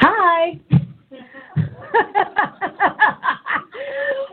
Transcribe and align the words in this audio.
Hi. 0.00 0.60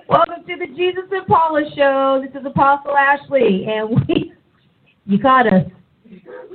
Welcome 0.08 0.46
to 0.48 0.56
the 0.56 0.68
Jesus 0.68 1.06
and 1.12 1.26
Paula 1.26 1.64
show. 1.76 2.24
This 2.24 2.30
is 2.40 2.46
Apostle 2.46 2.96
Ashley, 2.96 3.66
and 3.66 3.90
we 3.90 4.34
you 5.08 5.18
got 5.18 5.48
us. 5.48 5.66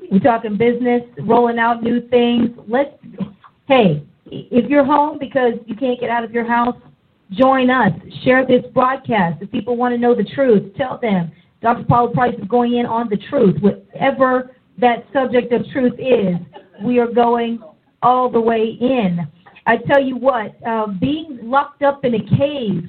We're 0.08 0.20
talking 0.20 0.56
business, 0.56 1.02
rolling 1.18 1.58
out 1.58 1.82
new 1.82 2.08
things. 2.10 2.50
Let's 2.68 2.94
hey, 3.66 4.04
if 4.26 4.70
you're 4.70 4.84
home 4.84 5.18
because 5.18 5.54
you 5.66 5.74
can't 5.74 5.98
get 5.98 6.10
out 6.10 6.22
of 6.22 6.30
your 6.30 6.46
house, 6.46 6.76
join 7.32 7.70
us. 7.70 7.90
Share 8.22 8.46
this 8.46 8.62
broadcast. 8.72 9.42
If 9.42 9.50
people 9.50 9.76
want 9.76 9.94
to 9.94 9.98
know 9.98 10.14
the 10.14 10.22
truth, 10.22 10.76
tell 10.76 10.96
them. 11.02 11.32
Dr. 11.60 11.82
Paula 11.88 12.12
Price 12.12 12.36
is 12.38 12.46
going 12.46 12.76
in 12.76 12.86
on 12.86 13.08
the 13.08 13.16
truth, 13.16 13.60
whatever 13.60 14.52
that 14.78 15.06
subject 15.12 15.52
of 15.52 15.62
truth 15.72 15.94
is 15.98 16.36
we 16.84 16.98
are 16.98 17.10
going 17.10 17.60
all 18.02 18.30
the 18.30 18.40
way 18.40 18.76
in. 18.80 19.26
I 19.66 19.78
tell 19.78 20.02
you 20.02 20.16
what, 20.16 20.54
uh, 20.66 20.86
being 21.00 21.38
locked 21.42 21.82
up 21.82 22.04
in 22.04 22.14
a 22.14 22.36
cave 22.36 22.84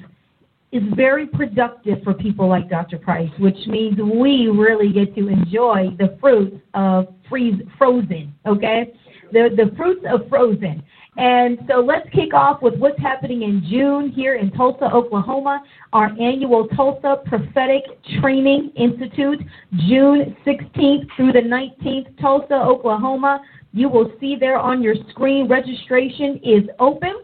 is 0.70 0.82
very 0.94 1.26
productive 1.26 2.02
for 2.04 2.12
people 2.12 2.48
like 2.48 2.68
Dr. 2.68 2.98
Price, 2.98 3.30
which 3.38 3.56
means 3.66 3.98
we 3.98 4.48
really 4.48 4.92
get 4.92 5.14
to 5.16 5.28
enjoy 5.28 5.88
the 5.98 6.16
fruits 6.20 6.56
of 6.74 7.08
freeze 7.28 7.60
frozen, 7.78 8.34
okay? 8.46 8.92
The 9.32 9.50
the 9.56 9.74
fruits 9.76 10.04
of 10.08 10.28
frozen. 10.28 10.82
And 11.18 11.58
so 11.68 11.80
let's 11.80 12.08
kick 12.10 12.32
off 12.32 12.62
with 12.62 12.78
what's 12.78 13.00
happening 13.00 13.42
in 13.42 13.66
June 13.68 14.08
here 14.08 14.36
in 14.36 14.52
Tulsa, 14.52 14.84
Oklahoma, 14.84 15.64
our 15.92 16.12
annual 16.20 16.68
Tulsa 16.68 17.16
Prophetic 17.26 17.82
Training 18.20 18.70
Institute, 18.76 19.40
June 19.88 20.36
16th 20.46 21.08
through 21.16 21.32
the 21.32 21.40
19th, 21.40 22.16
Tulsa, 22.20 22.54
Oklahoma. 22.54 23.40
You 23.72 23.88
will 23.88 24.12
see 24.20 24.36
there 24.38 24.58
on 24.58 24.80
your 24.80 24.94
screen 25.10 25.48
registration 25.48 26.38
is 26.44 26.62
open, 26.78 27.22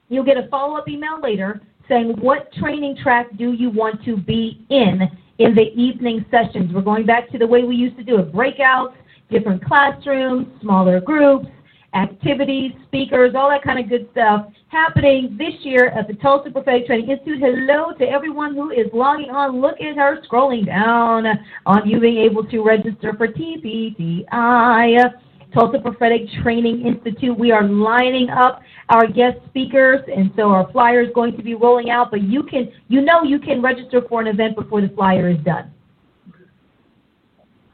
you'll 0.08 0.24
get 0.24 0.38
a 0.38 0.48
follow 0.48 0.76
up 0.76 0.88
email 0.88 1.20
later 1.20 1.60
saying 1.88 2.14
what 2.20 2.52
training 2.54 2.96
track 3.02 3.26
do 3.36 3.52
you 3.52 3.68
want 3.68 4.02
to 4.04 4.16
be 4.16 4.64
in 4.70 5.02
in 5.38 5.54
the 5.54 5.72
evening 5.74 6.24
sessions. 6.30 6.72
We're 6.72 6.82
going 6.82 7.04
back 7.04 7.30
to 7.32 7.38
the 7.38 7.46
way 7.46 7.64
we 7.64 7.74
used 7.74 7.96
to 7.96 8.04
do 8.04 8.18
it 8.18 8.32
breakouts, 8.32 8.94
different 9.30 9.64
classrooms, 9.64 10.46
smaller 10.60 11.00
groups, 11.00 11.48
activities, 11.94 12.72
speakers, 12.86 13.34
all 13.36 13.50
that 13.50 13.62
kind 13.62 13.78
of 13.78 13.88
good 13.88 14.08
stuff 14.12 14.46
happening 14.68 15.36
this 15.38 15.54
year 15.60 15.88
at 15.88 16.08
the 16.08 16.14
Tulsa 16.14 16.50
Prophetic 16.50 16.86
Training 16.86 17.10
Institute. 17.10 17.40
Hello 17.40 17.92
to 17.98 18.04
everyone 18.04 18.54
who 18.54 18.70
is 18.70 18.86
logging 18.92 19.30
on. 19.30 19.60
Look 19.60 19.80
at 19.80 19.96
her 19.96 20.18
scrolling 20.22 20.66
down 20.66 21.26
on 21.66 21.88
you 21.88 22.00
being 22.00 22.18
able 22.18 22.44
to 22.44 22.62
register 22.62 23.14
for 23.16 23.28
TPTI. 23.28 25.12
Tulsa 25.52 25.78
Prophetic 25.80 26.22
Training 26.42 26.86
Institute. 26.86 27.38
We 27.38 27.52
are 27.52 27.62
lining 27.62 28.30
up 28.30 28.62
our 28.88 29.06
guest 29.06 29.36
speakers, 29.48 30.00
and 30.14 30.30
so 30.34 30.48
our 30.48 30.70
flyer 30.72 31.02
is 31.02 31.10
going 31.14 31.36
to 31.36 31.42
be 31.42 31.54
rolling 31.54 31.90
out. 31.90 32.10
But 32.10 32.22
you 32.22 32.42
can, 32.42 32.72
you 32.88 33.02
know, 33.02 33.22
you 33.22 33.38
can 33.38 33.60
register 33.60 34.00
for 34.08 34.22
an 34.22 34.28
event 34.28 34.56
before 34.56 34.80
the 34.80 34.88
flyer 34.88 35.28
is 35.28 35.38
done. 35.44 35.70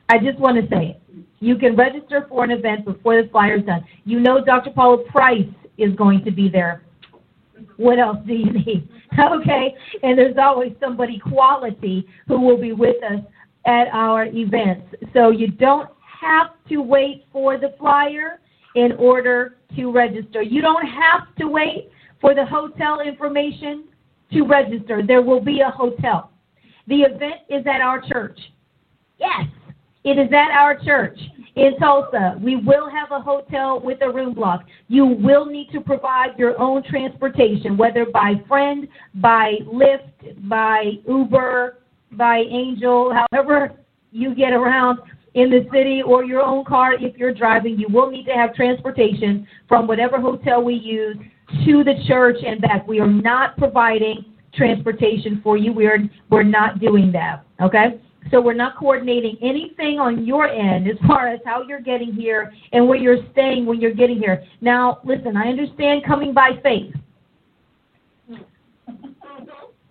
I 0.09 0.19
just 0.19 0.39
want 0.39 0.57
to 0.57 0.69
say 0.75 0.87
it. 0.87 1.03
You 1.41 1.57
can 1.57 1.77
register 1.77 2.27
for 2.29 2.45
an 2.45 2.51
event 2.51 2.85
before 2.85 3.23
the 3.23 3.29
flyer 3.29 3.57
is 3.57 3.65
done. 3.65 3.85
You 4.05 4.21
know 4.21 4.45
Dr. 4.45 4.71
Paula 4.71 5.05
Price 5.05 5.49
is 5.77 5.95
going 5.95 6.25
to 6.25 6.31
be 6.31 6.49
there. 6.49 6.83
What 7.77 7.99
else 7.99 8.19
do 8.27 8.35
you 8.35 8.53
need? 8.53 8.89
Okay, 9.19 9.75
and 10.03 10.19
there's 10.19 10.37
always 10.37 10.75
somebody 10.79 11.19
quality 11.19 12.07
who 12.29 12.39
will 12.41 12.61
be 12.61 12.73
with 12.73 13.03
us 13.03 13.21
at 13.67 13.89
our 13.91 14.27
events. 14.27 14.95
So 15.15 15.31
you 15.31 15.49
don't 15.49 15.89
have 16.21 16.51
to 16.69 16.77
wait 16.83 17.25
for 17.33 17.57
the 17.57 17.75
flyer 17.79 18.39
in 18.75 18.93
order 18.93 19.57
to 19.77 19.91
register. 19.91 20.43
You 20.43 20.61
don't 20.61 20.87
have 20.87 21.35
to 21.39 21.47
wait 21.47 21.91
for 22.21 22.35
the 22.35 22.45
hotel 22.45 23.01
information 23.01 23.85
to 24.33 24.43
register. 24.43 25.03
There 25.05 25.23
will 25.23 25.41
be 25.41 25.61
a 25.61 25.71
hotel. 25.71 26.31
The 26.87 27.03
event 27.03 27.41
is 27.49 27.67
at 27.67 27.81
our 27.81 28.01
church. 28.01 28.39
Yes, 29.19 29.47
it 30.05 30.19
is 30.19 30.33
at 30.33 30.51
our 30.51 30.79
church 30.79 31.19
in 31.57 31.77
Tulsa. 31.79 32.39
We 32.41 32.57
will 32.57 32.89
have 32.89 33.11
a 33.11 33.21
hotel 33.21 33.81
with 33.81 33.99
a 34.03 34.11
room 34.11 34.35
block. 34.35 34.65
You 34.89 35.07
will 35.07 35.47
need 35.47 35.71
to 35.73 35.81
provide 35.81 36.39
your 36.39 36.59
own 36.61 36.83
transportation, 36.85 37.77
whether 37.77 38.07
by 38.07 38.35
friend, 38.47 38.89
by 39.17 39.55
Lyft, 39.67 40.49
by 40.49 40.93
Uber, 41.07 41.79
by 42.13 42.39
Angel, 42.39 43.13
however 43.13 43.73
you 44.13 44.35
get 44.35 44.53
around 44.53 45.01
in 45.35 45.51
the 45.51 45.69
city 45.73 46.03
or 46.03 46.25
your 46.25 46.43
own 46.43 46.65
car 46.65 46.95
if 46.95 47.17
you're 47.17 47.35
driving. 47.35 47.79
You 47.79 47.89
will 47.91 48.11
need 48.11 48.25
to 48.27 48.33
have 48.33 48.55
transportation 48.55 49.47
from 49.69 49.87
whatever 49.87 50.21
hotel 50.21 50.63
we 50.63 50.75
use 50.75 51.17
to 51.65 51.85
the 51.85 51.95
church 52.07 52.37
and 52.47 52.61
back. 52.61 52.87
We 52.87 53.01
are 53.01 53.07
not 53.07 53.57
providing 53.57 54.25
transportation 54.55 55.41
for 55.43 55.57
you. 55.57 55.73
We 55.73 55.87
are 55.87 55.99
we're 56.31 56.43
not 56.43 56.81
doing 56.81 57.13
that. 57.13 57.45
Okay? 57.61 58.01
So 58.31 58.41
we're 58.41 58.55
not 58.55 58.77
coordinating 58.77 59.39
anything 59.41 59.99
on 59.99 60.27
your 60.27 60.49
end 60.49 60.89
as 60.89 60.97
far 61.07 61.29
as 61.29 61.41
how 61.47 61.63
you're 61.63 61.81
getting 61.81 62.13
here 62.13 62.53
and 62.73 62.87
where 62.87 62.99
you're 62.99 63.25
staying 63.33 63.65
when 63.65 63.81
you're 63.81 63.95
getting 63.95 64.19
here. 64.19 64.45
Now, 64.61 65.01
listen, 65.05 65.37
I 65.37 65.49
understand 65.49 66.05
coming 66.05 66.35
by 66.35 66.59
faith. 66.63 66.95
Mm-hmm. 68.31 69.07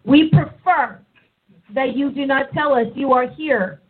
We 0.04 0.30
prefer 0.30 1.00
that 1.74 1.96
you 1.96 2.12
do 2.12 2.26
not 2.26 2.52
tell 2.54 2.74
us 2.74 2.88
you 2.96 3.14
are 3.14 3.28
here 3.28 3.82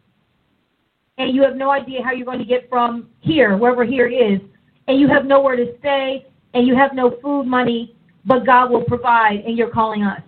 and 1.17 1.35
you 1.35 1.41
have 1.43 1.55
no 1.55 1.71
idea 1.71 2.03
how 2.03 2.11
you're 2.11 2.25
going 2.25 2.39
to 2.39 2.45
get 2.45 2.69
from 2.69 3.09
here, 3.19 3.57
wherever 3.57 3.83
here 3.83 4.07
is, 4.07 4.39
and 4.87 4.99
you 4.99 5.07
have 5.07 5.25
nowhere 5.25 5.55
to 5.55 5.77
stay 5.79 6.25
and 6.53 6.67
you 6.67 6.75
have 6.75 6.93
no 6.93 7.17
food 7.21 7.45
money, 7.45 7.95
but 8.25 8.45
God 8.45 8.71
will 8.71 8.83
provide 8.83 9.41
and 9.45 9.57
you're 9.57 9.69
calling 9.69 10.03
us. 10.03 10.21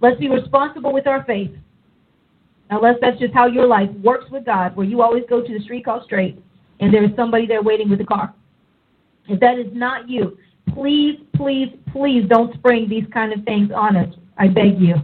Let's 0.00 0.18
be 0.20 0.28
responsible 0.28 0.92
with 0.92 1.06
our 1.06 1.24
faith. 1.24 1.50
Unless 2.70 2.96
that's 3.00 3.18
just 3.18 3.32
how 3.32 3.46
your 3.46 3.66
life 3.66 3.90
works 4.02 4.30
with 4.30 4.44
God, 4.44 4.74
where 4.76 4.86
you 4.86 5.02
always 5.02 5.22
go 5.28 5.40
to 5.40 5.52
the 5.52 5.62
street 5.64 5.84
called 5.84 6.04
straight 6.04 6.42
and 6.80 6.92
there 6.92 7.04
is 7.04 7.10
somebody 7.16 7.46
there 7.46 7.62
waiting 7.62 7.88
with 7.88 8.00
a 8.00 8.04
car. 8.04 8.34
If 9.28 9.40
that 9.40 9.58
is 9.58 9.66
not 9.72 10.08
you, 10.08 10.38
please, 10.74 11.20
please, 11.34 11.74
please 11.92 12.24
don't 12.28 12.54
spring 12.54 12.88
these 12.88 13.04
kind 13.12 13.32
of 13.32 13.44
things 13.44 13.70
on 13.74 13.96
us. 13.96 14.14
I 14.38 14.48
beg 14.48 14.78
you. 14.80 14.96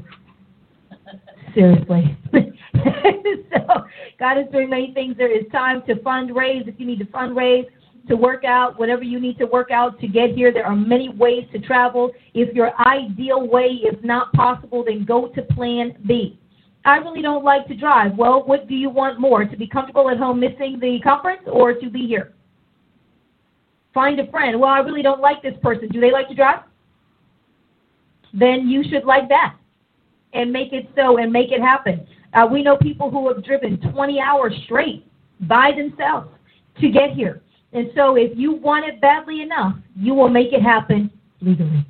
Seriously. 1.55 2.17
so 2.33 3.85
God 4.19 4.39
is 4.39 4.47
doing 4.53 4.71
many 4.71 4.93
things. 4.93 5.17
There 5.17 5.31
is 5.31 5.51
time 5.51 5.83
to 5.87 5.95
fundraise 5.97 6.69
if 6.69 6.79
you 6.79 6.87
need 6.87 6.99
to 7.01 7.07
fundraise, 7.07 7.67
to 8.09 8.17
work 8.17 8.45
out, 8.45 8.79
whatever 8.79 9.03
you 9.03 9.21
need 9.21 9.39
to 9.39 9.47
work 9.47 9.71
out 9.71 9.99
to 10.01 10.09
get 10.09 10.31
here. 10.31 10.53
There 10.53 10.67
are 10.67 10.77
many 10.77 11.09
ways 11.09 11.45
to 11.53 11.59
travel. 11.59 12.13
If 12.35 12.55
your 12.55 12.73
ideal 12.81 13.47
way 13.49 13.67
is 13.67 13.97
not 14.03 14.33
possible, 14.33 14.85
then 14.85 15.05
go 15.05 15.29
to 15.29 15.43
plan 15.43 15.97
B. 16.07 16.39
I 16.85 16.97
really 16.97 17.23
don't 17.23 17.45
like 17.45 17.67
to 17.69 17.75
drive. 17.75 18.17
Well, 18.17 18.43
what 18.45 18.69
do 18.69 18.75
you 18.75 18.91
want 18.91 19.21
more? 19.21 19.45
To 19.45 19.57
be 19.57 19.67
comfortable 19.67 20.11
at 20.11 20.19
home 20.19 20.41
missing 20.41 20.79
the 20.81 20.99
conference 21.03 21.43
or 21.47 21.75
to 21.75 21.91
be 21.91 22.07
here? 22.07 22.33
Find 23.95 24.19
a 24.19 24.31
friend. 24.31 24.59
Well, 24.59 24.71
I 24.71 24.79
really 24.79 25.03
don't 25.03 25.21
like 25.21 25.43
this 25.43 25.55
person. 25.63 25.89
Do 25.89 26.01
they 26.01 26.11
like 26.11 26.29
to 26.29 26.35
drive? 26.35 26.61
Then 28.33 28.69
you 28.69 28.83
should 28.89 29.05
like 29.05 29.29
that 29.29 29.57
and 30.33 30.53
make 30.53 30.73
it 30.73 30.89
so 30.97 31.19
and 31.19 31.31
make 31.33 31.53
it 31.53 31.61
happen. 31.61 32.07
Uh, 32.33 32.47
we 32.51 32.63
know 32.63 32.77
people 32.79 33.11
who 33.11 33.29
have 33.29 33.45
driven 33.45 33.79
20 33.93 34.19
hours 34.21 34.55
straight 34.65 35.07
by 35.43 35.71
themselves 35.77 36.29
to 36.81 36.89
get 36.89 37.11
here. 37.11 37.43
And 37.75 37.91
so 37.95 38.17
if 38.17 38.37
you 38.37 38.53
want 38.53 38.87
it 38.87 39.01
badly 39.01 39.43
enough, 39.43 39.77
you 39.95 40.15
will 40.15 40.29
make 40.29 40.53
it 40.53 40.63
happen 40.63 41.11
legally. 41.41 41.87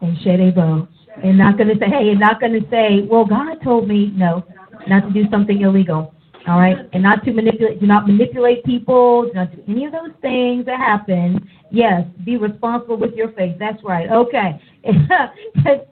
And 0.00 0.16
Shedebo. 0.18 0.88
And 1.22 1.38
not 1.38 1.56
going 1.56 1.68
to 1.68 1.78
say, 1.78 1.86
hey, 1.86 2.10
and 2.10 2.20
not 2.20 2.40
going 2.40 2.52
to 2.52 2.68
say, 2.70 3.06
well, 3.10 3.24
God 3.24 3.56
told 3.62 3.88
me, 3.88 4.12
no, 4.14 4.44
not 4.88 5.00
to 5.06 5.12
do 5.12 5.28
something 5.30 5.60
illegal. 5.60 6.14
All 6.48 6.58
right, 6.58 6.76
and 6.94 7.02
not 7.02 7.22
to 7.24 7.32
manipulate, 7.32 7.80
do 7.80 7.86
not 7.86 8.06
manipulate 8.06 8.64
people, 8.64 9.24
do 9.26 9.32
not 9.34 9.54
do 9.54 9.62
any 9.68 9.84
of 9.84 9.92
those 9.92 10.12
things 10.22 10.64
that 10.64 10.78
happen. 10.78 11.46
Yes, 11.70 12.06
be 12.24 12.38
responsible 12.38 12.96
with 12.96 13.12
your 13.12 13.30
faith. 13.32 13.56
That's 13.58 13.82
right. 13.84 14.10
Okay. 14.10 14.60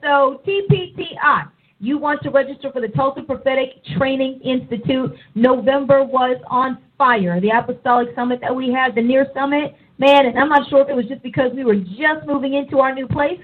so 0.01 0.41
TPTI, 0.47 1.49
you 1.79 1.99
want 1.99 2.23
to 2.23 2.31
register 2.31 2.71
for 2.71 2.81
the 2.81 2.87
Tulsa 2.87 3.21
Prophetic 3.21 3.83
Training 3.95 4.41
Institute. 4.43 5.15
November 5.35 6.03
was 6.03 6.37
on 6.47 6.79
fire. 6.97 7.39
The 7.39 7.51
Apostolic 7.51 8.09
Summit 8.15 8.41
that 8.41 8.53
we 8.53 8.73
had, 8.73 8.95
the 8.95 9.01
Near 9.01 9.27
Summit, 9.35 9.75
man, 9.99 10.25
and 10.25 10.37
I'm 10.37 10.49
not 10.49 10.67
sure 10.69 10.81
if 10.81 10.89
it 10.89 10.95
was 10.95 11.05
just 11.05 11.21
because 11.21 11.51
we 11.55 11.63
were 11.63 11.75
just 11.75 12.25
moving 12.25 12.55
into 12.55 12.79
our 12.79 12.93
new 12.93 13.07
place 13.07 13.39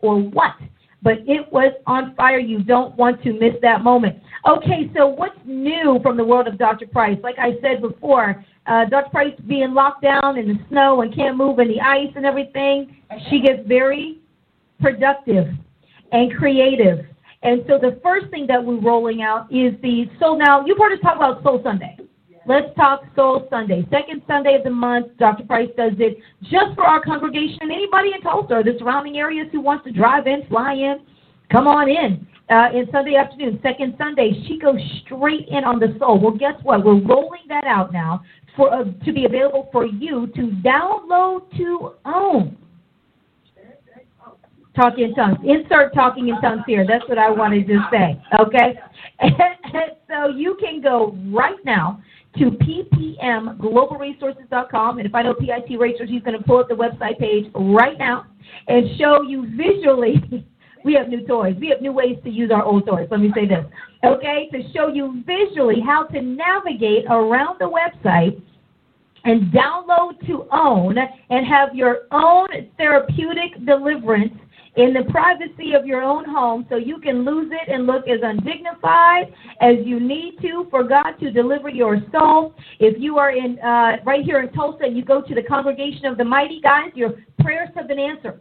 or 0.00 0.20
what, 0.20 0.54
but 1.02 1.18
it 1.26 1.50
was 1.52 1.72
on 1.86 2.14
fire. 2.14 2.38
You 2.38 2.62
don't 2.62 2.96
want 2.96 3.22
to 3.22 3.32
miss 3.32 3.54
that 3.62 3.82
moment. 3.82 4.22
Okay, 4.46 4.90
so 4.96 5.06
what's 5.06 5.38
new 5.44 5.98
from 6.02 6.16
the 6.16 6.24
world 6.24 6.46
of 6.46 6.58
Dr. 6.58 6.86
Price? 6.86 7.18
Like 7.22 7.38
I 7.38 7.52
said 7.60 7.80
before, 7.80 8.44
uh, 8.66 8.84
Dr. 8.86 9.10
Price 9.10 9.34
being 9.46 9.74
locked 9.74 10.02
down 10.02 10.38
in 10.38 10.48
the 10.48 10.58
snow 10.68 11.02
and 11.02 11.14
can't 11.14 11.36
move 11.36 11.58
in 11.58 11.68
the 11.68 11.80
ice 11.80 12.12
and 12.16 12.26
everything, 12.26 12.96
she 13.30 13.40
gets 13.40 13.66
very 13.66 14.20
productive 14.80 15.46
and 16.12 16.34
creative. 16.36 17.06
And 17.42 17.62
so 17.68 17.78
the 17.78 18.00
first 18.02 18.28
thing 18.30 18.46
that 18.48 18.64
we're 18.64 18.80
rolling 18.80 19.22
out 19.22 19.50
is 19.52 19.74
the 19.82 20.10
Soul. 20.18 20.38
Now, 20.38 20.64
you've 20.64 20.78
heard 20.78 20.92
us 20.92 21.00
talk 21.02 21.16
about 21.16 21.42
Soul 21.42 21.60
Sunday. 21.62 21.96
Let's 22.46 22.74
talk 22.76 23.02
Soul 23.16 23.46
Sunday. 23.50 23.86
Second 23.90 24.22
Sunday 24.26 24.54
of 24.54 24.64
the 24.64 24.70
month, 24.70 25.08
Dr. 25.18 25.44
Price 25.44 25.70
does 25.76 25.92
it 25.98 26.18
just 26.42 26.74
for 26.74 26.84
our 26.84 27.02
congregation 27.02 27.58
and 27.62 27.72
anybody 27.72 28.12
in 28.14 28.20
Tulsa 28.22 28.54
or 28.54 28.62
the 28.62 28.76
surrounding 28.78 29.16
areas 29.18 29.48
who 29.50 29.60
wants 29.60 29.84
to 29.84 29.92
drive 29.92 30.26
in, 30.26 30.46
fly 30.48 30.74
in, 30.74 31.00
come 31.50 31.66
on 31.66 31.88
in 31.88 32.26
uh, 32.48 32.68
in 32.72 32.86
Sunday 32.92 33.16
afternoon, 33.16 33.58
second 33.62 33.94
Sunday, 33.98 34.32
she 34.46 34.58
goes 34.58 34.78
straight 35.04 35.48
in 35.48 35.64
on 35.64 35.80
the 35.80 35.96
soul. 35.98 36.20
Well, 36.20 36.36
guess 36.36 36.54
what? 36.62 36.84
We're 36.84 37.00
rolling 37.00 37.42
that 37.48 37.64
out 37.64 37.92
now 37.92 38.22
for 38.56 38.72
uh, 38.72 38.84
to 39.04 39.12
be 39.12 39.24
available 39.24 39.68
for 39.72 39.84
you 39.84 40.28
to 40.28 40.52
download 40.64 41.50
to 41.56 41.94
own. 42.04 42.56
Talking 44.76 45.04
in 45.04 45.14
tongues. 45.14 45.38
Insert 45.42 45.94
talking 45.94 46.28
in 46.28 46.40
tongues 46.40 46.62
here. 46.66 46.86
That's 46.86 47.08
what 47.08 47.18
I 47.18 47.30
wanted 47.30 47.66
to 47.66 47.78
say. 47.90 48.22
Okay? 48.38 48.78
so 50.08 50.28
you 50.28 50.56
can 50.60 50.82
go 50.82 51.16
right 51.32 51.56
now 51.64 52.02
to 52.38 52.50
ppmglobalresources.com. 52.50 54.98
And 54.98 55.06
if 55.06 55.14
I 55.14 55.22
know 55.22 55.34
PIT 55.34 55.78
Racers, 55.78 56.10
he's 56.10 56.22
going 56.22 56.38
to 56.38 56.44
pull 56.44 56.58
up 56.58 56.68
the 56.68 56.74
website 56.74 57.18
page 57.18 57.46
right 57.54 57.98
now 57.98 58.26
and 58.68 58.86
show 58.98 59.22
you 59.22 59.46
visually 59.56 60.46
We 60.86 60.94
have 60.94 61.08
new 61.08 61.26
toys. 61.26 61.56
We 61.58 61.68
have 61.70 61.82
new 61.82 61.90
ways 61.90 62.16
to 62.22 62.30
use 62.30 62.52
our 62.52 62.62
old 62.62 62.86
toys. 62.86 63.08
Let 63.10 63.18
me 63.18 63.32
say 63.34 63.44
this. 63.44 63.66
Okay? 64.04 64.48
To 64.52 64.62
show 64.72 64.86
you 64.86 65.24
visually 65.26 65.80
how 65.84 66.04
to 66.04 66.22
navigate 66.22 67.06
around 67.10 67.58
the 67.58 67.68
website 67.68 68.40
and 69.24 69.52
download 69.52 70.24
to 70.28 70.46
own 70.52 70.96
and 70.96 71.44
have 71.44 71.74
your 71.74 72.02
own 72.12 72.46
therapeutic 72.76 73.66
deliverance 73.66 74.32
in 74.76 74.92
the 74.92 75.04
privacy 75.10 75.72
of 75.72 75.86
your 75.86 76.02
own 76.02 76.24
home 76.24 76.66
so 76.68 76.76
you 76.76 76.98
can 76.98 77.24
lose 77.24 77.50
it 77.50 77.72
and 77.72 77.86
look 77.86 78.06
as 78.08 78.20
undignified 78.22 79.32
as 79.60 79.76
you 79.84 79.98
need 79.98 80.38
to 80.42 80.66
for 80.70 80.84
God 80.84 81.12
to 81.20 81.30
deliver 81.30 81.68
your 81.68 81.98
soul. 82.12 82.54
If 82.78 83.00
you 83.00 83.18
are 83.18 83.30
in 83.30 83.58
uh, 83.60 83.96
right 84.04 84.24
here 84.24 84.40
in 84.40 84.52
Tulsa 84.52 84.84
and 84.84 84.96
you 84.96 85.04
go 85.04 85.22
to 85.22 85.34
the 85.34 85.42
congregation 85.42 86.04
of 86.06 86.18
the 86.18 86.24
mighty 86.24 86.60
guys, 86.60 86.90
your 86.94 87.14
prayers 87.38 87.70
have 87.74 87.88
been 87.88 87.98
answered 87.98 88.40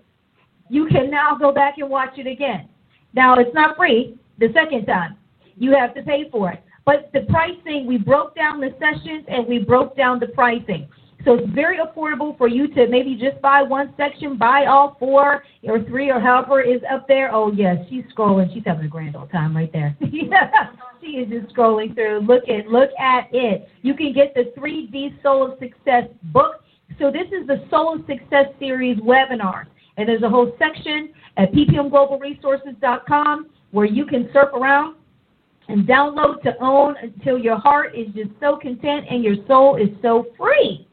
you 0.70 0.88
can 0.88 1.10
now 1.10 1.36
go 1.36 1.52
back 1.52 1.76
and 1.78 1.90
watch 1.90 2.18
it 2.18 2.28
again. 2.28 2.68
Now, 3.14 3.36
it's 3.36 3.54
not 3.54 3.78
free 3.78 4.18
the 4.40 4.48
second 4.54 4.86
time. 4.86 5.18
You 5.58 5.74
have 5.74 5.94
to 5.96 6.04
pay 6.04 6.30
for 6.32 6.52
it. 6.52 6.64
But 6.86 7.10
the 7.14 7.22
pricing, 7.30 7.86
we 7.88 7.98
broke 7.98 8.36
down 8.36 8.60
the 8.60 8.76
sessions 8.80 9.26
and 9.28 9.48
we 9.48 9.60
broke 9.60 9.96
down 9.96 10.20
the 10.20 10.28
pricing. 10.28 10.88
So 11.26 11.34
it's 11.34 11.50
very 11.54 11.80
affordable 11.80 12.38
for 12.38 12.48
you 12.48 12.68
to 12.76 12.88
maybe 12.88 13.16
just 13.16 13.42
buy 13.42 13.64
one 13.64 13.96
section, 13.98 14.38
buy 14.38 14.66
all 14.68 14.96
four 15.00 15.44
or 15.64 15.84
three 15.84 16.12
or 16.12 16.20
however 16.20 16.62
is 16.62 16.82
up 16.90 17.08
there. 17.08 17.34
Oh 17.34 17.52
yes, 17.52 17.78
she's 17.90 18.04
scrolling. 18.16 18.54
She's 18.54 18.62
having 18.64 18.86
a 18.86 18.88
grand 18.88 19.16
old 19.16 19.32
time 19.32 19.56
right 19.58 19.74
there. 19.74 19.98
she 21.02 21.08
is 21.08 21.30
just 21.30 21.56
scrolling 21.56 21.96
through. 21.96 22.20
Look 22.20 22.48
at 22.48 22.68
look 22.68 22.92
at 23.00 23.28
it. 23.34 23.68
You 23.82 23.96
can 23.96 24.14
get 24.14 24.36
the 24.36 24.54
3D 24.56 25.22
Soul 25.24 25.52
of 25.52 25.58
Success 25.58 26.04
book. 26.26 26.64
So 27.00 27.12
this 27.12 27.28
is 27.32 27.48
the 27.48 27.66
Soul 27.72 27.96
of 27.96 28.06
Success 28.06 28.54
series 28.60 29.00
webinar. 29.00 29.66
And 29.98 30.08
there's 30.08 30.22
a 30.22 30.30
whole 30.30 30.56
section 30.60 31.12
at 31.38 31.52
ppmglobalresources.com 31.54 33.48
where 33.72 33.88
you 33.88 34.06
can 34.06 34.30
surf 34.32 34.50
around 34.54 34.96
and 35.70 35.88
download 35.88 36.44
to 36.44 36.56
own 36.62 36.96
until 37.02 37.40
your 37.40 37.58
heart 37.58 37.96
is 37.96 38.14
just 38.14 38.30
so 38.40 38.58
content 38.58 39.06
and 39.10 39.24
your 39.24 39.36
soul 39.48 39.78
is 39.78 39.90
so 40.04 40.28
free. 40.38 40.85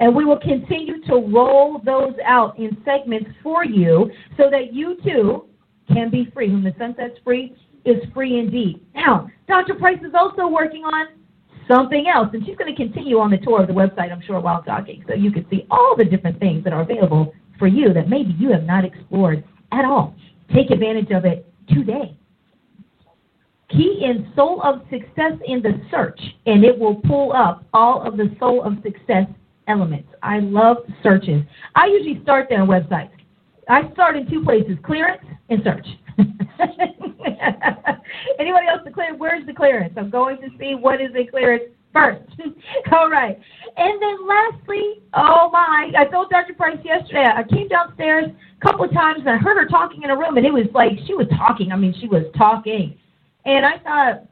And 0.00 0.14
we 0.14 0.24
will 0.24 0.38
continue 0.38 1.00
to 1.06 1.14
roll 1.14 1.80
those 1.84 2.14
out 2.24 2.58
in 2.58 2.76
segments 2.84 3.30
for 3.42 3.64
you 3.64 4.10
so 4.36 4.50
that 4.50 4.72
you 4.72 4.96
too 5.04 5.46
can 5.92 6.10
be 6.10 6.30
free. 6.34 6.50
When 6.50 6.64
the 6.64 6.74
Son 6.78 6.94
sets 6.96 7.18
free 7.22 7.54
is 7.84 8.02
free 8.12 8.38
indeed. 8.38 8.80
Now, 8.94 9.28
Dr. 9.46 9.74
Price 9.74 10.00
is 10.00 10.14
also 10.14 10.48
working 10.48 10.84
on 10.84 11.08
something 11.68 12.06
else, 12.08 12.28
and 12.32 12.44
she's 12.44 12.56
going 12.56 12.74
to 12.74 12.76
continue 12.76 13.18
on 13.18 13.30
the 13.30 13.38
tour 13.38 13.62
of 13.62 13.68
the 13.68 13.72
website, 13.72 14.12
I'm 14.12 14.22
sure, 14.22 14.40
while 14.40 14.62
talking, 14.62 15.04
so 15.08 15.14
you 15.14 15.30
can 15.30 15.46
see 15.50 15.66
all 15.70 15.94
the 15.96 16.04
different 16.04 16.38
things 16.38 16.64
that 16.64 16.72
are 16.72 16.82
available 16.82 17.32
for 17.58 17.68
you 17.68 17.92
that 17.92 18.08
maybe 18.08 18.34
you 18.38 18.50
have 18.50 18.64
not 18.64 18.84
explored 18.84 19.44
at 19.72 19.84
all. 19.84 20.14
Take 20.52 20.70
advantage 20.70 21.10
of 21.10 21.24
it 21.24 21.46
today. 21.68 22.16
Key 23.70 24.02
in 24.04 24.30
Soul 24.36 24.60
of 24.62 24.82
Success 24.90 25.32
in 25.46 25.62
the 25.62 25.80
search, 25.90 26.20
and 26.46 26.64
it 26.64 26.78
will 26.78 26.96
pull 26.96 27.32
up 27.32 27.64
all 27.72 28.02
of 28.02 28.16
the 28.16 28.34
Soul 28.38 28.62
of 28.62 28.74
Success 28.82 29.26
elements. 29.68 30.08
I 30.22 30.40
love 30.40 30.78
searches. 31.02 31.42
I 31.74 31.86
usually 31.86 32.22
start 32.22 32.46
there 32.48 32.60
on 32.60 32.68
websites. 32.68 33.10
I 33.68 33.90
start 33.92 34.16
in 34.16 34.28
two 34.28 34.42
places 34.44 34.76
clearance 34.84 35.24
and 35.48 35.62
search. 35.64 35.86
Anybody 38.38 38.66
else 38.68 38.82
the 38.84 38.90
clearance? 38.92 39.18
Where's 39.18 39.46
the 39.46 39.54
clearance? 39.54 39.94
I'm 39.96 40.10
going 40.10 40.36
to 40.38 40.48
see 40.58 40.74
what 40.74 41.00
is 41.00 41.10
a 41.16 41.26
clearance 41.26 41.64
first. 41.92 42.28
All 42.92 43.08
right. 43.08 43.38
And 43.76 44.02
then 44.02 44.26
lastly, 44.26 45.02
oh 45.14 45.48
my, 45.52 45.92
I 45.96 46.04
told 46.06 46.30
Dr. 46.30 46.54
Price 46.54 46.78
yesterday, 46.84 47.24
I 47.24 47.42
came 47.44 47.68
downstairs 47.68 48.26
a 48.60 48.66
couple 48.66 48.84
of 48.84 48.92
times 48.92 49.20
and 49.20 49.30
I 49.30 49.36
heard 49.38 49.56
her 49.56 49.66
talking 49.66 50.02
in 50.02 50.10
a 50.10 50.16
room 50.16 50.36
and 50.36 50.44
it 50.44 50.52
was 50.52 50.66
like 50.74 50.92
she 51.06 51.14
was 51.14 51.26
talking. 51.36 51.72
I 51.72 51.76
mean, 51.76 51.94
she 52.00 52.06
was 52.06 52.24
talking. 52.36 52.98
And 53.46 53.64
I 53.64 53.78
thought, 53.78 54.26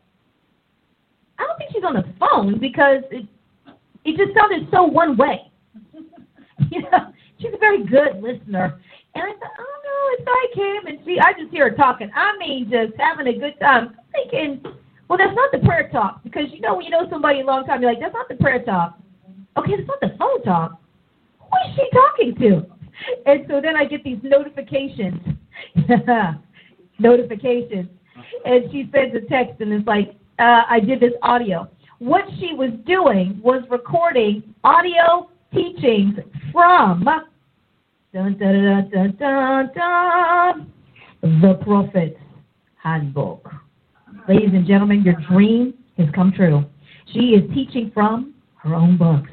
I 1.38 1.47
don't 1.47 1.59
think 1.59 1.71
she's 1.73 1.85
on 1.85 1.95
the 1.95 2.04
phone 2.21 2.59
because 2.59 3.02
it 3.11 3.26
it 4.04 4.16
just 4.16 4.37
sounded 4.38 4.68
so 4.73 4.85
one 4.85 5.16
way. 5.16 5.50
you 6.71 6.82
know, 6.82 7.12
she's 7.38 7.52
a 7.54 7.59
very 7.59 7.85
good 7.85 8.23
listener. 8.23 8.80
And 9.14 9.25
I 9.25 9.32
thought, 9.32 9.52
oh 9.59 9.76
no, 9.85 10.18
it's 10.18 10.26
I 10.26 10.47
came 10.54 10.87
and 10.87 11.04
see 11.04 11.18
I 11.21 11.32
just 11.38 11.52
hear 11.52 11.71
her 11.71 11.76
talking. 11.76 12.11
I 12.14 12.37
mean 12.38 12.71
just 12.71 12.99
having 12.99 13.26
a 13.26 13.38
good 13.38 13.59
time. 13.61 13.97
Thinking 14.12 14.62
well, 15.09 15.18
that's 15.18 15.37
not 15.37 15.52
the 15.52 15.59
prayer 15.66 15.90
talk 15.92 16.23
because 16.25 16.44
you 16.52 16.61
know 16.61 16.75
when 16.75 16.87
you 16.87 16.90
know 16.90 17.06
somebody 17.11 17.40
a 17.40 17.44
long 17.44 17.66
time, 17.66 17.82
you're 17.82 17.90
like, 17.90 18.00
that's 18.00 18.14
not 18.14 18.28
the 18.28 18.37
prayer 18.37 18.62
talk. 18.62 18.99
Okay, 19.59 19.73
that's 19.76 19.87
not 19.87 20.00
the 20.00 20.16
phone 20.18 20.42
talk. 20.42 20.80
Who 21.38 21.71
is 21.71 21.76
she 21.76 21.88
talking 21.92 22.35
to? 22.37 22.66
And 23.26 23.44
so 23.49 23.61
then 23.61 23.75
I 23.75 23.85
get 23.85 24.04
these 24.04 24.18
notifications, 24.23 25.21
notifications, 27.00 27.88
and 28.44 28.71
she 28.71 28.88
sends 28.94 29.16
a 29.16 29.21
text 29.28 29.61
and 29.61 29.73
it's 29.73 29.87
like, 29.87 30.14
uh, 30.38 30.62
I 30.68 30.78
did 30.78 31.00
this 31.00 31.12
audio. 31.23 31.68
What 32.02 32.25
she 32.40 32.52
was 32.52 32.71
doing 32.85 33.40
was 33.44 33.62
recording 33.71 34.42
audio 34.64 35.30
teachings 35.54 36.18
from 36.50 37.04
dun, 38.12 38.37
dun, 38.38 38.90
dun, 38.92 39.16
dun, 39.21 39.71
dun, 39.73 40.73
the 41.23 41.54
Prophet's 41.62 42.18
Handbook. 42.82 43.49
Ladies 44.28 44.50
and 44.52 44.66
gentlemen, 44.66 45.04
your 45.04 45.14
dream 45.30 45.75
has 45.97 46.09
come 46.12 46.32
true. 46.32 46.64
She 47.12 47.37
is 47.37 47.49
teaching 47.54 47.92
from 47.94 48.35
her 48.56 48.75
own 48.75 48.97
books. 48.99 49.30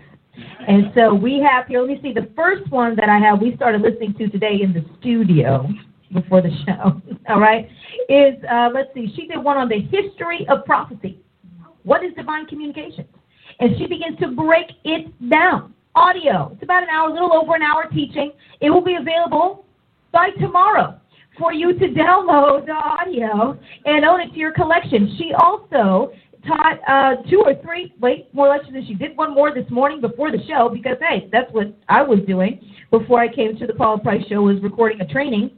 And 0.67 0.91
so 0.93 1.11
we 1.11 1.39
have 1.39 1.65
here, 1.65 1.79
let 1.81 1.89
me 1.89 1.99
see, 2.03 2.13
the 2.13 2.29
first 2.35 2.69
one 2.69 2.95
that 2.97 3.09
I 3.09 3.17
have, 3.17 3.41
we 3.41 3.55
started 3.55 3.81
listening 3.81 4.13
to 4.19 4.27
today 4.29 4.59
in 4.61 4.73
the 4.73 4.85
studio 4.99 5.67
before 6.13 6.43
the 6.43 6.51
show, 6.67 7.01
all 7.29 7.39
right, 7.39 7.67
is, 8.09 8.35
uh, 8.47 8.69
let's 8.71 8.93
see, 8.93 9.11
she 9.15 9.25
did 9.25 9.43
one 9.43 9.57
on 9.57 9.69
the 9.69 9.79
history 9.79 10.45
of 10.49 10.65
prophecy. 10.65 11.19
What 11.83 12.03
is 12.03 12.13
divine 12.15 12.45
communication? 12.45 13.05
And 13.59 13.77
she 13.77 13.88
begins 13.88 14.17
to 14.19 14.27
break 14.29 14.67
it 14.83 15.12
down. 15.29 15.74
Audio. 15.95 16.51
It's 16.53 16.63
about 16.63 16.83
an 16.83 16.89
hour, 16.89 17.09
a 17.09 17.13
little 17.13 17.33
over 17.33 17.55
an 17.55 17.63
hour 17.63 17.86
teaching. 17.91 18.31
It 18.62 18.69
will 18.69 18.83
be 18.83 18.95
available 18.95 19.65
by 20.12 20.29
tomorrow 20.39 21.00
for 21.38 21.51
you 21.53 21.74
to 21.74 21.88
download 21.88 22.65
the 22.65 22.74
audio 22.74 23.57
and 23.86 24.05
own 24.05 24.21
it 24.21 24.31
to 24.31 24.38
your 24.38 24.53
collection. 24.53 25.15
She 25.17 25.33
also 25.33 26.12
taught 26.45 26.79
uh, 26.88 27.21
two 27.29 27.41
or 27.45 27.55
three, 27.62 27.93
wait, 28.00 28.33
more 28.33 28.50
lectures 28.50 28.74
than 28.74 28.86
she 28.86 28.93
did 28.93 29.17
one 29.17 29.33
more 29.33 29.53
this 29.53 29.69
morning 29.69 30.00
before 30.01 30.31
the 30.31 30.39
show 30.48 30.69
because, 30.69 30.98
hey, 31.01 31.27
that's 31.31 31.51
what 31.51 31.74
I 31.88 32.01
was 32.01 32.19
doing 32.27 32.62
before 32.91 33.19
I 33.19 33.33
came 33.33 33.57
to 33.57 33.67
the 33.67 33.74
Paula 33.74 34.00
Price 34.00 34.25
Show 34.27 34.41
was 34.41 34.62
recording 34.62 35.01
a 35.01 35.07
training. 35.07 35.51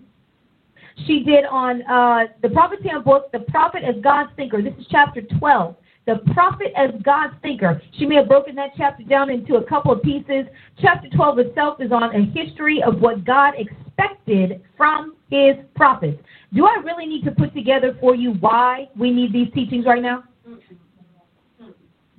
She 1.07 1.23
did 1.23 1.45
on 1.45 1.81
uh, 1.83 2.31
the 2.41 2.49
Prophet's 2.49 2.83
Handbook, 2.83 3.31
The 3.31 3.39
Prophet 3.39 3.83
as 3.83 3.95
God's 4.03 4.31
Thinker. 4.35 4.61
This 4.61 4.73
is 4.79 4.85
chapter 4.89 5.21
12. 5.21 5.75
The 6.07 6.15
Prophet 6.33 6.73
as 6.75 6.89
God's 7.03 7.35
Thinker. 7.41 7.81
She 7.97 8.05
may 8.05 8.15
have 8.15 8.27
broken 8.27 8.55
that 8.55 8.71
chapter 8.75 9.03
down 9.03 9.29
into 9.29 9.55
a 9.55 9.63
couple 9.63 9.91
of 9.91 10.01
pieces. 10.01 10.45
Chapter 10.81 11.07
12 11.09 11.39
itself 11.39 11.79
is 11.79 11.91
on 11.91 12.03
a 12.03 12.25
history 12.33 12.81
of 12.81 12.99
what 12.99 13.23
God 13.23 13.53
expected 13.57 14.61
from 14.75 15.15
his 15.29 15.55
prophets. 15.75 16.21
Do 16.53 16.65
I 16.65 16.81
really 16.83 17.05
need 17.05 17.23
to 17.25 17.31
put 17.31 17.53
together 17.53 17.95
for 17.99 18.15
you 18.15 18.33
why 18.33 18.89
we 18.97 19.11
need 19.11 19.31
these 19.31 19.53
teachings 19.53 19.85
right 19.85 20.01
now? 20.01 20.23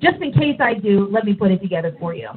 Just 0.01 0.21
in 0.21 0.33
case 0.33 0.57
I 0.61 0.75
do, 0.75 1.09
let 1.11 1.25
me 1.25 1.35
put 1.35 1.51
it 1.51 1.61
together 1.61 1.95
for 1.99 2.15
you. 2.15 2.29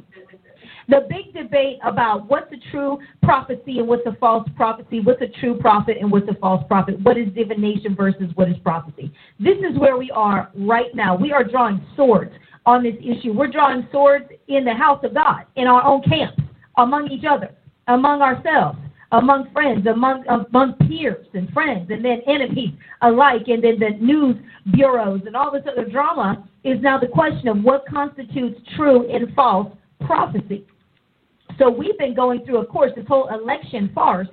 The 0.88 1.08
big 1.10 1.34
debate 1.34 1.80
about 1.84 2.30
what's 2.30 2.52
a 2.54 2.72
true 2.72 3.00
prophecy 3.24 3.80
and 3.80 3.88
what's 3.88 4.06
a 4.06 4.16
false 4.20 4.48
prophecy, 4.56 5.00
what's 5.00 5.22
a 5.22 5.28
true 5.40 5.58
prophet 5.58 5.98
and 6.00 6.12
what's 6.12 6.30
a 6.30 6.36
false 6.36 6.64
prophet, 6.68 7.00
what 7.02 7.18
is 7.18 7.28
divination 7.34 7.96
versus 7.96 8.30
what 8.36 8.50
is 8.50 8.56
prophecy. 8.64 9.12
This 9.40 9.58
is 9.58 9.78
where 9.80 9.98
we 9.98 10.12
are 10.12 10.52
right 10.56 10.94
now. 10.94 11.16
We 11.16 11.32
are 11.32 11.44
drawing 11.44 11.84
swords 11.96 12.34
on 12.66 12.84
this 12.84 12.96
issue. 13.00 13.34
We're 13.34 13.52
drawing 13.52 13.88
swords 13.92 14.26
in 14.48 14.64
the 14.64 14.74
house 14.74 15.04
of 15.04 15.14
God, 15.14 15.46
in 15.56 15.68
our 15.68 15.84
own 15.84 16.02
camps, 16.04 16.42
among 16.78 17.10
each 17.12 17.26
other, 17.28 17.52
among 17.88 18.22
ourselves 18.22 18.78
among 19.12 19.50
friends, 19.52 19.86
among 19.88 20.26
among 20.28 20.74
peers 20.88 21.28
and 21.34 21.50
friends, 21.52 21.90
and 21.90 22.04
then 22.04 22.22
enemies 22.28 22.72
alike, 23.02 23.44
and 23.48 23.64
then 23.64 23.80
the 23.80 23.92
news 24.04 24.36
bureaus 24.72 25.22
and 25.26 25.36
all 25.36 25.52
this 25.52 25.64
other 25.72 25.86
drama 25.90 26.44
is 26.64 26.82
now 26.82 26.98
the 27.00 27.08
question 27.08 27.48
of 27.48 27.62
what 27.62 27.86
constitutes 27.88 28.60
true 28.76 29.10
and 29.12 29.34
false 29.36 29.72
prophecy. 30.06 30.66
So 31.58 31.70
we've 31.70 31.98
been 31.98 32.14
going 32.14 32.46
through, 32.46 32.58
of 32.58 32.70
course, 32.70 32.92
this 32.96 33.06
whole 33.08 33.30
election 33.30 33.92
farce 33.94 34.28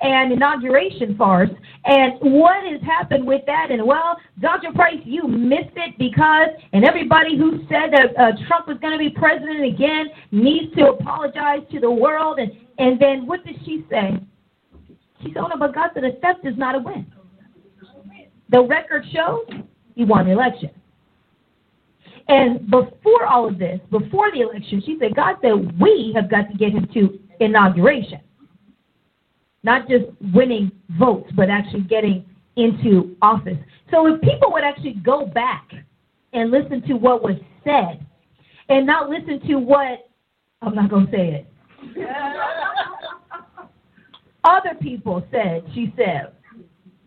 and 0.00 0.32
inauguration 0.32 1.16
farce. 1.16 1.50
And 1.84 2.14
what 2.20 2.64
has 2.64 2.80
happened 2.82 3.26
with 3.26 3.42
that? 3.46 3.70
And 3.70 3.86
well, 3.86 4.16
Dr. 4.40 4.72
Price, 4.74 5.00
you 5.04 5.26
missed 5.26 5.76
it 5.76 5.96
because, 5.98 6.48
and 6.72 6.84
everybody 6.84 7.36
who 7.36 7.60
said 7.68 7.92
that 7.92 8.16
uh, 8.18 8.32
Trump 8.46 8.68
was 8.68 8.78
going 8.80 8.92
to 8.92 8.98
be 8.98 9.10
president 9.10 9.64
again 9.64 10.08
needs 10.32 10.74
to 10.76 10.88
apologize 10.88 11.60
to 11.72 11.80
the 11.80 11.90
world. 11.90 12.38
And, 12.38 12.52
and 12.78 13.00
then 13.00 13.26
what 13.26 13.44
did 13.44 13.56
she 13.64 13.86
say? 13.90 14.18
She 15.22 15.32
said, 15.32 15.38
oh 15.38 15.46
no, 15.46 15.56
but 15.58 15.74
God 15.74 15.90
said 15.94 16.04
a 16.04 16.12
theft 16.20 16.40
is 16.44 16.58
not 16.58 16.74
a 16.74 16.78
win. 16.78 17.06
The 18.50 18.62
record 18.62 19.04
shows 19.12 19.46
he 19.94 20.04
won 20.04 20.26
the 20.26 20.32
election. 20.32 20.70
And 22.28 22.68
before 22.70 23.26
all 23.26 23.48
of 23.48 23.58
this, 23.58 23.80
before 23.90 24.30
the 24.32 24.40
election, 24.40 24.82
she 24.84 24.96
said, 25.00 25.14
God 25.14 25.36
said, 25.40 25.80
we 25.80 26.12
have 26.16 26.30
got 26.30 26.50
to 26.50 26.56
get 26.56 26.72
him 26.72 26.88
to 26.94 27.18
inauguration. 27.40 28.20
Not 29.62 29.88
just 29.88 30.06
winning 30.34 30.72
votes, 30.98 31.30
but 31.36 31.50
actually 31.50 31.82
getting 31.82 32.24
into 32.56 33.16
office. 33.22 33.58
So 33.90 34.06
if 34.12 34.20
people 34.22 34.52
would 34.52 34.64
actually 34.64 34.94
go 34.94 35.26
back 35.26 35.70
and 36.32 36.50
listen 36.50 36.82
to 36.82 36.94
what 36.94 37.22
was 37.22 37.36
said 37.64 38.04
and 38.68 38.86
not 38.86 39.08
listen 39.08 39.40
to 39.48 39.56
what, 39.56 40.08
I'm 40.62 40.74
not 40.74 40.90
going 40.90 41.06
to 41.06 41.12
say 41.12 41.28
it. 41.28 41.46
Other 44.44 44.74
people 44.80 45.26
said, 45.30 45.64
she 45.74 45.92
said, 45.96 46.32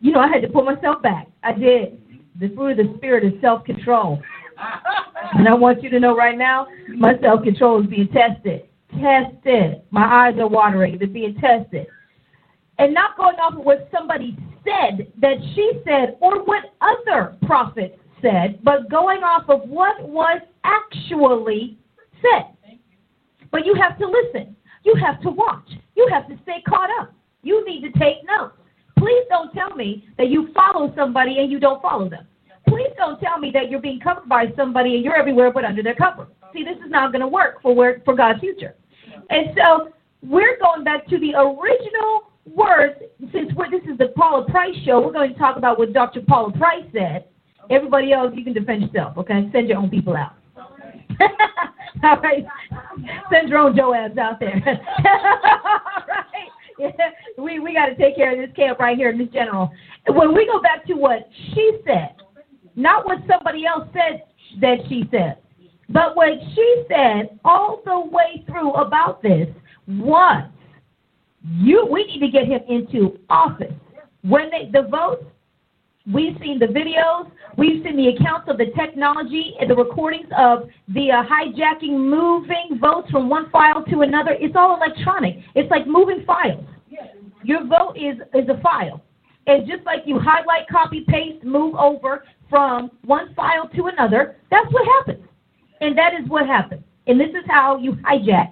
you 0.01 0.11
know, 0.11 0.19
I 0.19 0.27
had 0.27 0.41
to 0.41 0.49
pull 0.49 0.63
myself 0.63 1.01
back. 1.01 1.27
I 1.43 1.53
did. 1.53 2.01
The 2.39 2.49
fruit 2.55 2.79
of 2.79 2.87
the 2.87 2.93
Spirit 2.97 3.25
is 3.25 3.33
self 3.41 3.65
control. 3.65 4.21
And 5.33 5.47
I 5.47 5.53
want 5.53 5.83
you 5.83 5.89
to 5.89 5.99
know 5.99 6.15
right 6.15 6.37
now, 6.37 6.67
my 6.87 7.17
self 7.19 7.43
control 7.43 7.81
is 7.81 7.87
being 7.89 8.09
tested. 8.09 8.67
Tested. 8.91 9.81
My 9.91 10.27
eyes 10.27 10.39
are 10.39 10.47
watering. 10.47 10.97
They're 10.97 11.07
being 11.07 11.35
tested. 11.35 11.87
And 12.77 12.93
not 12.93 13.17
going 13.17 13.35
off 13.35 13.57
of 13.57 13.65
what 13.65 13.89
somebody 13.95 14.37
said 14.63 15.11
that 15.21 15.35
she 15.53 15.71
said 15.85 16.17
or 16.21 16.43
what 16.43 16.63
other 16.81 17.35
prophets 17.45 17.97
said, 18.21 18.59
but 18.63 18.89
going 18.89 19.21
off 19.23 19.49
of 19.49 19.67
what 19.67 20.01
was 20.07 20.41
actually 20.63 21.77
said. 22.21 22.55
But 23.51 23.65
you 23.65 23.75
have 23.75 23.97
to 23.99 24.07
listen. 24.07 24.55
You 24.83 24.95
have 24.95 25.21
to 25.21 25.29
watch. 25.29 25.69
You 25.95 26.07
have 26.11 26.27
to 26.29 26.37
stay 26.43 26.61
caught 26.67 26.89
up. 27.01 27.13
You 27.43 27.65
need 27.65 27.81
to 27.81 27.99
take 27.99 28.17
notes. 28.25 28.55
Please 28.97 29.25
don't 29.29 29.53
tell 29.53 29.75
me 29.75 30.07
that 30.17 30.29
you 30.29 30.49
follow 30.53 30.93
somebody 30.95 31.39
and 31.39 31.51
you 31.51 31.59
don't 31.59 31.81
follow 31.81 32.09
them. 32.09 32.27
Please 32.69 32.91
don't 32.97 33.19
tell 33.19 33.37
me 33.39 33.51
that 33.53 33.69
you're 33.69 33.81
being 33.81 33.99
covered 33.99 34.29
by 34.29 34.45
somebody 34.55 34.95
and 34.95 35.03
you're 35.03 35.15
everywhere 35.15 35.51
but 35.51 35.65
under 35.65 35.83
their 35.83 35.95
cover. 35.95 36.27
See, 36.53 36.63
this 36.63 36.77
is 36.77 36.89
not 36.89 37.11
going 37.11 37.21
to 37.21 37.27
work 37.27 37.61
for 37.61 37.75
where, 37.75 38.01
for 38.05 38.15
God's 38.15 38.39
future. 38.39 38.75
And 39.29 39.47
so 39.55 39.89
we're 40.21 40.57
going 40.59 40.83
back 40.83 41.07
to 41.07 41.19
the 41.19 41.33
original 41.35 42.31
words. 42.45 42.95
Since 43.31 43.53
we're, 43.55 43.69
this 43.69 43.83
is 43.89 43.97
the 43.97 44.09
Paula 44.15 44.45
Price 44.49 44.75
show, 44.85 45.01
we're 45.01 45.13
going 45.13 45.33
to 45.33 45.39
talk 45.39 45.57
about 45.57 45.77
what 45.77 45.93
Dr. 45.93 46.21
Paula 46.21 46.51
Price 46.53 46.85
said. 46.93 47.25
Everybody 47.69 48.13
else, 48.13 48.31
you 48.35 48.43
can 48.43 48.53
defend 48.53 48.81
yourself, 48.81 49.15
okay? 49.17 49.47
Send 49.51 49.69
your 49.69 49.77
own 49.77 49.89
people 49.89 50.15
out. 50.15 50.33
All 52.03 52.17
right. 52.17 52.45
Send 53.31 53.49
your 53.49 53.59
own 53.59 53.75
Joabs 53.75 54.17
out 54.17 54.39
there. 54.39 54.55
All 54.65 56.05
right. 56.07 56.49
Yeah. 56.79 56.89
We, 57.37 57.59
we 57.59 57.73
got 57.73 57.87
to 57.87 57.95
take 57.95 58.15
care 58.15 58.31
of 58.31 58.37
this 58.37 58.55
camp 58.55 58.79
right 58.79 58.97
here 58.97 59.15
this 59.15 59.27
general. 59.29 59.71
When 60.07 60.33
we 60.33 60.45
go 60.45 60.61
back 60.61 60.85
to 60.87 60.93
what 60.93 61.29
she 61.53 61.79
said, 61.85 62.15
not 62.75 63.05
what 63.05 63.19
somebody 63.29 63.65
else 63.65 63.87
said 63.93 64.23
that 64.61 64.77
she 64.87 65.07
said, 65.11 65.37
but 65.89 66.15
what 66.15 66.29
she 66.53 66.83
said 66.87 67.39
all 67.43 67.81
the 67.85 67.99
way 67.99 68.43
through 68.47 68.73
about 68.73 69.21
this 69.21 69.47
was 69.87 70.49
you 71.47 71.87
we 71.89 72.05
need 72.05 72.19
to 72.19 72.29
get 72.29 72.45
him 72.45 72.61
into 72.67 73.19
office. 73.29 73.73
When 74.21 74.49
they 74.51 74.69
the 74.71 74.87
votes, 74.87 75.23
we've 76.11 76.37
seen 76.41 76.59
the 76.59 76.67
videos, 76.67 77.31
we've 77.57 77.83
seen 77.83 77.95
the 77.95 78.09
accounts 78.09 78.49
of 78.49 78.57
the 78.57 78.67
technology 78.77 79.55
and 79.59 79.69
the 79.69 79.75
recordings 79.75 80.27
of 80.37 80.69
the 80.89 81.11
uh, 81.11 81.23
hijacking, 81.23 81.97
moving 81.97 82.77
votes 82.79 83.09
from 83.09 83.29
one 83.29 83.49
file 83.49 83.83
to 83.85 84.01
another. 84.01 84.35
It's 84.39 84.55
all 84.55 84.75
electronic. 84.75 85.37
It's 85.55 85.71
like 85.71 85.87
moving 85.87 86.23
files. 86.25 86.65
Your 87.43 87.65
vote 87.65 87.95
is 87.95 88.17
is 88.33 88.49
a 88.49 88.61
file. 88.61 89.01
And 89.47 89.65
just 89.65 89.83
like 89.85 90.01
you 90.05 90.19
highlight, 90.19 90.67
copy, 90.69 91.05
paste, 91.07 91.43
move 91.43 91.73
over 91.75 92.23
from 92.49 92.91
one 93.05 93.33
file 93.35 93.69
to 93.75 93.85
another, 93.87 94.37
that's 94.49 94.71
what 94.71 94.85
happens. 94.97 95.25
And 95.81 95.97
that 95.97 96.13
is 96.13 96.27
what 96.27 96.45
happens. 96.45 96.83
And 97.07 97.19
this 97.19 97.29
is 97.29 97.43
how 97.47 97.77
you 97.77 97.93
hijack 97.93 98.49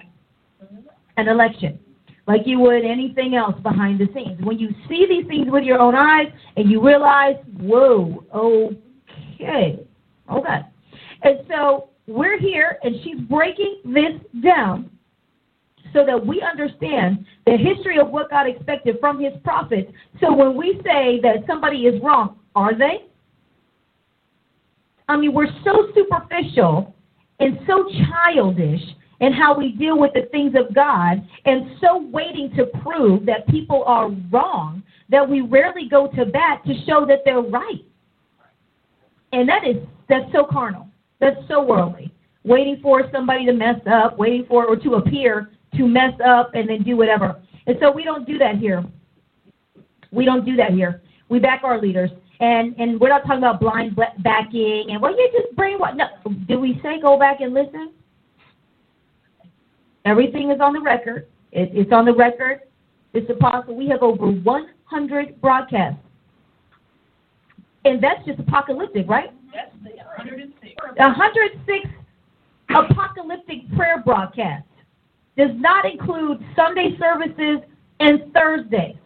an 1.16 1.28
election, 1.28 1.78
like 2.26 2.42
you 2.46 2.58
would 2.60 2.84
anything 2.84 3.34
else 3.34 3.60
behind 3.62 4.00
the 4.00 4.08
scenes. 4.14 4.40
When 4.42 4.58
you 4.58 4.70
see 4.88 5.06
these 5.08 5.26
things 5.26 5.48
with 5.50 5.64
your 5.64 5.78
own 5.78 5.94
eyes 5.94 6.28
and 6.56 6.70
you 6.70 6.84
realize, 6.84 7.36
whoa, 7.60 8.24
okay, 8.34 9.80
okay. 10.30 10.60
And 11.22 11.40
so 11.48 11.90
we're 12.06 12.38
here, 12.38 12.78
and 12.82 12.94
she's 13.02 13.18
breaking 13.28 13.80
this 13.84 14.42
down 14.42 14.90
so 15.92 16.04
that 16.06 16.24
we 16.24 16.42
understand 16.42 17.24
the 17.46 17.56
history 17.56 17.98
of 17.98 18.10
what 18.10 18.30
God 18.30 18.46
expected 18.46 18.96
from 19.00 19.20
his 19.20 19.32
prophets. 19.42 19.90
So 20.20 20.32
when 20.34 20.56
we 20.56 20.80
say 20.84 21.20
that 21.22 21.44
somebody 21.46 21.86
is 21.86 22.00
wrong, 22.02 22.38
are 22.54 22.74
they? 22.76 23.04
I 25.08 25.16
mean, 25.16 25.32
we're 25.32 25.52
so 25.64 25.88
superficial 25.94 26.94
and 27.40 27.58
so 27.66 27.88
childish 28.10 28.82
in 29.20 29.32
how 29.32 29.56
we 29.56 29.72
deal 29.72 29.98
with 29.98 30.12
the 30.14 30.28
things 30.30 30.54
of 30.54 30.74
God 30.74 31.26
and 31.44 31.76
so 31.80 32.08
waiting 32.12 32.50
to 32.56 32.66
prove 32.82 33.26
that 33.26 33.48
people 33.48 33.82
are 33.84 34.10
wrong 34.30 34.82
that 35.08 35.28
we 35.28 35.40
rarely 35.40 35.88
go 35.88 36.06
to 36.08 36.26
bat 36.26 36.62
to 36.66 36.74
show 36.86 37.06
that 37.06 37.20
they're 37.24 37.40
right. 37.40 37.84
And 39.32 39.48
that 39.48 39.66
is 39.66 39.76
that's 40.08 40.30
so 40.32 40.44
carnal. 40.44 40.88
That's 41.20 41.36
so 41.48 41.62
worldly. 41.62 42.12
Waiting 42.44 42.78
for 42.82 43.02
somebody 43.12 43.44
to 43.46 43.52
mess 43.52 43.80
up, 43.90 44.18
waiting 44.18 44.46
for 44.46 44.66
or 44.66 44.76
to 44.76 44.94
appear 44.94 45.50
to 45.76 45.86
mess 45.86 46.14
up 46.24 46.54
and 46.54 46.68
then 46.68 46.82
do 46.82 46.96
whatever. 46.96 47.40
And 47.66 47.76
so 47.80 47.90
we 47.90 48.04
don't 48.04 48.26
do 48.26 48.38
that 48.38 48.56
here. 48.56 48.84
We 50.10 50.24
don't 50.24 50.44
do 50.44 50.56
that 50.56 50.72
here. 50.72 51.02
We 51.28 51.38
back 51.38 51.62
our 51.64 51.80
leaders. 51.80 52.10
And 52.40 52.74
and 52.78 53.00
we're 53.00 53.08
not 53.08 53.22
talking 53.22 53.38
about 53.38 53.60
blind 53.60 53.98
backing 54.22 54.86
and 54.90 55.02
well, 55.02 55.12
you 55.12 55.30
just 55.32 55.56
brainwash. 55.56 55.96
No, 55.96 56.06
do 56.46 56.60
we 56.60 56.80
say 56.82 57.00
go 57.00 57.18
back 57.18 57.40
and 57.40 57.52
listen? 57.52 57.92
Everything 60.04 60.50
is 60.50 60.60
on 60.60 60.72
the 60.72 60.80
record. 60.80 61.26
It, 61.52 61.70
it's 61.72 61.92
on 61.92 62.04
the 62.04 62.14
record. 62.14 62.60
It's 63.12 63.28
apostle. 63.28 63.74
We 63.74 63.88
have 63.88 64.02
over 64.02 64.30
100 64.30 65.40
broadcasts, 65.40 66.00
and 67.84 68.02
that's 68.02 68.24
just 68.24 68.38
apocalyptic, 68.38 69.08
right? 69.08 69.32
Yes, 69.52 69.70
106. 69.82 70.74
106 70.96 71.88
apocalyptic 72.70 73.74
prayer 73.74 74.02
broadcasts 74.04 74.68
does 75.36 75.50
not 75.54 75.84
include 75.84 76.44
Sunday 76.54 76.96
services 76.98 77.60
and 78.00 78.32
Thursdays, 78.32 78.96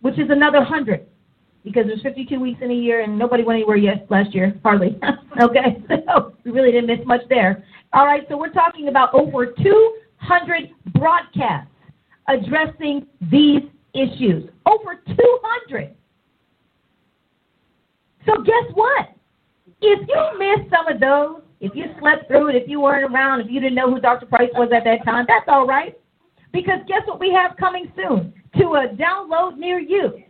which 0.00 0.18
is 0.18 0.30
another 0.30 0.58
100. 0.58 1.06
Because 1.64 1.86
there's 1.86 2.02
52 2.02 2.40
weeks 2.40 2.60
in 2.62 2.70
a 2.70 2.74
year 2.74 3.02
and 3.02 3.18
nobody 3.18 3.44
went 3.44 3.56
anywhere 3.56 3.76
yet 3.76 4.06
last 4.10 4.34
year, 4.34 4.58
hardly. 4.62 4.98
okay, 5.42 5.82
so 5.88 6.34
we 6.44 6.50
really 6.50 6.72
didn't 6.72 6.86
miss 6.86 7.06
much 7.06 7.22
there. 7.28 7.64
All 7.92 8.06
right, 8.06 8.22
so 8.28 8.36
we're 8.36 8.52
talking 8.52 8.88
about 8.88 9.14
over 9.14 9.46
200 9.46 10.70
broadcasts 10.94 11.70
addressing 12.28 13.06
these 13.30 13.62
issues. 13.94 14.48
Over 14.66 14.96
200. 15.06 15.94
So 18.26 18.42
guess 18.42 18.64
what? 18.74 19.08
If 19.80 20.08
you 20.08 20.38
missed 20.38 20.70
some 20.70 20.88
of 20.88 21.00
those, 21.00 21.42
if 21.60 21.72
you 21.74 21.86
slept 22.00 22.28
through 22.28 22.48
it, 22.48 22.56
if 22.56 22.68
you 22.68 22.80
weren't 22.80 23.12
around, 23.12 23.40
if 23.40 23.46
you 23.50 23.60
didn't 23.60 23.74
know 23.74 23.92
who 23.92 24.00
Dr. 24.00 24.26
Price 24.26 24.50
was 24.54 24.70
at 24.74 24.84
that 24.84 25.04
time, 25.04 25.26
that's 25.28 25.46
all 25.48 25.66
right. 25.66 25.98
Because 26.52 26.80
guess 26.86 27.02
what 27.06 27.20
we 27.20 27.32
have 27.32 27.56
coming 27.56 27.90
soon 27.96 28.32
to 28.58 28.64
a 28.74 28.88
download 28.96 29.56
near 29.56 29.78
you? 29.78 30.22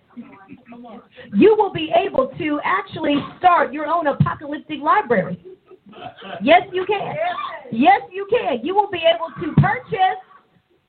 You 1.35 1.55
will 1.57 1.73
be 1.73 1.93
able 1.95 2.29
to 2.39 2.61
actually 2.65 3.17
start 3.39 3.73
your 3.73 3.87
own 3.87 4.07
apocalyptic 4.07 4.81
library. 4.81 5.45
Yes, 6.43 6.63
you 6.73 6.87
can. 6.87 7.15
Yes, 7.71 8.01
you 8.11 8.27
can. 8.31 8.65
You 8.65 8.75
will 8.75 8.91
be 8.91 9.03
able 9.03 9.29
to 9.41 9.55
purchase, 9.61 10.21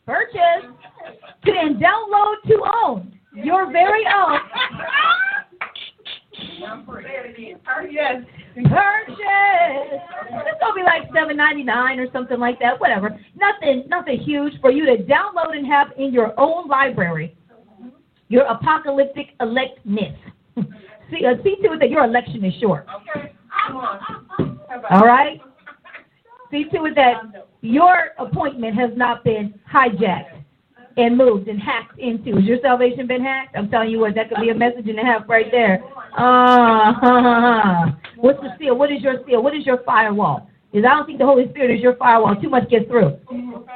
purchase, 0.06 0.70
and 1.46 1.82
download 1.82 2.36
to 2.48 2.64
own 2.84 3.20
your 3.34 3.72
very 3.72 4.06
own. 4.06 4.40
Yes. 7.90 8.24
Purchase. 8.56 9.22
It's 10.30 10.60
gonna 10.62 10.76
be 10.76 10.84
like 10.84 11.04
seven 11.14 11.38
ninety 11.38 11.64
nine 11.64 12.00
or 12.00 12.08
something 12.12 12.40
like 12.40 12.60
that. 12.60 12.80
Whatever. 12.80 13.20
Nothing, 13.36 13.86
nothing 13.88 14.20
huge 14.20 14.54
for 14.62 14.72
you 14.72 14.86
to 14.86 15.04
download 15.04 15.58
and 15.58 15.66
have 15.68 15.88
in 15.98 16.14
your 16.14 16.38
own 16.40 16.68
library. 16.68 17.36
Your 18.34 18.46
apocalyptic 18.46 19.28
electness. 19.42 20.18
see, 20.58 21.24
uh, 21.24 21.36
see 21.44 21.56
to 21.58 21.74
it 21.74 21.80
that 21.80 21.92
your 21.92 22.04
election 22.04 22.44
is 22.44 22.52
short. 22.60 22.88
Okay. 22.90 23.32
Come 23.68 23.78
on. 23.78 24.60
All 24.90 25.06
right. 25.06 25.40
See 26.50 26.64
to 26.74 26.86
it 26.86 26.96
that 26.96 27.46
your 27.62 28.10
appointment 28.18 28.76
has 28.76 28.90
not 28.96 29.24
been 29.24 29.54
hijacked 29.72 30.42
and 30.98 31.16
moved 31.16 31.48
and 31.48 31.62
hacked 31.62 32.00
into. 32.00 32.34
Has 32.34 32.46
your 32.46 32.58
salvation 32.64 33.06
been 33.06 33.22
hacked? 33.22 33.56
I'm 33.56 33.70
telling 33.70 33.92
you 33.92 34.00
what, 34.00 34.16
that 34.16 34.30
could 34.30 34.42
be 34.42 34.50
a 34.50 34.56
message 34.56 34.88
and 34.88 34.98
a 34.98 35.04
half 35.04 35.30
right 35.30 35.52
there. 35.52 35.84
Uh, 36.18 37.92
What's 38.18 38.42
the 38.42 38.50
seal? 38.58 38.76
What 38.76 38.92
is 38.92 39.04
your 39.04 39.18
seal? 39.28 39.44
What 39.44 39.56
is 39.56 39.64
your 39.64 39.84
firewall? 39.84 40.50
Because 40.72 40.90
I 40.90 40.96
don't 40.96 41.06
think 41.06 41.20
the 41.20 41.26
Holy 41.26 41.48
Spirit 41.52 41.76
is 41.76 41.84
your 41.84 41.96
firewall. 41.98 42.36
Too 42.42 42.50
much 42.50 42.68
gets 42.68 42.88
through. 42.88 43.16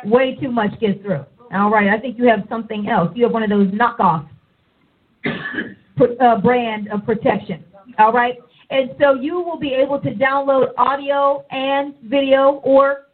Way 0.03 0.35
too 0.41 0.51
much 0.51 0.71
gets 0.79 0.99
through. 1.03 1.25
All 1.53 1.69
right, 1.69 1.89
I 1.89 1.99
think 1.99 2.17
you 2.17 2.27
have 2.27 2.39
something 2.49 2.89
else. 2.89 3.11
You 3.13 3.25
have 3.25 3.33
one 3.33 3.43
of 3.43 3.51
those 3.51 3.67
knockoff 3.67 4.27
uh, 6.19 6.41
brand 6.41 6.89
of 6.91 7.05
protection. 7.05 7.63
All 7.99 8.13
right, 8.13 8.35
and 8.69 8.91
so 8.99 9.13
you 9.13 9.35
will 9.41 9.59
be 9.59 9.73
able 9.73 9.99
to 10.01 10.11
download 10.11 10.69
audio 10.77 11.45
and 11.51 11.95
video, 12.03 12.61
or 12.63 13.07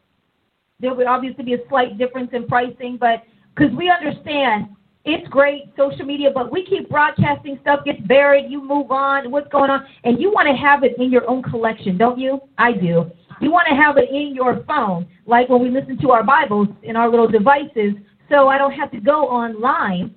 there 0.80 0.94
will 0.94 1.08
obviously 1.08 1.44
be 1.44 1.54
a 1.54 1.68
slight 1.70 1.98
difference 1.98 2.30
in 2.34 2.48
pricing, 2.48 2.98
but 3.00 3.24
because 3.56 3.74
we 3.76 3.90
understand 3.90 4.68
it's 5.06 5.28
great, 5.28 5.66
social 5.78 6.06
media, 6.06 6.30
but 6.34 6.52
we 6.52 6.66
keep 6.66 6.90
broadcasting 6.90 7.60
stuff, 7.62 7.84
gets 7.84 8.00
buried, 8.02 8.50
you 8.50 8.66
move 8.66 8.90
on, 8.90 9.32
what's 9.32 9.50
going 9.50 9.70
on, 9.70 9.86
and 10.06 10.20
you 10.20 10.32
want 10.32 10.48
to 10.48 10.56
have 10.56 10.84
it 10.84 10.94
in 10.98 11.12
your 11.12 11.30
own 11.30 11.44
collection, 11.44 11.98
don't 11.98 12.18
you? 12.18 12.40
I 12.58 12.72
do. 12.72 13.12
You 13.42 13.52
want 13.52 13.68
to 13.70 13.76
have 13.76 13.98
it 13.98 14.10
in 14.10 14.34
your 14.34 14.64
phone, 14.66 15.06
like 15.26 15.50
when 15.50 15.62
we 15.62 15.70
listen 15.70 15.98
to 16.00 16.12
our 16.12 16.24
Bibles 16.24 16.70
in 16.84 16.96
our 16.96 17.10
little 17.10 17.28
devices, 17.28 17.96
so 18.30 18.48
I 18.48 18.58
don't 18.58 18.72
have 18.72 18.92
to 18.92 19.02
go 19.02 19.28
online 19.28 20.16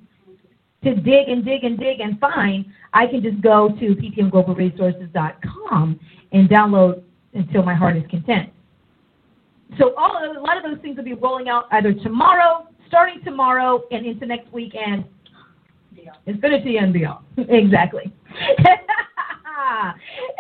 to 0.85 0.95
dig 0.95 1.29
and 1.29 1.45
dig 1.45 1.65
and 1.65 1.79
dig 1.79 2.01
and 2.01 2.19
find. 2.21 2.67
I 2.93 3.07
can 3.07 3.23
just 3.23 3.41
go 3.41 3.69
to 3.69 3.95
ppmglobalresources.com 3.95 6.01
and 6.33 6.49
download 6.49 7.03
until 7.35 7.63
my 7.63 7.75
heart 7.75 7.97
is 7.97 8.05
content. 8.11 8.51
So 9.79 9.95
all 9.97 10.17
a 10.17 10.41
lot 10.41 10.57
of 10.57 10.63
those 10.63 10.81
things 10.81 10.97
will 10.97 11.05
be 11.05 11.15
rolling 11.15 11.49
out 11.49 11.65
either 11.73 11.93
tomorrow 11.93 12.69
starting 12.89 13.23
tomorrow 13.25 13.83
and 13.91 14.07
into 14.07 14.27
next 14.27 14.53
weekend. 14.53 15.05
Infinity 16.27 16.77
and 16.79 16.93
beyond. 16.93 17.25
exactly. 17.37 18.13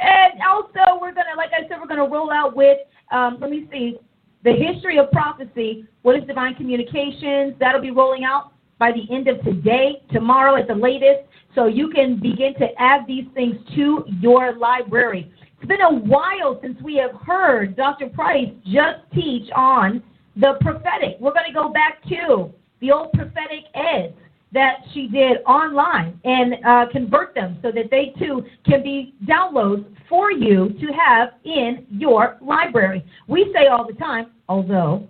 and 0.01 0.41
also, 0.47 1.01
we're 1.01 1.13
to, 1.13 1.23
like 1.37 1.51
I 1.53 1.67
said, 1.69 1.79
we're 1.81 1.89
going 1.89 1.99
to 1.99 2.13
roll 2.13 2.31
out 2.31 2.57
with, 2.57 2.79
um, 3.11 3.39
let 3.41 3.51
me 3.51 3.67
see, 3.73 3.99
the 4.45 4.53
history 4.53 4.99
of 4.99 5.11
prophecy. 5.11 5.87
What 6.03 6.17
is 6.17 6.25
divine 6.27 6.55
communications? 6.55 7.55
That'll 7.59 7.81
be 7.81 7.91
rolling 7.91 8.25
out 8.25 8.53
by 8.79 8.93
the 8.93 9.15
end 9.15 9.29
of 9.29 9.43
today, 9.43 10.03
tomorrow 10.13 10.57
at 10.57 10.69
the 10.69 10.75
latest, 10.75 11.29
so 11.55 11.67
you 11.67 11.89
can 11.89 12.21
begin 12.21 12.55
to 12.55 12.67
add 12.79 13.07
these 13.07 13.25
things 13.35 13.57
to 13.75 14.05
your 14.21 14.57
library. 14.57 15.33
It's 15.59 15.69
been 15.69 15.81
a 15.81 15.95
while 15.95 16.59
since 16.63 16.81
we 16.83 16.97
have 16.97 17.13
heard 17.23 17.77
Dr. 17.77 18.09
Price 18.11 18.51
just 18.65 19.01
teach 19.15 19.51
on 19.57 20.03
the 20.37 20.55
prophetic. 20.61 21.17
We're 21.19 21.33
going 21.33 21.47
to 21.47 21.55
go 21.55 21.71
back 21.71 22.03
to 22.05 22.53
the 22.81 22.93
old 22.93 23.13
prophetic 23.13 23.65
eds 23.75 24.15
that 24.53 24.77
she 24.93 25.09
did 25.09 25.39
online 25.47 26.21
and 26.25 26.55
uh, 26.65 26.87
convert 26.93 27.35
them 27.35 27.59
so 27.63 27.73
that 27.73 27.91
they 27.91 28.15
too 28.19 28.45
can 28.65 28.83
be 28.83 29.15
downloads 29.27 29.85
for 30.09 30.31
you 30.31 30.69
to 30.81 30.87
have 30.93 31.31
in 31.45 31.87
your 31.91 32.37
library. 32.41 33.05
We 33.27 33.53
say 33.55 33.67
all 33.67 33.87
the 33.87 33.95
time, 33.95 34.33
although 34.49 35.09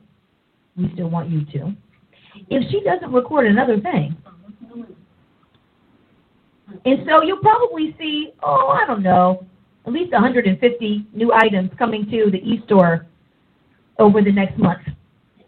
we 0.77 0.91
still 0.95 1.11
want 1.11 1.29
you 1.31 1.45
to, 1.45 1.77
if 2.51 2.71
she 2.71 2.81
doesn't 2.81 3.13
record 3.13 3.47
another 3.47 3.81
thing, 3.81 4.17
and 6.85 7.05
so 7.09 7.23
you'll 7.23 7.39
probably 7.39 7.97
see, 7.99 8.33
oh, 8.43 8.69
I 8.69 8.87
don't 8.87 9.03
know, 9.03 9.45
at 9.87 9.93
least 9.93 10.13
150 10.13 11.07
new 11.13 11.33
items 11.33 11.71
coming 11.79 12.05
to 12.11 12.31
the 12.31 12.39
e-store 12.39 13.07
over 13.99 14.21
the 14.21 14.33
next 14.33 14.59
month 14.59 14.83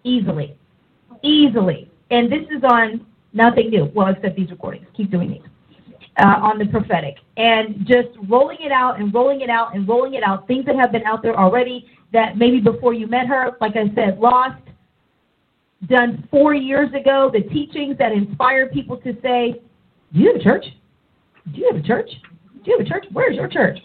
easily. 0.04 0.56
Easily. 1.22 1.90
And 2.10 2.30
this 2.30 2.42
is 2.50 2.62
on 2.64 3.06
nothing 3.32 3.70
new. 3.70 3.90
Well, 3.94 4.08
except 4.08 4.36
these 4.36 4.50
recordings. 4.50 4.86
Keep 4.96 5.10
doing 5.10 5.30
these. 5.30 5.42
Uh, 6.16 6.40
on 6.42 6.58
the 6.58 6.66
prophetic. 6.66 7.16
And 7.36 7.86
just 7.86 8.08
rolling 8.28 8.58
it 8.60 8.72
out 8.72 8.98
and 8.98 9.12
rolling 9.12 9.40
it 9.40 9.50
out 9.50 9.74
and 9.74 9.86
rolling 9.86 10.14
it 10.14 10.22
out. 10.22 10.46
Things 10.46 10.66
that 10.66 10.76
have 10.76 10.92
been 10.92 11.04
out 11.04 11.22
there 11.22 11.38
already 11.38 11.86
that 12.12 12.36
maybe 12.36 12.60
before 12.60 12.94
you 12.94 13.06
met 13.06 13.26
her, 13.26 13.56
like 13.60 13.76
I 13.76 13.92
said, 13.94 14.18
lost, 14.18 14.62
done 15.86 16.26
four 16.30 16.54
years 16.54 16.92
ago, 16.92 17.30
the 17.32 17.42
teachings 17.42 17.96
that 17.98 18.12
inspire 18.12 18.68
people 18.68 18.96
to 18.98 19.16
say, 19.22 19.60
Do 20.12 20.20
you 20.20 20.32
have 20.32 20.40
a 20.40 20.44
church? 20.44 20.64
Do 21.52 21.60
you 21.60 21.70
have 21.72 21.82
a 21.82 21.86
church? 21.86 22.10
Do 22.64 22.70
you 22.70 22.78
have 22.78 22.86
a 22.86 22.88
church? 22.88 23.06
Where's 23.12 23.36
your 23.36 23.48
church? 23.48 23.78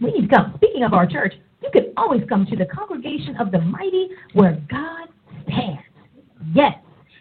We 0.00 0.12
need 0.12 0.28
to 0.28 0.36
come. 0.36 0.52
Speaking 0.56 0.84
of 0.84 0.92
our 0.92 1.06
church, 1.06 1.34
you 1.62 1.70
can 1.72 1.92
always 1.96 2.22
come 2.28 2.46
to 2.46 2.56
the 2.56 2.66
congregation 2.66 3.36
of 3.36 3.50
the 3.50 3.60
mighty 3.60 4.10
where 4.34 4.62
God 4.70 5.08
stands. 5.44 5.80
Yes, 6.54 6.74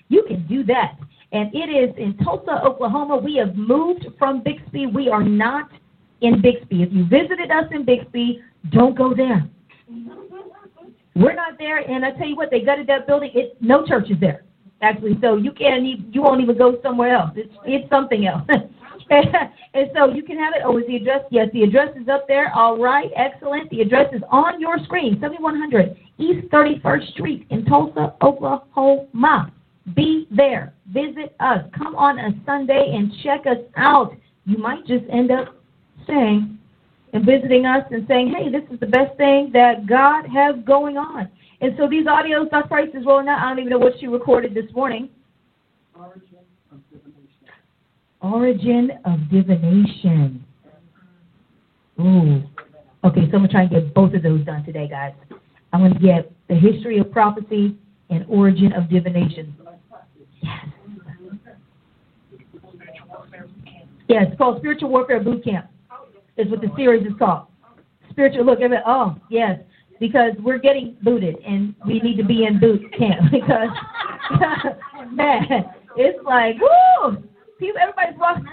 you 0.09 0.23
can 0.27 0.45
do 0.47 0.63
that. 0.65 0.97
And 1.31 1.53
it 1.53 1.69
is 1.69 1.95
in 1.97 2.17
Tulsa, 2.23 2.61
Oklahoma. 2.63 3.17
We 3.17 3.35
have 3.37 3.55
moved 3.55 4.05
from 4.17 4.43
Bixby. 4.43 4.85
We 4.85 5.09
are 5.09 5.23
not 5.23 5.69
in 6.21 6.41
Bixby. 6.41 6.83
If 6.83 6.93
you 6.93 7.05
visited 7.05 7.51
us 7.51 7.65
in 7.71 7.83
Bixby, 7.83 8.41
don't 8.71 8.97
go 8.97 9.13
there. 9.13 9.47
We're 11.17 11.33
not 11.33 11.57
there, 11.57 11.79
and 11.79 12.05
I 12.05 12.11
tell 12.11 12.27
you 12.27 12.35
what, 12.35 12.51
they 12.51 12.61
gutted 12.61 12.87
that 12.87 13.07
building. 13.07 13.31
It 13.33 13.57
no 13.59 13.85
church 13.85 14.11
is 14.11 14.19
there, 14.19 14.43
actually. 14.81 15.17
So 15.19 15.35
you 15.35 15.51
can't 15.51 15.83
even, 15.83 16.13
you 16.13 16.21
won't 16.21 16.41
even 16.41 16.57
go 16.57 16.79
somewhere 16.83 17.15
else. 17.15 17.31
It's 17.35 17.53
it's 17.65 17.89
something 17.89 18.27
else. 18.27 18.43
and 19.09 19.89
so 19.95 20.13
you 20.13 20.21
can 20.21 20.37
have 20.37 20.53
it. 20.53 20.61
Oh, 20.63 20.77
is 20.77 20.85
the 20.87 20.97
address? 20.97 21.21
Yes, 21.31 21.49
the 21.53 21.63
address 21.63 21.95
is 21.99 22.07
up 22.07 22.27
there. 22.27 22.53
All 22.53 22.77
right, 22.77 23.09
excellent. 23.15 23.69
The 23.71 23.81
address 23.81 24.13
is 24.13 24.21
on 24.29 24.61
your 24.61 24.77
screen, 24.83 25.19
7100 25.19 25.97
East 26.19 26.47
31st 26.49 27.11
Street 27.13 27.47
in 27.49 27.65
Tulsa, 27.65 28.13
Oklahoma. 28.21 29.51
Be 29.95 30.27
there. 30.29 30.73
Visit 30.91 31.35
us. 31.39 31.61
Come 31.75 31.95
on 31.95 32.19
a 32.19 32.31
Sunday 32.45 32.93
and 32.95 33.11
check 33.23 33.47
us 33.47 33.63
out. 33.75 34.15
You 34.45 34.57
might 34.57 34.85
just 34.85 35.05
end 35.09 35.31
up 35.31 35.55
staying 36.03 36.56
and 37.13 37.25
visiting 37.25 37.65
us 37.65 37.83
and 37.91 38.05
saying, 38.07 38.33
hey, 38.35 38.49
this 38.51 38.63
is 38.71 38.79
the 38.79 38.87
best 38.87 39.15
thing 39.17 39.49
that 39.53 39.87
God 39.87 40.25
has 40.27 40.55
going 40.65 40.97
on. 40.97 41.29
And 41.61 41.73
so 41.77 41.87
these 41.89 42.05
audios, 42.05 42.49
Dr. 42.49 42.67
Price 42.67 42.89
is 42.93 43.05
rolling 43.05 43.27
out. 43.27 43.39
I 43.39 43.49
don't 43.49 43.59
even 43.59 43.71
know 43.71 43.79
what 43.79 43.93
she 43.99 44.07
recorded 44.07 44.53
this 44.53 44.71
morning. 44.73 45.09
Origin 45.95 46.37
of 46.71 46.79
divination. 46.91 47.49
Origin 48.21 48.91
of 49.05 49.29
divination. 49.31 50.43
Ooh. 51.99 52.43
Okay, 53.03 53.21
so 53.21 53.25
I'm 53.25 53.29
going 53.31 53.43
to 53.43 53.47
try 53.47 53.61
and 53.61 53.69
get 53.71 53.93
both 53.93 54.13
of 54.13 54.21
those 54.21 54.45
done 54.45 54.63
today, 54.63 54.87
guys. 54.87 55.13
I'm 55.73 55.81
going 55.81 55.93
to 55.93 55.99
get 55.99 56.31
the 56.47 56.55
history 56.55 56.99
of 56.99 57.11
prophecy 57.11 57.77
and 58.09 58.25
origin 58.29 58.73
of 58.73 58.89
divination. 58.89 59.55
Yes. 64.07 64.27
It's 64.29 64.37
called 64.37 64.59
Spiritual 64.59 64.89
Warfare 64.89 65.21
Boot 65.21 65.43
Camp. 65.43 65.67
Is 66.37 66.49
what 66.49 66.61
the 66.61 66.71
series 66.75 67.05
is 67.05 67.13
called. 67.17 67.47
Spiritual 68.11 68.45
look 68.45 68.59
it. 68.59 68.71
Oh, 68.85 69.15
yes, 69.29 69.59
because 69.99 70.33
we're 70.39 70.59
getting 70.59 70.95
booted 71.01 71.37
and 71.45 71.73
we 71.85 71.99
need 71.99 72.17
to 72.17 72.23
be 72.23 72.45
in 72.45 72.59
boot 72.59 72.81
camp 72.97 73.21
because 73.31 73.69
man, 75.11 75.65
it's 75.95 76.19
like 76.23 76.55
woo 76.59 77.23
People, 77.59 77.81
everybody's 77.81 78.19
walking. 78.19 78.45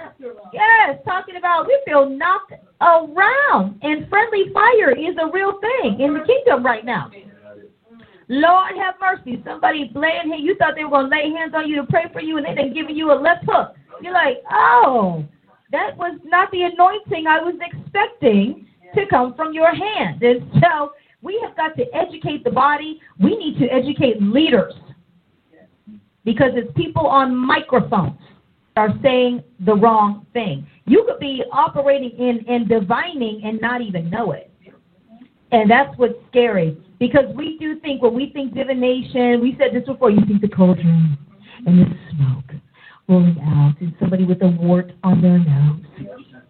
Yes, 0.52 0.98
talking 1.04 1.36
about 1.36 1.66
we 1.66 1.78
feel 1.84 2.08
knocked 2.08 2.54
around, 2.80 3.78
and 3.82 4.08
friendly 4.08 4.44
fire 4.52 4.92
is 4.92 5.14
a 5.20 5.30
real 5.30 5.60
thing 5.60 6.00
in 6.00 6.14
the 6.14 6.24
kingdom 6.24 6.64
right 6.64 6.84
now. 6.84 7.10
Lord 8.28 8.72
have 8.78 8.94
mercy. 8.98 9.42
Somebody 9.44 9.90
laying 9.94 10.32
here, 10.32 10.36
you 10.36 10.56
thought 10.56 10.72
they 10.74 10.84
were 10.84 10.90
going 10.90 11.10
to 11.10 11.16
lay 11.16 11.30
hands 11.36 11.52
on 11.54 11.68
you 11.68 11.76
to 11.76 11.86
pray 11.86 12.04
for 12.14 12.22
you, 12.22 12.38
and 12.38 12.46
they 12.46 12.54
done 12.54 12.72
giving 12.72 12.96
you 12.96 13.12
a 13.12 13.14
left 13.14 13.44
hook. 13.46 13.74
You're 14.00 14.14
like, 14.14 14.38
oh, 14.50 15.24
that 15.74 15.96
was 15.96 16.16
not 16.24 16.52
the 16.52 16.62
anointing 16.62 17.26
I 17.26 17.40
was 17.40 17.56
expecting 17.60 18.66
to 18.94 19.06
come 19.06 19.34
from 19.34 19.52
your 19.52 19.74
hand. 19.74 20.22
And 20.22 20.48
so 20.62 20.92
we 21.20 21.40
have 21.42 21.56
got 21.56 21.76
to 21.76 21.84
educate 21.92 22.44
the 22.44 22.50
body. 22.50 23.00
We 23.18 23.36
need 23.36 23.58
to 23.58 23.66
educate 23.66 24.22
leaders 24.22 24.72
because 26.24 26.52
it's 26.54 26.70
people 26.76 27.06
on 27.08 27.34
microphones 27.36 28.20
are 28.76 28.90
saying 29.02 29.42
the 29.66 29.74
wrong 29.74 30.26
thing. 30.32 30.64
You 30.86 31.04
could 31.08 31.18
be 31.18 31.42
operating 31.52 32.10
in, 32.18 32.44
in 32.46 32.68
divining 32.68 33.42
and 33.44 33.60
not 33.60 33.82
even 33.82 34.08
know 34.08 34.30
it. 34.30 34.52
And 35.50 35.68
that's 35.68 35.96
what's 35.98 36.14
scary 36.30 36.76
because 37.00 37.24
we 37.34 37.58
do 37.58 37.80
think 37.80 38.00
when 38.00 38.14
we 38.14 38.30
think 38.30 38.54
divination, 38.54 39.40
we 39.40 39.56
said 39.58 39.74
this 39.74 39.86
before, 39.86 40.10
you 40.10 40.24
think 40.26 40.40
the 40.40 40.48
cauldron 40.48 41.18
and 41.66 41.80
the 41.80 41.86
smoke 42.10 42.43
rolling 43.08 43.38
out 43.42 43.74
and 43.80 43.94
somebody 44.00 44.24
with 44.24 44.42
a 44.42 44.48
wart 44.48 44.92
on 45.02 45.20
their 45.20 45.38
nose 45.38 45.80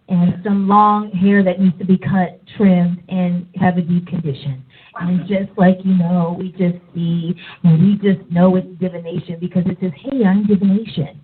and 0.07 0.35
some 0.43 0.67
long 0.67 1.11
hair 1.11 1.43
that 1.43 1.59
needs 1.59 1.77
to 1.79 1.85
be 1.85 1.97
cut, 1.97 2.39
trimmed, 2.57 3.01
and 3.09 3.47
have 3.55 3.77
a 3.77 3.81
deep 3.81 4.07
condition. 4.07 4.63
And 4.95 5.27
just 5.27 5.49
like 5.57 5.77
you 5.83 5.95
know, 5.95 6.35
we 6.39 6.51
just 6.51 6.77
see 6.93 7.35
and 7.63 7.81
we 7.81 7.95
just 7.95 8.29
know 8.31 8.55
it's 8.55 8.67
divination 8.79 9.37
because 9.39 9.63
it 9.65 9.77
says, 9.81 9.91
hey, 9.95 10.23
I'm 10.23 10.45
divination. 10.45 11.21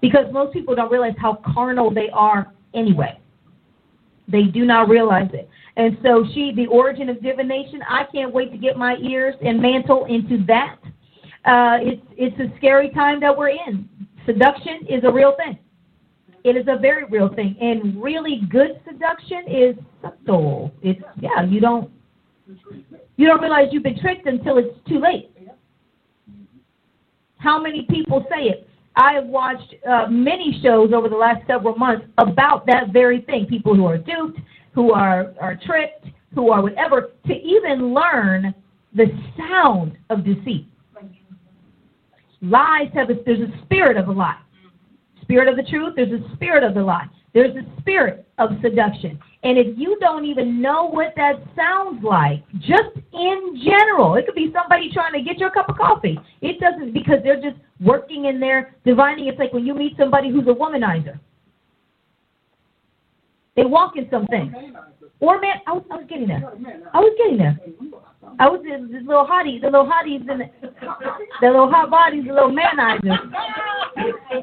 Because 0.00 0.26
most 0.32 0.52
people 0.52 0.74
don't 0.74 0.90
realize 0.90 1.14
how 1.18 1.38
carnal 1.54 1.92
they 1.92 2.08
are 2.12 2.52
anyway. 2.74 3.20
They 4.28 4.44
do 4.44 4.64
not 4.64 4.88
realize 4.88 5.30
it. 5.32 5.48
And 5.76 5.96
so 6.02 6.24
she, 6.34 6.52
the 6.54 6.66
origin 6.66 7.08
of 7.08 7.22
divination, 7.22 7.80
I 7.88 8.04
can't 8.12 8.32
wait 8.32 8.52
to 8.52 8.58
get 8.58 8.76
my 8.76 8.96
ears 8.96 9.34
and 9.44 9.60
mantle 9.60 10.06
into 10.06 10.44
that. 10.46 10.76
Uh, 11.44 11.78
it's 11.80 12.02
it's 12.16 12.38
a 12.38 12.56
scary 12.58 12.90
time 12.90 13.20
that 13.20 13.36
we're 13.36 13.48
in. 13.48 13.88
Seduction 14.26 14.86
is 14.88 15.02
a 15.04 15.10
real 15.10 15.34
thing. 15.36 15.58
It 16.44 16.56
is 16.56 16.66
a 16.68 16.78
very 16.78 17.04
real 17.04 17.32
thing, 17.32 17.56
and 17.60 18.02
really 18.02 18.42
good 18.48 18.80
seduction 18.84 19.44
is 19.48 19.76
subtle. 20.00 20.72
It's 20.82 21.00
yeah, 21.20 21.42
you 21.44 21.60
don't 21.60 21.90
you 23.16 23.26
don't 23.26 23.40
realize 23.40 23.68
you've 23.72 23.82
been 23.82 23.98
tricked 24.00 24.26
until 24.26 24.58
it's 24.58 24.76
too 24.88 25.00
late. 25.00 25.30
How 27.38 27.60
many 27.60 27.86
people 27.90 28.24
say 28.30 28.44
it? 28.44 28.68
I 28.94 29.14
have 29.14 29.26
watched 29.26 29.74
uh, 29.88 30.06
many 30.08 30.60
shows 30.62 30.92
over 30.92 31.08
the 31.08 31.16
last 31.16 31.46
several 31.46 31.74
months 31.76 32.06
about 32.18 32.66
that 32.66 32.92
very 32.92 33.22
thing. 33.22 33.46
People 33.46 33.74
who 33.74 33.86
are 33.86 33.98
duped, 33.98 34.38
who 34.72 34.92
are, 34.92 35.34
are 35.40 35.58
tricked, 35.66 36.06
who 36.34 36.50
are 36.50 36.62
whatever, 36.62 37.10
to 37.26 37.32
even 37.32 37.94
learn 37.94 38.54
the 38.94 39.06
sound 39.36 39.96
of 40.10 40.24
deceit. 40.24 40.68
Lies 42.42 42.88
have 42.94 43.08
a, 43.08 43.14
there's 43.24 43.40
a 43.40 43.64
spirit 43.64 43.96
of 43.96 44.08
a 44.08 44.12
lie. 44.12 44.38
Spirit 45.22 45.48
of 45.48 45.56
the 45.56 45.62
truth, 45.70 45.94
there's 45.96 46.12
a 46.12 46.34
spirit 46.34 46.64
of 46.64 46.74
the 46.74 46.82
lie. 46.82 47.06
There's 47.32 47.56
a 47.56 47.80
spirit 47.80 48.26
of 48.38 48.50
seduction. 48.60 49.18
And 49.44 49.58
if 49.58 49.78
you 49.78 49.96
don't 50.00 50.24
even 50.24 50.60
know 50.60 50.88
what 50.88 51.14
that 51.16 51.42
sounds 51.56 52.02
like, 52.04 52.44
just 52.58 52.96
in 53.12 53.60
general, 53.64 54.16
it 54.16 54.26
could 54.26 54.34
be 54.34 54.52
somebody 54.52 54.90
trying 54.92 55.12
to 55.14 55.22
get 55.22 55.40
you 55.40 55.46
a 55.46 55.50
cup 55.50 55.68
of 55.68 55.76
coffee. 55.76 56.18
It 56.40 56.60
doesn't 56.60 56.92
because 56.92 57.18
they're 57.24 57.40
just 57.40 57.56
working 57.80 58.26
in 58.26 58.38
there, 58.38 58.74
divining. 58.84 59.28
It's 59.28 59.38
like 59.38 59.52
when 59.52 59.64
you 59.64 59.74
meet 59.74 59.96
somebody 59.96 60.30
who's 60.30 60.46
a 60.46 60.54
womanizer. 60.54 61.18
They 63.56 63.64
walk 63.64 63.96
in 63.96 64.08
something. 64.10 64.54
Or 65.20 65.40
man, 65.40 65.56
I 65.66 65.72
was, 65.72 65.84
I 65.90 65.96
was 65.96 66.06
getting 66.08 66.28
there. 66.28 66.42
I 66.92 67.00
was 67.00 67.14
getting 67.18 67.38
there. 67.38 67.58
I 68.38 68.48
was 68.48 68.60
in 68.64 68.90
the 68.90 68.98
little 69.00 69.26
hotties, 69.26 69.60
the 69.60 69.66
little 69.66 69.86
hotties, 69.86 70.28
and 70.30 70.40
the, 70.40 70.50
the 71.40 71.46
little 71.46 71.70
hot 71.70 71.90
bodies, 71.90 72.24
the 72.26 72.32
little 72.32 72.50
manizers, 72.50 73.18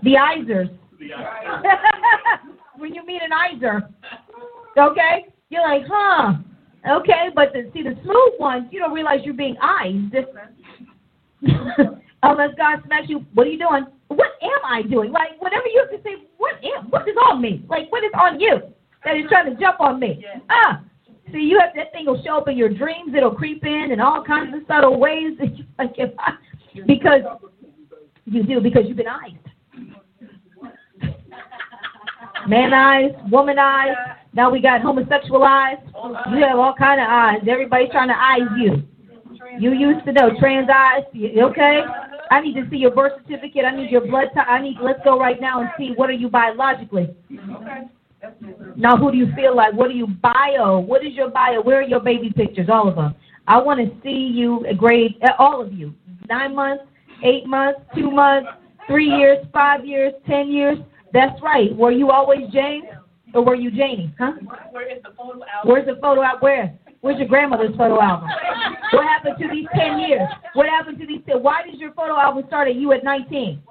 the 0.04 0.16
izers. 0.16 0.70
when 2.78 2.94
you 2.94 3.06
meet 3.06 3.22
an 3.22 3.32
izer, 3.32 3.88
okay, 4.78 5.26
you're 5.50 5.64
like, 5.64 5.84
huh, 5.90 6.34
okay, 6.90 7.30
but 7.34 7.54
the, 7.54 7.70
see 7.74 7.84
the 7.84 7.96
smooth 8.04 8.40
ones, 8.40 8.68
you 8.72 8.80
don't 8.80 8.94
realize 8.94 9.20
you're 9.24 9.34
being 9.34 9.58
eyed. 9.62 10.12
Unless 12.24 12.50
God 12.58 12.84
smacks 12.86 13.08
you, 13.08 13.26
what 13.34 13.48
are 13.48 13.50
you 13.50 13.60
doing? 13.60 13.86
What 14.08 14.32
am 14.42 14.66
I 14.66 14.82
doing? 14.82 15.12
Like 15.12 15.40
whatever 15.40 15.68
you 15.68 15.86
have 15.86 15.98
to 15.98 16.04
say, 16.04 16.28
what 16.38 16.56
am, 16.56 16.90
what 16.90 17.08
is 17.08 17.16
on 17.30 17.42
me? 17.42 17.64
Like 17.70 17.90
what 17.92 18.04
is 18.04 18.12
on 18.14 18.40
you 18.40 18.60
that 19.06 19.16
is 19.16 19.26
trying 19.30 19.54
to 19.54 19.60
jump 19.60 19.80
on 19.80 20.00
me? 20.00 20.26
Ah, 20.50 20.84
See, 21.32 21.40
you 21.40 21.60
have 21.60 21.72
that 21.76 21.92
thing 21.92 22.06
will 22.06 22.22
show 22.24 22.38
up 22.38 22.48
in 22.48 22.58
your 22.58 22.70
dreams. 22.70 23.14
It'll 23.16 23.34
creep 23.34 23.66
in 23.66 23.92
in 23.92 24.00
all 24.00 24.24
kinds 24.24 24.54
of 24.54 24.62
subtle 24.68 25.00
ways. 25.00 25.38
like 25.78 25.94
if 25.98 26.12
I, 26.18 26.34
because 26.88 27.22
you 28.26 28.44
do 28.44 28.62
because 28.62 28.84
you've 28.88 28.98
been 28.98 29.08
eyed. 29.08 29.40
Man 32.48 32.74
eyes, 32.74 33.12
woman 33.30 33.60
eyes. 33.60 33.96
Now 34.34 34.50
we 34.50 34.62
got 34.62 34.82
homosexual 34.82 35.44
eyes. 35.44 35.78
You 36.32 36.44
have 36.48 36.58
all 36.58 36.74
kind 36.74 37.02
of 37.02 37.08
eyes. 37.08 37.40
Everybody's 37.48 37.92
trying 37.92 38.08
to 38.08 38.18
eye 38.18 38.40
you. 38.58 38.84
You 39.60 39.74
used 39.74 40.06
to 40.06 40.14
know 40.14 40.32
trans 40.40 40.70
eyes. 40.74 41.04
Okay. 41.14 41.82
I 42.32 42.42
need 42.42 42.54
to 42.56 42.70
see 42.70 42.78
your 42.78 42.92
birth 42.92 43.14
certificate. 43.24 43.66
I 43.66 43.76
need 43.76 43.92
your 43.92 44.06
blood 44.08 44.28
type. 44.34 44.48
I 44.48 44.62
need. 44.62 44.78
Let's 44.82 45.00
go 45.04 45.20
right 45.20 45.40
now 45.42 45.62
and 45.62 45.70
see 45.78 45.94
what 45.96 46.10
are 46.10 46.14
you 46.14 46.30
biologically. 46.30 47.10
Okay. 47.32 47.82
Now, 48.76 48.98
who 48.98 49.12
do 49.12 49.18
you 49.18 49.28
feel 49.36 49.56
like? 49.56 49.74
What 49.74 49.90
are 49.90 49.94
you 49.94 50.08
bio? 50.08 50.80
What 50.80 51.06
is 51.06 51.14
your 51.14 51.30
bio? 51.30 51.62
Where 51.62 51.80
are 51.80 51.84
your 51.84 52.00
baby 52.00 52.32
pictures? 52.36 52.68
All 52.72 52.88
of 52.88 52.96
them. 52.96 53.16
I 53.48 53.58
want 53.58 53.80
to 53.80 54.02
see 54.04 54.32
you 54.34 54.66
at 54.68 54.78
grade 54.78 55.16
all 55.38 55.62
of 55.62 55.74
you. 55.74 55.94
Nine 56.30 56.56
months, 56.56 56.84
eight 57.24 57.48
months, 57.48 57.80
two 57.96 58.12
months, 58.12 58.50
three 58.88 59.08
years, 59.08 59.46
five 59.52 59.86
years, 59.86 60.14
ten 60.28 60.52
years. 60.52 60.78
That's 61.14 61.42
right. 61.42 61.76
Were 61.76 61.92
you 61.92 62.12
always 62.12 62.48
James 62.54 62.86
or 63.34 63.44
were 63.44 63.56
you 63.56 63.72
Janie? 63.72 64.14
Huh? 64.20 64.34
Where 64.72 64.96
is 64.96 65.02
the 65.04 65.10
photo 65.18 65.42
album? 65.46 65.46
Where's 65.66 65.86
the 65.86 66.00
photo 66.02 66.22
out? 66.22 66.42
Where? 66.42 66.78
Where's 67.02 67.18
your 67.18 67.28
grandmother's 67.28 67.76
photo 67.78 68.02
album? 68.02 68.28
What 68.92 69.06
happened 69.06 69.36
to 69.40 69.48
these 69.50 69.68
10 69.74 70.00
years? 70.00 70.28
What 70.54 70.68
happened 70.68 71.00
to 71.00 71.08
these 71.08 71.22
10? 71.28 71.42
Why 71.42 71.64
did 71.64 71.80
your 71.80 71.94
photo 71.94 72.18
album 72.18 72.44
start 72.48 72.68
at 72.68 72.76
you 72.76 72.92
at 72.92 73.06
19? 73.06 73.62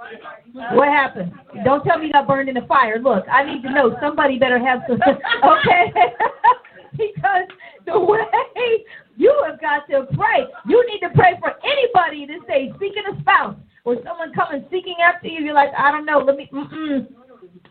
What 0.73 0.89
happened? 0.89 1.33
Don't 1.65 1.85
tell 1.85 1.99
me 1.99 2.07
you 2.07 2.13
got 2.13 2.27
burned 2.27 2.49
in 2.49 2.55
the 2.55 2.67
fire. 2.67 2.99
Look, 2.99 3.25
I 3.31 3.45
need 3.45 3.63
to 3.65 3.71
know. 3.71 3.95
Somebody 4.01 4.39
better 4.39 4.59
have 4.59 4.81
some. 4.89 4.99
Okay? 5.45 5.93
because 6.93 7.47
the 7.85 7.99
way 8.01 8.85
you 9.17 9.35
have 9.47 9.61
got 9.61 9.87
to 9.89 10.07
pray, 10.17 10.47
you 10.67 10.85
need 10.91 11.01
to 11.01 11.11
pray 11.15 11.35
for 11.41 11.53
anybody 11.65 12.27
to 12.27 12.39
say, 12.49 12.73
seeking 12.81 13.05
a 13.13 13.21
spouse, 13.21 13.57
or 13.85 13.97
someone 14.05 14.33
coming 14.33 14.65
seeking 14.71 14.97
after 15.05 15.29
you. 15.29 15.45
You're 15.45 15.55
like, 15.55 15.71
I 15.77 15.91
don't 15.91 16.07
know. 16.07 16.19
Let 16.19 16.37
me. 16.37 16.49
Mm-mm. 16.53 17.07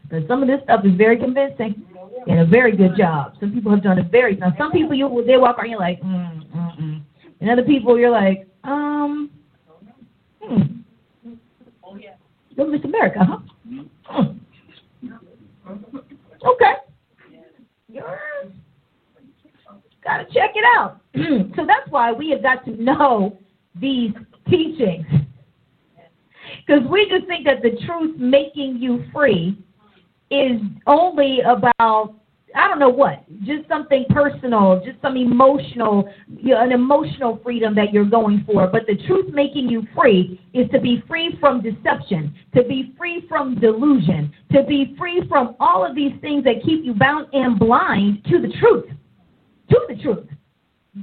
Because 0.04 0.28
some 0.28 0.42
of 0.42 0.48
this 0.48 0.62
stuff 0.64 0.86
is 0.86 0.94
very 0.96 1.18
convincing 1.18 1.86
and 2.28 2.40
a 2.40 2.46
very 2.46 2.76
good 2.76 2.96
job. 2.98 3.34
Some 3.40 3.52
people 3.52 3.72
have 3.72 3.84
done 3.84 4.00
it 4.00 4.12
very. 4.12 4.36
Now, 4.36 4.54
some 4.58 4.72
people 4.72 4.94
you 4.94 5.24
they 5.26 5.38
walk 5.38 5.58
around, 5.58 5.70
you're 5.70 5.80
like, 5.80 6.02
mm, 6.02 6.56
mm, 6.56 6.80
mm. 6.80 7.02
and 7.42 7.50
other 7.50 7.64
people 7.64 8.00
you're 8.00 8.12
like, 8.12 8.48
um, 8.64 9.30
hmm. 10.42 10.62
Oh 11.84 11.96
yeah. 11.96 12.16
You're 12.50 12.70
Miss 12.70 12.84
America, 12.84 13.20
huh? 13.22 13.38
Hmm. 14.04 14.38
Okay. 16.46 16.74
You're 17.90 18.20
gotta 20.08 20.26
check 20.34 20.52
it 20.56 20.64
out. 20.78 21.02
so 21.56 21.66
that's 21.66 21.90
why 21.90 22.12
we 22.12 22.30
have 22.30 22.42
got 22.42 22.64
to 22.66 22.82
know 22.82 23.38
these 23.80 24.14
teachings. 24.50 25.06
Because 26.66 26.88
we 26.90 27.08
just 27.10 27.28
think 27.28 27.46
that 27.46 27.62
the 27.62 27.78
truth 27.86 28.18
making 28.18 28.78
you 28.78 29.06
free 29.14 29.62
is 30.30 30.62
only 30.86 31.40
about 31.42 32.16
I 32.56 32.68
don't 32.68 32.80
know 32.80 32.90
what, 32.90 33.24
just 33.44 33.68
something 33.68 34.06
personal, 34.10 34.82
just 34.84 35.02
some 35.02 35.18
emotional, 35.18 36.10
you 36.28 36.56
know, 36.56 36.64
an 36.64 36.72
emotional 36.72 37.40
freedom 37.44 37.76
that 37.76 37.94
you're 37.94 38.06
going 38.06 38.44
for. 38.46 38.68
But 38.68 38.88
the 38.88 38.96
truth 39.06 39.34
making 39.34 39.70
you 39.70 39.86
free 39.96 40.42
is 40.54 40.70
to 40.72 40.80
be 40.80 41.04
free 41.08 41.38
from 41.40 41.62
deception, 41.62 42.34
to 42.56 42.64
be 42.64 42.96
free 42.98 43.26
from 43.28 43.60
delusion, 43.60 44.34
to 44.54 44.64
be 44.64 44.96
free 44.98 45.24
from 45.28 45.56
all 45.60 45.86
of 45.86 45.96
these 45.96 46.14
things 46.22 46.46
that 46.46 46.64
keep 46.66 46.84
you 46.84 46.94
bound 46.94 47.28
and 47.34 47.60
blind 47.60 48.26
to 48.26 48.42
the 48.42 48.52
truth. 48.60 48.86
To 49.70 49.80
the 49.90 50.02
truth. 50.02 50.28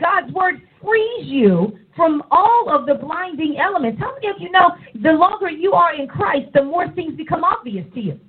God's 0.00 0.32
word 0.32 0.62
frees 0.82 1.26
you 1.26 1.78
from 1.94 2.22
all 2.30 2.68
of 2.68 2.86
the 2.86 2.94
blinding 2.94 3.58
elements. 3.58 4.00
How 4.00 4.14
many 4.14 4.28
of 4.28 4.36
you 4.40 4.50
know 4.50 4.72
the 5.02 5.12
longer 5.12 5.50
you 5.50 5.72
are 5.74 5.94
in 5.94 6.08
Christ, 6.08 6.48
the 6.54 6.64
more 6.64 6.90
things 6.92 7.14
become 7.14 7.44
obvious 7.44 7.86
to 7.94 8.00
you? 8.00 8.20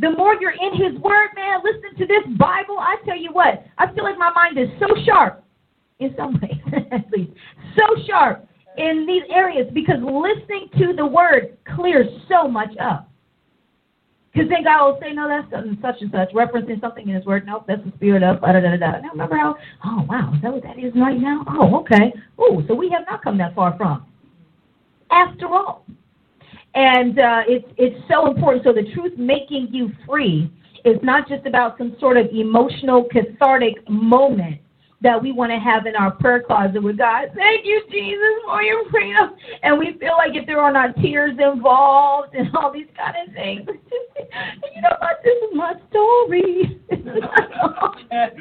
The 0.00 0.10
more 0.10 0.36
you're 0.40 0.52
in 0.52 0.74
His 0.74 1.00
Word, 1.00 1.30
man, 1.34 1.60
listen 1.64 1.98
to 1.98 2.06
this 2.06 2.22
Bible. 2.38 2.78
I 2.78 2.96
tell 3.04 3.16
you 3.16 3.32
what, 3.32 3.64
I 3.78 3.92
feel 3.92 4.04
like 4.04 4.18
my 4.18 4.30
mind 4.32 4.58
is 4.58 4.68
so 4.78 4.86
sharp, 5.04 5.42
in 5.98 6.14
some 6.16 6.40
ways 6.40 6.84
at 6.92 7.10
least, 7.10 7.32
so 7.76 7.86
sharp. 8.06 8.48
in 8.78 9.06
these 9.06 9.22
areas 9.30 9.66
because 9.74 9.96
listening 10.00 10.70
to 10.78 10.94
the 10.96 11.04
word 11.04 11.56
clears 11.74 12.06
so 12.28 12.48
much 12.48 12.70
up. 12.80 13.10
Because 14.32 14.48
then 14.50 14.62
God 14.62 14.86
will 14.86 14.98
say, 15.00 15.12
no, 15.12 15.26
that's 15.26 15.50
such 15.82 16.00
and 16.00 16.12
such, 16.12 16.30
referencing 16.32 16.80
something 16.80 17.08
in 17.08 17.14
His 17.14 17.24
Word. 17.24 17.44
Nope, 17.46 17.64
that's 17.66 17.82
the 17.84 17.90
spirit 17.96 18.22
of 18.22 18.40
da 18.40 18.52
da 18.52 18.60
da 18.60 18.76
da. 18.76 19.00
Now 19.00 19.10
remember 19.10 19.36
how? 19.36 19.56
Oh 19.84 20.04
wow, 20.08 20.32
is 20.36 20.42
that 20.42 20.52
what 20.52 20.62
that 20.62 20.78
is 20.78 20.92
right 20.94 21.18
now? 21.18 21.44
Oh, 21.48 21.80
okay. 21.80 22.12
Oh, 22.38 22.62
so 22.68 22.74
we 22.74 22.88
have 22.90 23.02
not 23.10 23.24
come 23.24 23.38
that 23.38 23.54
far 23.54 23.76
from. 23.76 24.06
After 25.10 25.46
all, 25.46 25.86
and 26.74 27.18
uh, 27.18 27.42
it's 27.46 27.68
it's 27.76 27.96
so 28.08 28.30
important. 28.30 28.64
So 28.64 28.72
the 28.72 28.90
truth 28.94 29.16
making 29.18 29.68
you 29.72 29.90
free 30.06 30.50
is 30.84 30.96
not 31.02 31.28
just 31.28 31.46
about 31.46 31.78
some 31.78 31.96
sort 31.98 32.16
of 32.16 32.26
emotional 32.32 33.04
cathartic 33.10 33.88
moment 33.88 34.60
that 35.00 35.20
we 35.20 35.30
want 35.30 35.52
to 35.52 35.58
have 35.58 35.86
in 35.86 35.94
our 35.94 36.10
prayer 36.10 36.42
closet 36.42 36.82
with 36.82 36.98
God. 36.98 37.28
Thank 37.34 37.64
you, 37.64 37.82
Jesus, 37.90 38.42
for 38.44 38.62
your 38.62 38.88
freedom. 38.90 39.30
And 39.62 39.78
we 39.78 39.96
feel 40.00 40.14
like 40.16 40.34
if 40.34 40.44
there 40.46 40.60
are 40.60 40.72
not 40.72 40.96
tears 40.96 41.38
involved 41.38 42.34
and 42.34 42.48
all 42.56 42.72
these 42.72 42.88
kind 42.96 43.14
of 43.28 43.32
things, 43.32 43.60
you 44.74 44.82
know 44.82 44.96
what? 44.98 45.20
This 45.22 45.36
is 45.36 45.54
my 45.54 45.74
story. 45.90 46.80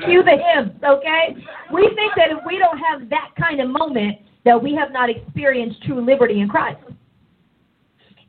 Cue 0.06 0.24
the 0.24 0.38
hymns, 0.54 0.72
okay? 0.84 1.36
We 1.72 1.92
think 1.96 2.14
that 2.16 2.32
if 2.32 2.40
we 2.46 2.58
don't 2.58 2.80
have 2.80 3.08
that 3.10 3.32
kind 3.40 3.62
of 3.62 3.70
moment, 3.70 4.18
that 4.46 4.62
we 4.62 4.74
have 4.74 4.92
not 4.92 5.10
experienced 5.10 5.84
true 5.84 6.04
liberty 6.04 6.40
in 6.40 6.48
Christ. 6.48 6.80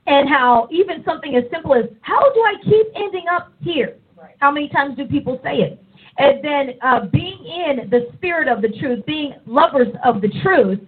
And 0.09 0.27
how 0.27 0.69
even 0.71 1.05
something 1.05 1.37
as 1.37 1.45
simple 1.53 1.75
as, 1.75 1.85
how 2.01 2.19
do 2.33 2.41
I 2.41 2.55
keep 2.65 2.87
ending 2.97 3.27
up 3.31 3.53
here? 3.61 3.97
How 4.39 4.51
many 4.51 4.69
times 4.71 4.97
do 4.97 5.05
people 5.05 5.39
say 5.45 5.57
it? 5.57 5.85
And 6.17 6.43
then 6.43 6.79
uh, 6.83 7.07
being 7.13 7.39
in 7.45 7.91
the 7.91 8.09
spirit 8.17 8.49
of 8.49 8.63
the 8.63 8.69
truth, 8.81 9.05
being 9.05 9.35
lovers 9.47 9.89
of 10.05 10.23
the 10.23 10.31
truth, 10.43 10.81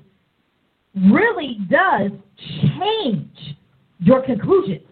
really 1.12 1.58
does 1.68 2.10
change 2.78 3.56
your 3.98 4.22
conclusions. 4.24 4.86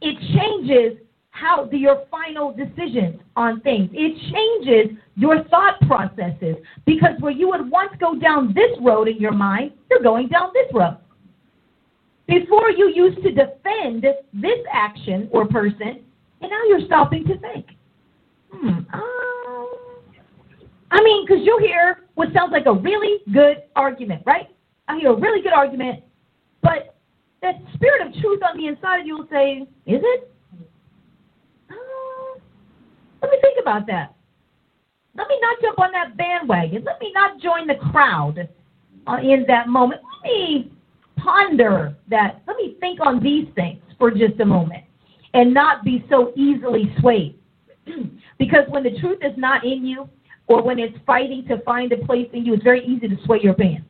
It 0.00 0.18
changes 0.34 0.98
how 1.30 1.66
the, 1.66 1.76
your 1.76 2.04
final 2.10 2.54
decisions 2.54 3.20
on 3.36 3.60
things. 3.60 3.90
It 3.92 4.16
changes 4.32 4.96
your 5.16 5.44
thought 5.44 5.78
processes 5.86 6.56
because 6.86 7.20
where 7.20 7.32
you 7.32 7.48
would 7.48 7.70
once 7.70 7.92
go 8.00 8.18
down 8.18 8.54
this 8.54 8.70
road 8.80 9.08
in 9.08 9.18
your 9.18 9.32
mind, 9.32 9.72
you're 9.90 10.02
going 10.02 10.28
down 10.28 10.50
this 10.54 10.72
road. 10.72 10.96
Before 12.26 12.70
you 12.70 12.90
used 12.94 13.22
to 13.22 13.30
defend 13.30 14.06
this 14.32 14.58
action 14.72 15.28
or 15.30 15.46
person, 15.46 16.02
and 16.40 16.50
now 16.50 16.62
you're 16.68 16.86
stopping 16.86 17.24
to 17.26 17.38
think. 17.38 17.66
Hmm, 18.50 18.68
um, 18.68 19.68
I 20.90 21.02
mean, 21.02 21.26
because 21.26 21.44
you 21.44 21.58
hear 21.60 22.04
what 22.14 22.28
sounds 22.32 22.52
like 22.52 22.66
a 22.66 22.72
really 22.72 23.18
good 23.32 23.64
argument, 23.76 24.22
right? 24.24 24.48
I 24.88 24.98
hear 24.98 25.12
a 25.12 25.16
really 25.16 25.42
good 25.42 25.52
argument, 25.52 26.02
but 26.62 26.96
that 27.42 27.56
spirit 27.74 28.06
of 28.06 28.14
truth 28.22 28.40
on 28.42 28.56
the 28.56 28.68
inside 28.68 29.00
of 29.00 29.06
you 29.06 29.18
will 29.18 29.28
say, 29.30 29.66
is 29.86 30.00
it? 30.02 30.32
Uh, 31.70 32.38
let 33.22 33.30
me 33.30 33.38
think 33.42 33.58
about 33.60 33.86
that. 33.86 34.14
Let 35.16 35.28
me 35.28 35.38
not 35.40 35.60
jump 35.60 35.78
on 35.78 35.92
that 35.92 36.16
bandwagon. 36.16 36.84
Let 36.84 37.00
me 37.00 37.12
not 37.14 37.40
join 37.40 37.66
the 37.66 37.76
crowd 37.90 38.48
uh, 39.06 39.18
in 39.22 39.44
that 39.46 39.68
moment. 39.68 40.00
Let 40.02 40.30
me 40.30 40.72
ponder 41.16 41.96
that. 42.08 42.42
Let 42.46 42.56
me 42.56 42.76
think 42.80 43.00
on 43.00 43.22
these 43.22 43.46
things 43.54 43.82
for 43.98 44.10
just 44.10 44.40
a 44.40 44.44
moment 44.44 44.84
and 45.34 45.52
not 45.52 45.84
be 45.84 46.04
so 46.08 46.32
easily 46.36 46.94
swayed. 47.00 47.38
because 48.38 48.64
when 48.68 48.82
the 48.82 48.98
truth 49.00 49.18
is 49.22 49.36
not 49.36 49.64
in 49.64 49.84
you, 49.84 50.08
or 50.46 50.62
when 50.62 50.78
it's 50.78 50.96
fighting 51.06 51.44
to 51.48 51.58
find 51.62 51.92
a 51.92 51.98
place 52.04 52.28
in 52.32 52.44
you, 52.44 52.54
it's 52.54 52.62
very 52.62 52.84
easy 52.84 53.08
to 53.08 53.16
sway 53.24 53.40
your 53.42 53.54
band. 53.54 53.84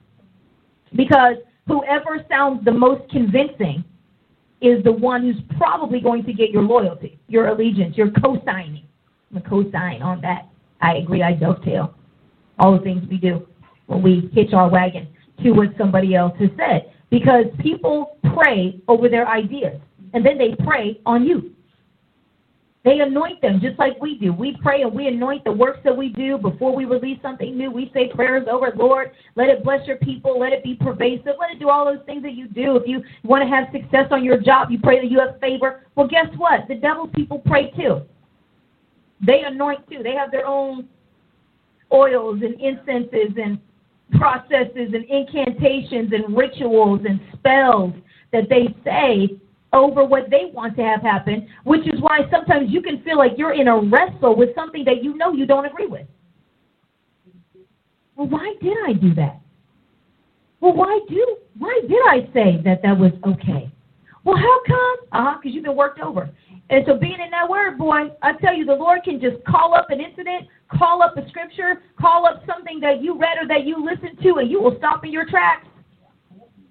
Because 0.94 1.36
whoever 1.66 2.24
sounds 2.28 2.64
the 2.64 2.72
most 2.72 3.10
convincing 3.10 3.84
is 4.60 4.82
the 4.84 4.92
one 4.92 5.22
who's 5.22 5.42
probably 5.58 6.00
going 6.00 6.24
to 6.24 6.32
get 6.32 6.50
your 6.50 6.62
loyalty, 6.62 7.18
your 7.28 7.48
allegiance, 7.48 7.96
your 7.96 8.10
co-signing. 8.22 8.86
I'm 9.30 9.38
a 9.38 9.40
co-sign 9.40 10.00
on 10.00 10.20
that. 10.20 10.48
I 10.80 10.96
agree. 10.96 11.22
I 11.22 11.32
dovetail 11.32 11.94
all 12.58 12.76
the 12.76 12.84
things 12.84 13.02
we 13.10 13.16
do 13.16 13.46
when 13.86 14.02
we 14.02 14.30
hitch 14.32 14.52
our 14.52 14.68
wagon 14.68 15.08
to 15.42 15.50
what 15.50 15.70
somebody 15.76 16.14
else 16.14 16.34
has 16.38 16.50
said. 16.56 16.92
Because 17.14 17.44
people 17.60 18.18
pray 18.34 18.82
over 18.88 19.08
their 19.08 19.28
ideas, 19.28 19.80
and 20.14 20.26
then 20.26 20.36
they 20.36 20.56
pray 20.64 21.00
on 21.06 21.24
you. 21.24 21.52
They 22.84 22.98
anoint 22.98 23.40
them 23.40 23.60
just 23.62 23.78
like 23.78 24.02
we 24.02 24.18
do. 24.18 24.32
We 24.32 24.56
pray 24.60 24.82
and 24.82 24.92
we 24.92 25.06
anoint 25.06 25.44
the 25.44 25.52
works 25.52 25.78
that 25.84 25.96
we 25.96 26.08
do 26.08 26.38
before 26.38 26.74
we 26.74 26.86
release 26.86 27.20
something 27.22 27.56
new. 27.56 27.70
We 27.70 27.92
say 27.94 28.08
prayers 28.08 28.48
over, 28.50 28.72
Lord, 28.74 29.12
let 29.36 29.48
it 29.48 29.62
bless 29.62 29.86
your 29.86 29.98
people, 29.98 30.40
let 30.40 30.52
it 30.52 30.64
be 30.64 30.74
pervasive, 30.74 31.36
let 31.38 31.52
it 31.52 31.60
do 31.60 31.70
all 31.70 31.84
those 31.84 32.04
things 32.04 32.24
that 32.24 32.32
you 32.32 32.48
do. 32.48 32.74
If 32.74 32.82
you 32.88 33.04
want 33.22 33.44
to 33.44 33.48
have 33.48 33.68
success 33.70 34.08
on 34.10 34.24
your 34.24 34.40
job, 34.40 34.72
you 34.72 34.80
pray 34.80 35.00
that 35.00 35.08
you 35.08 35.20
have 35.20 35.38
favor. 35.38 35.86
Well, 35.94 36.08
guess 36.08 36.26
what? 36.36 36.66
The 36.66 36.74
devil's 36.74 37.10
people 37.14 37.38
pray 37.46 37.70
too. 37.70 38.02
They 39.24 39.44
anoint 39.46 39.88
too. 39.88 40.02
They 40.02 40.14
have 40.16 40.32
their 40.32 40.46
own 40.46 40.88
oils 41.92 42.42
and 42.42 42.60
incenses 42.60 43.36
and 43.40 43.60
processes 44.12 44.92
and 44.94 45.04
incantations 45.04 46.12
and 46.12 46.36
rituals 46.36 47.00
and 47.08 47.20
spells 47.32 47.92
that 48.32 48.48
they 48.48 48.74
say 48.84 49.38
over 49.72 50.04
what 50.04 50.30
they 50.30 50.50
want 50.52 50.76
to 50.76 50.82
have 50.82 51.02
happen, 51.02 51.48
which 51.64 51.82
is 51.82 52.00
why 52.00 52.20
sometimes 52.30 52.70
you 52.70 52.80
can 52.80 53.02
feel 53.02 53.18
like 53.18 53.32
you're 53.36 53.54
in 53.54 53.68
a 53.68 53.80
wrestle 53.80 54.36
with 54.36 54.54
something 54.54 54.84
that 54.84 55.02
you 55.02 55.16
know 55.16 55.32
you 55.32 55.46
don't 55.46 55.66
agree 55.66 55.86
with. 55.86 56.06
Well, 58.16 58.28
why 58.28 58.54
did 58.62 58.76
I 58.86 58.92
do 58.92 59.14
that? 59.14 59.40
Well, 60.60 60.74
why 60.74 61.00
do 61.08 61.36
why 61.58 61.80
did 61.88 62.00
I 62.08 62.28
say 62.32 62.60
that 62.64 62.82
that 62.82 62.96
was 62.96 63.12
okay? 63.26 63.70
Well, 64.24 64.36
how 64.36 64.60
come? 64.66 64.96
Uh-huh, 65.12 65.38
because 65.40 65.54
you've 65.54 65.64
been 65.64 65.76
worked 65.76 66.00
over. 66.00 66.30
And 66.70 66.84
so 66.86 66.96
being 66.96 67.18
in 67.22 67.30
that 67.30 67.48
word, 67.48 67.76
boy, 67.76 68.10
I 68.22 68.32
tell 68.40 68.54
you, 68.54 68.64
the 68.64 68.74
Lord 68.74 69.02
can 69.04 69.20
just 69.20 69.44
call 69.44 69.74
up 69.74 69.90
an 69.90 70.00
incident, 70.00 70.48
call 70.78 71.02
up 71.02 71.16
a 71.16 71.28
scripture, 71.28 71.82
call 72.00 72.26
up 72.26 72.42
something 72.46 72.80
that 72.80 73.02
you 73.02 73.18
read 73.18 73.38
or 73.40 73.48
that 73.48 73.64
you 73.64 73.84
listened 73.84 74.18
to, 74.22 74.36
and 74.36 74.50
you 74.50 74.60
will 74.60 74.76
stop 74.78 75.04
in 75.04 75.12
your 75.12 75.28
tracks 75.28 75.66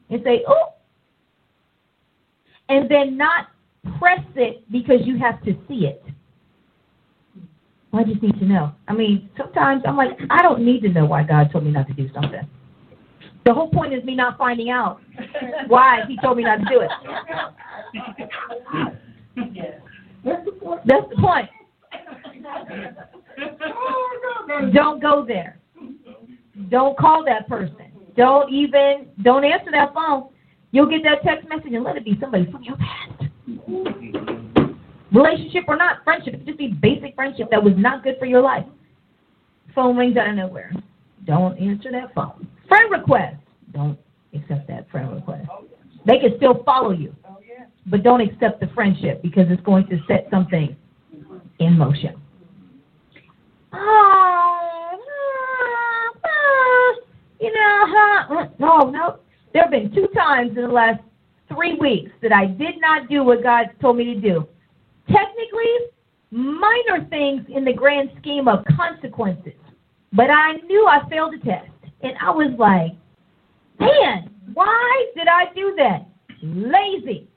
and 0.10 0.22
say, 0.24 0.44
oh, 0.48 0.74
and 2.70 2.90
then 2.90 3.18
not 3.18 3.48
press 4.00 4.22
it 4.36 4.70
because 4.72 5.02
you 5.04 5.18
have 5.18 5.44
to 5.44 5.54
see 5.68 5.86
it. 5.86 6.04
I 7.94 8.04
just 8.04 8.22
need 8.24 8.40
to 8.40 8.46
know. 8.46 8.74
I 8.88 8.94
mean, 8.94 9.30
sometimes 9.38 9.84
I'm 9.88 9.96
like, 9.96 10.18
I 10.32 10.42
don't 10.42 10.66
need 10.66 10.82
to 10.82 10.90
know 10.90 11.06
why 11.06 11.24
God 11.24 11.52
told 11.52 11.64
me 11.66 11.72
not 11.72 11.88
to 11.88 11.94
do 11.94 12.10
something. 12.14 12.42
The 13.46 13.54
whole 13.54 13.70
point 13.70 13.94
is 13.94 14.04
me 14.04 14.16
not 14.16 14.38
finding 14.38 14.70
out 14.70 15.02
why 15.68 16.00
He 16.08 16.18
told 16.18 16.38
me 16.38 16.44
not 16.44 16.60
to 16.60 16.66
do 16.66 16.82
it. 16.82 16.90
That's 20.26 20.46
the 20.46 21.16
point. 21.20 21.50
Don't 24.74 25.02
go 25.02 25.26
there. 25.26 25.60
Don't 26.70 26.98
call 26.98 27.24
that 27.26 27.48
person. 27.48 27.92
Don't 28.16 28.52
even, 28.52 29.08
don't 29.24 29.44
answer 29.44 29.72
that 29.72 29.94
phone. 29.94 30.30
You'll 30.72 30.90
get 30.90 31.02
that 31.04 31.24
text 31.24 31.48
message 31.50 31.74
and 31.74 31.84
let 31.84 31.98
it 31.98 32.06
be 32.06 32.18
somebody 32.20 32.50
from 32.52 32.64
your 32.64 32.78
past. 32.78 33.24
Relationship 35.12 35.64
or 35.68 35.76
not, 35.76 36.04
friendship. 36.04 36.36
It 36.36 36.46
just 36.46 36.58
be 36.58 36.68
basic 36.68 37.16
friendship 37.16 37.48
that 37.52 37.64
was 37.64 37.74
not 37.78 38.04
good 38.04 38.16
for 38.20 38.26
your 38.26 38.42
life. 38.42 38.66
Phone 39.76 39.98
rings 39.98 40.18
out 40.18 40.30
of 40.30 40.36
nowhere. 40.36 40.72
Don't 41.26 41.58
answer 41.60 41.92
that 41.92 42.14
phone. 42.14 42.48
Friend 42.68 42.92
request. 42.92 43.38
Don't 43.72 43.98
accept 44.34 44.68
that 44.68 44.90
friend 44.90 45.14
request. 45.14 45.48
They 46.06 46.20
can 46.20 46.34
still 46.38 46.64
follow 46.64 46.92
you, 46.92 47.16
but 47.88 48.04
don't 48.04 48.22
accept 48.22 48.60
the 48.60 48.68
friendship 48.76 49.22
because 49.22 49.46
it's 49.50 49.62
going 49.62 49.88
to 49.88 50.00
set 50.08 50.28
something 50.30 50.76
in 51.60 51.78
motion. 51.78 52.22
Oh, 53.74 55.00
you 57.40 57.54
know, 57.54 57.86
huh 57.88 58.48
no, 58.60 58.90
no. 58.90 59.20
There 59.54 59.64
have 59.64 59.72
been 59.72 59.94
two 59.94 60.08
times 60.16 60.52
in 60.56 60.64
the 60.64 60.68
last 60.68 61.02
three 61.54 61.76
weeks 61.76 62.12
that 62.22 62.32
I 62.32 62.46
did 62.46 62.80
not 62.80 63.10
do 63.10 63.24
what 63.24 63.44
God 63.44 63.70
told 63.82 63.98
me 63.98 64.06
to 64.14 64.20
do. 64.20 64.48
Technically, 65.08 65.92
minor 66.32 67.06
things 67.10 67.46
in 67.54 67.66
the 67.66 67.74
grand 67.74 68.10
scheme 68.20 68.48
of 68.48 68.66
consequences. 68.78 69.54
But 70.14 70.30
I 70.30 70.54
knew 70.68 70.88
I 70.88 71.08
failed 71.10 71.34
a 71.36 71.40
test. 71.40 71.70
And 72.02 72.14
I 72.22 72.32
was 72.32 72.54
like, 72.58 72.92
man, 73.80 74.30
why 74.54 75.06
did 75.16 75.28
I 75.28 75.54
do 75.54 75.76
that? 75.78 76.08
Lazy. 76.42 77.28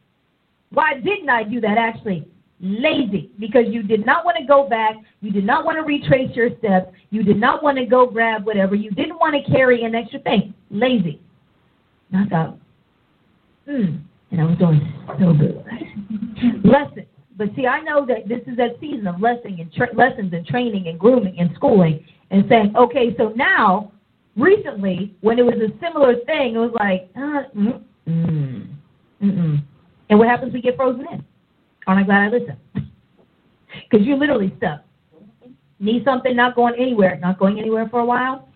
Why 0.70 0.94
didn't 0.94 1.29
I 1.29 1.44
do 1.44 1.61
that 1.61 1.79
actually? 1.79 2.27
Lazy. 2.61 3.31
Because 3.38 3.64
you 3.69 3.83
did 3.83 4.07
not 4.07 4.25
want 4.25 4.37
to 4.38 4.45
go 4.45 4.69
back. 4.69 4.97
You 5.21 5.31
did 5.31 5.45
not 5.45 5.64
want 5.64 5.77
to 5.77 5.83
retrace 5.83 6.35
your 6.35 6.51
steps. 6.59 6.92
You 7.11 7.23
did 7.23 7.37
not 7.37 7.62
want 7.62 7.79
to 7.79 7.87
go 7.87 8.07
grab 8.07 8.47
whatever. 8.47 8.75
You 8.75 8.90
didn't 8.90 9.19
want 9.19 9.35
to 9.35 9.53
carry 9.53 9.85
an 9.85 9.95
extra 9.95 10.21
thing. 10.21 10.55
Lazy. 10.71 11.21
And 12.12 12.25
I 12.25 12.29
thought, 12.29 12.59
hmm. 13.66 13.97
And 14.31 14.40
I 14.40 14.45
was 14.45 14.59
doing 14.59 14.92
so 15.21 15.33
good. 15.33 15.64
lessons. 16.64 17.07
But 17.37 17.49
see, 17.55 17.66
I 17.66 17.81
know 17.81 18.07
that 18.07 18.29
this 18.29 18.40
is 18.47 18.57
that 18.57 18.81
season 18.81 19.07
of 19.07 19.21
lessons 19.21 19.61
and 19.61 19.73
tra- 19.73 19.95
lessons 19.95 20.33
and 20.33 20.47
training 20.47 20.88
and 20.88 20.99
grooming 20.99 21.38
and 21.38 21.51
schooling 21.55 22.05
and 22.31 22.45
saying, 22.49 22.75
okay, 22.77 23.14
so 23.19 23.33
now 23.37 23.92
recently, 24.37 25.14
when 25.21 25.38
it 25.38 25.42
was 25.42 25.55
a 25.55 25.69
similar 25.85 26.14
thing, 26.25 26.55
it 26.55 26.59
was 26.59 26.73
like, 26.75 27.11
uh, 27.14 27.42
mm, 27.55 27.83
mm, 28.09 28.66
mm-mm. 29.23 29.62
And 30.09 30.19
what 30.19 30.29
happens? 30.29 30.53
We 30.53 30.62
get 30.62 30.77
frozen 30.77 31.07
in. 31.12 31.25
Aren't 31.87 32.01
I 32.01 32.05
glad 32.05 32.22
I 32.22 32.29
listened? 32.29 32.59
Because 32.75 34.07
you're 34.07 34.18
literally 34.18 34.53
stuck. 34.57 34.83
Need 35.79 36.05
something, 36.05 36.35
not 36.35 36.57
going 36.57 36.75
anywhere, 36.75 37.18
not 37.20 37.38
going 37.38 37.59
anywhere 37.59 37.88
for 37.90 38.01
a 38.01 38.05
while. 38.05 38.49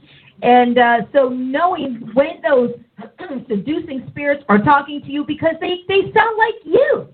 And 0.42 0.78
uh, 0.78 0.98
so 1.12 1.28
knowing 1.28 2.10
when 2.14 2.40
those 2.42 2.70
seducing 3.48 4.06
spirits 4.10 4.42
are 4.48 4.58
talking 4.58 5.02
to 5.02 5.10
you 5.10 5.24
because 5.26 5.54
they, 5.60 5.80
they 5.86 6.12
sound 6.16 6.38
like 6.38 6.54
you. 6.64 7.08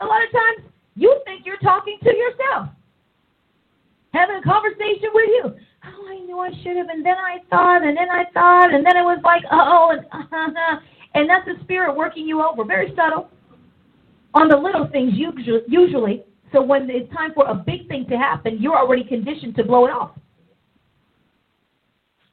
A 0.00 0.04
lot 0.04 0.22
of 0.22 0.32
times 0.32 0.72
you 0.94 1.20
think 1.24 1.46
you're 1.46 1.58
talking 1.58 1.96
to 2.02 2.14
yourself, 2.14 2.68
having 4.12 4.36
a 4.36 4.42
conversation 4.42 5.08
with 5.14 5.28
you. 5.28 5.54
Oh, 5.84 6.08
I 6.10 6.18
knew 6.26 6.38
I 6.38 6.50
should 6.62 6.76
have, 6.76 6.88
and 6.88 7.04
then 7.06 7.16
I 7.16 7.38
thought, 7.48 7.82
and 7.82 7.96
then 7.96 8.10
I 8.10 8.24
thought, 8.34 8.74
and 8.74 8.84
then 8.84 8.96
it 8.96 9.02
was 9.02 9.20
like, 9.24 9.42
uh 9.44 9.48
oh, 9.52 9.92
and 9.92 10.56
uh, 10.56 10.76
and 11.14 11.30
that's 11.30 11.46
the 11.46 11.54
spirit 11.62 11.96
working 11.96 12.26
you 12.26 12.42
over. 12.42 12.64
Very 12.64 12.92
subtle 12.96 13.30
on 14.34 14.48
the 14.48 14.56
little 14.56 14.88
things 14.88 15.12
usually. 15.14 15.62
usually. 15.68 16.24
So 16.52 16.60
when 16.60 16.90
it's 16.90 17.10
time 17.14 17.32
for 17.34 17.46
a 17.46 17.54
big 17.54 17.86
thing 17.88 18.06
to 18.10 18.16
happen, 18.16 18.58
you're 18.60 18.76
already 18.76 19.04
conditioned 19.04 19.54
to 19.56 19.64
blow 19.64 19.86
it 19.86 19.90
off. 19.90 20.10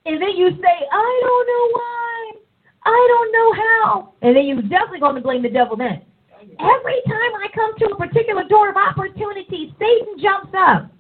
And 0.06 0.22
then 0.22 0.36
you 0.36 0.50
say, 0.50 0.88
I 0.92 1.22
don't 1.24 1.48
know 1.48 1.70
why. 1.74 2.32
I 2.86 3.08
don't 3.10 3.32
know 3.32 3.54
how. 3.54 4.14
And 4.22 4.36
then 4.36 4.46
you're 4.46 4.62
definitely 4.62 5.00
going 5.00 5.16
to 5.16 5.22
blame 5.22 5.42
the 5.44 5.50
devil 5.50 5.78
then. 5.78 6.02
Every 6.60 7.02
time 7.08 7.36
I 7.36 7.48
come 7.54 7.78
to 7.78 7.86
a 7.94 7.98
particular 7.98 8.44
door 8.46 8.70
of 8.70 8.76
opportunity, 8.76 9.74
Satan 9.80 10.16
jumps 10.22 10.54
up. 10.58 10.92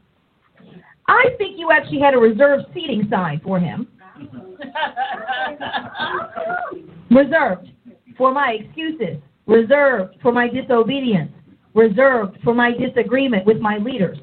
I 1.07 1.25
think 1.37 1.57
you 1.57 1.71
actually 1.71 1.99
had 1.99 2.13
a 2.13 2.17
reserved 2.17 2.65
seating 2.73 3.07
sign 3.09 3.39
for 3.43 3.59
him. 3.59 3.87
reserved 7.09 7.69
for 8.17 8.33
my 8.33 8.57
excuses, 8.59 9.21
reserved 9.49 10.15
for 10.21 10.31
my 10.31 10.47
disobedience, 10.47 11.31
reserved 11.73 12.37
for 12.43 12.53
my 12.53 12.71
disagreement 12.71 13.45
with 13.45 13.59
my 13.59 13.77
leaders, 13.77 14.19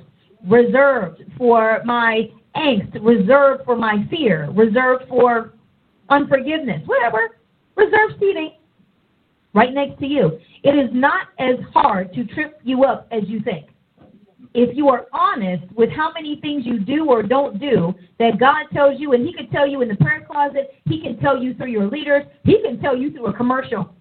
reserved 0.47 1.23
for 1.37 1.83
my 1.85 2.31
angst, 2.55 2.97
reserved 3.03 3.65
for 3.65 3.77
my 3.77 4.07
fear, 4.09 4.49
reserved 4.53 5.05
for 5.09 5.53
unforgiveness, 6.09 6.83
whatever. 6.87 7.39
Reserved 7.75 8.15
seating 8.19 8.53
right 9.53 9.75
next 9.75 9.99
to 9.99 10.07
you. 10.07 10.39
It 10.63 10.79
is 10.79 10.89
not 10.93 11.29
as 11.39 11.57
hard 11.75 12.15
to 12.15 12.25
trip 12.25 12.59
you 12.63 12.85
up 12.85 13.07
as 13.11 13.23
you 13.27 13.41
think. 13.41 13.67
If 14.55 14.75
you 14.75 14.89
are 14.89 15.07
honest 15.13 15.71
with 15.73 15.91
how 15.91 16.11
many 16.13 16.41
things 16.41 16.65
you 16.65 16.79
do 16.79 17.11
or 17.11 17.23
don't 17.23 17.61
do 17.61 17.95
that 18.19 18.39
God 18.39 18.65
tells 18.73 18.99
you, 18.99 19.13
and 19.13 19.27
He 19.27 19.35
can 19.35 19.51
tell 19.51 19.67
you 19.67 19.83
in 19.83 19.89
the 19.89 19.97
prayer 19.97 20.27
closet, 20.31 20.75
He 20.87 21.03
can 21.03 21.19
tell 21.19 21.43
you 21.43 21.53
through 21.53 21.71
your 21.71 21.87
leaders, 21.87 22.25
He 22.45 22.63
can 22.63 22.81
tell 22.81 22.97
you 22.97 23.11
through 23.11 23.27
a 23.27 23.33
commercial. 23.35 23.95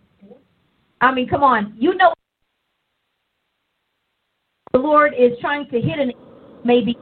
I 1.01 1.13
mean, 1.13 1.27
come 1.27 1.43
on. 1.43 1.75
You 1.77 1.95
know 1.95 2.13
the 4.75 4.79
Lord 4.79 5.13
is 5.17 5.31
trying 5.39 5.69
to 5.69 5.79
hit 5.79 5.99
an 5.99 6.11
maybe 6.65 6.97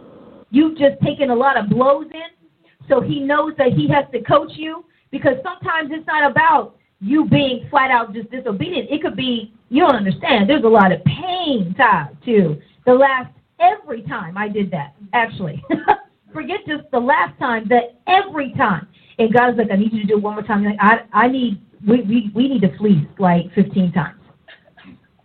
you've 0.51 0.77
just 0.77 1.01
taken 1.01 1.31
a 1.31 1.35
lot 1.35 1.57
of 1.57 1.69
blows 1.69 2.05
in, 2.13 2.77
so 2.87 3.01
He 3.01 3.19
knows 3.19 3.53
that 3.57 3.73
He 3.73 3.87
has 3.87 4.05
to 4.13 4.21
coach 4.21 4.51
you 4.53 4.85
because 5.09 5.37
sometimes 5.43 5.89
it's 5.91 6.05
not 6.05 6.29
about 6.29 6.75
you 6.99 7.25
being 7.25 7.67
flat 7.71 7.89
out 7.89 8.13
just 8.13 8.29
disobedient. 8.29 8.91
It 8.91 9.01
could 9.01 9.15
be 9.15 9.53
you 9.69 9.81
don't 9.81 9.95
understand. 9.95 10.47
There's 10.47 10.63
a 10.63 10.67
lot 10.67 10.91
of 10.91 11.03
pain 11.03 11.73
tied 11.75 12.15
to 12.25 12.61
the 12.85 12.93
last 12.93 13.33
every 13.59 14.03
time 14.03 14.37
I 14.37 14.49
did 14.49 14.69
that. 14.69 14.93
Actually, 15.13 15.63
forget 16.33 16.59
just 16.67 16.83
the 16.91 16.99
last 16.99 17.37
time. 17.39 17.67
That 17.69 17.99
every 18.05 18.53
time, 18.53 18.87
and 19.17 19.33
God's 19.33 19.57
like, 19.57 19.71
I 19.71 19.77
need 19.77 19.93
you 19.93 20.01
to 20.01 20.07
do 20.07 20.17
it 20.17 20.21
one 20.21 20.35
more 20.35 20.43
time. 20.43 20.61
You're 20.61 20.73
Like, 20.73 20.79
I 20.79 21.25
I 21.25 21.27
need 21.27 21.59
we 21.87 22.01
we 22.01 22.31
we 22.33 22.47
need 22.47 22.61
to 22.61 22.77
fleece 22.77 23.05
like 23.19 23.53
15 23.53 23.91
times. 23.91 24.19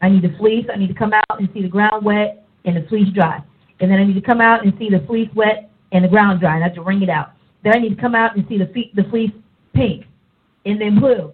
I 0.01 0.09
need 0.09 0.23
to 0.23 0.37
fleece. 0.39 0.67
I 0.73 0.79
need 0.79 0.89
to 0.89 0.95
come 0.95 1.13
out 1.13 1.39
and 1.41 1.49
see 1.53 1.63
the 1.63 1.69
ground 1.69 2.05
wet 2.05 2.47
and 2.65 2.77
the 2.77 2.89
fleece 2.89 3.13
dry. 3.15 3.43
And 3.81 3.91
then 3.91 3.99
I 3.99 4.05
need 4.05 4.15
to 4.15 4.21
come 4.21 4.41
out 4.41 4.65
and 4.65 4.73
see 4.79 4.89
the 4.91 5.05
fleece 5.07 5.31
wet 5.35 5.71
and 5.93 6.05
the 6.05 6.09
ground 6.09 6.41
dry. 6.41 6.55
And 6.55 6.65
I 6.65 6.69
have 6.69 6.77
to 6.77 6.83
wring 6.83 7.03
it 7.03 7.09
out. 7.09 7.33
Then 7.65 7.75
I 7.75 7.79
need 7.79 7.95
to 7.95 8.01
come 8.01 8.15
out 8.15 8.37
and 8.37 8.47
see 8.49 8.59
the 8.59 8.67
fe- 8.67 8.93
the 8.95 9.05
fleece 9.11 9.33
pink, 9.75 10.05
and 10.65 10.81
then 10.81 10.99
blue, 10.99 11.33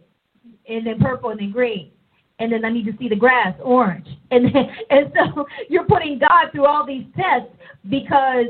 and 0.69 0.87
then 0.87 0.99
purple, 0.99 1.31
and 1.31 1.41
then 1.41 1.53
green. 1.53 1.91
And 2.39 2.53
then 2.53 2.65
I 2.65 2.71
need 2.71 2.87
to 2.87 2.97
see 2.99 3.09
the 3.09 3.17
grass 3.17 3.55
orange. 3.63 4.07
And 4.31 4.47
then, 4.47 4.69
and 4.91 5.13
so 5.15 5.47
you're 5.69 5.85
putting 5.85 6.19
God 6.19 6.51
through 6.51 6.67
all 6.67 6.85
these 6.85 7.05
tests 7.15 7.55
because 7.89 8.47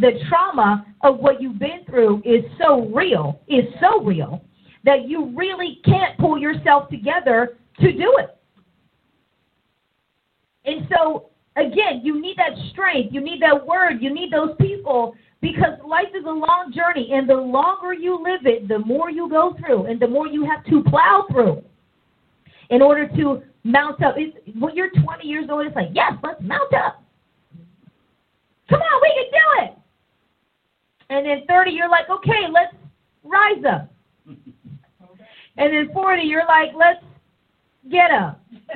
the 0.00 0.12
trauma 0.28 0.86
of 1.00 1.18
what 1.18 1.42
you've 1.42 1.58
been 1.58 1.84
through 1.86 2.22
is 2.24 2.44
so 2.62 2.86
real, 2.94 3.40
is 3.48 3.64
so 3.80 4.00
real 4.04 4.44
that 4.84 5.08
you 5.08 5.32
really 5.36 5.80
can't 5.84 6.16
pull 6.18 6.38
yourself 6.38 6.88
together 6.90 7.56
to 7.80 7.92
do 7.92 8.16
it. 8.18 8.36
And 10.66 10.86
so, 10.90 11.30
again, 11.56 12.00
you 12.02 12.20
need 12.20 12.36
that 12.36 12.52
strength, 12.70 13.12
you 13.12 13.20
need 13.20 13.40
that 13.42 13.66
word, 13.66 14.00
you 14.00 14.12
need 14.12 14.32
those 14.32 14.54
people 14.60 15.14
because 15.40 15.78
life 15.86 16.08
is 16.18 16.24
a 16.24 16.30
long 16.30 16.72
journey, 16.74 17.10
and 17.12 17.28
the 17.28 17.34
longer 17.34 17.92
you 17.92 18.16
live 18.22 18.46
it, 18.46 18.66
the 18.66 18.78
more 18.78 19.10
you 19.10 19.28
go 19.28 19.54
through, 19.58 19.86
and 19.86 20.00
the 20.00 20.08
more 20.08 20.26
you 20.26 20.46
have 20.46 20.64
to 20.64 20.82
plow 20.84 21.26
through 21.30 21.62
in 22.70 22.80
order 22.80 23.06
to 23.08 23.42
mount 23.62 24.02
up. 24.02 24.14
It's, 24.16 24.34
when 24.58 24.74
you're 24.74 24.90
20 24.90 25.26
years 25.26 25.46
old, 25.50 25.66
it's 25.66 25.76
like, 25.76 25.90
yes, 25.92 26.12
let's 26.22 26.40
mount 26.40 26.72
up. 26.72 27.02
Come 28.70 28.80
on, 28.80 29.00
we 29.02 29.12
can 29.14 29.30
do 29.32 29.64
it. 29.64 29.78
And 31.10 31.26
then 31.26 31.46
30, 31.46 31.72
you're 31.72 31.90
like, 31.90 32.08
okay, 32.08 32.48
let's 32.50 32.74
rise 33.22 33.62
up. 33.70 33.93
And 35.56 35.72
then 35.72 35.90
40, 35.92 36.22
you're 36.22 36.46
like, 36.46 36.70
let's 36.76 37.04
get 37.90 38.10
up. 38.10 38.40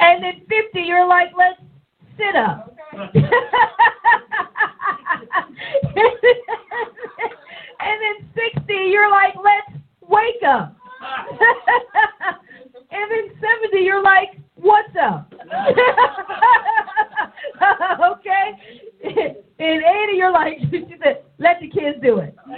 and 0.00 0.22
then 0.22 0.40
50, 0.48 0.80
you're 0.80 1.06
like, 1.06 1.28
let's 1.36 1.60
sit 2.16 2.34
up. 2.36 2.74
and 2.92 3.06
then 8.00 8.28
60, 8.54 8.72
you're 8.72 9.10
like, 9.10 9.34
let's 9.42 9.72
wake 10.08 10.42
up. 10.46 10.74
and 12.90 13.10
then 13.10 13.30
70, 13.70 13.84
you're 13.84 14.02
like, 14.02 14.30
what's 14.56 14.96
up? 15.00 15.32
okay? 18.12 18.52
And 19.60 19.82
80, 19.82 20.16
you're 20.16 20.32
like, 20.32 20.58
she 20.70 20.86
said, 21.02 21.22
let 21.38 21.60
the 21.60 21.68
kids 21.68 21.98
do 22.02 22.18
it. 22.18 22.34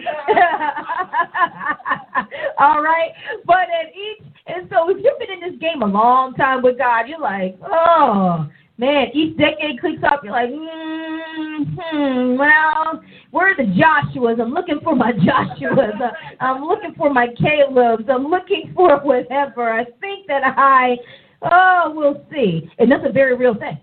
All 2.58 2.80
right? 2.80 3.10
But 3.44 3.62
at 3.62 3.88
each, 3.88 4.22
and 4.46 4.68
so 4.70 4.88
if 4.88 4.98
you've 5.02 5.18
been 5.18 5.32
in 5.32 5.40
this 5.40 5.58
game 5.60 5.82
a 5.82 5.86
long 5.86 6.34
time 6.34 6.62
with 6.62 6.78
God, 6.78 7.08
you're 7.08 7.18
like, 7.18 7.58
oh, 7.68 8.46
man, 8.78 9.08
each 9.12 9.36
decade 9.36 9.80
clicks 9.80 10.04
up, 10.04 10.22
you're 10.22 10.32
like, 10.32 10.50
hmm, 10.52 12.36
well, 12.36 13.02
where 13.32 13.50
are 13.50 13.56
the 13.56 13.64
Joshuas? 13.64 14.40
I'm 14.40 14.52
looking 14.52 14.78
for 14.84 14.94
my 14.94 15.10
Joshuas. 15.10 16.12
I'm 16.38 16.62
looking 16.62 16.94
for 16.96 17.12
my 17.12 17.26
Calebs. 17.26 18.08
I'm 18.08 18.28
looking 18.28 18.72
for 18.76 19.00
whatever. 19.00 19.72
I 19.72 19.86
think 20.00 20.28
that 20.28 20.42
I, 20.56 20.98
oh, 21.42 21.92
we'll 21.96 22.24
see. 22.32 22.70
And 22.78 22.92
that's 22.92 23.04
a 23.04 23.12
very 23.12 23.34
real 23.34 23.54
thing. 23.54 23.80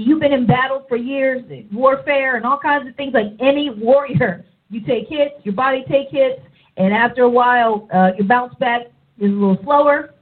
You've 0.00 0.20
been 0.20 0.32
in 0.32 0.46
battle 0.46 0.86
for 0.88 0.96
years, 0.96 1.42
warfare 1.72 2.36
and 2.36 2.46
all 2.46 2.56
kinds 2.56 2.88
of 2.88 2.94
things 2.94 3.14
like 3.14 3.32
any 3.40 3.68
warrior. 3.68 4.44
You 4.70 4.80
take 4.82 5.08
hits, 5.08 5.34
your 5.42 5.54
body 5.54 5.84
take 5.90 6.10
hits, 6.10 6.40
and 6.76 6.94
after 6.94 7.22
a 7.22 7.28
while, 7.28 7.88
uh, 7.92 8.12
your 8.16 8.28
bounce 8.28 8.54
back 8.60 8.82
is 9.18 9.28
a 9.28 9.34
little 9.34 9.58
slower, 9.64 10.14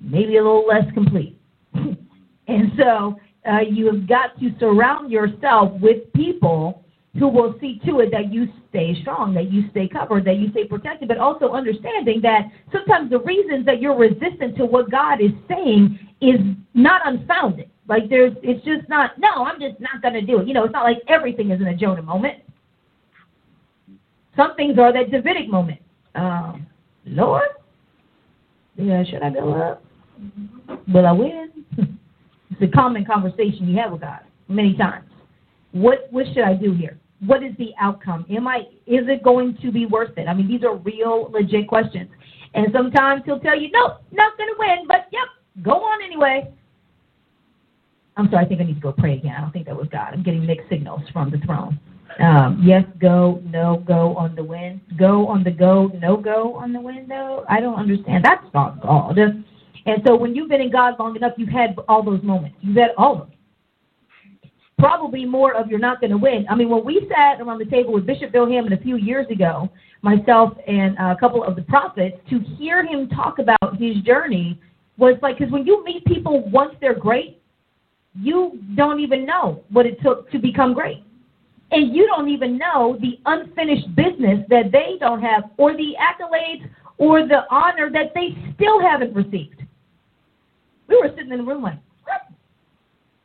maybe 0.00 0.36
a 0.36 0.42
little 0.44 0.64
less 0.64 0.84
complete. 0.94 1.36
and 1.74 2.70
so 2.78 3.16
uh, 3.50 3.62
you 3.68 3.86
have 3.86 4.06
got 4.06 4.38
to 4.38 4.54
surround 4.60 5.10
yourself 5.10 5.72
with 5.80 6.12
people 6.12 6.84
who 7.18 7.26
will 7.26 7.56
see 7.60 7.80
to 7.86 7.98
it 7.98 8.12
that 8.12 8.32
you 8.32 8.46
stay 8.68 8.94
strong, 9.00 9.34
that 9.34 9.50
you 9.50 9.68
stay 9.72 9.88
covered, 9.88 10.24
that 10.24 10.36
you 10.36 10.52
stay 10.52 10.68
protected, 10.68 11.08
but 11.08 11.18
also 11.18 11.50
understanding 11.50 12.20
that 12.22 12.42
sometimes 12.70 13.10
the 13.10 13.18
reasons 13.18 13.66
that 13.66 13.80
you're 13.80 13.96
resistant 13.96 14.56
to 14.56 14.64
what 14.64 14.88
God 14.88 15.20
is 15.20 15.32
saying 15.48 15.98
is 16.20 16.38
not 16.74 17.02
unfounded. 17.04 17.70
Like 17.88 18.08
there's, 18.08 18.32
it's 18.42 18.64
just 18.64 18.88
not. 18.88 19.18
No, 19.18 19.44
I'm 19.44 19.60
just 19.60 19.78
not 19.80 20.00
to 20.02 20.22
do 20.22 20.40
it. 20.40 20.48
You 20.48 20.54
know, 20.54 20.64
it's 20.64 20.72
not 20.72 20.84
like 20.84 20.98
everything 21.08 21.50
is 21.50 21.60
in 21.60 21.66
a 21.66 21.76
Jonah 21.76 22.02
moment. 22.02 22.38
Some 24.36 24.54
things 24.56 24.78
are 24.78 24.92
that 24.92 25.10
Davidic 25.10 25.48
moment. 25.48 25.80
Um, 26.14 26.66
Lord, 27.04 27.48
yeah, 28.76 29.04
should 29.04 29.22
I 29.22 29.30
go 29.30 29.52
up? 29.54 29.84
Will 30.92 31.06
I 31.06 31.12
win? 31.12 31.50
it's 32.50 32.62
a 32.62 32.68
common 32.68 33.04
conversation 33.04 33.68
you 33.68 33.76
have 33.78 33.92
with 33.92 34.00
God 34.00 34.20
many 34.48 34.76
times. 34.76 35.08
What 35.72 36.08
what 36.10 36.26
should 36.28 36.44
I 36.44 36.54
do 36.54 36.72
here? 36.72 36.98
What 37.26 37.42
is 37.42 37.52
the 37.58 37.70
outcome? 37.80 38.24
Am 38.30 38.48
I 38.48 38.60
is 38.86 39.06
it 39.08 39.22
going 39.22 39.58
to 39.62 39.70
be 39.70 39.86
worth 39.86 40.16
it? 40.16 40.26
I 40.26 40.34
mean, 40.34 40.48
these 40.48 40.64
are 40.64 40.76
real, 40.76 41.30
legit 41.32 41.68
questions. 41.68 42.10
And 42.54 42.68
sometimes 42.72 43.22
he'll 43.24 43.40
tell 43.40 43.58
you, 43.58 43.68
nope, 43.72 44.02
not 44.12 44.36
to 44.38 44.44
win, 44.58 44.86
but 44.86 45.06
yep, 45.12 45.26
go 45.62 45.72
on 45.72 46.02
anyway. 46.02 46.52
I'm 48.16 48.30
sorry, 48.30 48.44
I 48.44 48.48
think 48.48 48.60
I 48.60 48.64
need 48.64 48.74
to 48.74 48.80
go 48.80 48.92
pray 48.92 49.14
again. 49.14 49.34
I 49.36 49.40
don't 49.40 49.52
think 49.52 49.66
that 49.66 49.76
was 49.76 49.88
God. 49.88 50.12
I'm 50.12 50.22
getting 50.22 50.46
mixed 50.46 50.68
signals 50.68 51.02
from 51.12 51.30
the 51.30 51.38
throne. 51.38 51.78
Um, 52.20 52.62
yes, 52.64 52.84
go, 53.00 53.42
no, 53.44 53.82
go 53.86 54.14
on 54.16 54.36
the 54.36 54.44
wind. 54.44 54.80
Go 54.96 55.26
on 55.26 55.42
the 55.42 55.50
go, 55.50 55.90
no 56.00 56.16
go 56.16 56.54
on 56.54 56.72
the 56.72 56.80
window. 56.80 57.44
I 57.48 57.60
don't 57.60 57.74
understand. 57.74 58.24
That's 58.24 58.46
not 58.54 58.80
God. 58.80 59.18
And 59.18 60.02
so 60.06 60.14
when 60.14 60.34
you've 60.34 60.48
been 60.48 60.60
in 60.60 60.70
God 60.70 60.94
long 60.98 61.16
enough, 61.16 61.32
you've 61.36 61.48
had 61.48 61.76
all 61.88 62.02
those 62.02 62.22
moments. 62.22 62.56
You've 62.60 62.76
had 62.76 62.90
all 62.96 63.22
of 63.22 63.28
them. 63.28 63.38
Probably 64.78 65.24
more 65.24 65.54
of 65.54 65.68
you're 65.68 65.78
not 65.78 66.00
going 66.00 66.10
to 66.10 66.16
win. 66.16 66.46
I 66.48 66.54
mean, 66.54 66.68
when 66.68 66.84
we 66.84 67.08
sat 67.14 67.40
around 67.40 67.58
the 67.58 67.64
table 67.64 67.92
with 67.92 68.06
Bishop 68.06 68.32
Bill 68.32 68.46
Hamon 68.46 68.72
a 68.72 68.78
few 68.78 68.96
years 68.96 69.26
ago, 69.30 69.68
myself 70.02 70.52
and 70.66 70.96
a 70.98 71.16
couple 71.16 71.42
of 71.42 71.56
the 71.56 71.62
prophets, 71.62 72.16
to 72.30 72.38
hear 72.58 72.84
him 72.84 73.08
talk 73.08 73.38
about 73.38 73.76
his 73.78 73.96
journey 74.02 74.60
was 74.98 75.16
like, 75.22 75.38
because 75.38 75.52
when 75.52 75.66
you 75.66 75.84
meet 75.84 76.04
people 76.04 76.48
once 76.50 76.74
they're 76.80 76.98
great, 76.98 77.40
you 78.14 78.60
don't 78.74 79.00
even 79.00 79.26
know 79.26 79.62
what 79.70 79.86
it 79.86 80.00
took 80.02 80.30
to 80.30 80.38
become 80.38 80.72
great. 80.74 81.02
And 81.70 81.94
you 81.94 82.06
don't 82.06 82.28
even 82.28 82.56
know 82.56 82.98
the 83.00 83.18
unfinished 83.26 83.94
business 83.96 84.44
that 84.48 84.70
they 84.70 84.96
don't 85.00 85.20
have, 85.20 85.44
or 85.56 85.76
the 85.76 85.94
accolades 85.98 86.68
or 86.98 87.26
the 87.26 87.42
honor 87.50 87.90
that 87.90 88.12
they 88.14 88.36
still 88.54 88.80
haven't 88.80 89.14
received. 89.14 89.62
We 90.86 90.96
were 90.98 91.08
sitting 91.16 91.32
in 91.32 91.38
the 91.38 91.44
room 91.44 91.62
like, 91.62 91.78
what? 92.04 92.28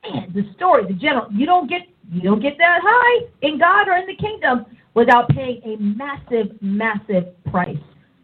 Man, 0.03 0.31
the 0.33 0.51
story, 0.55 0.85
the 0.87 0.93
general, 0.93 1.27
you 1.31 1.45
don't 1.45 1.69
get 1.69 1.81
you 2.11 2.21
don't 2.21 2.41
get 2.41 2.57
that 2.57 2.79
high 2.81 3.27
in 3.41 3.59
God 3.59 3.87
or 3.87 3.95
in 3.97 4.07
the 4.07 4.15
kingdom 4.15 4.65
without 4.95 5.29
paying 5.29 5.61
a 5.63 5.77
massive, 5.77 6.59
massive 6.59 7.25
price 7.45 7.77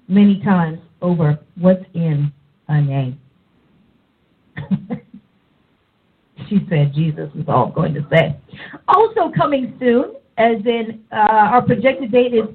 many 0.08 0.42
times 0.42 0.80
over 1.02 1.38
what's 1.56 1.86
in 1.94 2.34
a 2.68 2.82
name. 2.82 3.20
she 6.50 6.66
said 6.70 6.94
Jesus 6.94 7.30
is 7.36 7.46
all 7.48 7.68
I'm 7.68 7.74
going 7.74 7.94
to 7.94 8.06
say. 8.10 8.38
Also 8.88 9.32
coming 9.36 9.76
soon, 9.80 10.16
as 10.38 10.58
in 10.66 11.04
uh, 11.12 11.16
our 11.16 11.62
projected 11.62 12.12
date 12.12 12.34
is 12.34 12.46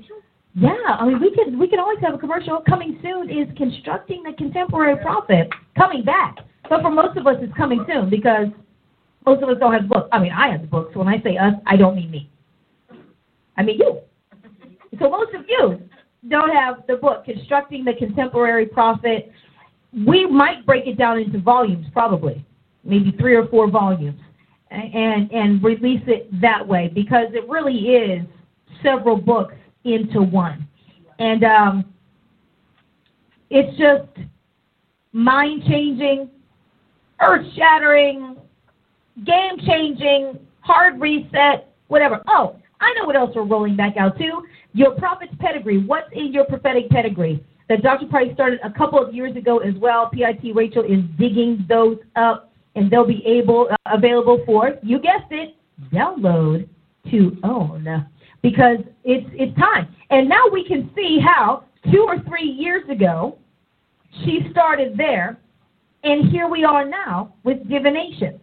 yeah, 0.55 0.75
I 0.99 1.07
mean 1.07 1.21
we 1.21 1.33
can 1.35 1.59
we 1.59 1.69
can 1.69 1.79
always 1.79 2.01
have 2.01 2.15
a 2.15 2.19
commercial. 2.19 2.61
Coming 2.69 2.99
soon 3.03 3.31
is 3.31 3.47
constructing 3.57 4.23
the 4.25 4.33
contemporary 4.33 4.97
prophet 5.01 5.49
coming 5.79 6.05
back. 6.05 6.37
But 6.69 6.83
for 6.83 6.91
most 6.91 7.17
of 7.17 7.27
us 7.27 7.37
it's 7.41 7.55
coming 7.57 7.85
soon 7.87 8.11
because 8.11 8.49
most 9.27 9.43
of 9.43 9.49
us 9.49 9.57
don't 9.61 9.73
have 9.73 9.89
books. 9.89 10.09
I 10.13 10.19
mean 10.19 10.33
I 10.33 10.51
have 10.51 10.63
the 10.63 10.67
book, 10.67 10.91
so 10.93 10.99
when 10.99 11.09
I 11.09 11.23
say 11.23 11.37
us, 11.37 11.55
I 11.67 11.77
don't 11.77 11.95
mean 11.95 12.11
me. 12.11 12.31
I 13.57 13.63
mean 13.63 13.79
you. 13.79 14.01
So 14.99 15.09
most 15.09 15.33
of 15.35 15.45
you 15.49 15.81
don't 16.29 16.51
have 16.51 16.85
the 16.89 16.97
book, 16.97 17.25
Constructing 17.25 17.85
the 17.85 17.95
Contemporary 17.95 18.67
Prophet. 18.67 19.33
We 20.07 20.27
might 20.27 20.67
break 20.67 20.87
it 20.87 20.99
down 20.99 21.19
into 21.19 21.39
volumes, 21.39 21.87
probably, 21.93 22.45
maybe 22.85 23.13
three 23.19 23.35
or 23.35 23.47
four 23.49 23.71
volumes, 23.71 24.21
and 24.71 25.31
and 25.33 25.63
release 25.63 26.03
it 26.07 26.29
that 26.41 26.67
way 26.67 26.91
because 26.95 27.29
it 27.33 27.49
really 27.49 27.77
is 27.77 28.27
several 28.83 29.17
books 29.17 29.55
into 29.85 30.23
one, 30.23 30.67
and 31.19 31.45
um, 31.45 31.85
it's 33.51 33.77
just 33.79 34.29
mind 35.13 35.63
changing, 35.69 36.31
earth 37.21 37.47
shattering, 37.57 38.37
game 39.25 39.59
changing, 39.67 40.39
hard 40.61 41.01
reset, 41.01 41.73
whatever. 41.89 42.23
Oh, 42.29 42.57
I 42.81 42.95
know 42.95 43.05
what 43.05 43.17
else 43.17 43.31
we're 43.35 43.45
rolling 43.45 43.77
back 43.77 43.97
out 43.97 44.17
to. 44.19 44.43
Your 44.73 44.93
prophet's 44.93 45.35
pedigree. 45.41 45.85
What's 45.85 46.09
in 46.13 46.33
your 46.33 46.45
prophetic 46.45 46.89
pedigree? 46.91 47.45
That 47.69 47.83
Dr. 47.83 48.07
Price 48.07 48.33
started 48.35 48.61
a 48.65 48.71
couple 48.71 48.99
of 48.99 49.15
years 49.15 49.37
ago 49.37 49.59
as 49.59 49.75
well. 49.77 50.11
PIT 50.11 50.55
Rachel 50.55 50.83
is 50.83 51.01
digging 51.19 51.65
those 51.69 51.99
up, 52.17 52.50
and 52.75 52.91
they'll 52.91 53.07
be 53.07 53.25
able 53.27 53.69
uh, 53.71 53.77
available 53.87 54.43
for 54.47 54.79
you 54.83 55.01
guessed 55.01 55.31
it, 55.31 55.55
download 55.93 56.69
to 57.11 57.37
own 57.43 58.07
because 58.43 58.79
it's 59.05 59.27
it's 59.33 59.57
time. 59.59 59.95
And 60.11 60.29
now 60.29 60.45
we 60.53 60.67
can 60.67 60.91
see 60.95 61.19
how 61.25 61.65
two 61.91 62.05
or 62.07 62.21
three 62.29 62.47
years 62.47 62.89
ago 62.89 63.39
she 64.25 64.47
started 64.51 64.97
there, 64.97 65.39
and 66.05 66.31
here 66.31 66.49
we 66.49 66.65
are 66.65 66.85
now 66.85 67.35
with 67.45 67.69
divination. 67.69 68.41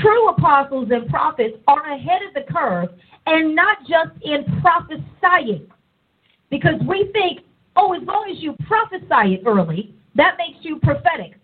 True 0.00 0.28
apostles 0.30 0.88
and 0.90 1.08
prophets 1.08 1.58
are 1.68 1.92
ahead 1.92 2.22
of 2.26 2.34
the 2.34 2.52
curve 2.52 2.88
and 3.26 3.54
not 3.54 3.78
just 3.80 4.10
in 4.22 4.44
prophesying. 4.60 5.66
Because 6.50 6.80
we 6.88 7.10
think, 7.12 7.40
oh, 7.76 7.92
as 7.92 8.02
long 8.06 8.28
as 8.30 8.42
you 8.42 8.56
prophesy 8.66 9.34
it 9.34 9.42
early, 9.46 9.94
that 10.14 10.36
makes 10.38 10.64
you 10.64 10.78
prophetic. 10.80 11.38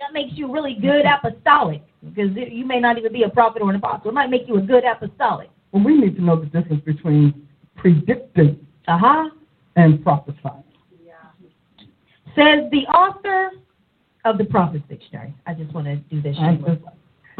That 0.00 0.12
makes 0.12 0.32
you 0.36 0.52
really 0.52 0.74
good 0.74 1.04
apostolic. 1.04 1.82
Because 2.02 2.30
you 2.34 2.64
may 2.64 2.80
not 2.80 2.96
even 2.96 3.12
be 3.12 3.24
a 3.24 3.28
prophet 3.28 3.60
or 3.60 3.70
an 3.70 3.76
apostle. 3.76 4.10
It 4.10 4.14
might 4.14 4.30
make 4.30 4.48
you 4.48 4.56
a 4.56 4.60
good 4.60 4.84
apostolic. 4.84 5.50
Well, 5.72 5.84
we 5.84 5.96
need 5.96 6.16
to 6.16 6.22
know 6.22 6.40
the 6.40 6.46
difference 6.46 6.82
between 6.84 7.46
predicting 7.76 8.66
uh-huh. 8.88 9.30
and 9.76 10.02
prophesying. 10.02 10.64
Yeah. 11.04 11.12
Says 12.34 12.70
the 12.70 12.86
author 12.86 13.50
of 14.24 14.38
the 14.38 14.44
Prophet's 14.44 14.84
Dictionary. 14.88 15.34
I 15.46 15.54
just 15.54 15.72
want 15.74 15.86
to 15.86 15.96
do 15.96 16.22
this. 16.22 16.36
Shameless. 16.36 16.78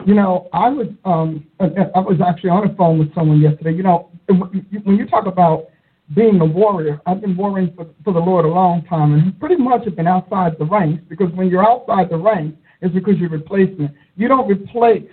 You 0.06 0.14
know, 0.14 0.48
I 0.52 0.68
was 0.68 0.86
um, 1.04 1.46
I 1.60 2.00
was 2.00 2.20
actually 2.26 2.50
on 2.50 2.66
the 2.66 2.74
phone 2.74 2.98
with 2.98 3.14
someone 3.14 3.40
yesterday. 3.40 3.74
You 3.74 3.82
know, 3.82 4.10
when 4.28 4.96
you 4.96 5.06
talk 5.06 5.26
about 5.26 5.66
being 6.14 6.40
a 6.40 6.44
warrior, 6.44 7.00
I've 7.06 7.20
been 7.20 7.36
warring 7.36 7.72
for, 7.76 7.86
for 8.02 8.12
the 8.12 8.18
Lord 8.18 8.44
a 8.44 8.48
long 8.48 8.84
time, 8.84 9.12
and 9.12 9.38
pretty 9.38 9.56
much 9.56 9.84
have 9.84 9.96
been 9.96 10.08
outside 10.08 10.52
the 10.58 10.64
ranks. 10.64 11.02
Because 11.08 11.32
when 11.34 11.48
you're 11.48 11.66
outside 11.66 12.10
the 12.10 12.16
ranks, 12.16 12.58
it's 12.80 12.94
because 12.94 13.16
you're 13.18 13.30
replacing. 13.30 13.90
You 14.16 14.28
don't 14.28 14.48
replace 14.48 15.08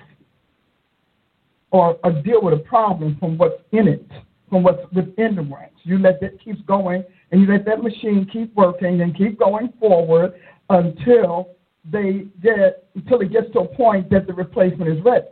or, 1.72 1.98
or 2.04 2.12
deal 2.24 2.42
with 2.42 2.54
a 2.54 2.64
problem 2.64 3.18
from 3.20 3.38
what's 3.38 3.62
in 3.72 3.88
it, 3.88 4.10
from 4.50 4.64
what's 4.64 4.82
within 4.94 5.36
the 5.36 5.44
ranks. 5.44 5.80
You 5.84 6.00
let 6.00 6.20
that 6.22 6.42
keep 6.44 6.66
going, 6.66 7.04
and 7.32 7.42
you 7.42 7.48
let 7.48 7.66
that 7.66 7.84
machine 7.84 8.28
keep 8.32 8.54
working 8.56 9.02
and 9.02 9.16
keep 9.16 9.38
going 9.38 9.74
forward 9.80 10.34
until 10.70 11.50
they 11.92 12.26
get 12.42 12.86
until 12.96 13.22
it 13.22 13.32
gets 13.32 13.52
to 13.54 13.60
a 13.60 13.68
point 13.68 14.10
that 14.10 14.28
the 14.28 14.34
replacement 14.34 14.90
is 14.92 15.04
ready. 15.04 15.28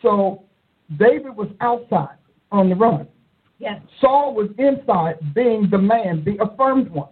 So 0.00 0.44
David 0.98 1.36
was 1.36 1.48
outside 1.60 2.16
on 2.50 2.68
the 2.68 2.74
run. 2.74 3.08
Yes. 3.62 3.80
Saul 4.00 4.34
was 4.34 4.50
inside, 4.58 5.14
being 5.34 5.68
the 5.70 5.78
man, 5.78 6.24
the 6.24 6.36
affirmed 6.42 6.90
one. 6.90 7.08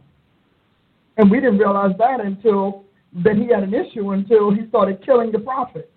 And 1.17 1.31
we 1.31 1.39
didn't 1.39 1.59
realize 1.59 1.95
that 1.99 2.21
until 2.21 2.85
that 3.25 3.37
he 3.37 3.47
had 3.49 3.63
an 3.63 3.73
issue 3.73 4.11
until 4.11 4.51
he 4.51 4.67
started 4.69 5.05
killing 5.05 5.31
the 5.31 5.39
prophets, 5.39 5.93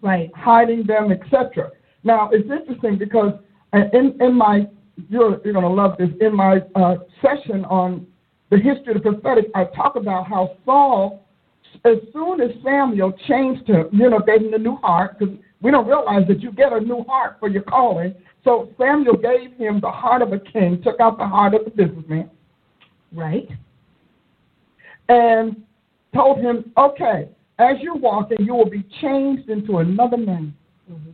Right. 0.00 0.30
hiding 0.34 0.86
them, 0.86 1.12
etc. 1.12 1.70
Now 2.02 2.30
it's 2.32 2.50
interesting 2.50 2.96
because 2.96 3.34
uh, 3.74 3.84
in 3.92 4.16
in 4.20 4.34
my 4.34 4.66
you're 5.10 5.40
you're 5.44 5.54
gonna 5.54 5.72
love 5.72 5.98
this 5.98 6.10
in 6.20 6.34
my 6.34 6.62
uh, 6.74 6.96
session 7.20 7.64
on 7.66 8.06
the 8.50 8.56
history 8.56 8.94
of 8.94 9.02
the 9.02 9.12
prophetic, 9.12 9.46
I 9.54 9.64
talk 9.64 9.96
about 9.96 10.26
how 10.26 10.56
Saul 10.64 11.24
as 11.84 11.98
soon 12.12 12.40
as 12.40 12.50
Samuel 12.62 13.12
changed 13.28 13.66
him, 13.68 13.88
you 13.92 14.08
know, 14.08 14.20
gave 14.20 14.40
him 14.42 14.54
a 14.54 14.58
new 14.58 14.76
heart, 14.76 15.18
because 15.18 15.34
we 15.60 15.70
don't 15.70 15.86
realize 15.86 16.26
that 16.28 16.40
you 16.40 16.52
get 16.52 16.72
a 16.72 16.80
new 16.80 17.04
heart 17.04 17.36
for 17.40 17.48
your 17.48 17.62
calling. 17.62 18.14
So 18.44 18.70
Samuel 18.78 19.16
gave 19.16 19.56
him 19.56 19.80
the 19.80 19.90
heart 19.90 20.22
of 20.22 20.32
a 20.32 20.38
king, 20.38 20.82
took 20.82 21.00
out 21.00 21.18
the 21.18 21.26
heart 21.26 21.54
of 21.54 21.64
the 21.64 21.70
businessman. 21.70 22.30
Right. 23.12 23.48
And 25.08 25.62
told 26.14 26.40
him, 26.40 26.72
okay, 26.76 27.28
as 27.58 27.76
you're 27.80 27.96
walking, 27.96 28.38
you 28.40 28.54
will 28.54 28.68
be 28.68 28.84
changed 29.00 29.48
into 29.48 29.78
another 29.78 30.16
man. 30.16 30.54
Mm-hmm. 30.90 31.10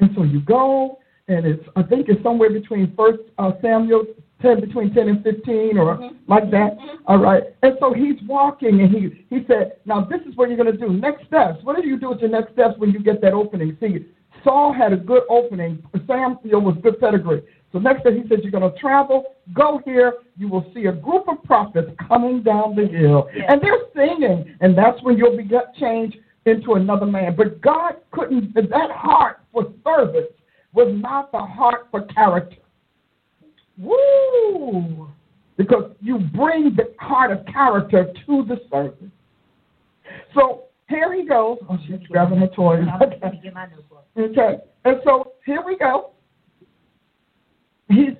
And 0.00 0.10
so 0.16 0.24
you 0.24 0.40
go, 0.40 0.98
and 1.28 1.46
it's 1.46 1.64
I 1.76 1.82
think 1.82 2.08
it's 2.08 2.22
somewhere 2.22 2.50
between 2.50 2.94
First 2.96 3.20
uh, 3.38 3.52
Samuel 3.62 4.04
10 4.42 4.60
between 4.60 4.92
10 4.94 5.08
and 5.08 5.24
15 5.24 5.78
or 5.78 5.96
mm-hmm. 5.96 6.16
like 6.30 6.50
that. 6.50 6.76
Mm-hmm. 6.76 7.06
All 7.06 7.18
right. 7.18 7.42
And 7.62 7.74
so 7.80 7.92
he's 7.92 8.16
walking 8.26 8.80
and 8.80 8.90
he, 8.90 9.24
he 9.30 9.44
said, 9.46 9.76
now 9.84 10.04
this 10.04 10.20
is 10.28 10.36
what 10.36 10.48
you're 10.48 10.62
going 10.62 10.72
to 10.72 10.78
do. 10.78 10.92
Next 10.92 11.26
steps. 11.26 11.58
What 11.62 11.76
do 11.80 11.86
you 11.86 11.98
do 11.98 12.10
with 12.10 12.20
your 12.20 12.30
next 12.30 12.52
steps 12.52 12.74
when 12.78 12.90
you 12.90 13.00
get 13.00 13.20
that 13.22 13.32
opening? 13.32 13.76
See, 13.80 14.06
Saul 14.44 14.72
had 14.72 14.92
a 14.92 14.96
good 14.96 15.22
opening. 15.28 15.82
Samuel 16.06 16.60
was 16.60 16.76
good 16.82 17.00
pedigree. 17.00 17.42
So 17.72 17.78
next 17.80 18.04
day 18.04 18.20
he 18.20 18.28
says, 18.28 18.38
you're 18.42 18.52
going 18.52 18.70
to 18.70 18.78
travel, 18.78 19.24
go 19.52 19.80
here. 19.84 20.18
You 20.36 20.48
will 20.48 20.70
see 20.72 20.86
a 20.86 20.92
group 20.92 21.26
of 21.28 21.42
prophets 21.42 21.90
coming 22.06 22.42
down 22.42 22.76
the 22.76 22.86
hill. 22.86 23.28
Yes. 23.34 23.46
And 23.48 23.60
they're 23.60 23.80
singing. 23.96 24.56
And 24.60 24.78
that's 24.78 25.02
when 25.02 25.18
you'll 25.18 25.36
be 25.36 25.50
changed 25.80 26.18
into 26.46 26.74
another 26.74 27.06
man. 27.06 27.34
But 27.34 27.60
God 27.60 27.96
couldn't, 28.12 28.54
that 28.54 28.90
heart 28.92 29.40
for 29.52 29.72
service 29.82 30.30
was 30.72 30.88
not 30.94 31.32
the 31.32 31.38
heart 31.38 31.88
for 31.90 32.02
character. 32.06 32.56
Woo! 33.78 35.08
Because 35.56 35.92
you 36.00 36.18
bring 36.18 36.76
the 36.76 36.94
heart 37.00 37.32
of 37.32 37.44
character 37.46 38.12
to 38.26 38.44
the 38.44 38.60
service. 38.70 39.10
So 40.34 40.63
here 40.88 41.14
he 41.14 41.26
goes. 41.26 41.58
Oh, 41.68 41.78
she's 41.86 42.06
grabbing 42.08 42.38
her 42.38 42.48
toy. 42.48 42.80
Okay. 43.02 43.40
okay. 44.18 44.56
And 44.84 44.96
so 45.04 45.32
here 45.46 45.62
we 45.64 45.76
go. 45.76 46.10
He 47.88 48.10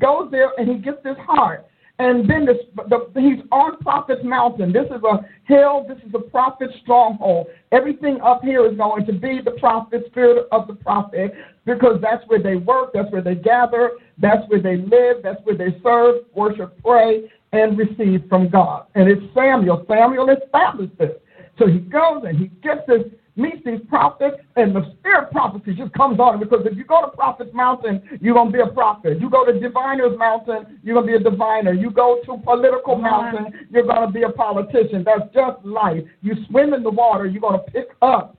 goes 0.00 0.30
there 0.30 0.50
and 0.58 0.68
he 0.68 0.78
gets 0.78 1.02
this 1.04 1.16
heart. 1.18 1.66
And 2.00 2.30
then 2.30 2.46
this, 2.46 2.58
the, 2.88 3.10
he's 3.20 3.44
on 3.50 3.76
Prophet's 3.78 4.22
Mountain. 4.22 4.72
This 4.72 4.86
is 4.86 5.02
a 5.02 5.26
hill. 5.44 5.84
This 5.88 5.98
is 6.06 6.14
a 6.14 6.20
prophet's 6.20 6.72
stronghold. 6.82 7.48
Everything 7.72 8.20
up 8.20 8.40
here 8.42 8.64
is 8.70 8.76
going 8.76 9.04
to 9.06 9.12
be 9.12 9.40
the 9.44 9.52
prophet, 9.58 10.04
spirit 10.06 10.46
of 10.52 10.68
the 10.68 10.74
prophet, 10.74 11.32
because 11.64 12.00
that's 12.00 12.22
where 12.28 12.40
they 12.40 12.54
work, 12.54 12.92
that's 12.94 13.10
where 13.10 13.22
they 13.22 13.34
gather, 13.34 13.92
that's 14.18 14.48
where 14.48 14.62
they 14.62 14.76
live, 14.76 15.24
that's 15.24 15.40
where 15.42 15.56
they 15.56 15.76
serve, 15.82 16.24
worship, 16.34 16.80
pray, 16.84 17.28
and 17.52 17.76
receive 17.76 18.22
from 18.28 18.48
God. 18.48 18.86
And 18.94 19.08
it's 19.08 19.22
Samuel. 19.34 19.84
Samuel 19.88 20.28
established 20.30 20.96
this. 20.98 21.12
So 21.58 21.66
he 21.66 21.78
goes 21.78 22.22
and 22.26 22.38
he 22.38 22.46
gets 22.62 22.80
this 22.86 23.02
meets 23.38 23.64
these 23.64 23.80
prophets, 23.88 24.36
and 24.56 24.74
the 24.74 24.82
spirit 24.98 25.30
prophecy 25.30 25.72
just 25.72 25.92
comes 25.92 26.18
on 26.18 26.40
because 26.40 26.66
if 26.66 26.76
you 26.76 26.84
go 26.84 27.00
to 27.00 27.08
Prophet's 27.16 27.54
Mountain, 27.54 28.18
you're 28.20 28.34
going 28.34 28.48
to 28.48 28.52
be 28.52 28.60
a 28.60 28.66
prophet. 28.66 29.20
You 29.20 29.30
go 29.30 29.46
to 29.46 29.52
Diviner's 29.52 30.18
Mountain, 30.18 30.80
you're 30.82 30.94
going 30.94 31.06
to 31.06 31.18
be 31.18 31.24
a 31.24 31.30
diviner. 31.30 31.72
You 31.72 31.90
go 31.90 32.20
to 32.26 32.36
Political 32.38 32.96
Mountain, 32.96 33.66
you're 33.70 33.84
going 33.86 34.06
to 34.06 34.12
be 34.12 34.24
a 34.24 34.30
politician. 34.30 35.04
That's 35.04 35.32
just 35.32 35.64
life. 35.64 36.02
You 36.20 36.34
swim 36.50 36.74
in 36.74 36.82
the 36.82 36.90
water, 36.90 37.26
you're 37.26 37.40
going 37.40 37.60
to 37.64 37.70
pick 37.70 37.90
up 38.02 38.36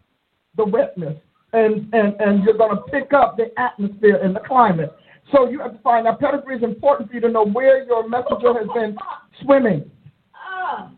the 0.58 0.66
wetness, 0.66 1.16
and, 1.54 1.92
and, 1.94 2.20
and 2.20 2.44
you're 2.44 2.58
going 2.58 2.76
to 2.76 2.84
pick 2.92 3.14
up 3.14 3.38
the 3.38 3.58
atmosphere 3.58 4.20
and 4.22 4.36
the 4.36 4.42
climate. 4.42 4.94
So 5.32 5.50
you 5.50 5.60
have 5.60 5.74
to 5.74 5.80
find 5.80 6.08
out 6.08 6.20
pedigree 6.20 6.58
is 6.58 6.64
important 6.64 7.10
for 7.10 7.16
you 7.16 7.22
to 7.22 7.30
know 7.30 7.46
where 7.46 7.86
your 7.86 8.08
messenger 8.10 8.54
has 8.54 8.68
been 8.74 8.98
swimming. 9.44 9.90
Ah, 10.36 10.92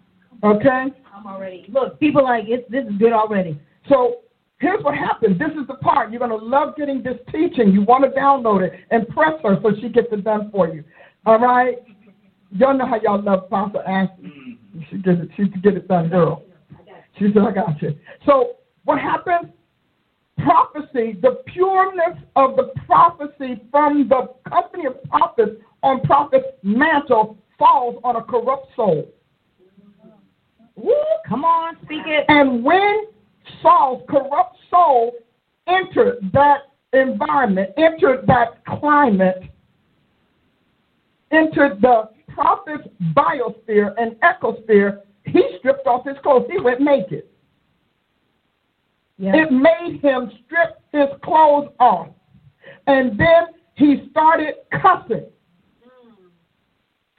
Okay? 0.43 0.85
I'm 1.21 1.27
already. 1.27 1.65
Look, 1.69 1.99
people 1.99 2.23
like 2.23 2.45
it. 2.47 2.69
This 2.71 2.85
is 2.85 2.97
good 2.97 3.13
already. 3.13 3.59
So 3.89 4.21
here's 4.59 4.83
what 4.83 4.95
happens. 4.95 5.37
This 5.37 5.49
is 5.49 5.67
the 5.67 5.75
part. 5.75 6.11
You're 6.11 6.19
going 6.19 6.31
to 6.31 6.45
love 6.45 6.75
getting 6.75 7.03
this 7.03 7.17
teaching. 7.31 7.71
You 7.71 7.83
want 7.83 8.03
to 8.03 8.09
download 8.19 8.61
it 8.61 8.73
and 8.89 9.07
press 9.09 9.33
her 9.43 9.59
so 9.61 9.71
she 9.79 9.89
gets 9.89 10.07
it 10.11 10.23
done 10.23 10.49
for 10.51 10.67
you. 10.67 10.83
All 11.25 11.39
right? 11.39 11.77
Y'all 12.51 12.77
know 12.77 12.87
how 12.87 12.99
y'all 13.01 13.21
love 13.21 13.49
Pastor 13.49 13.81
Ashley. 13.87 14.25
Mm-hmm. 14.25 14.79
She 14.89 14.97
get 14.97 15.19
it. 15.19 15.29
She 15.37 15.45
get 15.61 15.75
it 15.75 15.87
done, 15.87 16.09
girl. 16.09 16.43
She 17.17 17.27
said, 17.33 17.43
"I 17.43 17.51
got 17.51 17.81
you." 17.81 17.95
So 18.25 18.55
what 18.83 18.99
happens? 18.99 19.51
Prophecy, 20.43 21.17
the 21.21 21.43
pureness 21.45 22.17
of 22.35 22.55
the 22.55 22.71
prophecy 22.85 23.61
from 23.69 24.09
the 24.09 24.33
company 24.49 24.87
of 24.87 25.01
prophets 25.03 25.61
on 25.83 26.01
prophets' 26.01 26.45
mantle 26.63 27.37
falls 27.59 28.01
on 28.03 28.15
a 28.15 28.23
corrupt 28.23 28.67
soul. 28.75 29.07
Woo, 30.83 30.93
come 31.27 31.43
on, 31.43 31.75
speak 31.83 32.03
it. 32.05 32.25
And 32.27 32.63
when 32.63 33.05
Saul's 33.61 34.03
corrupt 34.09 34.57
soul 34.69 35.13
entered 35.67 36.17
that 36.33 36.61
environment, 36.93 37.71
entered 37.77 38.25
that 38.27 38.63
climate, 38.65 39.43
entered 41.31 41.81
the 41.81 42.09
prophet's 42.29 42.87
biosphere 43.15 43.93
and 43.97 44.15
ecosphere, 44.21 45.01
he 45.25 45.41
stripped 45.59 45.87
off 45.87 46.05
his 46.05 46.17
clothes. 46.23 46.47
He 46.51 46.59
went 46.59 46.81
naked. 46.81 47.23
Yeah. 49.17 49.33
It 49.35 49.51
made 49.51 50.01
him 50.01 50.31
strip 50.45 50.81
his 50.91 51.07
clothes 51.23 51.69
off. 51.79 52.07
And 52.87 53.19
then 53.19 53.43
he 53.75 54.07
started 54.09 54.55
cussing. 54.71 55.25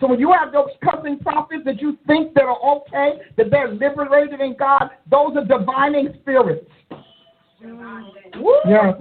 So 0.03 0.09
when 0.09 0.18
you 0.18 0.32
have 0.32 0.53
those 0.53 0.70
cussing 0.82 1.20
prophets 1.20 1.62
that 1.64 1.80
you 1.80 1.96
think 2.09 2.34
that 2.34 2.42
are 2.42 2.59
okay, 2.61 3.20
that 3.36 3.53
they're 3.53 3.72
liberated 3.72 4.40
in 4.40 4.57
God, 4.59 4.90
those 5.09 5.36
are 5.36 5.44
divining 5.44 6.12
spirits. 6.20 6.66
Yeah. 8.66 8.94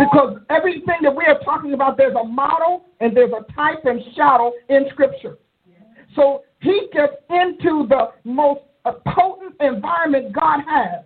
Because 0.00 0.40
everything 0.50 0.96
that 1.02 1.14
we 1.14 1.24
are 1.26 1.38
talking 1.44 1.72
about, 1.72 1.96
there's 1.96 2.16
a 2.20 2.24
model 2.24 2.86
and 2.98 3.16
there's 3.16 3.30
a 3.30 3.52
type 3.52 3.84
and 3.84 4.02
shadow 4.16 4.50
in 4.68 4.86
Scripture. 4.90 5.38
So 6.16 6.42
he 6.62 6.88
gets 6.92 7.14
into 7.30 7.86
the 7.88 8.08
most 8.24 8.62
uh, 8.86 8.94
potent 9.14 9.54
environment 9.60 10.32
God 10.32 10.62
has 10.66 11.04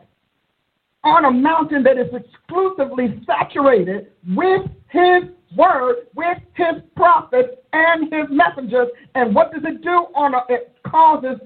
on 1.05 1.27
a 1.27 1.31
mountain 1.31 1.83
that 1.83 1.99
is 1.99 2.09
exclusively 2.15 3.23
saturated 3.27 4.07
with 4.35 4.63
his 4.91 5.25
word, 5.57 6.07
with 6.15 6.39
his 6.55 6.83
prophets 6.97 7.55
and 7.73 8.13
his 8.13 8.27
messengers. 8.31 8.89
And 9.15 9.35
what 9.35 9.53
does 9.53 9.63
it 9.65 9.83
do 9.83 10.07
on 10.15 10.35
it 10.49 10.77
causes 10.87 11.39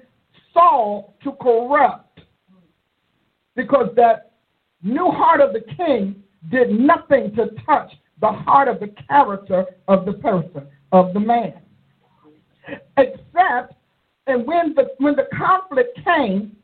Saul 0.52 1.16
to 1.22 1.32
corrupt. 1.32 2.20
Because 3.56 3.90
that 3.96 4.32
new 4.82 5.10
heart 5.10 5.40
of 5.40 5.52
the 5.52 5.62
king 5.76 6.22
did 6.50 6.70
nothing 6.70 7.34
to 7.36 7.50
touch 7.64 7.92
the 8.20 8.30
heart 8.30 8.68
of 8.68 8.80
the 8.80 8.92
character 9.08 9.64
of 9.88 10.06
the 10.06 10.14
person, 10.14 10.66
of 10.92 11.12
the 11.12 11.20
man. 11.20 11.54
Except 12.96 13.74
and 14.26 14.46
when 14.46 14.74
the 14.74 14.86
when 14.98 15.14
the 15.16 15.28
conflict 15.36 15.98
came, 16.04 16.56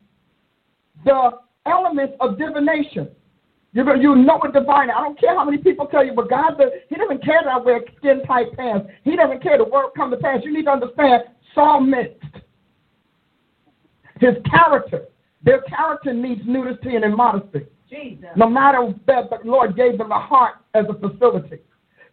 the 1.05 1.31
elements 1.65 2.13
of 2.19 2.37
divination. 2.37 3.09
You 3.73 3.85
know, 3.85 3.93
you 3.95 4.15
know 4.15 4.39
a 4.43 4.51
diviner. 4.51 4.93
I 4.93 5.01
don't 5.01 5.19
care 5.19 5.35
how 5.35 5.45
many 5.45 5.57
people 5.57 5.87
tell 5.87 6.05
you, 6.05 6.13
but 6.13 6.29
God, 6.29 6.57
does, 6.57 6.71
He 6.89 6.95
doesn't 6.95 7.23
care 7.23 7.41
that 7.43 7.51
I 7.51 7.57
wear 7.57 7.81
skin 7.97 8.21
tight 8.27 8.51
pants. 8.57 8.89
He 9.03 9.15
doesn't 9.15 9.41
care 9.41 9.57
the 9.57 9.63
word 9.63 9.91
come 9.95 10.11
to 10.11 10.17
pass. 10.17 10.39
You 10.43 10.53
need 10.53 10.65
to 10.65 10.71
understand, 10.71 11.23
Saul 11.55 11.81
mixed. 11.81 12.17
His 14.19 14.35
character, 14.49 15.05
their 15.43 15.61
character 15.61 16.13
needs 16.13 16.41
nudity 16.45 16.95
and 16.95 17.05
immodesty. 17.05 17.65
Jesus. 17.89 18.29
No 18.35 18.49
matter 18.49 18.93
that 19.07 19.29
the 19.29 19.39
Lord 19.43 19.75
gave 19.75 19.97
them 19.97 20.11
a 20.11 20.19
heart 20.19 20.55
as 20.73 20.85
a 20.89 20.93
facility. 20.93 21.57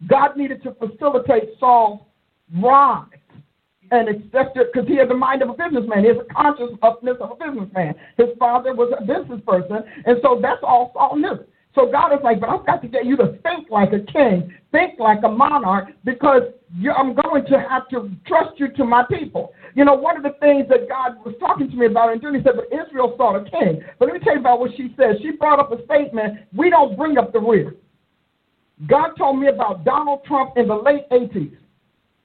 God 0.09 0.37
needed 0.37 0.63
to 0.63 0.75
facilitate 0.75 1.51
Saul's 1.59 2.01
rise 2.61 3.05
and 3.91 4.09
accept 4.09 4.57
it 4.57 4.73
because 4.73 4.89
he 4.89 4.97
had 4.97 5.09
the 5.09 5.15
mind 5.15 5.43
of 5.43 5.51
a 5.51 5.55
businessman. 5.55 6.03
He 6.03 6.09
has 6.09 6.19
a 6.19 6.33
consciousness 6.33 7.17
of 7.21 7.31
a 7.33 7.37
businessman. 7.37 7.95
His 8.17 8.29
father 8.39 8.75
was 8.75 8.93
a 8.99 9.01
business 9.01 9.41
person, 9.47 9.79
and 10.07 10.19
so 10.23 10.39
that's 10.41 10.61
all 10.63 10.91
Saul 10.95 11.17
knew. 11.17 11.39
So 11.75 11.91
God 11.91 12.13
is 12.13 12.19
like, 12.25 12.41
but 12.41 12.49
I've 12.49 12.67
got 12.67 12.83
to 12.83 12.89
get 12.89 13.07
you 13.07 13.17
to 13.19 13.39
think 13.43 13.71
like 13.71 13.93
a 13.93 14.01
king, 14.11 14.53
think 14.73 14.99
like 14.99 15.21
a 15.23 15.29
monarch, 15.29 15.89
because 16.05 16.43
I'm 16.97 17.15
going 17.15 17.45
to 17.47 17.61
have 17.61 17.89
to 17.91 18.11
trust 18.27 18.59
you 18.59 18.69
to 18.73 18.85
my 18.85 19.05
people. 19.09 19.53
You 19.75 19.85
know, 19.85 19.95
one 19.95 20.17
of 20.17 20.25
the 20.25 20.35
things 20.41 20.67
that 20.71 20.89
God 20.89 21.25
was 21.25 21.35
talking 21.39 21.71
to 21.71 21.77
me 21.77 21.87
about, 21.87 22.13
and 22.13 22.21
he 22.21 22.43
said, 22.43 22.55
but 22.57 22.67
Israel 22.73 23.15
sought 23.17 23.37
a 23.37 23.49
king. 23.49 23.83
But 23.99 24.07
let 24.07 24.15
me 24.15 24.21
tell 24.21 24.35
you 24.35 24.41
about 24.41 24.59
what 24.59 24.73
she 24.77 24.93
said. 24.97 25.17
She 25.23 25.33
brought 25.33 25.61
up 25.61 25.71
a 25.71 25.85
statement, 25.85 26.41
we 26.53 26.69
don't 26.69 26.97
bring 26.97 27.17
up 27.17 27.33
the 27.33 27.41
rear. 27.41 27.77
God 28.89 29.11
told 29.17 29.39
me 29.39 29.49
about 29.49 29.85
Donald 29.85 30.25
Trump 30.25 30.57
in 30.57 30.69
the 30.69 30.75
late 30.75 31.09
80s. 31.11 31.57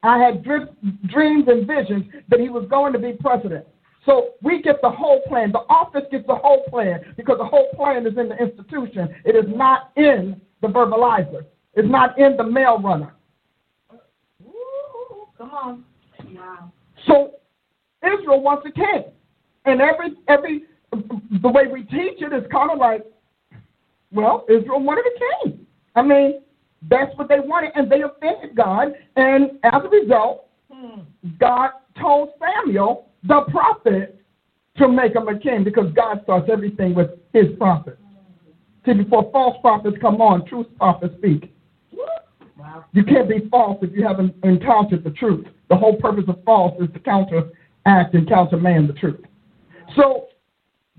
I 0.04 0.18
had 0.20 0.43
dreams 0.43 1.47
and 1.47 1.66
visions 1.66 2.06
that 2.30 2.39
he 2.39 2.49
was 2.49 2.68
going 2.70 2.93
to 2.93 2.99
be 2.99 3.14
president. 3.14 3.66
So 4.06 4.32
we 4.41 4.62
get 4.62 4.82
the 4.82 4.89
whole 4.89 5.22
plan. 5.28 5.54
The 5.54 5.60
office 5.70 6.04
gets 6.12 6.28
the 6.28 6.36
whole 6.36 6.64
plan 6.70 7.14
because 7.16 7.38
the 7.38 7.45
whole 7.45 7.70
plan 7.76 8.06
is 8.06 8.18
in 8.18 8.28
the 8.28 8.36
institution. 8.36 9.16
It 9.24 9.36
is 9.36 9.45
not 9.47 9.91
in 9.95 10.41
the 10.62 10.68
verbalizer. 10.68 11.45
It's 11.74 11.89
not 11.89 12.20
in 12.20 12.36
the 12.36 12.43
mail 12.43 12.80
runner. 12.82 13.14
Ooh, 14.45 15.28
come 15.38 15.51
on. 15.51 15.86
Wow. 16.36 16.72
So 17.08 17.36
Israel 18.06 18.41
wants 18.41 18.68
a 18.68 18.72
king, 18.72 19.06
and 19.66 19.82
every 19.82 20.16
every 20.28 20.64
the 21.41 21.49
way 21.49 21.68
we 21.68 21.84
teach 21.84 22.22
it 22.22 22.34
is 22.34 22.43
kind 22.51 22.72
of 22.72 22.78
like, 22.78 23.06
well, 24.12 24.45
Israel 24.49 24.82
wanted 24.82 25.06
a 25.06 25.47
king. 25.47 25.66
I 25.95 26.01
mean, 26.01 26.41
that's 26.90 27.16
what 27.18 27.30
they 27.30 27.40
wanted, 27.40 27.72
and 27.76 27.92
they 27.92 28.02
offended 28.02 28.56
God. 28.56 28.94
And 29.16 29.52
as 29.64 29.82
a 29.84 29.90
result, 29.90 30.50
God 31.40 31.70
told 32.00 32.30
Samuel, 32.40 33.10
the 33.24 33.42
prophet, 33.50 34.20
to 34.78 34.88
make 34.88 35.16
him 35.16 35.28
a 35.28 35.38
king 35.38 35.64
because 35.64 35.92
God 35.94 36.22
starts 36.24 36.50
everything 36.52 36.96
with 36.96 37.12
his 37.32 37.46
prophet. 37.58 38.00
See, 38.86 38.94
before 38.94 39.30
false 39.32 39.58
prophets 39.62 39.98
come 40.02 40.20
on, 40.20 40.46
truth 40.48 40.68
prophets 40.78 41.14
speak. 41.18 41.54
Wow. 42.58 42.86
You 42.92 43.04
can't 43.04 43.30
be 43.30 43.48
false 43.50 43.78
if 43.82 43.96
you 43.96 44.06
haven't 44.06 44.36
encountered 44.44 45.04
the 45.04 45.12
truth. 45.12 45.46
The 45.70 45.76
whole 45.76 45.96
purpose 45.96 46.26
of 46.28 46.44
false 46.44 46.74
is 46.82 46.92
to 46.94 47.00
counteract 47.00 47.56
and 47.86 48.28
countermand 48.28 48.90
the 48.90 48.94
truth. 48.94 49.22
So, 49.96 50.28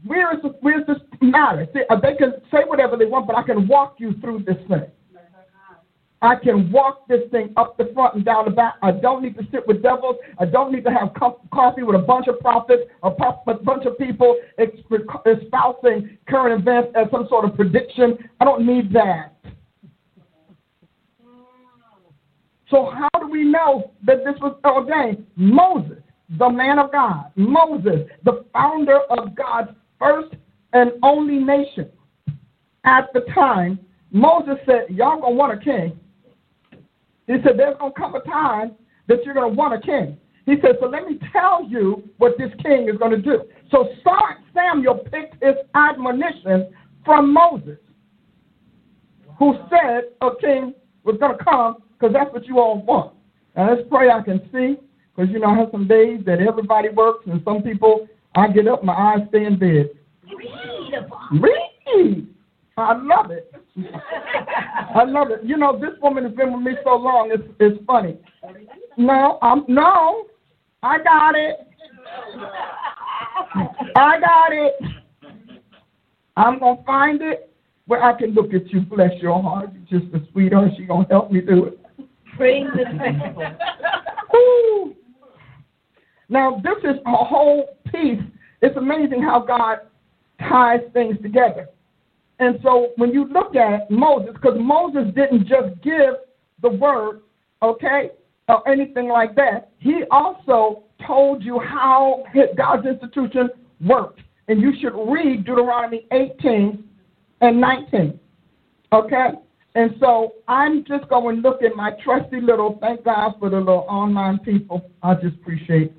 where 0.06 0.34
is, 0.34 0.42
the, 0.42 0.48
where 0.60 0.80
is 0.80 0.86
this 0.86 0.98
matter? 1.22 1.66
See, 1.72 1.80
uh, 1.88 1.96
they 1.98 2.14
can 2.14 2.34
say 2.50 2.58
whatever 2.66 2.96
they 2.96 3.06
want, 3.06 3.26
but 3.26 3.36
I 3.36 3.42
can 3.42 3.66
walk 3.66 3.96
you 3.98 4.14
through 4.20 4.44
this 4.44 4.58
thing. 4.68 4.84
I 6.24 6.36
can 6.36 6.72
walk 6.72 7.06
this 7.06 7.20
thing 7.30 7.52
up 7.58 7.76
the 7.76 7.90
front 7.92 8.14
and 8.14 8.24
down 8.24 8.46
the 8.46 8.50
back. 8.50 8.76
I 8.82 8.92
don't 8.92 9.22
need 9.22 9.36
to 9.36 9.46
sit 9.52 9.66
with 9.66 9.82
devils. 9.82 10.16
I 10.38 10.46
don't 10.46 10.72
need 10.72 10.82
to 10.84 10.90
have 10.90 11.12
co- 11.18 11.38
coffee 11.52 11.82
with 11.82 11.96
a 11.96 12.02
bunch 12.02 12.28
of 12.28 12.40
prophets 12.40 12.84
or 13.02 13.14
a 13.46 13.54
bunch 13.54 13.84
of 13.84 13.98
people 13.98 14.34
espousing 15.26 16.16
current 16.26 16.62
events 16.62 16.92
as 16.96 17.10
some 17.10 17.26
sort 17.28 17.44
of 17.44 17.54
prediction. 17.54 18.16
I 18.40 18.46
don't 18.46 18.66
need 18.66 18.90
that. 18.94 19.36
So, 22.70 22.90
how 22.90 23.20
do 23.20 23.28
we 23.28 23.44
know 23.44 23.92
that 24.06 24.24
this 24.24 24.34
was 24.40 24.56
ordained? 24.64 25.26
Moses, 25.36 25.98
the 26.38 26.48
man 26.48 26.78
of 26.78 26.90
God, 26.90 27.32
Moses, 27.36 28.08
the 28.24 28.46
founder 28.54 29.00
of 29.10 29.36
God's 29.36 29.72
first 29.98 30.34
and 30.72 30.92
only 31.02 31.36
nation. 31.38 31.90
At 32.84 33.12
the 33.12 33.20
time, 33.34 33.78
Moses 34.10 34.54
said, 34.64 34.86
Y'all 34.88 35.20
gonna 35.20 35.34
want 35.34 35.60
a 35.60 35.62
king. 35.62 36.00
He 37.26 37.34
said, 37.44 37.58
There's 37.58 37.76
going 37.78 37.92
to 37.92 38.00
come 38.00 38.14
a 38.14 38.22
time 38.22 38.72
that 39.08 39.24
you're 39.24 39.34
going 39.34 39.50
to 39.50 39.56
want 39.56 39.74
a 39.74 39.80
king. 39.80 40.16
He 40.46 40.54
said, 40.60 40.76
So 40.80 40.86
let 40.86 41.06
me 41.06 41.18
tell 41.32 41.66
you 41.68 42.08
what 42.18 42.36
this 42.38 42.50
king 42.62 42.88
is 42.88 42.96
going 42.98 43.12
to 43.12 43.22
do. 43.22 43.44
So 43.70 43.88
Samuel 44.54 44.98
picked 45.10 45.42
his 45.42 45.54
admonition 45.74 46.72
from 47.04 47.32
Moses, 47.32 47.78
who 49.38 49.56
said 49.68 50.04
a 50.20 50.30
king 50.40 50.74
was 51.04 51.16
going 51.18 51.36
to 51.36 51.44
come 51.44 51.76
because 51.92 52.12
that's 52.12 52.32
what 52.32 52.46
you 52.46 52.58
all 52.58 52.82
want. 52.82 53.14
Now 53.56 53.74
let's 53.74 53.86
pray 53.88 54.10
I 54.10 54.22
can 54.22 54.40
see, 54.52 54.76
because 55.14 55.30
you 55.32 55.38
know 55.38 55.48
I 55.48 55.56
have 55.58 55.68
some 55.70 55.86
days 55.86 56.20
that 56.26 56.40
everybody 56.40 56.88
works, 56.88 57.26
and 57.26 57.40
some 57.44 57.62
people 57.62 58.08
I 58.34 58.48
get 58.48 58.66
up, 58.66 58.82
my 58.82 58.94
eyes 58.94 59.26
stay 59.28 59.44
in 59.44 59.58
bed. 59.58 59.90
Read. 61.32 62.28
I 62.76 62.94
love 63.00 63.30
it. 63.30 63.53
I 63.76 65.04
love 65.04 65.30
it. 65.30 65.40
You 65.42 65.56
know, 65.56 65.78
this 65.78 65.90
woman 66.00 66.24
has 66.24 66.34
been 66.34 66.52
with 66.52 66.62
me 66.62 66.72
so 66.84 66.94
long. 66.96 67.30
It's 67.32 67.42
it's 67.58 67.84
funny. 67.86 68.18
No, 68.96 69.38
I'm 69.42 69.64
no. 69.66 70.26
I 70.82 70.98
got 70.98 71.34
it. 71.34 71.56
I 73.96 74.20
got 74.20 74.52
it. 74.52 74.74
I'm 76.36 76.58
gonna 76.58 76.82
find 76.84 77.22
it 77.22 77.50
where 77.86 78.02
I 78.02 78.16
can 78.16 78.30
look 78.30 78.54
at 78.54 78.68
you. 78.68 78.82
Bless 78.82 79.10
your 79.20 79.42
heart. 79.42 79.70
You're 79.72 80.00
just 80.00 80.14
a 80.14 80.20
sweetheart. 80.30 80.70
She 80.76 80.84
gonna 80.84 81.06
help 81.10 81.32
me 81.32 81.40
do 81.40 81.64
it. 81.64 81.78
Praise 82.36 82.66
the. 82.74 83.56
Now 86.28 86.60
this 86.64 86.78
is 86.90 86.96
a 87.06 87.16
whole 87.16 87.76
piece. 87.92 88.20
It's 88.62 88.76
amazing 88.76 89.22
how 89.22 89.40
God 89.40 89.80
ties 90.40 90.80
things 90.92 91.16
together. 91.22 91.68
And 92.38 92.58
so 92.62 92.88
when 92.96 93.12
you 93.12 93.26
look 93.28 93.54
at 93.54 93.90
Moses, 93.90 94.30
because 94.34 94.56
Moses 94.58 95.12
didn't 95.14 95.46
just 95.46 95.80
give 95.82 96.14
the 96.62 96.70
word, 96.70 97.20
okay, 97.62 98.10
or 98.48 98.68
anything 98.68 99.08
like 99.08 99.34
that, 99.36 99.70
he 99.78 100.02
also 100.10 100.84
told 101.06 101.42
you 101.42 101.60
how 101.60 102.24
God's 102.56 102.86
institution 102.86 103.50
worked. 103.86 104.20
And 104.48 104.60
you 104.60 104.72
should 104.80 104.94
read 104.94 105.44
Deuteronomy 105.44 106.06
18 106.12 106.84
and 107.40 107.60
19, 107.60 108.18
okay? 108.92 109.28
And 109.74 109.94
so 109.98 110.34
I'm 110.46 110.84
just 110.84 111.08
going 111.08 111.36
to 111.36 111.42
look 111.42 111.62
at 111.62 111.74
my 111.74 111.92
trusty 112.04 112.40
little, 112.40 112.78
thank 112.80 113.04
God 113.04 113.34
for 113.38 113.50
the 113.50 113.58
little 113.58 113.86
online 113.88 114.38
people. 114.38 114.90
I 115.02 115.14
just 115.14 115.36
appreciate 115.36 115.92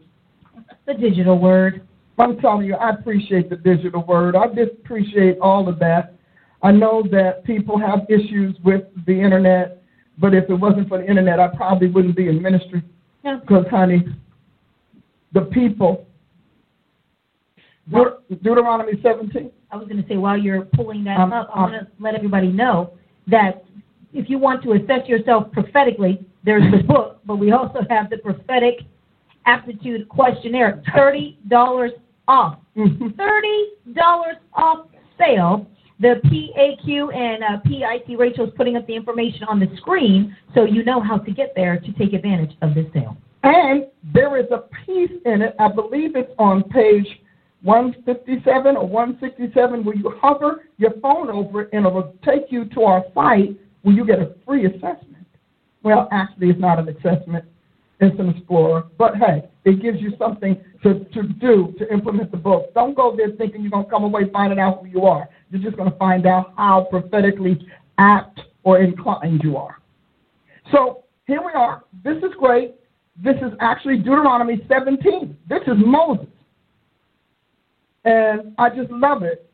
the 0.85 0.93
digital 0.93 1.39
word. 1.39 1.87
I'm 2.17 2.37
telling 2.39 2.65
you, 2.65 2.75
I 2.75 2.91
appreciate 2.91 3.49
the 3.49 3.57
digital 3.57 4.05
word. 4.05 4.35
I 4.35 4.47
just 4.47 4.71
appreciate 4.83 5.37
all 5.39 5.67
of 5.67 5.79
that. 5.79 6.14
I 6.61 6.71
know 6.71 7.03
that 7.11 7.43
people 7.43 7.77
have 7.77 8.01
issues 8.09 8.55
with 8.63 8.83
the 9.05 9.13
internet, 9.13 9.83
but 10.17 10.33
if 10.33 10.49
it 10.49 10.53
wasn't 10.53 10.87
for 10.89 10.97
the 10.97 11.07
internet, 11.07 11.39
I 11.39 11.49
probably 11.55 11.87
wouldn't 11.87 12.15
be 12.15 12.27
in 12.27 12.41
ministry. 12.41 12.83
Because, 13.23 13.65
yeah. 13.65 13.77
honey, 13.77 14.05
the 15.33 15.41
people. 15.41 16.07
Deut- 17.89 18.23
Deuteronomy 18.41 18.93
17. 19.03 19.51
I 19.71 19.75
was 19.75 19.87
going 19.87 20.01
to 20.01 20.07
say, 20.07 20.17
while 20.17 20.37
you're 20.37 20.65
pulling 20.73 21.03
that 21.03 21.19
um, 21.19 21.33
up, 21.33 21.49
I 21.53 21.59
want 21.59 21.73
to 21.73 21.87
let 21.99 22.15
everybody 22.15 22.47
know 22.47 22.93
that 23.27 23.63
if 24.13 24.29
you 24.29 24.39
want 24.39 24.63
to 24.63 24.73
assess 24.73 25.07
yourself 25.07 25.51
prophetically, 25.51 26.25
there's 26.43 26.63
the 26.71 26.83
book, 26.83 27.19
but 27.25 27.35
we 27.35 27.51
also 27.51 27.79
have 27.89 28.09
the 28.09 28.17
prophetic 28.17 28.81
aptitude 29.45 30.07
questionnaire, 30.09 30.81
$30 30.95 31.89
off. 32.27 32.59
Mm-hmm. 32.77 33.07
$30 33.07 34.33
off 34.53 34.87
sale. 35.17 35.67
The 35.99 36.19
PAQ 36.25 37.15
and 37.15 37.43
uh, 37.43 37.57
PIC 37.63 38.17
Rachel's 38.17 38.51
putting 38.57 38.75
up 38.75 38.85
the 38.85 38.95
information 38.95 39.43
on 39.47 39.59
the 39.59 39.67
screen 39.77 40.35
so 40.53 40.65
you 40.65 40.83
know 40.83 40.99
how 40.99 41.17
to 41.17 41.31
get 41.31 41.53
there 41.55 41.79
to 41.79 41.91
take 41.93 42.13
advantage 42.13 42.51
of 42.61 42.75
this 42.75 42.85
sale. 42.93 43.15
And 43.43 43.85
there 44.13 44.37
is 44.37 44.47
a 44.51 44.63
piece 44.85 45.11
in 45.25 45.41
it, 45.41 45.55
I 45.59 45.69
believe 45.69 46.15
it's 46.15 46.33
on 46.37 46.63
page 46.63 47.07
157 47.61 48.75
or 48.75 48.87
167, 48.87 49.85
where 49.85 49.95
you 49.95 50.13
hover 50.21 50.65
your 50.77 50.91
phone 51.01 51.29
over 51.29 51.61
it 51.61 51.69
and 51.73 51.85
it 51.85 51.93
will 51.93 52.13
take 52.23 52.51
you 52.51 52.65
to 52.65 52.83
our 52.83 53.03
site 53.13 53.57
where 53.83 53.95
you 53.95 54.05
get 54.05 54.19
a 54.19 54.35
free 54.45 54.65
assessment. 54.65 55.25
Well, 55.83 56.07
actually, 56.11 56.49
it's 56.49 56.59
not 56.59 56.79
an 56.79 56.89
assessment, 56.89 57.45
it's 57.99 58.19
an 58.19 58.29
explorer. 58.29 58.85
But 58.97 59.15
hey, 59.15 59.49
it 59.63 59.81
gives 59.81 59.99
you 60.01 60.13
something 60.17 60.61
to, 60.83 61.05
to 61.05 61.23
do 61.23 61.73
to 61.79 61.91
implement 61.91 62.31
the 62.31 62.37
book. 62.37 62.73
Don't 62.73 62.95
go 62.95 63.15
there 63.15 63.31
thinking 63.31 63.61
you're 63.61 63.71
going 63.71 63.85
to 63.85 63.89
come 63.89 64.03
away 64.03 64.29
finding 64.31 64.59
out 64.59 64.81
who 64.81 64.87
you 64.87 65.03
are. 65.03 65.29
You're 65.49 65.61
just 65.61 65.77
going 65.77 65.91
to 65.91 65.97
find 65.97 66.25
out 66.25 66.53
how 66.57 66.87
prophetically 66.89 67.65
apt 67.97 68.41
or 68.63 68.79
inclined 68.79 69.41
you 69.43 69.57
are. 69.57 69.79
So 70.71 71.03
here 71.25 71.41
we 71.41 71.51
are. 71.53 71.83
This 72.03 72.17
is 72.17 72.31
great. 72.37 72.75
This 73.23 73.35
is 73.37 73.53
actually 73.61 73.97
Deuteronomy 73.97 74.65
17. 74.67 75.37
This 75.47 75.61
is 75.67 75.75
Moses. 75.77 76.27
And 78.03 78.53
I 78.57 78.69
just 78.69 78.91
love 78.91 79.23
it. 79.23 79.49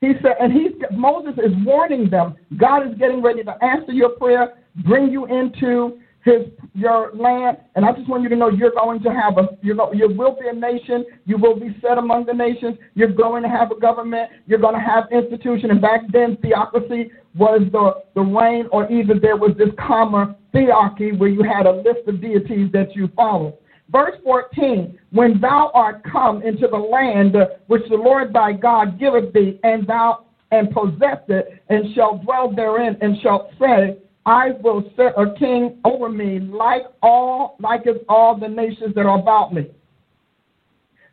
He 0.00 0.12
said, 0.22 0.36
and 0.40 0.52
he's 0.52 0.72
Moses 0.92 1.32
is 1.38 1.52
warning 1.64 2.10
them. 2.10 2.34
God 2.56 2.86
is 2.86 2.96
getting 2.98 3.22
ready 3.22 3.42
to 3.42 3.52
answer 3.64 3.92
your 3.92 4.10
prayer, 4.10 4.58
bring 4.84 5.08
you 5.10 5.24
into 5.26 5.98
his 6.24 6.46
your 6.74 7.12
land. 7.14 7.58
And 7.76 7.84
I 7.84 7.92
just 7.92 8.08
want 8.08 8.22
you 8.22 8.28
to 8.30 8.36
know 8.36 8.48
you're 8.48 8.72
going 8.72 9.02
to 9.02 9.10
have 9.10 9.38
a 9.38 9.56
you 9.62 9.74
know 9.74 9.92
you 9.92 10.08
will 10.08 10.36
be 10.40 10.48
a 10.48 10.52
nation. 10.52 11.04
You 11.26 11.36
will 11.36 11.58
be 11.58 11.76
set 11.80 11.98
among 11.98 12.26
the 12.26 12.32
nations. 12.32 12.78
You're 12.94 13.12
going 13.12 13.42
to 13.42 13.48
have 13.48 13.70
a 13.70 13.78
government. 13.78 14.30
You're 14.46 14.58
going 14.58 14.74
to 14.74 14.80
have 14.80 15.04
institution. 15.12 15.70
And 15.70 15.80
back 15.80 16.00
then, 16.12 16.36
theocracy 16.38 17.10
was 17.36 17.62
the 17.72 18.02
the 18.14 18.22
reign, 18.22 18.66
or 18.72 18.90
even 18.90 19.20
there 19.20 19.36
was 19.36 19.52
this 19.58 19.70
common 19.78 20.34
theocracy 20.52 21.12
where 21.16 21.28
you 21.28 21.42
had 21.42 21.66
a 21.66 21.72
list 21.72 22.08
of 22.08 22.20
deities 22.20 22.72
that 22.72 22.96
you 22.96 23.08
followed. 23.14 23.54
Verse 23.90 24.16
14, 24.24 24.98
when 25.10 25.38
thou 25.40 25.70
art 25.74 26.02
come 26.10 26.42
into 26.42 26.66
the 26.66 26.76
land 26.76 27.36
which 27.66 27.82
the 27.90 27.96
Lord 27.96 28.32
thy 28.32 28.52
God 28.52 28.98
giveth 28.98 29.32
thee, 29.34 29.60
and 29.62 29.86
thou 29.86 30.24
and 30.50 30.70
possess 30.70 31.18
it, 31.28 31.62
and 31.68 31.94
shall 31.94 32.18
dwell 32.18 32.50
therein, 32.54 32.96
and 33.02 33.20
shalt 33.20 33.50
say, 33.60 33.98
I 34.26 34.52
will 34.62 34.90
set 34.96 35.12
a 35.18 35.34
king 35.38 35.78
over 35.84 36.08
me 36.08 36.40
like 36.40 36.84
all 37.02 37.56
like 37.60 37.86
as 37.86 37.96
all 38.08 38.38
the 38.38 38.48
nations 38.48 38.94
that 38.94 39.06
are 39.06 39.18
about 39.18 39.52
me. 39.52 39.68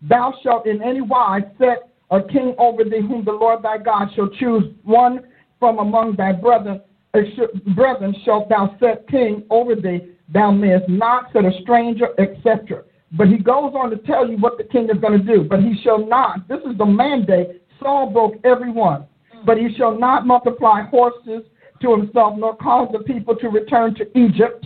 Thou 0.01 0.33
shalt 0.41 0.65
in 0.65 0.81
any 0.81 1.01
wise 1.01 1.43
set 1.57 1.89
a 2.09 2.21
king 2.21 2.55
over 2.57 2.83
thee 2.83 3.01
whom 3.01 3.25
the 3.25 3.31
Lord 3.31 3.63
thy 3.63 3.77
God 3.77 4.09
shall 4.15 4.29
choose 4.29 4.63
one 4.83 5.21
from 5.59 5.79
among 5.79 6.15
thy 6.15 6.31
brethren. 6.31 6.81
Brethren 7.75 8.15
shalt 8.23 8.47
thou 8.49 8.75
set 8.79 9.07
king 9.09 9.43
over 9.49 9.75
thee. 9.75 10.15
Thou 10.33 10.51
mayest 10.51 10.87
not 10.87 11.33
set 11.33 11.43
a 11.43 11.51
stranger 11.61 12.07
etc 12.17 12.83
but 13.17 13.27
he 13.27 13.37
goes 13.37 13.73
on 13.75 13.89
to 13.89 13.97
tell 13.97 14.29
you 14.29 14.37
what 14.37 14.57
the 14.57 14.63
king 14.63 14.89
is 14.89 14.97
going 15.01 15.19
to 15.19 15.25
do. 15.25 15.43
But 15.43 15.59
he 15.59 15.75
shall 15.83 16.05
not 16.05 16.47
this 16.47 16.59
is 16.59 16.77
the 16.77 16.85
mandate 16.85 17.61
Saul 17.81 18.09
broke 18.09 18.35
every 18.45 18.71
one 18.71 19.05
but 19.45 19.57
he 19.57 19.73
shall 19.75 19.97
not 19.97 20.25
multiply 20.25 20.83
horses 20.83 21.43
to 21.81 21.95
himself, 21.95 22.35
nor 22.37 22.55
cause 22.55 22.89
the 22.91 22.99
people 22.99 23.35
to 23.35 23.49
return 23.49 23.95
to 23.95 24.17
Egypt. 24.17 24.65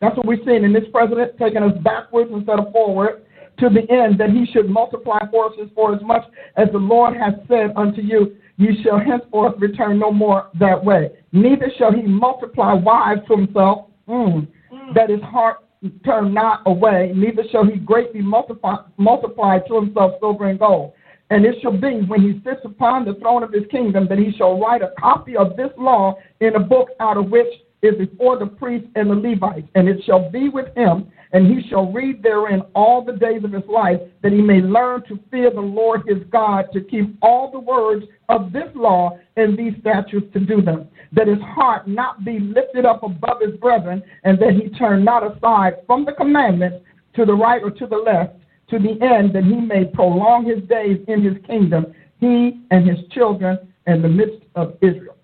That's 0.00 0.16
what 0.16 0.26
we're 0.26 0.44
seeing 0.44 0.64
in 0.64 0.72
this 0.72 0.84
president, 0.92 1.36
taking 1.38 1.62
us 1.62 1.76
backwards 1.82 2.30
instead 2.32 2.58
of 2.58 2.72
forward, 2.72 3.22
to 3.58 3.68
the 3.68 3.90
end 3.92 4.18
that 4.20 4.30
he 4.30 4.46
should 4.52 4.68
multiply 4.68 5.18
forces 5.30 5.68
for 5.74 5.94
as 5.94 6.02
much 6.02 6.22
as 6.56 6.68
the 6.72 6.78
Lord 6.78 7.16
has 7.16 7.34
said 7.48 7.72
unto 7.76 8.00
you, 8.00 8.36
you 8.56 8.70
shall 8.82 8.98
henceforth 8.98 9.54
return 9.58 9.98
no 9.98 10.12
more 10.12 10.50
that 10.58 10.84
way. 10.84 11.10
Neither 11.32 11.70
shall 11.76 11.92
he 11.92 12.02
multiply 12.02 12.72
wives 12.72 13.20
to 13.28 13.36
himself, 13.36 13.86
mm, 14.08 14.46
that 14.94 15.10
his 15.10 15.20
heart 15.22 15.64
turn 16.04 16.34
not 16.34 16.62
away, 16.66 17.12
neither 17.14 17.42
shall 17.50 17.64
he 17.64 17.78
greatly 17.78 18.20
multiply, 18.20 18.76
multiply 18.96 19.58
to 19.68 19.74
himself 19.76 20.14
silver 20.20 20.48
and 20.48 20.58
gold. 20.58 20.92
And 21.30 21.44
it 21.44 21.56
shall 21.60 21.76
be 21.76 22.00
when 22.06 22.22
he 22.22 22.40
sits 22.44 22.60
upon 22.64 23.04
the 23.04 23.14
throne 23.14 23.42
of 23.42 23.52
his 23.52 23.64
kingdom 23.70 24.06
that 24.08 24.18
he 24.18 24.32
shall 24.36 24.58
write 24.58 24.82
a 24.82 24.92
copy 24.98 25.36
of 25.36 25.56
this 25.56 25.70
law 25.76 26.16
in 26.40 26.54
a 26.54 26.60
book 26.60 26.88
out 27.00 27.16
of 27.16 27.30
which 27.30 27.48
is 27.82 27.94
before 27.96 28.38
the 28.38 28.46
priests 28.46 28.88
and 28.96 29.10
the 29.10 29.14
Levites. 29.14 29.68
And 29.74 29.88
it 29.88 30.02
shall 30.04 30.30
be 30.30 30.48
with 30.48 30.74
him, 30.74 31.12
and 31.32 31.46
he 31.46 31.68
shall 31.68 31.92
read 31.92 32.22
therein 32.22 32.62
all 32.74 33.04
the 33.04 33.12
days 33.12 33.44
of 33.44 33.52
his 33.52 33.66
life, 33.68 34.00
that 34.22 34.32
he 34.32 34.40
may 34.40 34.60
learn 34.60 35.02
to 35.08 35.18
fear 35.30 35.50
the 35.50 35.60
Lord 35.60 36.02
his 36.06 36.18
God, 36.30 36.66
to 36.72 36.80
keep 36.80 37.16
all 37.22 37.50
the 37.50 37.58
words 37.58 38.06
of 38.30 38.52
this 38.52 38.68
law 38.74 39.18
and 39.36 39.56
these 39.56 39.74
statutes 39.80 40.32
to 40.32 40.40
do 40.40 40.62
them, 40.62 40.88
that 41.12 41.28
his 41.28 41.40
heart 41.40 41.86
not 41.86 42.24
be 42.24 42.40
lifted 42.40 42.86
up 42.86 43.02
above 43.02 43.42
his 43.42 43.54
brethren, 43.60 44.02
and 44.24 44.38
that 44.38 44.54
he 44.54 44.70
turn 44.70 45.04
not 45.04 45.22
aside 45.36 45.74
from 45.86 46.04
the 46.04 46.12
commandments 46.12 46.78
to 47.14 47.24
the 47.24 47.34
right 47.34 47.62
or 47.62 47.70
to 47.70 47.86
the 47.86 47.96
left 47.96 48.34
to 48.70 48.78
the 48.78 48.98
end 49.04 49.34
that 49.34 49.44
he 49.44 49.56
may 49.56 49.84
prolong 49.84 50.44
his 50.44 50.62
days 50.68 50.98
in 51.08 51.22
his 51.22 51.34
kingdom, 51.46 51.86
he 52.20 52.60
and 52.70 52.88
his 52.88 52.98
children 53.10 53.58
in 53.86 54.02
the 54.02 54.08
midst 54.08 54.42
of 54.54 54.76
Israel. 54.82 55.16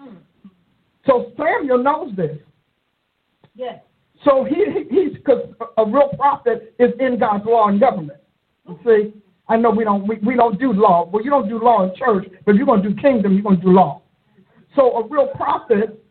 Mm. 0.00 0.16
So 1.06 1.32
Samuel 1.36 1.82
knows 1.82 2.14
this. 2.16 2.38
Yes. 3.54 3.80
So 4.24 4.44
he, 4.44 4.84
he's 4.90 5.14
because 5.14 5.52
a 5.76 5.84
real 5.84 6.10
prophet 6.16 6.74
is 6.78 6.90
in 7.00 7.18
God's 7.18 7.44
law 7.46 7.68
and 7.68 7.80
government. 7.80 8.20
You 8.68 8.78
see, 8.84 9.22
I 9.48 9.56
know 9.56 9.70
we 9.70 9.84
don't 9.84 10.06
we, 10.06 10.16
we 10.16 10.34
don't 10.34 10.58
do 10.58 10.72
law. 10.72 11.08
Well, 11.10 11.24
you 11.24 11.30
don't 11.30 11.48
do 11.48 11.62
law 11.62 11.84
in 11.84 11.96
church, 11.96 12.26
but 12.44 12.52
if 12.52 12.56
you're 12.56 12.66
going 12.66 12.82
to 12.82 12.90
do 12.90 13.00
kingdom, 13.00 13.34
you're 13.34 13.42
going 13.42 13.56
to 13.56 13.62
do 13.62 13.72
law. 13.72 14.02
So 14.74 14.96
a 14.96 15.08
real 15.08 15.28
prophet 15.28 16.02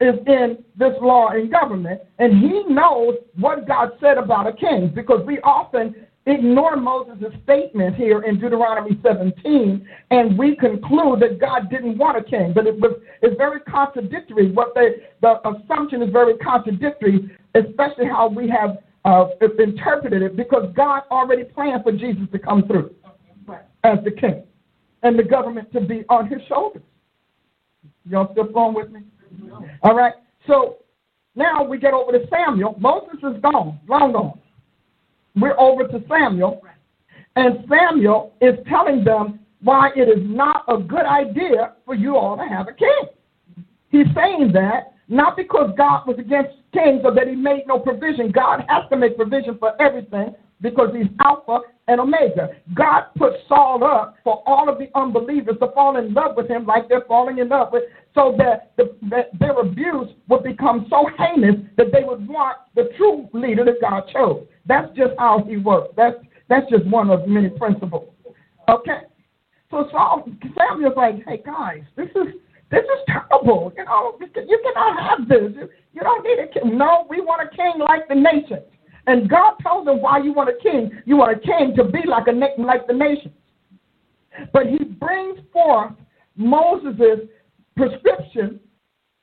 is 0.00 0.14
in 0.26 0.58
this 0.76 0.92
law 1.00 1.28
and 1.28 1.50
government, 1.50 2.00
and 2.18 2.38
he 2.38 2.64
knows 2.68 3.14
what 3.38 3.66
God 3.66 3.92
said 4.00 4.18
about 4.18 4.46
a 4.46 4.52
king 4.52 4.92
because 4.94 5.24
we 5.26 5.38
often 5.40 5.94
ignore 6.26 6.76
Moses' 6.76 7.32
statement 7.44 7.96
here 7.96 8.22
in 8.22 8.38
Deuteronomy 8.38 8.98
17, 9.02 9.88
and 10.10 10.38
we 10.38 10.56
conclude 10.56 11.20
that 11.20 11.40
God 11.40 11.68
didn't 11.70 11.98
want 11.98 12.18
a 12.18 12.22
king. 12.22 12.52
But 12.54 12.66
it 12.66 12.78
was 12.78 13.00
it's 13.22 13.36
very 13.36 13.60
contradictory. 13.60 14.52
What 14.52 14.74
they, 14.74 15.08
the 15.20 15.40
assumption 15.48 16.02
is 16.02 16.10
very 16.10 16.36
contradictory, 16.38 17.30
especially 17.54 18.06
how 18.06 18.28
we 18.28 18.48
have 18.48 18.78
uh, 19.04 19.26
interpreted 19.58 20.22
it, 20.22 20.36
because 20.36 20.72
God 20.76 21.02
already 21.10 21.44
planned 21.44 21.82
for 21.82 21.92
Jesus 21.92 22.24
to 22.32 22.38
come 22.38 22.66
through 22.66 22.94
as 23.84 23.98
the 24.04 24.12
king 24.12 24.44
and 25.02 25.18
the 25.18 25.24
government 25.24 25.72
to 25.72 25.80
be 25.80 26.04
on 26.08 26.28
his 26.28 26.40
shoulders. 26.48 26.82
Y'all 28.08 28.30
still 28.32 28.44
going 28.44 28.74
with 28.74 28.90
me? 28.90 29.00
All 29.82 29.94
right. 29.94 30.14
So 30.46 30.78
now 31.34 31.64
we 31.64 31.78
get 31.78 31.94
over 31.94 32.12
to 32.12 32.24
Samuel. 32.30 32.76
Moses 32.78 33.18
is 33.18 33.40
gone, 33.42 33.80
long 33.88 34.12
gone. 34.12 34.38
We're 35.36 35.58
over 35.58 35.86
to 35.88 36.02
Samuel. 36.08 36.62
And 37.36 37.64
Samuel 37.68 38.34
is 38.40 38.54
telling 38.68 39.04
them 39.04 39.40
why 39.62 39.90
it 39.96 40.08
is 40.08 40.22
not 40.22 40.64
a 40.68 40.78
good 40.78 41.06
idea 41.06 41.74
for 41.84 41.94
you 41.94 42.16
all 42.16 42.36
to 42.36 42.44
have 42.44 42.68
a 42.68 42.72
king. 42.72 43.64
He's 43.90 44.06
saying 44.14 44.52
that 44.52 44.94
not 45.08 45.36
because 45.36 45.72
God 45.76 46.06
was 46.06 46.18
against 46.18 46.56
kings 46.72 47.02
or 47.04 47.14
that 47.14 47.28
he 47.28 47.34
made 47.34 47.64
no 47.66 47.78
provision. 47.78 48.32
God 48.32 48.64
has 48.68 48.88
to 48.90 48.96
make 48.96 49.16
provision 49.16 49.56
for 49.58 49.80
everything 49.80 50.34
because 50.60 50.94
he's 50.94 51.08
Alpha 51.20 51.60
and 51.88 52.00
Omega. 52.00 52.50
God 52.74 53.04
put 53.16 53.32
Saul 53.48 53.84
up 53.84 54.16
for 54.24 54.42
all 54.46 54.68
of 54.68 54.78
the 54.78 54.88
unbelievers 54.94 55.56
to 55.60 55.70
fall 55.72 55.96
in 55.98 56.14
love 56.14 56.36
with 56.36 56.48
him 56.48 56.64
like 56.64 56.88
they're 56.88 57.04
falling 57.06 57.38
in 57.38 57.48
love 57.48 57.68
with, 57.72 57.84
so 58.14 58.34
that, 58.38 58.72
the, 58.76 58.96
that 59.10 59.30
their 59.38 59.58
abuse 59.58 60.08
would 60.28 60.44
become 60.44 60.86
so 60.88 61.08
heinous 61.18 61.56
that 61.76 61.92
they 61.92 62.04
would 62.04 62.26
want 62.28 62.58
the 62.74 62.90
true 62.96 63.28
leader 63.32 63.64
that 63.64 63.80
God 63.80 64.04
chose. 64.12 64.46
That's 64.66 64.88
just 64.96 65.12
how 65.18 65.44
he 65.46 65.56
works. 65.56 65.92
That's 65.96 66.16
that's 66.48 66.68
just 66.70 66.86
one 66.86 67.10
of 67.10 67.26
many 67.26 67.50
principles. 67.50 68.08
Okay. 68.68 69.00
So 69.70 69.88
Saul 69.90 70.28
Samuel's 70.56 70.96
like, 70.96 71.16
hey 71.26 71.42
guys, 71.44 71.82
this 71.96 72.08
is 72.10 72.34
this 72.70 72.84
is 72.84 73.00
terrible. 73.06 73.72
You 73.76 73.84
know, 73.84 74.18
you 74.20 74.62
cannot 74.62 75.02
have 75.02 75.28
this. 75.28 75.52
You, 75.54 75.68
you 75.92 76.00
don't 76.00 76.24
need 76.24 76.38
a 76.38 76.48
king. 76.48 76.78
No, 76.78 77.06
we 77.08 77.20
want 77.20 77.42
a 77.42 77.54
king 77.54 77.74
like 77.78 78.08
the 78.08 78.14
nations. 78.14 78.66
And 79.06 79.28
God 79.28 79.54
told 79.62 79.86
them 79.86 80.00
why 80.00 80.18
you 80.18 80.32
want 80.32 80.48
a 80.48 80.62
king. 80.62 80.90
You 81.04 81.16
want 81.16 81.36
a 81.36 81.40
king 81.40 81.74
to 81.76 81.84
be 81.84 82.00
like 82.06 82.28
a 82.28 82.62
like 82.62 82.86
the 82.86 82.94
nations. 82.94 83.34
But 84.52 84.66
he 84.66 84.78
brings 84.78 85.40
forth 85.52 85.92
Moses' 86.36 87.28
prescription 87.76 88.60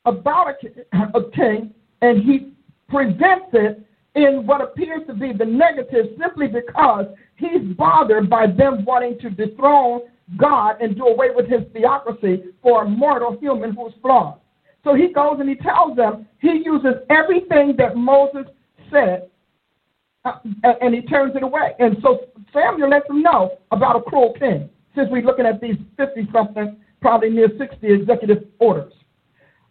about 0.06 0.56
a, 0.64 1.18
a 1.18 1.32
king, 1.32 1.74
and 2.02 2.24
he 2.24 2.54
presents 2.88 3.48
it 3.54 3.86
in 4.16 4.45
what 4.45 4.62
appears 4.62 5.01
to 5.07 5.14
be 5.14 5.32
the 5.34 5.45
negative 5.45 6.07
simply 6.20 6.47
because 6.47 7.05
he's 7.36 7.62
bothered 7.78 8.30
by 8.30 8.47
them 8.47 8.84
wanting 8.86 9.18
to 9.20 9.30
dethrone 9.30 10.01
God 10.38 10.82
and 10.82 10.95
do 10.95 11.05
away 11.05 11.30
with 11.34 11.47
his 11.47 11.62
theocracy 11.74 12.43
for 12.62 12.84
a 12.84 12.89
mortal 12.89 13.38
human 13.39 13.74
who's 13.74 13.93
flawed. 14.01 14.39
So 14.84 14.93
he 14.93 15.12
goes 15.12 15.38
and 15.39 15.49
he 15.49 15.55
tells 15.55 15.95
them 15.95 16.28
he 16.39 16.64
uses 16.66 16.95
everything 17.10 17.76
that 17.78 17.95
Moses 17.95 18.45
said 18.91 19.30
uh, 20.26 20.34
and 20.64 20.93
he 20.93 21.01
turns 21.01 21.36
it 21.36 21.43
away. 21.43 21.74
And 21.80 21.97
so 22.01 22.26
Samuel 22.53 22.89
lets 22.89 23.07
them 23.07 23.22
know 23.22 23.57
about 23.72 23.95
a 23.95 24.01
cruel 24.01 24.34
king, 24.38 24.70
since 24.95 25.10
we're 25.12 25.24
looking 25.24 25.45
at 25.45 25.62
these 25.62 25.78
50 25.97 26.30
something, 26.34 26.78
probably 27.01 27.30
near 27.30 27.49
60 27.57 27.88
executive 27.88 28.45
orders. 28.60 28.93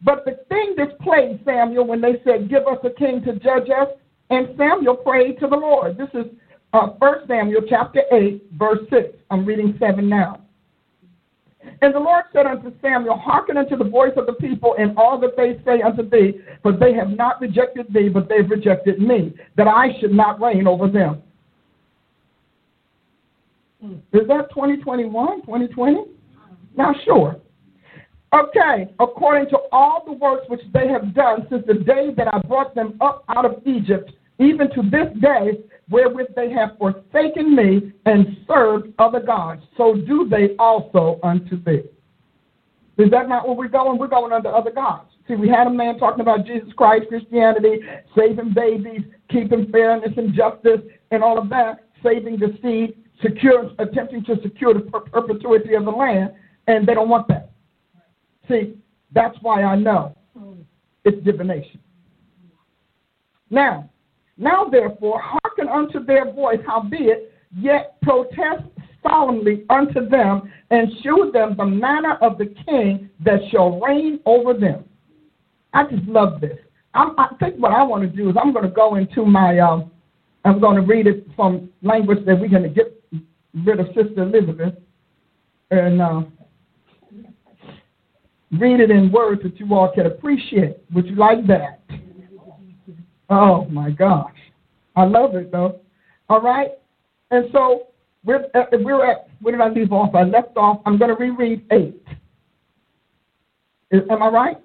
But 0.02 0.24
the 0.24 0.38
thing 0.48 0.76
displayed 0.76 1.40
Samuel 1.44 1.86
when 1.86 2.00
they 2.00 2.22
said, 2.24 2.48
Give 2.48 2.66
us 2.66 2.78
a 2.84 2.90
king 2.90 3.22
to 3.24 3.32
judge 3.34 3.68
us, 3.68 3.88
and 4.30 4.48
Samuel 4.56 4.96
prayed 4.96 5.38
to 5.40 5.46
the 5.46 5.56
Lord. 5.56 5.96
This 5.96 6.08
is 6.14 6.26
uh, 6.72 6.88
1 6.98 7.14
Samuel 7.26 7.62
chapter 7.68 8.02
8, 8.12 8.44
verse 8.52 8.80
6. 8.90 9.14
I'm 9.30 9.46
reading 9.46 9.76
7 9.78 10.08
now. 10.08 10.42
And 11.80 11.94
the 11.94 11.98
Lord 11.98 12.24
said 12.32 12.46
unto 12.46 12.72
Samuel, 12.80 13.18
Hearken 13.18 13.56
unto 13.56 13.76
the 13.76 13.84
voice 13.84 14.12
of 14.16 14.26
the 14.26 14.32
people 14.34 14.74
in 14.74 14.94
all 14.96 15.18
that 15.20 15.36
they 15.36 15.60
say 15.64 15.82
unto 15.82 16.08
thee, 16.08 16.40
for 16.62 16.72
they 16.72 16.92
have 16.94 17.10
not 17.10 17.40
rejected 17.40 17.86
thee, 17.92 18.08
but 18.08 18.28
they've 18.28 18.48
rejected 18.48 19.00
me, 19.00 19.34
that 19.56 19.66
I 19.66 19.98
should 20.00 20.12
not 20.12 20.40
reign 20.40 20.66
over 20.66 20.88
them. 20.88 21.22
Is 23.82 24.26
that 24.28 24.50
2021, 24.50 25.42
2020? 25.42 26.04
Not 26.76 26.96
sure. 27.04 27.36
Okay, 28.34 28.92
according 29.00 29.48
to 29.50 29.58
all 29.72 30.02
the 30.04 30.12
works 30.12 30.46
which 30.48 30.60
they 30.74 30.86
have 30.88 31.14
done 31.14 31.46
since 31.48 31.64
the 31.66 31.74
day 31.74 32.12
that 32.16 32.28
I 32.32 32.38
brought 32.40 32.74
them 32.74 32.98
up 33.00 33.24
out 33.28 33.46
of 33.46 33.62
Egypt, 33.66 34.12
even 34.38 34.70
to 34.70 34.82
this 34.82 35.08
day, 35.20 35.60
wherewith 35.90 36.28
they 36.36 36.50
have 36.50 36.76
forsaken 36.78 37.56
me 37.56 37.92
and 38.06 38.36
served 38.46 38.92
other 38.98 39.20
gods, 39.20 39.62
so 39.76 39.94
do 39.94 40.28
they 40.28 40.54
also 40.58 41.18
unto 41.22 41.62
thee. 41.64 41.82
Is 42.98 43.10
that 43.10 43.28
not 43.28 43.46
where 43.46 43.56
we're 43.56 43.68
going? 43.68 43.98
We're 43.98 44.08
going 44.08 44.32
unto 44.32 44.48
other 44.48 44.72
gods. 44.72 45.10
See, 45.26 45.34
we 45.34 45.48
had 45.48 45.66
a 45.66 45.70
man 45.70 45.98
talking 45.98 46.20
about 46.20 46.46
Jesus 46.46 46.72
Christ, 46.76 47.06
Christianity, 47.08 47.80
saving 48.16 48.54
babies, 48.54 49.02
keeping 49.30 49.70
fairness 49.70 50.12
and 50.16 50.34
justice, 50.34 50.80
and 51.10 51.22
all 51.22 51.38
of 51.38 51.48
that, 51.50 51.84
saving 52.02 52.38
the 52.38 52.56
seed, 52.62 52.96
secure, 53.22 53.70
attempting 53.78 54.24
to 54.24 54.40
secure 54.42 54.74
the 54.74 54.80
per- 54.80 55.00
perpetuity 55.00 55.74
of 55.74 55.84
the 55.84 55.90
land, 55.90 56.32
and 56.66 56.86
they 56.86 56.94
don't 56.94 57.08
want 57.08 57.28
that. 57.28 57.50
See, 58.48 58.74
that's 59.12 59.36
why 59.42 59.62
I 59.62 59.76
know 59.76 60.16
it's 61.04 61.22
divination. 61.24 61.80
Now, 63.50 63.88
now, 64.38 64.64
therefore, 64.64 65.20
hearken 65.20 65.68
unto 65.68 66.04
their 66.04 66.32
voice, 66.32 66.60
howbeit, 66.64 67.32
yet 67.56 68.00
protest 68.02 68.62
solemnly 69.02 69.64
unto 69.68 70.08
them, 70.08 70.50
and 70.70 70.88
shew 71.02 71.30
them 71.32 71.56
the 71.56 71.66
manner 71.66 72.16
of 72.22 72.38
the 72.38 72.54
king 72.66 73.10
that 73.24 73.40
shall 73.50 73.80
reign 73.80 74.20
over 74.26 74.54
them. 74.54 74.84
I 75.74 75.84
just 75.84 76.04
love 76.04 76.40
this. 76.40 76.56
I'm, 76.94 77.18
i 77.18 77.28
think 77.40 77.56
what 77.56 77.72
I 77.72 77.82
want 77.82 78.02
to 78.02 78.16
do 78.16 78.30
is 78.30 78.36
I'm 78.40 78.52
going 78.52 78.64
to 78.64 78.70
go 78.70 78.94
into 78.94 79.24
my, 79.24 79.58
um, 79.58 79.90
I'm 80.44 80.60
going 80.60 80.76
to 80.76 80.82
read 80.82 81.06
it 81.06 81.26
from 81.34 81.68
language 81.82 82.24
that 82.24 82.38
we're 82.38 82.48
going 82.48 82.62
to 82.62 82.68
get 82.68 82.94
rid 83.64 83.80
of 83.80 83.86
Sister 83.88 84.22
Elizabeth, 84.22 84.74
and 85.70 86.00
uh, 86.00 86.22
read 88.52 88.80
it 88.80 88.90
in 88.90 89.10
words 89.10 89.42
that 89.42 89.58
you 89.58 89.74
all 89.74 89.92
can 89.92 90.06
appreciate. 90.06 90.76
Would 90.94 91.06
you 91.06 91.16
like 91.16 91.46
that? 91.48 91.80
Oh 93.30 93.66
my 93.66 93.90
gosh. 93.90 94.34
I 94.96 95.04
love 95.04 95.34
it 95.34 95.52
though. 95.52 95.80
All 96.28 96.40
right? 96.40 96.70
And 97.30 97.46
so 97.52 97.88
we're 98.24 98.46
uh, 98.54 98.64
at, 98.72 98.82
we're 98.82 99.04
at 99.04 99.28
where 99.40 99.52
did 99.52 99.60
I 99.60 99.68
leave 99.68 99.92
off? 99.92 100.14
I 100.14 100.24
left 100.24 100.56
off. 100.56 100.80
I'm 100.86 100.98
going 100.98 101.10
to 101.10 101.16
reread 101.16 101.64
eight. 101.72 102.02
Is, 103.90 104.02
am 104.10 104.22
I 104.22 104.28
right? 104.28 104.56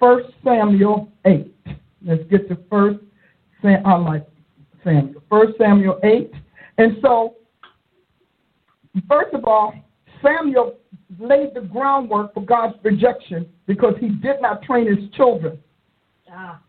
First 0.00 0.30
Samuel 0.42 1.12
eight. 1.26 1.54
Let's 2.04 2.24
get 2.28 2.48
to 2.48 2.58
first. 2.68 2.98
Sam, 3.60 3.86
I 3.86 3.96
like 3.96 4.26
Samuel. 4.82 5.22
First 5.30 5.52
Samuel 5.58 6.00
eight. 6.02 6.32
And 6.78 6.96
so, 7.00 7.36
first 9.08 9.32
of 9.34 9.44
all, 9.44 9.72
Samuel 10.20 10.78
laid 11.20 11.54
the 11.54 11.60
groundwork 11.60 12.34
for 12.34 12.44
God's 12.44 12.74
rejection 12.82 13.48
because 13.66 13.94
he 14.00 14.08
did 14.08 14.40
not 14.40 14.62
train 14.62 14.86
his 14.86 15.08
children. 15.14 15.58
Ah. 16.34 16.60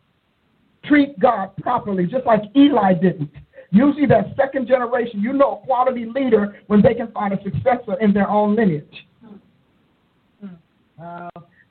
treat 0.85 1.17
God 1.19 1.55
properly, 1.57 2.05
just 2.05 2.25
like 2.25 2.41
Eli 2.55 2.93
didn't. 2.93 3.31
Usually, 3.71 4.05
that 4.07 4.35
second 4.35 4.67
generation, 4.67 5.21
you 5.21 5.33
know 5.33 5.61
a 5.63 5.65
quality 5.65 6.05
leader 6.05 6.59
when 6.67 6.81
they 6.81 6.93
can 6.93 7.11
find 7.11 7.33
a 7.33 7.41
successor 7.43 7.99
in 8.01 8.13
their 8.13 8.29
own 8.29 8.55
lineage. 8.55 9.07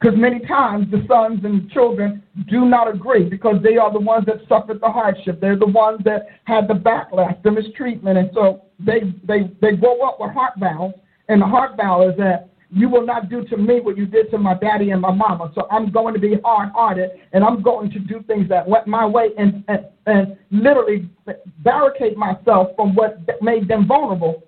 Because 0.01 0.19
many 0.19 0.41
times 0.41 0.91
the 0.91 1.05
sons 1.07 1.45
and 1.45 1.71
children 1.71 2.23
do 2.49 2.65
not 2.65 2.93
agree 2.93 3.29
because 3.29 3.63
they 3.63 3.77
are 3.77 3.93
the 3.93 4.01
ones 4.01 4.27
that 4.27 4.39
suffered 4.49 4.81
the 4.81 4.89
hardship. 4.89 5.41
They're 5.41 5.57
the 5.57 5.67
ones 5.67 6.01
that 6.05 6.27
had 6.45 6.67
the 6.67 6.75
backlash, 6.75 7.41
the 7.45 7.53
mistreatment. 7.53 8.19
And 8.19 8.31
so 8.35 8.63
they, 8.81 9.15
they, 9.23 9.53
they 9.61 9.77
grow 9.77 10.01
up 10.01 10.19
with 10.19 10.33
heart 10.33 10.55
valves. 10.59 10.95
And 11.29 11.41
the 11.41 11.47
heart 11.47 11.77
valve 11.77 12.11
is 12.11 12.17
that 12.17 12.49
you 12.75 12.89
will 12.89 13.05
not 13.05 13.29
do 13.29 13.45
to 13.45 13.57
me 13.59 13.81
what 13.81 13.99
you 13.99 14.07
did 14.07 14.31
to 14.31 14.39
my 14.39 14.55
daddy 14.55 14.91
and 14.93 15.03
my 15.03 15.13
mama. 15.13 15.53
So 15.55 15.67
I'm 15.71 15.93
going 15.93 16.15
to 16.15 16.21
be 16.21 16.39
hard 16.43 16.71
hearted 16.71 17.11
and 17.33 17.45
I'm 17.45 17.63
going 17.63 17.91
to 17.91 17.99
do 17.99 18.23
things 18.23 18.49
that 18.49 18.67
went 18.67 18.87
my 18.87 19.05
way 19.05 19.29
and, 19.37 19.63
and, 19.69 19.87
and 20.07 20.39
literally 20.51 21.11
barricade 21.59 22.17
myself 22.17 22.69
from 22.75 22.95
what 22.95 23.19
made 23.43 23.69
them 23.69 23.87
vulnerable. 23.87 24.43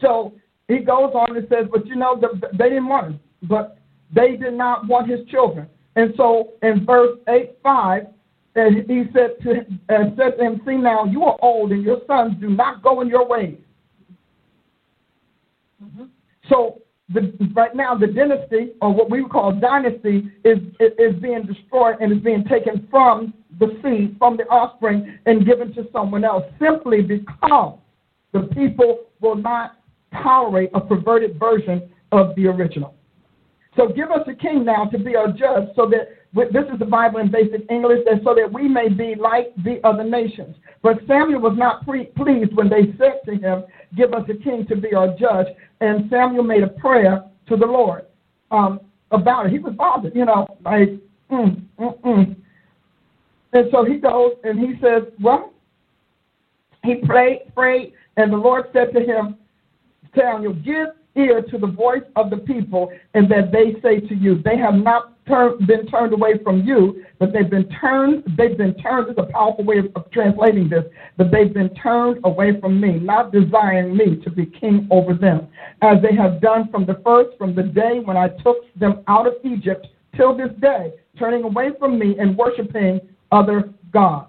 So 0.00 0.34
he 0.66 0.78
goes 0.78 1.12
on 1.14 1.36
and 1.36 1.46
says, 1.48 1.66
But 1.70 1.86
you 1.86 1.94
know, 1.94 2.20
they 2.58 2.68
didn't 2.68 2.88
want 2.88 3.06
him, 3.06 3.20
but 3.44 3.78
they 4.12 4.36
did 4.36 4.54
not 4.54 4.88
want 4.88 5.08
his 5.08 5.20
children. 5.28 5.68
And 5.94 6.12
so 6.16 6.54
in 6.62 6.84
verse 6.84 7.16
8 7.28 7.58
5, 7.62 8.06
and 8.56 8.90
he 8.90 9.04
said 9.12 9.36
to, 9.44 9.52
and 9.88 10.16
said 10.16 10.36
to 10.36 10.44
him, 10.44 10.60
See 10.66 10.76
now, 10.76 11.04
you 11.04 11.22
are 11.22 11.38
old 11.42 11.70
and 11.70 11.84
your 11.84 12.00
sons 12.08 12.34
do 12.40 12.50
not 12.50 12.82
go 12.82 13.02
in 13.02 13.08
your 13.08 13.26
ways. 13.26 13.58
Mm-hmm. 15.82 16.04
So 16.48 16.82
the, 17.12 17.32
right 17.54 17.74
now 17.74 17.94
the 17.94 18.06
dynasty, 18.06 18.72
or 18.80 18.92
what 18.92 19.10
we 19.10 19.22
would 19.22 19.30
call 19.30 19.52
dynasty, 19.52 20.30
is, 20.44 20.58
is 20.80 21.14
being 21.20 21.44
destroyed 21.46 21.96
and 22.00 22.12
is 22.12 22.18
being 22.18 22.44
taken 22.44 22.86
from 22.90 23.34
the 23.58 23.78
seed, 23.82 24.16
from 24.18 24.36
the 24.36 24.44
offspring, 24.44 25.18
and 25.26 25.46
given 25.46 25.72
to 25.74 25.86
someone 25.92 26.24
else, 26.24 26.44
simply 26.60 27.02
because 27.02 27.78
the 28.32 28.48
people 28.54 29.04
will 29.20 29.36
not 29.36 29.78
tolerate 30.22 30.70
a 30.74 30.80
perverted 30.80 31.38
version 31.38 31.88
of 32.12 32.34
the 32.36 32.46
original. 32.46 32.94
So 33.76 33.88
give 33.88 34.10
us 34.10 34.26
a 34.26 34.34
king 34.34 34.64
now 34.64 34.84
to 34.86 34.98
be 34.98 35.16
our 35.16 35.28
judge, 35.28 35.68
so 35.74 35.88
that 35.90 36.08
this 36.34 36.64
is 36.72 36.78
the 36.78 36.84
Bible 36.84 37.20
in 37.20 37.30
basic 37.30 37.70
English, 37.70 38.00
and 38.10 38.20
so 38.22 38.34
that 38.34 38.52
we 38.52 38.68
may 38.68 38.88
be 38.88 39.14
like 39.14 39.54
the 39.64 39.80
other 39.84 40.04
nations. 40.04 40.56
But 40.82 40.98
Samuel 41.06 41.40
was 41.40 41.56
not 41.56 41.84
pre- 41.86 42.06
pleased 42.06 42.54
when 42.54 42.68
they 42.68 42.92
said 42.98 43.20
to 43.26 43.34
him, 43.34 43.64
"Give 43.96 44.12
us 44.12 44.28
a 44.28 44.34
king 44.34 44.66
to 44.66 44.76
be 44.76 44.94
our 44.94 45.08
judge." 45.16 45.46
And 45.80 46.10
Samuel 46.10 46.44
made 46.44 46.62
a 46.62 46.68
prayer 46.68 47.24
to 47.48 47.56
the 47.56 47.66
Lord 47.66 48.04
um, 48.50 48.80
about 49.10 49.46
it. 49.46 49.52
He 49.52 49.58
was 49.58 49.74
bothered, 49.74 50.14
you 50.14 50.24
know, 50.24 50.46
like, 50.64 50.90
mm, 51.30 51.62
mm, 51.78 52.00
mm. 52.00 52.36
and 53.52 53.68
so 53.70 53.84
he 53.84 53.96
goes 53.96 54.32
and 54.44 54.58
he 54.58 54.78
says, 54.82 55.04
"Well," 55.20 55.52
he 56.84 56.96
prayed, 56.96 57.54
prayed, 57.54 57.94
and 58.18 58.30
the 58.32 58.36
Lord 58.36 58.66
said 58.74 58.92
to 58.92 59.00
him, 59.00 59.36
"Samuel, 60.14 60.54
give 60.54 60.88
ear 61.14 61.42
to 61.42 61.58
the 61.58 61.66
voice 61.66 62.02
of 62.16 62.30
the 62.30 62.38
people, 62.38 62.92
and 63.14 63.30
that 63.30 63.52
they 63.52 63.76
say 63.82 64.00
to 64.00 64.14
you, 64.14 64.40
they 64.42 64.56
have 64.56 64.74
not 64.74 65.12
been 65.66 65.86
turned 65.86 66.12
away 66.12 66.38
from 66.42 66.62
you, 66.62 67.04
but 67.18 67.32
they've 67.32 67.50
been 67.50 67.68
turned, 67.80 68.24
they've 68.36 68.56
been 68.56 68.74
turned, 68.74 69.08
is 69.08 69.14
a 69.18 69.30
powerful 69.32 69.64
way 69.64 69.78
of, 69.78 69.86
of 69.94 70.10
translating 70.10 70.68
this, 70.68 70.84
but 71.16 71.30
they've 71.30 71.52
been 71.54 71.72
turned 71.74 72.18
away 72.24 72.58
from 72.60 72.80
me, 72.80 72.98
not 72.98 73.32
desiring 73.32 73.96
me 73.96 74.16
to 74.16 74.30
be 74.30 74.46
king 74.46 74.88
over 74.90 75.14
them, 75.14 75.48
as 75.82 75.98
they 76.02 76.14
have 76.14 76.40
done 76.40 76.68
from 76.70 76.86
the 76.86 77.00
first, 77.04 77.36
from 77.38 77.54
the 77.54 77.62
day 77.62 78.00
when 78.02 78.16
I 78.16 78.28
took 78.28 78.56
them 78.76 79.02
out 79.06 79.26
of 79.26 79.34
Egypt 79.44 79.86
till 80.16 80.36
this 80.36 80.50
day, 80.60 80.92
turning 81.18 81.44
away 81.44 81.70
from 81.78 81.98
me 81.98 82.16
and 82.18 82.36
worshiping 82.36 83.00
other 83.30 83.72
gods. 83.92 84.28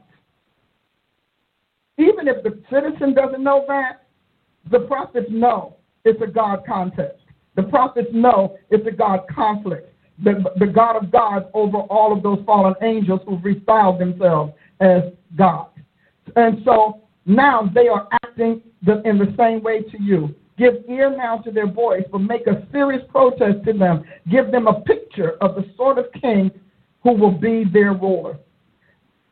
Even 1.97 2.27
if 2.27 2.43
the 2.43 2.59
citizen 2.71 3.13
doesn't 3.13 3.43
know 3.43 3.65
that, 3.67 4.03
the 4.71 4.79
prophets 4.79 5.27
know 5.29 5.77
it's 6.05 6.21
a 6.21 6.27
God 6.27 6.65
contest. 6.65 7.17
The 7.55 7.63
prophets 7.63 8.09
know 8.13 8.57
it's 8.69 8.85
a 8.87 8.91
God 8.91 9.21
conflict. 9.33 9.89
The, 10.23 10.43
the 10.57 10.67
God 10.67 10.95
of 10.95 11.11
gods 11.11 11.45
over 11.53 11.77
all 11.77 12.15
of 12.15 12.23
those 12.23 12.39
fallen 12.45 12.75
angels 12.81 13.21
who've 13.25 13.39
restyled 13.39 13.99
themselves 13.99 14.53
as 14.79 15.03
God. 15.35 15.67
And 16.35 16.61
so 16.63 17.01
now 17.25 17.69
they 17.73 17.87
are 17.87 18.07
acting 18.23 18.61
the, 18.83 19.01
in 19.07 19.17
the 19.17 19.33
same 19.37 19.63
way 19.63 19.81
to 19.81 20.01
you. 20.01 20.35
Give 20.57 20.75
ear 20.87 21.15
now 21.15 21.37
to 21.39 21.51
their 21.51 21.71
voice, 21.71 22.03
but 22.11 22.19
make 22.19 22.45
a 22.45 22.67
serious 22.71 23.01
protest 23.09 23.65
to 23.65 23.73
them. 23.73 24.03
Give 24.29 24.51
them 24.51 24.67
a 24.67 24.81
picture 24.81 25.31
of 25.41 25.55
the 25.55 25.65
sort 25.75 25.97
of 25.97 26.05
king 26.21 26.51
who 27.01 27.13
will 27.13 27.31
be 27.31 27.63
their 27.71 27.93
ruler. 27.93 28.37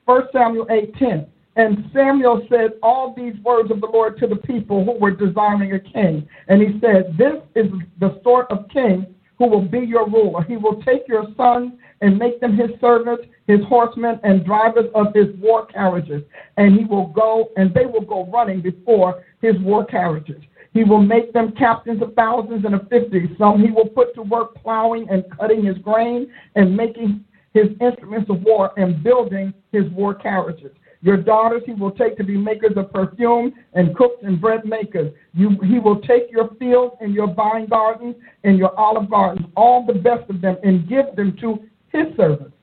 1 0.05 0.21
Samuel 0.33 0.65
8:10. 0.65 1.27
And 1.55 1.89
Samuel 1.93 2.45
said 2.49 2.71
all 2.81 3.13
these 3.15 3.35
words 3.43 3.71
of 3.71 3.81
the 3.81 3.87
Lord 3.87 4.17
to 4.19 4.27
the 4.27 4.37
people 4.37 4.85
who 4.85 4.93
were 4.93 5.11
desiring 5.11 5.73
a 5.73 5.79
king. 5.79 6.27
And 6.47 6.61
he 6.61 6.79
said, 6.79 7.17
This 7.17 7.41
is 7.55 7.69
the 7.99 8.21
sort 8.23 8.49
of 8.51 8.69
king 8.69 9.13
who 9.37 9.47
will 9.47 9.65
be 9.65 9.79
your 9.79 10.07
ruler. 10.09 10.43
He 10.43 10.55
will 10.55 10.81
take 10.83 11.07
your 11.07 11.25
sons 11.35 11.73
and 12.01 12.17
make 12.17 12.39
them 12.39 12.55
his 12.55 12.69
servants, 12.79 13.23
his 13.47 13.59
horsemen, 13.67 14.19
and 14.23 14.45
drivers 14.45 14.89
of 14.95 15.13
his 15.13 15.27
war 15.39 15.65
carriages. 15.65 16.23
And 16.57 16.79
he 16.79 16.85
will 16.85 17.07
go, 17.07 17.49
and 17.57 17.73
they 17.73 17.85
will 17.85 18.05
go 18.05 18.27
running 18.31 18.61
before 18.61 19.23
his 19.41 19.55
war 19.59 19.85
carriages. 19.85 20.41
He 20.73 20.83
will 20.85 21.01
make 21.01 21.33
them 21.33 21.51
captains 21.57 22.01
of 22.01 22.13
thousands 22.13 22.63
and 22.63 22.75
of 22.75 22.87
fifties. 22.87 23.29
Some 23.37 23.61
he 23.61 23.71
will 23.71 23.89
put 23.89 24.15
to 24.15 24.21
work 24.21 24.55
plowing 24.63 25.07
and 25.09 25.25
cutting 25.37 25.65
his 25.65 25.77
grain 25.79 26.31
and 26.55 26.75
making 26.75 27.25
his 27.53 27.67
instruments 27.81 28.29
of 28.29 28.41
war 28.43 28.71
and 28.77 29.03
building 29.03 29.53
his 29.73 29.89
war 29.91 30.13
carriages. 30.13 30.71
Your 31.03 31.17
daughters 31.17 31.63
he 31.65 31.73
will 31.73 31.91
take 31.91 32.15
to 32.17 32.23
be 32.23 32.37
makers 32.37 32.73
of 32.77 32.93
perfume 32.93 33.53
and 33.73 33.95
cooks 33.95 34.23
and 34.23 34.39
bread 34.39 34.65
makers. 34.65 35.11
You, 35.33 35.57
he 35.63 35.79
will 35.79 35.99
take 36.01 36.31
your 36.31 36.49
fields 36.59 36.95
and 37.01 37.13
your 37.13 37.33
vine 37.33 37.67
gardens 37.67 38.15
and 38.43 38.57
your 38.57 38.77
olive 38.79 39.09
gardens, 39.09 39.47
all 39.55 39.85
the 39.85 39.93
best 39.93 40.29
of 40.29 40.41
them, 40.41 40.57
and 40.63 40.87
give 40.87 41.15
them 41.15 41.35
to 41.41 41.63
his 41.89 42.15
servants. 42.15 42.55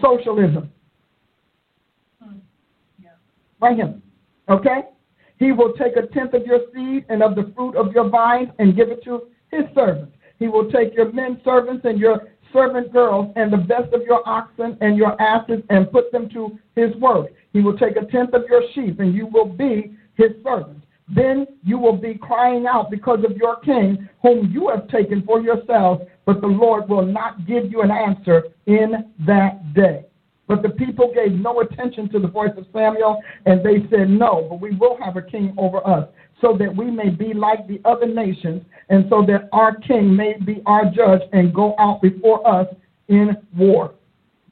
Socialism. 0.00 0.70
Hmm. 2.22 2.36
Yeah. 3.02 3.10
Right 3.60 3.74
here. 3.74 3.94
Okay? 4.48 4.82
He 5.38 5.50
will 5.52 5.72
take 5.72 5.96
a 5.96 6.06
tenth 6.06 6.34
of 6.34 6.46
your 6.46 6.60
seed 6.72 7.06
and 7.08 7.22
of 7.22 7.34
the 7.34 7.52
fruit 7.56 7.74
of 7.74 7.92
your 7.92 8.08
vines 8.08 8.50
and 8.58 8.76
give 8.76 8.90
it 8.90 9.02
to 9.04 9.22
his 9.50 9.64
servants. 9.74 10.12
He 10.38 10.48
will 10.48 10.70
take 10.70 10.94
your 10.94 11.12
men 11.12 11.40
servants 11.44 11.84
and 11.84 11.98
your 11.98 12.28
servant 12.52 12.92
girls 12.92 13.32
and 13.36 13.52
the 13.52 13.58
best 13.58 13.92
of 13.92 14.02
your 14.02 14.26
oxen 14.28 14.76
and 14.80 14.96
your 14.96 15.20
asses 15.20 15.62
and 15.70 15.90
put 15.90 16.10
them 16.12 16.28
to 16.30 16.58
his 16.76 16.94
work. 16.96 17.28
He 17.52 17.60
will 17.60 17.76
take 17.76 17.96
a 17.96 18.06
tenth 18.06 18.34
of 18.34 18.44
your 18.48 18.62
sheep 18.74 19.00
and 19.00 19.14
you 19.14 19.26
will 19.26 19.46
be 19.46 19.96
his 20.14 20.30
servant. 20.44 20.84
Then 21.08 21.46
you 21.64 21.78
will 21.78 21.96
be 21.96 22.14
crying 22.14 22.66
out 22.66 22.90
because 22.90 23.24
of 23.24 23.36
your 23.36 23.56
king, 23.60 24.08
whom 24.22 24.50
you 24.52 24.68
have 24.68 24.86
taken 24.88 25.22
for 25.22 25.40
yourselves, 25.40 26.02
but 26.24 26.40
the 26.40 26.46
Lord 26.46 26.88
will 26.88 27.04
not 27.04 27.46
give 27.46 27.70
you 27.70 27.82
an 27.82 27.90
answer 27.90 28.44
in 28.66 29.12
that 29.26 29.74
day. 29.74 30.04
But 30.50 30.62
the 30.62 30.70
people 30.70 31.12
gave 31.14 31.30
no 31.30 31.60
attention 31.60 32.08
to 32.08 32.18
the 32.18 32.26
voice 32.26 32.50
of 32.56 32.66
Samuel, 32.72 33.22
and 33.46 33.64
they 33.64 33.88
said, 33.88 34.10
No, 34.10 34.48
but 34.50 34.60
we 34.60 34.74
will 34.74 34.98
have 35.00 35.16
a 35.16 35.22
king 35.22 35.54
over 35.56 35.78
us 35.86 36.08
so 36.40 36.56
that 36.58 36.74
we 36.74 36.90
may 36.90 37.08
be 37.08 37.32
like 37.32 37.68
the 37.68 37.80
other 37.84 38.06
nations, 38.06 38.60
and 38.88 39.06
so 39.08 39.24
that 39.28 39.48
our 39.52 39.76
king 39.76 40.16
may 40.16 40.34
be 40.44 40.60
our 40.66 40.86
judge 40.90 41.20
and 41.32 41.54
go 41.54 41.76
out 41.78 42.02
before 42.02 42.44
us 42.44 42.66
in 43.06 43.36
war. 43.56 43.94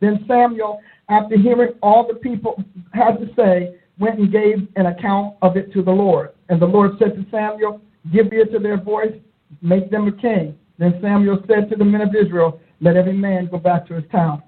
Then 0.01 0.25
Samuel, 0.29 0.79
after 1.09 1.37
hearing 1.37 1.73
all 1.83 2.07
the 2.07 2.15
people 2.15 2.63
had 2.93 3.19
to 3.19 3.29
say, 3.35 3.75
went 3.99 4.21
and 4.21 4.31
gave 4.31 4.69
an 4.77 4.87
account 4.87 5.35
of 5.43 5.57
it 5.57 5.73
to 5.73 5.83
the 5.83 5.91
Lord. 5.91 6.31
And 6.49 6.63
the 6.63 6.67
Lord 6.67 6.93
said 7.01 7.17
to 7.17 7.27
Samuel, 7.29 7.81
Give 8.13 8.33
ear 8.33 8.45
to 8.45 8.61
their 8.61 8.81
voice, 8.81 9.15
make 9.63 9.91
them 9.91 10.07
a 10.07 10.13
king. 10.13 10.57
Then 10.79 10.97
Samuel 11.03 11.43
said 11.49 11.69
to 11.71 11.77
the 11.77 11.85
men 11.85 12.03
of 12.03 12.15
Israel, 12.15 12.61
Let 12.81 12.95
every 12.95 13.15
man 13.15 13.49
go 13.51 13.59
back 13.59 13.85
to 13.89 13.95
his 13.95 14.05
town. 14.13 14.45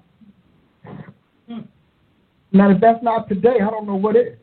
Now, 2.51 2.69
if 2.71 2.81
that's 2.81 3.01
not 3.03 3.29
today, 3.29 3.57
I 3.61 3.69
don't 3.69 3.87
know 3.87 3.95
what 3.95 4.15
is. 4.15 4.37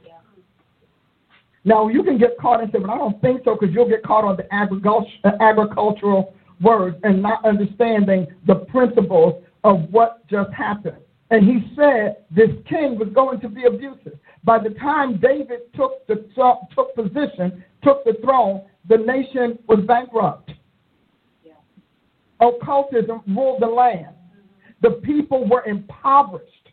Now, 1.65 1.89
you 1.89 2.03
can 2.03 2.17
get 2.17 2.39
caught 2.41 2.63
and 2.63 2.73
say, 2.73 2.79
but 2.79 2.89
I 2.89 2.97
don't 2.97 3.21
think 3.21 3.43
so, 3.45 3.55
because 3.55 3.75
you'll 3.75 3.89
get 3.89 4.03
caught 4.03 4.25
on 4.25 4.37
the 4.37 4.47
uh, 4.55 5.31
agricultural 5.41 6.35
words 6.63 6.97
and 7.03 7.21
not 7.21 7.45
understanding 7.45 8.27
the 8.47 8.55
principles 8.55 9.45
of 9.65 9.83
what 9.91 10.27
just 10.29 10.53
happened. 10.53 10.97
And 11.31 11.45
he 11.47 11.71
said 11.77 12.25
this 12.31 12.49
king 12.69 12.99
was 12.99 13.09
going 13.15 13.41
to 13.41 13.49
be 13.49 13.65
abusive. 13.65 14.19
By 14.45 14.61
the 14.61 14.71
time 14.71 15.21
David 15.21 15.73
took 15.77 16.07
the 16.07 16.27
took 16.75 16.95
position, 16.95 17.63
took 17.83 18.03
the 18.05 18.15
throne, 18.23 18.63
the 18.89 18.97
nation 18.97 19.59
was 19.69 19.81
bankrupt. 19.87 20.53
Yeah. 21.45 21.53
Occultism 22.41 23.21
ruled 23.27 23.61
the 23.61 23.67
land. 23.67 24.15
The 24.81 24.93
people 25.03 25.47
were 25.47 25.65
impoverished. 25.65 26.68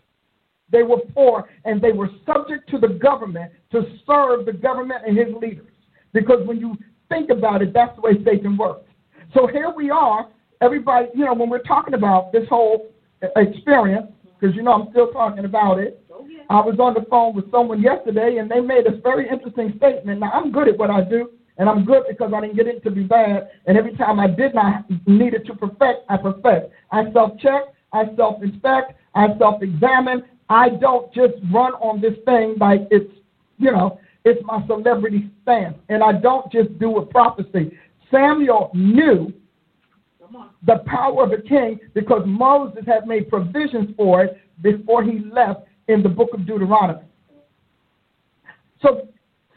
They 0.72 0.84
were 0.84 1.00
poor 1.14 1.50
and 1.64 1.82
they 1.82 1.92
were 1.92 2.10
subject 2.26 2.70
to 2.72 2.80
the 2.80 2.88
government 2.88 3.52
to 3.72 3.84
serve 4.08 4.46
the 4.46 4.54
government 4.54 5.04
and 5.08 5.18
his 5.18 5.28
leaders. 5.42 5.68
Because 6.14 6.46
when 6.46 6.60
you 6.60 6.76
think 7.10 7.30
about 7.30 7.62
it, 7.62 7.74
that's 7.74 7.96
the 7.96 8.02
way 8.02 8.14
Satan 8.24 8.58
works. 8.58 8.90
So 9.34 9.48
here 9.48 9.72
we 9.76 9.90
are, 9.90 10.30
everybody, 10.62 11.08
you 11.14 11.26
know, 11.26 11.34
when 11.34 11.50
we're 11.50 11.60
talking 11.60 11.94
about 11.94 12.32
this 12.32 12.48
whole 12.50 12.88
experience, 13.36 14.08
because 14.40 14.56
you 14.56 14.64
know 14.64 14.74
I'm 14.74 14.90
still 14.92 15.12
talking 15.12 15.46
about 15.46 15.80
it. 15.80 16.02
Oh, 16.12 16.28
I 16.50 16.60
was 16.62 16.80
on 16.80 16.94
the 16.94 17.06
phone 17.10 17.36
with 17.36 17.50
someone 17.52 17.82
yesterday 17.82 18.38
and 18.38 18.50
they 18.50 18.60
made 18.60 18.86
a 18.88 18.98
very 19.02 19.30
interesting 19.30 19.74
statement. 19.78 20.20
Now 20.20 20.32
I'm 20.32 20.52
good 20.52 20.68
at 20.68 20.78
what 20.78 20.90
I 20.90 21.02
do, 21.02 21.32
and 21.58 21.70
I'm 21.70 21.86
good 21.86 22.04
because 22.10 22.32
I 22.36 22.42
didn't 22.42 22.56
get 22.56 22.68
it 22.68 22.84
to 22.84 22.92
be 22.92 23.04
bad. 23.04 23.50
And 23.66 23.78
every 23.78 23.96
time 23.96 24.20
I 24.20 24.28
did 24.28 24.54
not 24.54 24.86
need 25.08 25.34
it 25.34 25.46
to 25.48 25.56
perfect, 25.56 26.06
I 26.10 26.18
perfect. 26.18 26.72
I 26.92 27.12
self 27.14 27.40
check, 27.40 27.64
I 27.94 28.04
self 28.16 28.44
inspect, 28.44 28.94
I 29.16 29.28
self 29.38 29.62
examine, 29.62 30.24
I 30.50 30.70
don't 30.70 31.12
just 31.14 31.34
run 31.52 31.74
on 31.74 32.02
this 32.02 32.14
thing 32.26 32.56
like 32.60 32.88
it's, 32.92 33.12
you 33.58 33.72
know, 33.72 34.00
it's 34.26 34.42
my 34.46 34.66
celebrity 34.68 35.30
stance. 35.42 35.78
And 35.90 36.04
I 36.04 36.14
don't 36.14 36.52
just 36.52 36.78
do 36.80 36.98
a 36.98 37.06
prophecy. 37.06 37.78
Samuel 38.12 38.72
knew 38.74 39.34
the 40.66 40.80
power 40.86 41.24
of 41.24 41.32
a 41.32 41.42
king 41.42 41.80
because 41.94 42.24
Moses 42.26 42.84
had 42.86 43.08
made 43.08 43.30
provisions 43.30 43.94
for 43.96 44.24
it 44.24 44.38
before 44.62 45.04
he 45.04 45.20
left 45.32 45.62
in 45.88 46.02
the 46.02 46.10
book 46.10 46.30
of 46.34 46.46
Deuteronomy. 46.46 47.04
So 48.82 49.08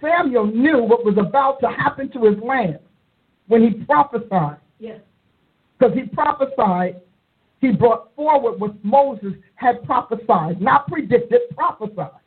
Samuel 0.00 0.46
knew 0.46 0.82
what 0.82 1.04
was 1.04 1.16
about 1.18 1.60
to 1.60 1.68
happen 1.68 2.10
to 2.12 2.24
his 2.24 2.38
land 2.42 2.78
when 3.48 3.62
he 3.62 3.84
prophesied. 3.84 4.58
Yes. 4.78 5.00
Because 5.78 5.94
he 5.94 6.02
prophesied 6.04 7.00
he 7.60 7.72
brought 7.72 8.14
forward 8.14 8.60
what 8.60 8.82
Moses 8.84 9.34
had 9.56 9.82
prophesied, 9.84 10.60
not 10.60 10.86
predicted, 10.88 11.40
prophesied. 11.54 12.20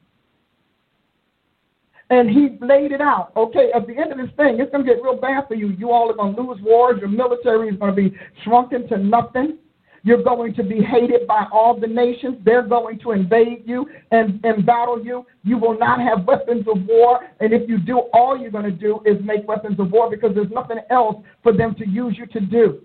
and 2.09 2.29
he 2.29 2.57
laid 2.59 2.91
it 2.91 2.99
out. 2.99 3.31
Okay, 3.37 3.71
at 3.73 3.87
the 3.87 3.97
end 3.97 4.11
of 4.11 4.17
this 4.17 4.35
thing, 4.35 4.59
it's 4.59 4.69
going 4.71 4.85
to 4.85 4.93
get 4.93 5.01
real 5.01 5.15
bad 5.15 5.47
for 5.47 5.55
you. 5.55 5.69
You 5.69 5.91
all 5.91 6.11
are 6.11 6.13
going 6.13 6.35
to 6.35 6.41
lose 6.41 6.59
wars. 6.61 6.99
Your 6.99 7.09
military 7.09 7.69
is 7.69 7.77
going 7.77 7.95
to 7.95 8.09
be 8.09 8.15
shrunken 8.43 8.87
to 8.89 8.97
nothing. 8.97 9.57
You're 10.03 10.23
going 10.23 10.53
to 10.55 10.63
be 10.63 10.81
hated 10.81 11.25
by 11.25 11.45
all 11.53 11.79
the 11.79 11.87
nations. 11.87 12.37
They're 12.43 12.67
going 12.67 12.99
to 12.99 13.11
invade 13.11 13.63
you 13.65 13.87
and, 14.11 14.43
and 14.43 14.65
battle 14.65 15.01
you. 15.01 15.25
You 15.43 15.57
will 15.57 15.77
not 15.77 16.01
have 16.01 16.25
weapons 16.25 16.65
of 16.67 16.85
war. 16.85 17.21
And 17.39 17.53
if 17.53 17.69
you 17.69 17.77
do, 17.77 17.99
all 18.11 18.37
you're 18.37 18.51
going 18.51 18.65
to 18.65 18.71
do 18.71 18.99
is 19.05 19.17
make 19.23 19.47
weapons 19.47 19.79
of 19.79 19.91
war 19.91 20.09
because 20.09 20.35
there's 20.35 20.51
nothing 20.51 20.79
else 20.89 21.23
for 21.43 21.53
them 21.53 21.75
to 21.75 21.87
use 21.87 22.17
you 22.17 22.25
to 22.25 22.39
do. 22.41 22.81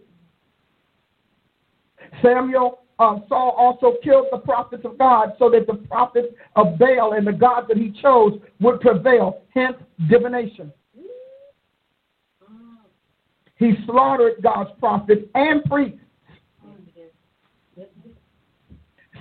Samuel 2.22 2.80
uh, 2.98 3.18
Saul 3.28 3.54
also 3.58 3.98
killed 4.02 4.26
the 4.32 4.38
prophets 4.38 4.84
of 4.84 4.96
God 4.98 5.34
so 5.38 5.50
that 5.50 5.66
the 5.66 5.74
prophets 5.86 6.28
of 6.56 6.78
Baal 6.78 7.12
and 7.12 7.26
the 7.26 7.32
gods 7.32 7.68
that 7.68 7.76
he 7.76 7.92
chose 8.00 8.40
would 8.60 8.80
prevail, 8.80 9.42
hence 9.54 9.76
divination. 10.08 10.72
He 13.58 13.72
slaughtered 13.86 14.42
God's 14.42 14.70
prophets 14.78 15.22
and 15.34 15.64
priests 15.64 15.98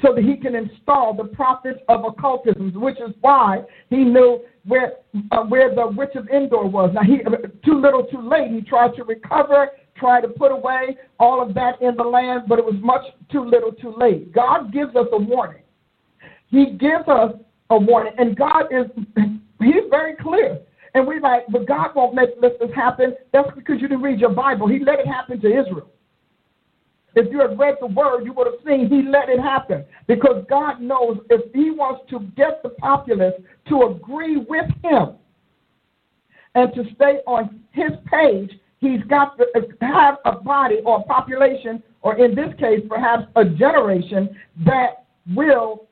so 0.01 0.13
that 0.13 0.23
he 0.23 0.35
can 0.37 0.55
install 0.55 1.13
the 1.13 1.23
prophets 1.23 1.79
of 1.87 2.03
occultism, 2.05 2.79
which 2.79 2.97
is 2.97 3.13
why 3.21 3.61
he 3.89 4.03
knew 4.03 4.41
where 4.65 4.93
uh, 5.31 5.43
where 5.43 5.73
the 5.73 5.87
witch 5.87 6.15
of 6.15 6.27
Endor 6.29 6.65
was. 6.65 6.91
Now 6.93 7.03
he 7.03 7.19
too 7.63 7.79
little, 7.79 8.03
too 8.03 8.27
late. 8.27 8.51
He 8.51 8.61
tried 8.61 8.95
to 8.95 9.03
recover, 9.03 9.69
tried 9.95 10.21
to 10.21 10.27
put 10.27 10.51
away 10.51 10.97
all 11.19 11.41
of 11.41 11.53
that 11.55 11.81
in 11.81 11.95
the 11.95 12.03
land, 12.03 12.43
but 12.47 12.59
it 12.59 12.65
was 12.65 12.75
much 12.81 13.03
too 13.31 13.43
little, 13.43 13.71
too 13.71 13.93
late. 13.97 14.31
God 14.33 14.71
gives 14.73 14.95
us 14.95 15.07
a 15.11 15.17
warning. 15.17 15.63
He 16.47 16.71
gives 16.71 17.07
us 17.07 17.33
a 17.69 17.77
warning, 17.77 18.13
and 18.17 18.35
God 18.35 18.65
is 18.71 18.85
He's 19.59 19.83
very 19.89 20.15
clear. 20.17 20.59
And 20.93 21.05
we 21.05 21.19
like, 21.19 21.45
but 21.49 21.67
God 21.67 21.89
won't 21.95 22.15
make 22.15 22.29
let 22.41 22.57
this 22.59 22.69
happen. 22.73 23.15
That's 23.33 23.49
because 23.55 23.81
you 23.81 23.87
didn't 23.87 24.03
read 24.03 24.19
your 24.19 24.29
Bible. 24.29 24.67
He 24.67 24.79
let 24.79 24.99
it 24.99 25.07
happen 25.07 25.41
to 25.41 25.47
Israel. 25.47 25.89
If 27.15 27.31
you 27.31 27.39
had 27.39 27.57
read 27.57 27.75
the 27.79 27.87
word, 27.87 28.25
you 28.25 28.33
would 28.33 28.47
have 28.47 28.59
seen 28.65 28.89
he 28.89 29.09
let 29.09 29.29
it 29.29 29.39
happen. 29.39 29.85
Because 30.07 30.45
God 30.49 30.81
knows 30.81 31.17
if 31.29 31.51
he 31.53 31.71
wants 31.71 32.09
to 32.09 32.19
get 32.37 32.61
the 32.63 32.69
populace 32.69 33.33
to 33.69 33.83
agree 33.83 34.37
with 34.37 34.65
him 34.83 35.15
and 36.55 36.73
to 36.73 36.83
stay 36.95 37.19
on 37.25 37.61
his 37.71 37.91
page, 38.05 38.51
he's 38.85 39.03
got 39.03 39.37
to 39.37 39.45
uh, 39.55 39.61
have 39.81 40.17
a 40.25 40.33
body 40.33 40.79
or 40.85 40.99
a 40.99 41.03
population, 41.03 41.81
or 42.01 42.17
in 42.17 42.35
this 42.35 42.53
case, 42.59 42.81
perhaps 42.87 43.23
a 43.35 43.45
generation 43.45 44.35
that 44.65 45.05
will 45.35 45.87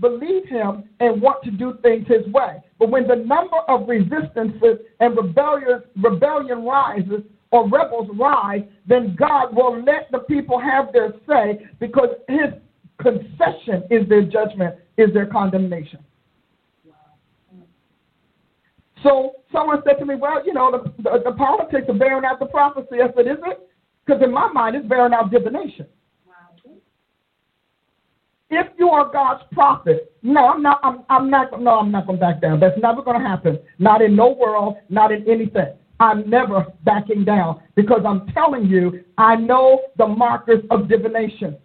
believe 0.00 0.46
him 0.48 0.84
and 1.00 1.22
want 1.22 1.42
to 1.44 1.50
do 1.50 1.78
things 1.82 2.06
his 2.08 2.26
way. 2.32 2.56
But 2.78 2.90
when 2.90 3.06
the 3.06 3.16
number 3.16 3.58
of 3.68 3.88
resistances 3.88 4.78
and 5.00 5.16
rebellion, 5.16 5.82
rebellion 6.02 6.64
rises, 6.64 7.22
or 7.52 7.68
rebels 7.68 8.08
rise, 8.18 8.64
then 8.84 9.14
God 9.16 9.54
will 9.54 9.80
let 9.84 10.10
the 10.10 10.18
people 10.18 10.58
have 10.58 10.92
their 10.92 11.12
say 11.28 11.64
because 11.78 12.08
his 12.28 12.48
concession 13.00 13.84
is 13.90 14.08
their 14.08 14.22
judgment, 14.22 14.74
is 14.96 15.14
their 15.14 15.26
condemnation. 15.26 16.00
So 19.04 19.34
someone 19.52 19.82
said 19.86 19.98
to 20.00 20.06
me, 20.06 20.16
well, 20.16 20.44
you 20.44 20.54
know, 20.54 20.72
the, 20.72 21.02
the, 21.02 21.30
the 21.30 21.36
politics 21.36 21.86
are 21.88 21.94
bearing 21.94 22.24
out 22.24 22.40
the 22.40 22.46
prophecy. 22.46 22.96
I 23.02 23.12
said, 23.14 23.26
is 23.26 23.38
it? 23.46 23.68
Because 24.04 24.22
in 24.22 24.32
my 24.32 24.50
mind, 24.50 24.74
it's 24.74 24.86
bearing 24.88 25.12
out 25.12 25.30
divination. 25.30 25.86
If 28.50 28.66
you 28.78 28.88
are 28.90 29.10
God's 29.10 29.42
prophet, 29.52 30.12
no, 30.22 30.48
I'm 30.48 30.62
not. 30.62 30.78
I'm, 30.84 31.02
I'm 31.08 31.30
not. 31.30 31.60
No, 31.60 31.78
I'm 31.80 31.90
not 31.90 32.06
going 32.06 32.18
to 32.18 32.24
back 32.24 32.40
down. 32.40 32.60
That's 32.60 32.78
never 32.80 33.02
going 33.02 33.20
to 33.20 33.26
happen. 33.26 33.58
Not 33.78 34.00
in 34.00 34.14
no 34.14 34.32
world. 34.32 34.76
Not 34.88 35.12
in 35.12 35.28
anything. 35.28 35.72
I'm 35.98 36.28
never 36.28 36.66
backing 36.84 37.24
down 37.24 37.62
because 37.74 38.02
I'm 38.06 38.26
telling 38.28 38.66
you, 38.66 39.02
I 39.18 39.36
know 39.36 39.80
the 39.96 40.06
markers 40.06 40.62
of 40.70 40.88
divination. 40.88 41.56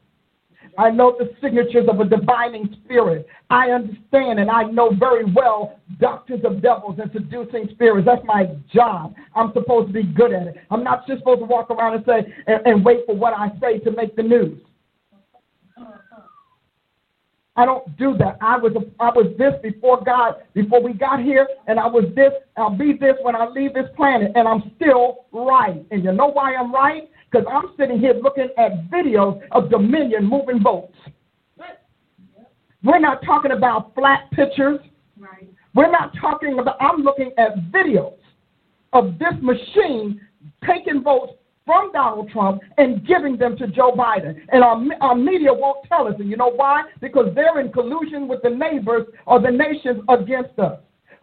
I 0.78 0.90
know 0.90 1.16
the 1.18 1.34
signatures 1.42 1.88
of 1.90 2.00
a 2.00 2.06
divining 2.06 2.76
spirit. 2.84 3.28
I 3.50 3.72
understand 3.72 4.40
and 4.40 4.50
I 4.50 4.64
know 4.64 4.92
very 4.92 5.26
well 5.26 5.80
doctrines 6.00 6.46
of 6.46 6.62
devils 6.62 7.00
and 7.02 7.12
seducing 7.12 7.70
spirits. 7.72 8.06
That's 8.06 8.26
my 8.26 8.56
job. 8.74 9.16
I'm 9.36 9.52
supposed 9.54 9.88
to 9.88 9.94
be 9.94 10.04
good 10.04 10.34
at 10.34 10.48
it. 10.48 10.58
I'm 10.72 10.84
not 10.84 11.08
just 11.08 11.20
supposed 11.20 11.40
to 11.40 11.46
walk 11.46 11.70
around 11.70 11.96
and 11.96 12.06
say 12.06 12.34
and, 12.48 12.66
and 12.66 12.86
wait 12.86 13.06
for 13.06 13.16
what 13.16 13.34
I 13.34 13.50
say 13.60 13.80
to 13.80 13.92
make 13.92 14.16
the 14.16 14.24
news. 14.24 14.60
I 17.60 17.66
don't 17.66 17.98
do 17.98 18.16
that. 18.20 18.38
I 18.40 18.58
was 18.58 18.72
I 19.02 19.10
was 19.10 19.36
this 19.38 19.54
before 19.62 20.02
God, 20.02 20.36
before 20.54 20.82
we 20.82 20.94
got 20.94 21.22
here, 21.22 21.46
and 21.68 21.78
I 21.78 21.88
was 21.88 22.06
this. 22.16 22.32
I'll 22.56 22.70
be 22.70 22.94
this 22.94 23.16
when 23.22 23.36
I 23.36 23.48
leave 23.50 23.74
this 23.74 23.90
planet, 23.98 24.32
and 24.36 24.48
I'm 24.48 24.72
still 24.78 25.26
right. 25.34 25.84
And 25.92 26.02
you 26.02 26.14
know 26.14 26.28
why 26.28 26.56
I'm 26.56 26.74
right? 26.74 27.10
Because 27.30 27.48
I'm 27.52 27.74
sitting 27.78 28.00
here 28.00 28.14
looking 28.14 28.50
at 28.58 28.90
videos 28.90 29.42
of 29.52 29.70
Dominion 29.70 30.26
moving 30.26 30.60
boats. 30.60 30.96
We're 32.84 33.00
not 33.00 33.24
talking 33.26 33.52
about 33.52 33.94
flat 33.94 34.32
pictures. 34.32 34.80
Right. 35.18 35.50
We're 35.76 35.92
not 35.92 36.14
talking 36.20 36.58
about. 36.60 36.78
I'm 36.82 37.02
looking 37.04 37.32
at 37.38 37.58
videos 37.72 38.18
of 38.94 39.20
this 39.20 39.34
machine 39.42 40.22
taking 40.66 41.04
votes 41.04 41.34
from 41.66 41.92
Donald 41.92 42.32
Trump 42.32 42.62
and 42.78 43.06
giving 43.06 43.38
them 43.38 43.56
to 43.58 43.68
Joe 43.68 43.92
Biden. 43.92 44.40
And 44.52 44.64
our, 44.64 44.82
our 45.02 45.16
media 45.16 45.54
won't 45.54 45.86
tell 45.88 46.08
us. 46.08 46.16
And 46.20 46.30
you 46.30 46.38
know 46.38 46.52
why? 46.52 46.84
Because 47.00 47.28
they're 47.36 47.60
in 47.60 47.72
collusion 47.72 48.28
with 48.28 48.42
the 48.42 48.50
neighbors 48.50 49.06
or 49.28 49.40
the 49.40 49.52
nations 49.52 50.02
against 50.10 50.58
us. 50.58 50.80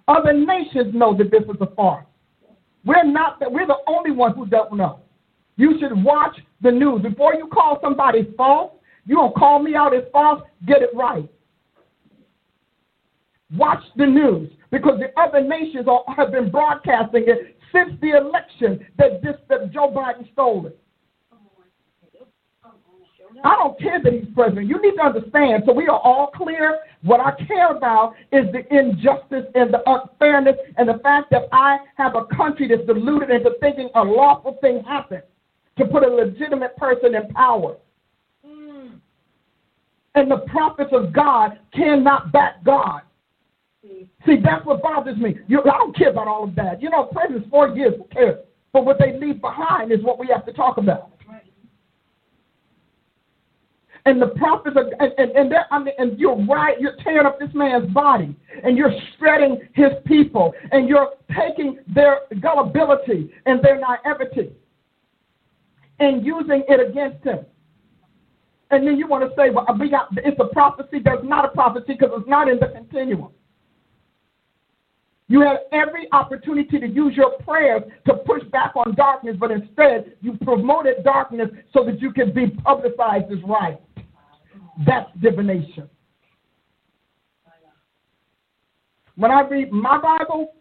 Other 0.07 0.32
nations 0.32 0.94
know 0.94 1.16
that 1.16 1.32
this 1.32 1.42
is 1.42 1.61
a 1.61 1.74
farce. 1.74 2.04
We're 2.84 3.02
not. 3.02 3.38
We're 3.50 3.66
the 3.66 3.78
only 3.88 4.12
ones 4.12 4.36
who 4.36 4.46
don't 4.46 4.76
know. 4.76 5.00
You 5.57 5.78
should 5.80 6.02
watch 6.04 6.36
the 6.61 6.70
news 6.70 7.02
before 7.02 7.34
you 7.34 7.48
call 7.48 7.78
somebody 7.82 8.28
false. 8.36 8.72
You 9.07 9.16
don't 9.16 9.34
call 9.34 9.59
me 9.62 9.74
out 9.74 9.94
as 9.94 10.04
false. 10.12 10.42
Get 10.66 10.82
it 10.82 10.90
right. 10.94 11.28
Watch 13.57 13.82
the 13.96 14.07
news 14.07 14.50
because 14.70 14.98
the 14.98 15.18
other 15.20 15.40
nations 15.40 15.86
are, 15.88 16.02
have 16.14 16.32
been 16.32 16.50
broadcasting 16.50 17.24
it 17.26 17.57
since 17.72 17.92
the 18.00 18.11
election 18.11 18.84
that 18.98 19.22
this 19.22 19.36
that 19.48 19.72
Joe 19.72 19.92
Biden 19.94 20.30
stole 20.32 20.66
it. 20.66 20.78
I 23.44 23.54
don't 23.57 23.78
care 23.78 24.00
that 24.02 24.12
he's 24.12 24.24
president. 24.34 24.66
You 24.66 24.80
need 24.80 24.96
to 24.96 25.02
understand. 25.02 25.64
So 25.66 25.72
we 25.72 25.86
are 25.88 26.00
all 26.00 26.28
clear. 26.34 26.78
What 27.02 27.20
I 27.20 27.32
care 27.46 27.70
about 27.70 28.14
is 28.32 28.46
the 28.50 28.64
injustice 28.74 29.44
and 29.54 29.72
the 29.72 29.82
unfairness 29.86 30.57
and 30.78 30.88
the 30.88 30.98
fact 31.02 31.30
that 31.30 31.42
I 31.52 31.78
have 31.96 32.14
a 32.16 32.24
country 32.34 32.66
that's 32.66 32.86
deluded 32.86 33.30
into 33.30 33.50
thinking 33.61 33.90
a 33.94 34.02
lawful 34.02 34.57
thing 34.62 34.82
happened 34.84 35.22
to 35.79 35.85
put 35.85 36.05
a 36.05 36.09
legitimate 36.09 36.77
person 36.77 37.14
in 37.14 37.29
power. 37.29 37.77
Mm. 38.47 38.99
And 40.14 40.31
the 40.31 40.39
prophets 40.49 40.91
of 40.93 41.12
God 41.12 41.59
cannot 41.74 42.33
back 42.33 42.64
God. 42.64 43.03
See, 44.27 44.37
that's 44.43 44.64
what 44.66 44.83
bothers 44.83 45.16
me. 45.18 45.39
You, 45.47 45.61
I 45.61 45.79
don't 45.79 45.97
care 45.97 46.11
about 46.11 46.27
all 46.27 46.45
of 46.45 46.55
that. 46.57 46.83
You 46.83 46.91
know, 46.91 47.05
presidents 47.05 47.47
four 47.51 47.68
years, 47.68 47.95
who 47.97 48.05
cares? 48.12 48.39
But 48.72 48.85
what 48.85 48.99
they 48.99 49.18
leave 49.18 49.41
behind 49.41 49.93
is 49.93 50.03
what 50.03 50.18
we 50.18 50.27
have 50.29 50.45
to 50.47 50.53
talk 50.53 50.79
about. 50.79 51.12
And 54.05 54.22
the 54.22 54.29
prophets 54.29 54.77
are, 54.77 54.89
and, 55.01 55.12
and, 55.18 55.31
and, 55.37 55.55
I 55.70 55.79
mean, 55.81 55.95
and 55.99 56.18
you're 56.18 56.37
right, 56.47 56.81
you're 56.81 56.97
tearing 57.03 57.27
up 57.27 57.41
this 57.41 57.49
man's 57.55 57.93
body, 57.93 58.37
and 58.62 58.77
you're 58.77 58.93
shredding 59.18 59.59
his 59.74 59.91
people, 60.05 60.55
and 60.70 60.89
you're 60.89 61.11
taking 61.37 61.81
their 61.93 62.20
gullibility 62.41 63.33
and 63.47 63.61
their 63.64 63.81
naivety 63.81 64.53
and 65.99 66.24
using 66.24 66.64
it 66.68 66.88
against 66.88 67.24
him. 67.24 67.44
And 68.70 68.86
then 68.86 68.97
you 68.97 69.07
want 69.07 69.28
to 69.28 69.34
say, 69.36 69.51
well, 69.51 69.66
we 69.78 69.88
got, 69.90 70.09
it's 70.16 70.38
a 70.40 70.53
prophecy. 70.53 71.01
There's 71.03 71.24
not 71.24 71.44
a 71.44 71.49
prophecy 71.49 71.94
because 71.99 72.11
it's 72.16 72.28
not 72.28 72.49
in 72.49 72.59
the 72.59 72.66
continuum. 72.66 73.30
You 75.28 75.40
had 75.40 75.59
every 75.72 76.09
opportunity 76.12 76.78
to 76.78 76.86
use 76.86 77.14
your 77.16 77.32
prayers 77.42 77.82
to 78.07 78.14
push 78.14 78.42
back 78.53 78.76
on 78.76 78.94
darkness, 78.94 79.36
but 79.38 79.51
instead 79.51 80.12
you 80.20 80.36
promoted 80.42 81.03
darkness 81.03 81.49
so 81.72 81.84
that 81.84 82.01
you 82.01 82.12
can 82.12 82.32
be 82.32 82.49
publicized 82.49 83.32
as 83.32 83.42
right. 83.47 83.80
That's 84.86 85.11
divination. 85.20 85.88
When 89.16 89.30
I 89.30 89.40
read 89.49 89.72
my 89.72 89.99
Bible, 89.99 90.55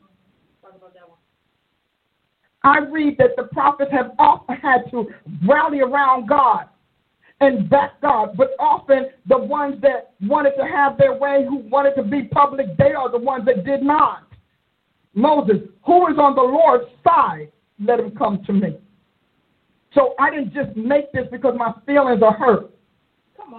I 2.66 2.80
read 2.80 3.20
that 3.20 3.36
the 3.38 3.44
prophets 3.44 3.92
have 3.92 4.14
often 4.18 4.56
had 4.56 4.90
to 4.90 5.08
rally 5.48 5.82
around 5.82 6.28
God 6.28 6.68
and 7.40 7.70
back 7.70 8.02
God, 8.02 8.36
but 8.36 8.56
often 8.60 9.10
the 9.28 9.38
ones 9.38 9.80
that 9.84 10.14
wanted 10.24 10.54
to 10.58 10.66
have 10.66 10.98
their 10.98 11.14
way, 11.14 11.46
who 11.48 11.58
wanted 11.58 11.94
to 11.96 12.04
be 12.04 12.24
public, 12.24 12.76
they 12.78 12.94
are 12.94 13.12
the 13.12 13.20
ones 13.20 13.46
that 13.46 13.66
did 13.66 13.84
not. 13.84 14.24
Moses, 15.14 15.58
who 15.86 16.08
is 16.08 16.18
on 16.18 16.34
the 16.34 16.42
Lord's 16.42 16.86
side, 17.04 17.52
let 17.80 18.00
him 18.00 18.16
come 18.16 18.44
to 18.48 18.54
me. 18.54 18.80
So 19.94 20.16
I 20.18 20.32
didn't 20.32 20.52
just 20.52 20.76
make 20.76 21.12
this 21.12 21.28
because 21.32 21.56
my 21.56 21.72
feelings 21.86 22.24
are 22.24 22.34
hurt. 22.34 22.72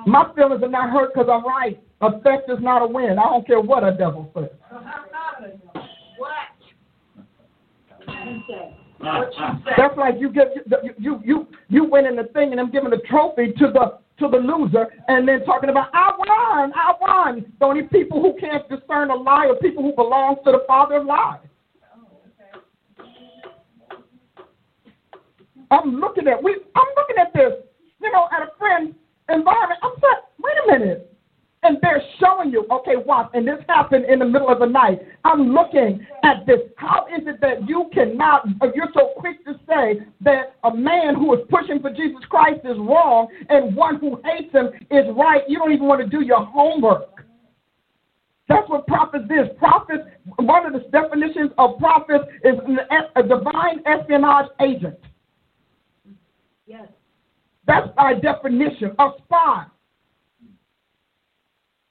My 0.05 0.33
feelings 0.35 0.65
are 0.65 0.69
not 0.69 0.91
hurt 0.91 1.15
because 1.15 1.29
I'm 1.33 1.47
right. 1.47 1.81
Effect 2.01 2.51
is 2.51 2.59
not 2.61 2.83
a 2.83 2.87
win. 2.87 3.21
I 3.21 3.23
don't 3.23 3.47
care 3.47 3.61
what 3.61 3.85
a 3.85 3.93
devil 3.97 4.33
says. 4.35 4.51
That's 9.01 9.97
like 9.97 10.15
you 10.19 10.31
give 10.31 10.49
you 10.99 11.21
you 11.25 11.47
you 11.69 11.85
win 11.85 12.07
in 12.07 12.17
the 12.17 12.25
thing 12.33 12.53
and 12.53 12.61
I'm 12.61 12.71
giving 12.71 12.91
the 12.91 13.01
trophy 13.09 13.53
to 13.59 13.71
the 13.73 13.99
to 14.19 14.29
the 14.29 14.39
loser 14.39 14.87
and 15.09 15.29
then 15.29 15.45
talking 15.45 15.69
about 15.69 15.91
I 15.93 16.13
won, 16.17 16.73
I 16.75 16.95
won. 17.01 17.53
The 17.61 17.67
only 17.67 17.83
people 17.83 18.23
who 18.23 18.35
can't 18.41 18.67
discern 18.69 19.11
a 19.11 19.15
lie 19.15 19.47
are 19.47 19.57
people 19.57 19.83
who 19.83 19.95
belong 19.95 20.37
to 20.45 20.53
the 20.53 20.65
father 20.67 20.97
of 20.97 21.07
lies. 21.07 21.41
I'm 25.71 26.01
looking 26.01 26.29
at 26.29 26.43
we 26.43 26.57
I'm 26.75 26.87
looking 26.97 27.17
at 27.21 27.33
this, 27.35 27.53
you 28.01 28.11
know, 28.13 28.29
at 28.33 28.43
a 28.43 28.51
friend 28.59 28.95
environment. 29.29 29.81
I'm 29.83 29.93
saying, 30.01 30.23
wait 30.39 30.55
a 30.65 30.79
minute. 30.79 31.16
And 31.67 31.79
they're 31.83 32.03
showing 32.21 32.53
you, 32.53 32.65
okay, 32.71 32.95
watch, 32.95 33.29
and 33.35 33.45
this 33.47 33.59
happened 33.69 34.05
in 34.05 34.21
the 34.21 34.25
middle 34.25 34.49
of 34.49 34.61
the 34.61 34.67
night. 34.67 35.01
I'm 35.25 35.53
looking 35.53 36.07
at 36.23 36.47
this. 36.47 36.61
How 36.77 37.07
is 37.09 37.27
it 37.27 37.41
that 37.41 37.69
you 37.69 37.91
cannot, 37.93 38.47
uh, 38.61 38.69
you're 38.73 38.91
so 38.95 39.15
quick 39.17 39.45
to 39.47 39.59
say 39.69 40.07
that 40.21 40.55
a 40.63 40.73
man 40.73 41.17
who 41.17 41.35
is 41.35 41.41
pushing 41.51 41.81
for 41.81 41.91
Jesus 41.91 42.25
Christ 42.29 42.61
is 42.63 42.77
wrong 42.79 43.27
and 43.49 43.75
one 43.75 43.97
who 43.97 44.21
hates 44.25 44.53
him 44.53 44.71
is 44.93 45.07
right? 45.17 45.43
You 45.49 45.59
don't 45.59 45.73
even 45.73 45.89
want 45.89 46.03
to 46.03 46.07
do 46.09 46.25
your 46.25 46.45
homework. 46.45 47.25
That's 48.49 48.69
what 48.69 48.87
prophets 48.87 49.25
is. 49.25 49.49
Prophets, 49.59 50.05
one 50.37 50.67
of 50.67 50.73
the 50.73 50.89
definitions 50.91 51.51
of 51.59 51.79
prophets 51.81 52.27
is 52.45 52.55
a 53.17 53.23
divine 53.25 53.81
espionage 53.87 54.51
agent. 54.61 55.01
Yes. 56.65 56.87
That's 57.67 57.89
our 57.99 58.15
definition 58.15 58.93
of 59.01 59.15
spy. 59.25 59.65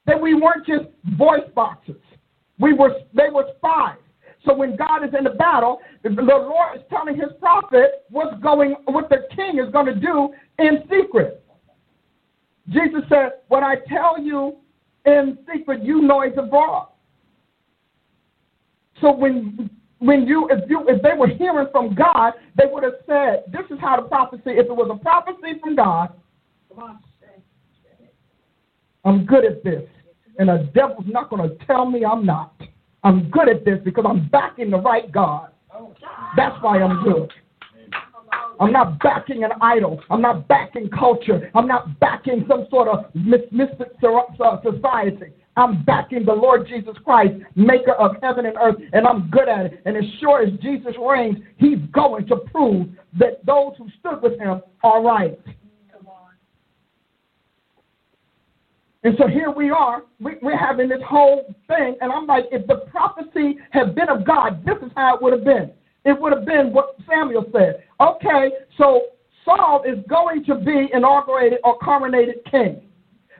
That 0.06 0.20
we 0.20 0.34
weren't 0.34 0.66
just 0.66 0.86
voice 1.16 1.48
boxes. 1.54 1.96
We 2.58 2.72
were 2.72 2.90
they 3.14 3.28
were 3.32 3.46
spies. 3.56 3.98
So 4.44 4.54
when 4.54 4.76
God 4.76 5.04
is 5.04 5.10
in 5.16 5.24
the 5.24 5.30
battle, 5.30 5.80
the 6.04 6.10
Lord 6.10 6.76
is 6.76 6.82
telling 6.88 7.16
his 7.16 7.30
prophet 7.40 8.04
what's 8.10 8.40
going 8.40 8.76
what 8.84 9.08
the 9.08 9.26
king 9.34 9.58
is 9.58 9.72
going 9.72 9.86
to 9.86 9.94
do 9.94 10.32
in 10.58 10.84
secret. 10.88 11.42
Jesus 12.68 13.02
said, 13.08 13.32
What 13.48 13.62
I 13.62 13.76
tell 13.88 14.20
you 14.20 14.56
in 15.04 15.38
secret, 15.52 15.82
you 15.82 16.02
know 16.02 16.22
it's 16.22 16.38
abroad. 16.38 16.88
So 19.00 19.12
when 19.12 19.68
when 19.98 20.26
you 20.26 20.48
if 20.50 20.68
you 20.70 20.84
if 20.88 21.02
they 21.02 21.12
were 21.16 21.28
hearing 21.28 21.68
from 21.72 21.94
God, 21.94 22.34
they 22.56 22.64
would 22.70 22.84
have 22.84 23.00
said, 23.06 23.44
This 23.52 23.62
is 23.70 23.78
how 23.80 24.00
the 24.00 24.08
prophecy, 24.08 24.42
if 24.50 24.66
it 24.66 24.76
was 24.76 24.90
a 24.92 25.02
prophecy 25.02 25.58
from 25.60 25.76
God, 25.76 26.12
I'm 29.04 29.24
good 29.24 29.44
at 29.44 29.62
this. 29.64 29.82
And 30.38 30.48
the 30.48 30.70
devil's 30.74 31.06
not 31.06 31.30
gonna 31.30 31.50
tell 31.66 31.86
me 31.86 32.04
I'm 32.04 32.26
not. 32.26 32.54
I'm 33.04 33.30
good 33.30 33.48
at 33.48 33.64
this 33.64 33.78
because 33.84 34.04
I'm 34.06 34.28
backing 34.28 34.70
the 34.70 34.78
right 34.78 35.10
God. 35.12 35.50
That's 36.36 36.56
why 36.62 36.80
I'm 36.82 37.04
good. 37.04 37.32
I'm 38.58 38.72
not 38.72 38.98
backing 39.00 39.44
an 39.44 39.50
idol. 39.60 40.00
I'm 40.10 40.22
not 40.22 40.48
backing 40.48 40.88
culture. 40.90 41.50
I'm 41.54 41.68
not 41.68 42.00
backing 42.00 42.44
some 42.48 42.66
sort 42.70 42.88
of 42.88 43.04
mystic 43.14 43.88
society. 44.00 45.32
I'm 45.58 45.84
backing 45.84 46.24
the 46.24 46.32
Lord 46.32 46.68
Jesus 46.68 46.94
Christ, 47.02 47.34
maker 47.54 47.92
of 47.92 48.16
heaven 48.22 48.44
and 48.44 48.56
earth, 48.60 48.76
and 48.92 49.06
I'm 49.06 49.30
good 49.30 49.48
at 49.48 49.66
it. 49.66 49.82
And 49.86 49.96
as 49.96 50.04
sure 50.20 50.42
as 50.42 50.52
Jesus 50.60 50.92
reigns, 51.00 51.38
he's 51.56 51.78
going 51.92 52.26
to 52.26 52.36
prove 52.36 52.88
that 53.18 53.44
those 53.46 53.72
who 53.78 53.88
stood 54.00 54.20
with 54.22 54.38
him 54.38 54.60
are 54.84 55.02
right. 55.02 55.38
And 59.06 59.14
so 59.20 59.28
here 59.28 59.52
we 59.52 59.70
are, 59.70 60.02
we, 60.18 60.32
are 60.32 60.56
having 60.56 60.88
this 60.88 60.98
whole 61.06 61.54
thing, 61.68 61.96
and 62.00 62.10
I'm 62.10 62.26
like, 62.26 62.46
if 62.50 62.66
the 62.66 62.88
prophecy 62.90 63.56
had 63.70 63.94
been 63.94 64.08
of 64.08 64.26
God, 64.26 64.66
this 64.66 64.74
is 64.84 64.90
how 64.96 65.14
it 65.14 65.22
would 65.22 65.32
have 65.32 65.44
been. 65.44 65.70
It 66.04 66.20
would 66.20 66.32
have 66.32 66.44
been 66.44 66.72
what 66.72 66.96
Samuel 67.08 67.44
said. 67.52 67.84
Okay, 68.00 68.50
so 68.76 69.02
Saul 69.44 69.84
is 69.86 70.04
going 70.08 70.44
to 70.46 70.56
be 70.56 70.88
inaugurated 70.92 71.60
or 71.62 71.78
coronated 71.78 72.44
king. 72.50 72.82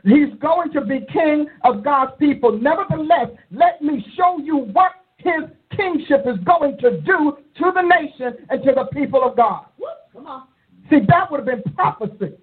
He's 0.04 0.32
going 0.40 0.70
to 0.70 0.82
be 0.82 1.00
king 1.12 1.48
of 1.64 1.82
God's 1.82 2.12
people. 2.20 2.56
Nevertheless, 2.56 3.30
let 3.50 3.82
me 3.82 4.06
show 4.16 4.38
you 4.38 4.58
what 4.72 4.92
his 5.16 5.50
kingship 5.76 6.26
is 6.26 6.38
going 6.44 6.78
to 6.78 7.00
do 7.00 7.38
to 7.58 7.72
the 7.74 7.82
nation 7.82 8.46
and 8.50 8.62
to 8.62 8.70
the 8.72 8.84
people 8.92 9.24
of 9.24 9.36
God. 9.36 9.64
Come 10.12 10.28
on. 10.28 10.46
See, 10.90 11.00
that 11.08 11.28
would 11.28 11.40
have 11.40 11.46
been 11.46 11.74
prophecy, 11.74 12.36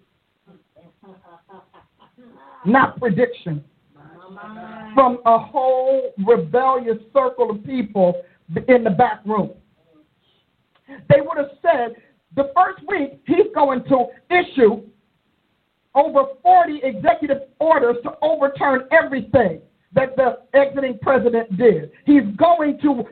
not 2.65 2.99
prediction. 2.99 3.63
From 4.93 5.19
a 5.25 5.37
whole 5.37 6.13
rebellious 6.25 6.97
circle 7.13 7.51
of 7.51 7.63
people 7.63 8.21
in 8.67 8.83
the 8.83 8.89
back 8.89 9.21
room. 9.25 9.51
They 10.87 11.21
would 11.21 11.37
have 11.37 11.51
said 11.61 11.95
the 12.35 12.51
first 12.55 12.81
week 12.87 13.21
he's 13.25 13.53
going 13.53 13.83
to 13.85 14.05
issue 14.29 14.83
over 15.95 16.23
40 16.41 16.81
executive 16.83 17.43
orders 17.59 17.97
to 18.03 18.11
overturn 18.21 18.87
everything 18.91 19.61
that 19.93 20.15
the 20.15 20.39
exiting 20.53 20.97
president 21.01 21.55
did. 21.57 21.91
He's 22.05 22.23
going 22.37 22.79
to 22.81 23.05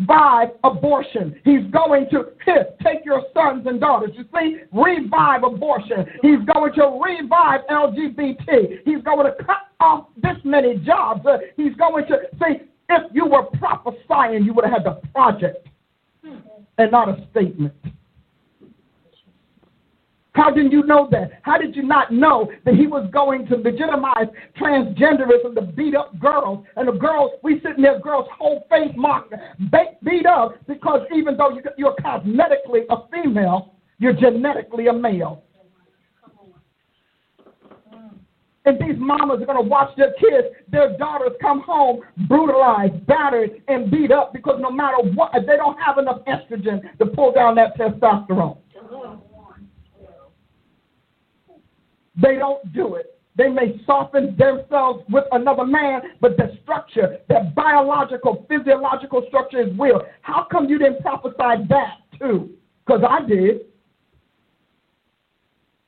revive 0.00 0.48
abortion. 0.64 1.40
He's 1.44 1.64
going 1.70 2.08
to 2.10 2.32
take 2.82 3.04
your 3.04 3.22
sons 3.34 3.66
and 3.66 3.80
daughters. 3.80 4.10
You 4.14 4.24
see, 4.34 4.58
revive 4.72 5.42
abortion. 5.44 6.06
He's 6.22 6.40
going 6.52 6.72
to 6.74 7.00
revive 7.02 7.60
LGBT. 7.70 8.80
He's 8.84 9.02
going 9.02 9.26
to 9.26 9.44
cut 9.44 9.68
off 9.80 10.08
this 10.16 10.36
many 10.44 10.76
jobs. 10.78 11.24
Uh, 11.26 11.38
he's 11.56 11.74
going 11.74 12.06
to 12.06 12.18
see 12.40 12.66
if 12.88 13.02
you 13.12 13.26
were 13.26 13.44
prophesying, 13.44 14.44
you 14.44 14.52
would 14.52 14.64
have 14.64 14.82
had 14.82 14.84
the 14.84 15.00
project 15.12 15.68
and 16.78 16.90
not 16.90 17.08
a 17.08 17.26
statement. 17.30 17.74
How 20.32 20.50
did 20.50 20.70
you 20.70 20.84
know 20.84 21.08
that? 21.10 21.32
How 21.42 21.58
did 21.58 21.74
you 21.74 21.82
not 21.82 22.12
know 22.12 22.50
that 22.64 22.74
he 22.74 22.86
was 22.86 23.08
going 23.12 23.46
to 23.48 23.56
legitimize 23.56 24.28
transgenderism 24.56 25.54
to 25.56 25.62
beat 25.62 25.96
up 25.96 26.18
girls? 26.20 26.64
And 26.76 26.86
the 26.86 26.92
girls, 26.92 27.32
we 27.42 27.60
sitting 27.60 27.82
there, 27.82 27.98
girls' 27.98 28.28
whole 28.38 28.64
face 28.70 28.92
mocked, 28.96 29.34
beat 30.02 30.26
up 30.26 30.54
because 30.68 31.00
even 31.14 31.36
though 31.36 31.58
you're 31.76 31.96
cosmetically 31.96 32.82
a 32.90 33.08
female, 33.10 33.74
you're 33.98 34.12
genetically 34.12 34.86
a 34.86 34.92
male. 34.92 35.42
And 38.66 38.78
these 38.78 38.98
mamas 38.98 39.40
are 39.42 39.46
going 39.46 39.62
to 39.62 39.68
watch 39.68 39.96
their 39.96 40.12
kids, 40.20 40.54
their 40.70 40.96
daughters 40.96 41.32
come 41.40 41.60
home 41.60 42.02
brutalized, 42.28 43.04
battered, 43.06 43.62
and 43.68 43.90
beat 43.90 44.12
up 44.12 44.32
because 44.32 44.60
no 44.60 44.70
matter 44.70 44.98
what, 45.14 45.32
they 45.34 45.56
don't 45.56 45.78
have 45.80 45.98
enough 45.98 46.20
estrogen 46.26 46.80
to 46.98 47.06
pull 47.06 47.32
down 47.32 47.56
that 47.56 47.76
testosterone. 47.76 48.58
They 52.20 52.36
don't 52.36 52.72
do 52.72 52.96
it. 52.96 53.18
They 53.36 53.48
may 53.48 53.80
soften 53.86 54.36
themselves 54.36 55.04
with 55.08 55.24
another 55.32 55.64
man, 55.64 56.02
but 56.20 56.36
the 56.36 56.58
structure, 56.62 57.18
that 57.28 57.54
biological, 57.54 58.44
physiological 58.48 59.24
structure 59.28 59.60
is 59.62 59.78
real. 59.78 60.02
How 60.22 60.46
come 60.50 60.68
you 60.68 60.78
didn't 60.78 61.00
prophesy 61.00 61.64
that 61.68 61.98
too? 62.18 62.50
Because 62.84 63.02
I 63.08 63.26
did. 63.26 63.60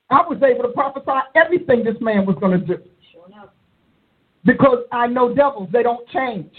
I 0.08 0.22
was 0.28 0.40
able 0.42 0.62
to 0.62 0.72
prophesy 0.72 1.18
everything 1.34 1.84
this 1.84 1.96
man 2.00 2.26
was 2.26 2.36
going 2.38 2.58
to 2.58 2.66
do. 2.66 2.82
Because 4.44 4.84
I 4.92 5.06
know 5.06 5.34
devils, 5.34 5.68
they 5.72 5.82
don't 5.82 6.06
change. 6.08 6.52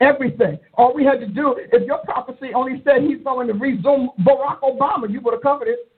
Everything. 0.00 0.58
All 0.74 0.94
we 0.94 1.04
had 1.04 1.20
to 1.20 1.26
do, 1.26 1.56
if 1.58 1.86
your 1.86 1.98
prophecy 1.98 2.52
only 2.54 2.82
said 2.84 3.02
he's 3.02 3.22
going 3.22 3.48
to 3.48 3.54
resume 3.54 4.10
Barack 4.20 4.60
Obama, 4.60 5.10
you 5.10 5.20
would 5.20 5.34
have 5.34 5.42
covered 5.42 5.68
it. 5.68 5.90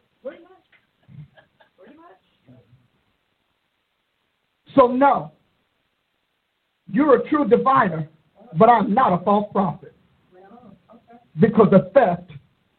So, 4.76 4.86
no, 4.88 5.32
you're 6.92 7.16
a 7.16 7.28
true 7.28 7.48
diviner, 7.48 8.08
but 8.58 8.68
I'm 8.68 8.94
not 8.94 9.20
a 9.20 9.24
false 9.24 9.50
prophet. 9.52 9.94
Because 11.40 11.68
the 11.70 11.90
theft 11.92 12.30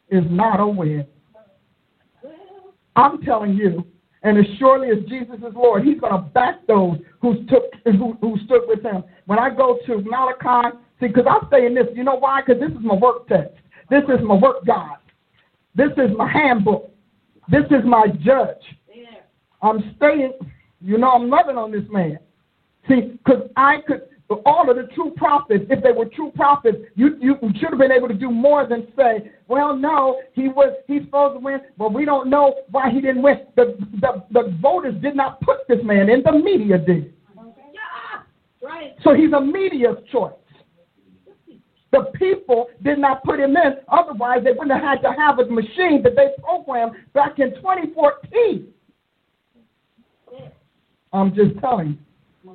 is 0.08 0.24
not 0.30 0.60
a 0.60 0.66
win. 0.66 1.06
I'm 2.96 3.22
telling 3.22 3.54
you, 3.54 3.84
and 4.22 4.38
as 4.38 4.44
surely 4.58 4.90
as 4.90 5.04
Jesus 5.08 5.36
is 5.36 5.54
Lord, 5.54 5.84
He's 5.84 6.00
going 6.00 6.12
to 6.12 6.18
back 6.30 6.66
those 6.66 6.98
who 7.20 7.44
took 7.46 7.64
who, 7.84 8.16
who 8.20 8.36
stood 8.44 8.62
with 8.66 8.82
Him. 8.82 9.04
When 9.26 9.38
I 9.38 9.50
go 9.50 9.78
to 9.86 9.98
Malachi, 9.98 10.76
see, 10.98 11.06
because 11.08 11.26
I'm 11.28 11.48
saying 11.50 11.74
this, 11.74 11.86
you 11.94 12.02
know 12.02 12.16
why? 12.16 12.42
Because 12.44 12.60
this 12.60 12.70
is 12.70 12.84
my 12.84 12.94
work 12.94 13.28
text. 13.28 13.54
This 13.90 14.02
is 14.04 14.24
my 14.24 14.34
work 14.34 14.64
God. 14.66 14.96
This 15.76 15.90
is 15.92 16.16
my 16.16 16.28
handbook. 16.30 16.90
This 17.48 17.64
is 17.70 17.84
my 17.84 18.06
judge. 18.20 18.56
I'm 19.62 19.94
staying. 19.96 20.32
You 20.80 20.98
know, 20.98 21.10
I'm 21.10 21.28
loving 21.28 21.56
on 21.56 21.72
this 21.72 21.84
man. 21.90 22.18
See, 22.88 23.18
because 23.24 23.50
I 23.56 23.78
could, 23.86 24.02
all 24.46 24.70
of 24.70 24.76
the 24.76 24.88
true 24.94 25.12
prophets, 25.16 25.64
if 25.68 25.82
they 25.82 25.92
were 25.92 26.06
true 26.06 26.30
prophets, 26.34 26.78
you, 26.94 27.16
you 27.20 27.36
should 27.58 27.70
have 27.70 27.78
been 27.78 27.92
able 27.92 28.08
to 28.08 28.14
do 28.14 28.30
more 28.30 28.66
than 28.66 28.86
say, 28.96 29.32
well, 29.48 29.76
no, 29.76 30.20
he 30.32 30.48
was 30.48 30.76
he's 30.86 31.02
supposed 31.04 31.36
to 31.36 31.40
win, 31.40 31.60
but 31.76 31.92
we 31.92 32.04
don't 32.04 32.30
know 32.30 32.54
why 32.70 32.90
he 32.90 33.00
didn't 33.00 33.22
win. 33.22 33.40
The, 33.56 33.76
the, 34.00 34.24
the 34.30 34.56
voters 34.60 34.94
did 35.02 35.16
not 35.16 35.40
put 35.40 35.66
this 35.68 35.78
man 35.82 36.08
in, 36.08 36.22
the 36.22 36.32
media 36.32 36.78
did. 36.78 37.12
Right. 38.62 38.94
So 39.02 39.14
he's 39.14 39.32
a 39.32 39.40
media's 39.40 39.96
choice. 40.12 40.32
The 41.90 42.10
people 42.16 42.66
did 42.82 42.98
not 42.98 43.24
put 43.24 43.40
him 43.40 43.56
in. 43.56 43.76
Otherwise, 43.88 44.40
they 44.44 44.52
wouldn't 44.52 44.72
have 44.72 44.82
had 44.82 45.00
to 45.08 45.12
have 45.16 45.38
a 45.38 45.46
machine 45.46 46.02
that 46.02 46.16
they 46.16 46.28
programmed 46.42 46.92
back 47.14 47.38
in 47.38 47.54
2014. 47.54 48.68
I'm 51.12 51.34
just 51.34 51.58
telling 51.60 51.98
you. 52.44 52.54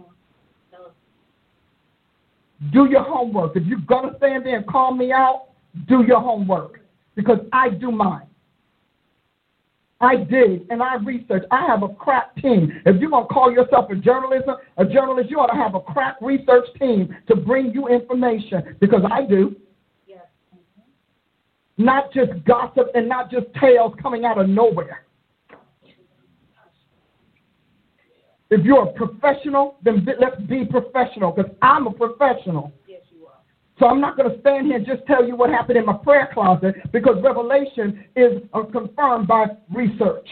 Do 2.72 2.86
your 2.90 3.04
homework. 3.04 3.58
If 3.58 3.66
you're 3.66 3.80
going 3.80 4.10
to 4.10 4.18
stand 4.18 4.46
there 4.46 4.56
and 4.56 4.66
call 4.66 4.94
me 4.94 5.12
out, 5.12 5.48
do 5.88 6.04
your 6.04 6.22
homework 6.22 6.80
because 7.16 7.40
I 7.52 7.70
do 7.70 7.92
mine. 7.92 8.28
I 10.00 10.18
did 10.18 10.68
and 10.70 10.84
I 10.84 10.96
researched. 10.96 11.46
I 11.52 11.66
have 11.66 11.84
a 11.84 11.90
crack 11.90 12.36
team. 12.36 12.72
If 12.86 13.00
you're 13.00 13.10
going 13.10 13.28
to 13.28 13.34
call 13.34 13.52
yourself 13.52 13.90
a 13.90 13.96
journalist, 13.96 14.48
a 14.78 14.86
journalist, 14.86 15.30
you 15.30 15.40
ought 15.40 15.48
to 15.48 15.56
have 15.56 15.76
a 15.76 15.80
crack 15.80 16.18
research 16.22 16.68
team 16.80 17.16
to 17.28 17.36
bring 17.36 17.74
you 17.74 17.88
information 17.88 18.76
because 18.82 19.02
I 19.10 19.24
do. 19.26 19.56
Yes. 20.06 20.26
Not 21.78 22.12
just 22.14 22.32
gossip 22.46 22.88
and 22.96 23.08
not 23.08 23.32
just 23.32 23.46
tales 23.60 23.94
coming 24.02 24.26
out 24.26 24.38
of 24.38 24.50
nowhere. 24.50 25.06
If 28.54 28.64
you're 28.64 28.84
a 28.84 28.94
professional, 28.94 29.78
then 29.84 30.06
let's 30.20 30.40
be 30.44 30.64
professional 30.64 31.32
because 31.32 31.52
I'm 31.64 31.88
a 31.88 31.92
professional. 31.92 32.72
Yes, 32.88 33.02
you 33.10 33.26
are. 33.26 33.40
So 33.80 33.88
I'm 33.88 34.00
not 34.00 34.16
going 34.16 34.30
to 34.32 34.40
stand 34.42 34.68
here 34.68 34.76
and 34.76 34.86
just 34.86 35.04
tell 35.08 35.26
you 35.26 35.36
what 35.36 35.50
happened 35.50 35.80
in 35.80 35.88
my 35.88 35.98
prayer 35.98 36.30
closet 36.32 36.76
because 36.92 37.16
revelation 37.24 38.06
is 38.16 38.44
uh, 38.54 38.62
confirmed 38.66 39.28
by 39.28 39.46
research. 39.74 40.28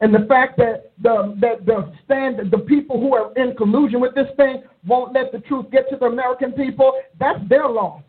And 0.00 0.14
the 0.14 0.24
fact 0.28 0.56
that 0.58 0.92
the 1.02 1.36
that 1.40 1.66
the 1.66 1.92
stand 2.04 2.38
the 2.52 2.58
people 2.58 3.00
who 3.00 3.12
are 3.14 3.32
in 3.34 3.56
collusion 3.56 3.98
with 3.98 4.14
this 4.14 4.28
thing 4.36 4.62
won't 4.86 5.14
let 5.14 5.32
the 5.32 5.40
truth 5.40 5.66
get 5.72 5.90
to 5.90 5.96
the 5.96 6.06
American 6.06 6.52
people, 6.52 6.92
that's 7.18 7.40
their 7.48 7.68
loss. 7.68 8.02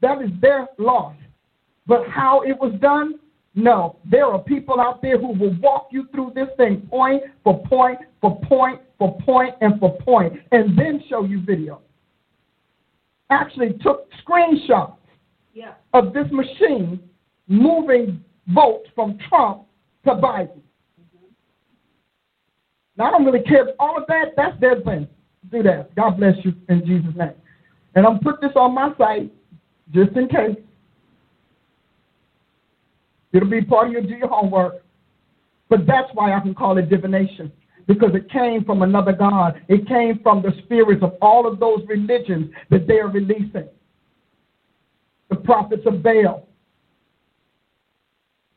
That 0.00 0.20
is 0.20 0.30
their 0.40 0.66
loss. 0.78 1.14
But 1.86 2.08
how 2.08 2.40
it 2.42 2.58
was 2.58 2.72
done, 2.80 3.20
no. 3.56 3.96
There 4.04 4.26
are 4.26 4.38
people 4.38 4.80
out 4.80 5.00
there 5.00 5.18
who 5.18 5.28
will 5.28 5.56
walk 5.60 5.88
you 5.90 6.06
through 6.12 6.32
this 6.34 6.48
thing 6.58 6.86
point 6.90 7.22
for 7.42 7.66
point 7.66 7.98
for 8.20 8.38
point 8.42 8.82
for 8.98 9.18
point 9.22 9.54
and 9.62 9.80
for 9.80 9.96
point, 10.02 10.34
and 10.52 10.78
then 10.78 11.02
show 11.08 11.24
you 11.24 11.40
video. 11.40 11.80
Actually 13.30 13.72
took 13.80 14.08
screenshots 14.22 14.98
Yeah. 15.54 15.72
of 15.94 16.12
this 16.12 16.30
machine 16.30 17.00
moving 17.48 18.22
votes 18.48 18.88
from 18.94 19.18
Trump 19.28 19.62
to 20.04 20.10
Biden. 20.10 20.60
Mm-hmm. 21.00 21.26
Now, 22.96 23.06
I 23.06 23.10
don't 23.10 23.24
really 23.24 23.42
care. 23.42 23.68
All 23.78 23.96
of 23.96 24.04
that, 24.08 24.34
that's 24.36 24.58
their 24.60 24.80
thing. 24.82 25.08
Do 25.50 25.62
that. 25.62 25.94
God 25.94 26.18
bless 26.18 26.36
you 26.44 26.54
in 26.68 26.84
Jesus' 26.86 27.16
name. 27.16 27.32
And 27.94 28.06
I'm 28.06 28.18
put 28.20 28.40
this 28.40 28.52
on 28.54 28.74
my 28.74 28.94
site 28.98 29.32
just 29.92 30.16
in 30.16 30.28
case. 30.28 30.56
It'll 33.36 33.50
be 33.50 33.60
part 33.60 33.88
of 33.88 33.92
your 33.92 34.02
do 34.02 34.14
your 34.14 34.28
homework. 34.28 34.82
But 35.68 35.86
that's 35.86 36.08
why 36.14 36.32
I 36.32 36.40
can 36.40 36.54
call 36.54 36.78
it 36.78 36.88
divination. 36.88 37.52
Because 37.86 38.14
it 38.14 38.30
came 38.30 38.64
from 38.64 38.82
another 38.82 39.12
God. 39.12 39.60
It 39.68 39.86
came 39.86 40.20
from 40.22 40.42
the 40.42 40.52
spirits 40.64 41.02
of 41.02 41.14
all 41.20 41.46
of 41.46 41.60
those 41.60 41.80
religions 41.86 42.50
that 42.70 42.86
they 42.86 42.98
are 42.98 43.08
releasing. 43.08 43.68
The 45.28 45.36
prophets 45.36 45.82
of 45.86 46.02
Baal, 46.02 46.48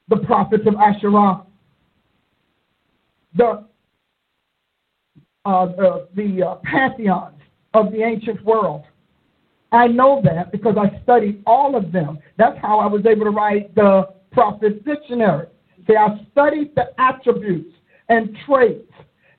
the 0.07 0.17
prophets 0.17 0.63
of 0.65 0.75
Asherah, 0.75 1.43
the 3.35 3.65
uh, 5.45 5.65
the, 5.65 6.07
the 6.15 6.43
uh, 6.43 6.55
pantheons 6.63 7.41
of 7.73 7.91
the 7.91 8.01
ancient 8.01 8.43
world. 8.43 8.83
I 9.71 9.87
know 9.87 10.21
that 10.23 10.51
because 10.51 10.75
I 10.77 11.01
studied 11.03 11.43
all 11.45 11.75
of 11.75 11.91
them. 11.91 12.19
That's 12.37 12.57
how 12.59 12.79
I 12.79 12.87
was 12.87 13.05
able 13.05 13.25
to 13.25 13.31
write 13.31 13.73
the 13.75 14.09
Prophet's 14.31 14.83
Dictionary. 14.85 15.47
See, 15.87 15.95
I 15.95 16.25
studied 16.31 16.75
the 16.75 16.93
attributes 16.99 17.73
and 18.09 18.37
traits 18.45 18.91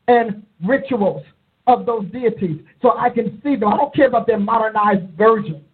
and 0.08 0.44
rituals 0.66 1.24
of 1.66 1.86
those 1.86 2.04
deities 2.10 2.60
so 2.82 2.96
I 2.98 3.10
can 3.10 3.40
see 3.42 3.56
them. 3.56 3.68
I 3.68 3.76
don't 3.76 3.94
care 3.94 4.08
about 4.08 4.26
their 4.26 4.38
modernized 4.38 5.10
version. 5.16 5.64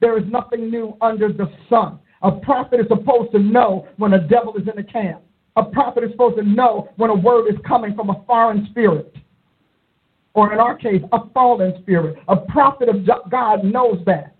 There 0.00 0.18
is 0.18 0.24
nothing 0.28 0.70
new 0.70 0.96
under 1.00 1.32
the 1.32 1.50
sun. 1.70 1.98
A 2.22 2.32
prophet 2.32 2.80
is 2.80 2.86
supposed 2.88 3.32
to 3.32 3.38
know 3.38 3.88
when 3.96 4.14
a 4.14 4.28
devil 4.28 4.54
is 4.56 4.66
in 4.68 4.76
the 4.76 4.82
camp. 4.82 5.22
A 5.56 5.62
prophet 5.62 6.02
is 6.02 6.10
supposed 6.10 6.36
to 6.36 6.42
know 6.42 6.88
when 6.96 7.10
a 7.10 7.14
word 7.14 7.46
is 7.46 7.56
coming 7.66 7.94
from 7.94 8.10
a 8.10 8.24
foreign 8.26 8.66
spirit, 8.70 9.14
or 10.34 10.52
in 10.52 10.58
our 10.58 10.76
case, 10.76 11.00
a 11.12 11.28
fallen 11.30 11.80
spirit. 11.82 12.18
A 12.28 12.36
prophet 12.36 12.88
of 12.88 13.06
God 13.30 13.62
knows 13.62 14.02
that. 14.06 14.33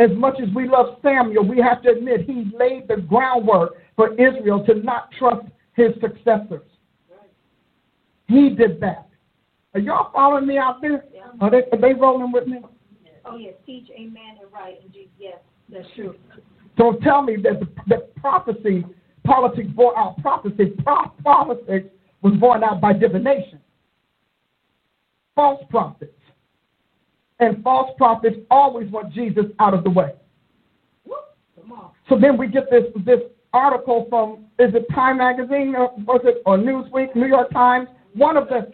As 0.00 0.08
much 0.16 0.40
as 0.40 0.48
we 0.54 0.66
love 0.66 0.96
Samuel, 1.02 1.46
we 1.46 1.58
have 1.58 1.82
to 1.82 1.90
admit 1.90 2.22
he 2.22 2.50
laid 2.58 2.88
the 2.88 2.96
groundwork 2.96 3.74
for 3.96 4.14
Israel 4.14 4.64
to 4.64 4.74
not 4.74 5.10
trust 5.18 5.46
his 5.74 5.92
successors. 6.00 6.66
He 8.26 8.48
did 8.48 8.80
that. 8.80 9.08
Are 9.74 9.80
y'all 9.80 10.10
following 10.10 10.46
me 10.46 10.56
out 10.56 10.80
there? 10.80 11.04
Yeah. 11.12 11.26
Are 11.40 11.50
they, 11.50 11.64
are 11.70 11.78
they 11.78 11.92
rolling 11.92 12.32
with 12.32 12.46
me? 12.46 12.60
Oh, 13.26 13.36
yes. 13.36 13.54
Teach, 13.66 13.88
amen, 13.90 14.38
and 14.40 14.50
right. 14.50 14.80
And 14.82 14.94
yes, 15.18 15.36
that's 15.70 15.86
true. 15.94 16.14
So 16.78 16.96
tell 17.02 17.20
me 17.20 17.36
that 17.42 17.60
the, 17.60 17.68
that 17.88 18.16
prophecy, 18.16 18.86
politics 19.24 19.68
bore 19.74 19.98
out 19.98 20.16
prophecy, 20.22 20.72
pro- 20.82 21.12
politics 21.22 21.88
was 22.22 22.32
born 22.40 22.64
out 22.64 22.80
by 22.80 22.94
divination. 22.94 23.60
False 25.34 25.62
prophets. 25.68 26.12
And 27.40 27.62
false 27.62 27.90
prophets 27.96 28.36
always 28.50 28.90
want 28.90 29.12
Jesus 29.12 29.46
out 29.58 29.74
of 29.74 29.82
the 29.82 29.90
way. 29.90 30.12
So 32.08 32.18
then 32.18 32.36
we 32.36 32.48
get 32.48 32.70
this 32.70 32.84
this 33.06 33.20
article 33.52 34.06
from 34.10 34.44
is 34.58 34.74
it 34.74 34.86
Time 34.92 35.18
Magazine 35.18 35.74
or 35.76 35.92
was 35.98 36.20
it 36.24 36.42
or 36.44 36.58
Newsweek, 36.58 37.14
New 37.14 37.26
York 37.26 37.50
Times? 37.52 37.88
One 38.14 38.36
of 38.36 38.48
the 38.48 38.72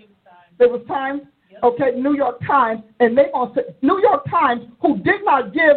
there 0.59 0.68
was 0.68 0.80
Times, 0.88 1.22
okay, 1.62 1.93
New 1.94 2.16
York 2.16 2.40
Times, 2.47 2.82
and 3.01 3.16
they 3.16 3.26
gonna 3.32 3.52
say 3.55 3.62
New 3.82 4.01
York 4.01 4.24
Times, 4.30 4.62
who 4.80 4.98
did 4.98 5.24
not 5.24 5.52
give 5.52 5.76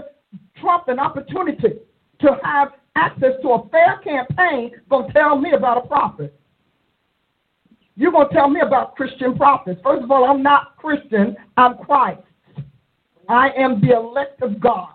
Trump 0.59 0.87
an 0.87 0.99
opportunity 0.99 1.79
to 2.21 2.39
have 2.43 2.69
access 2.95 3.33
to 3.41 3.49
a 3.49 3.69
fair 3.69 3.99
campaign, 4.03 4.71
gonna 4.89 5.11
tell 5.13 5.37
me 5.37 5.51
about 5.51 5.77
a 5.77 5.87
prophet. 5.87 6.33
You're 7.95 8.13
gonna 8.13 8.29
tell 8.31 8.49
me 8.49 8.61
about 8.61 8.95
Christian 8.95 9.35
prophets. 9.35 9.81
First 9.83 10.03
of 10.03 10.11
all, 10.11 10.23
I'm 10.23 10.41
not 10.41 10.77
Christian, 10.77 11.35
I'm 11.57 11.77
Christ. 11.77 12.21
I 13.29 13.51
am 13.55 13.79
the 13.79 13.95
elect 13.95 14.41
of 14.41 14.59
God. 14.59 14.89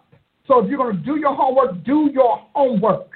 So 0.47 0.63
if 0.63 0.69
you're 0.69 0.79
going 0.79 0.97
to 0.97 1.03
do 1.03 1.17
your 1.17 1.35
homework, 1.35 1.83
do 1.85 2.11
your 2.13 2.45
homework. 2.53 3.11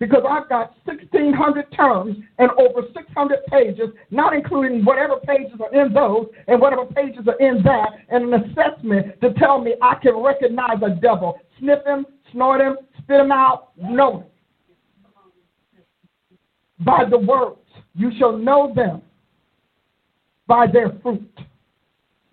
Because 0.00 0.22
I've 0.28 0.48
got 0.48 0.74
1,600 0.84 1.72
terms 1.72 2.16
and 2.38 2.50
over 2.52 2.86
600 2.94 3.46
pages, 3.46 3.90
not 4.10 4.32
including 4.32 4.84
whatever 4.84 5.16
pages 5.16 5.60
are 5.60 5.74
in 5.74 5.92
those 5.92 6.26
and 6.46 6.60
whatever 6.60 6.86
pages 6.86 7.26
are 7.26 7.38
in 7.40 7.62
that, 7.64 7.90
and 8.08 8.32
an 8.32 8.42
assessment 8.44 9.20
to 9.20 9.34
tell 9.34 9.60
me 9.60 9.74
I 9.82 9.96
can 9.96 10.16
recognize 10.16 10.78
a 10.84 10.94
devil. 11.00 11.38
Sniff 11.58 11.84
him, 11.84 12.06
snort 12.32 12.60
him, 12.60 12.76
spit 13.02 13.20
him 13.20 13.32
out, 13.32 13.70
know 13.76 14.20
him. 14.20 14.26
By 16.80 17.04
the 17.10 17.18
words, 17.18 17.58
you 17.94 18.12
shall 18.18 18.38
know 18.38 18.72
them 18.74 19.02
by 20.46 20.66
their 20.72 20.96
fruit. 21.02 21.28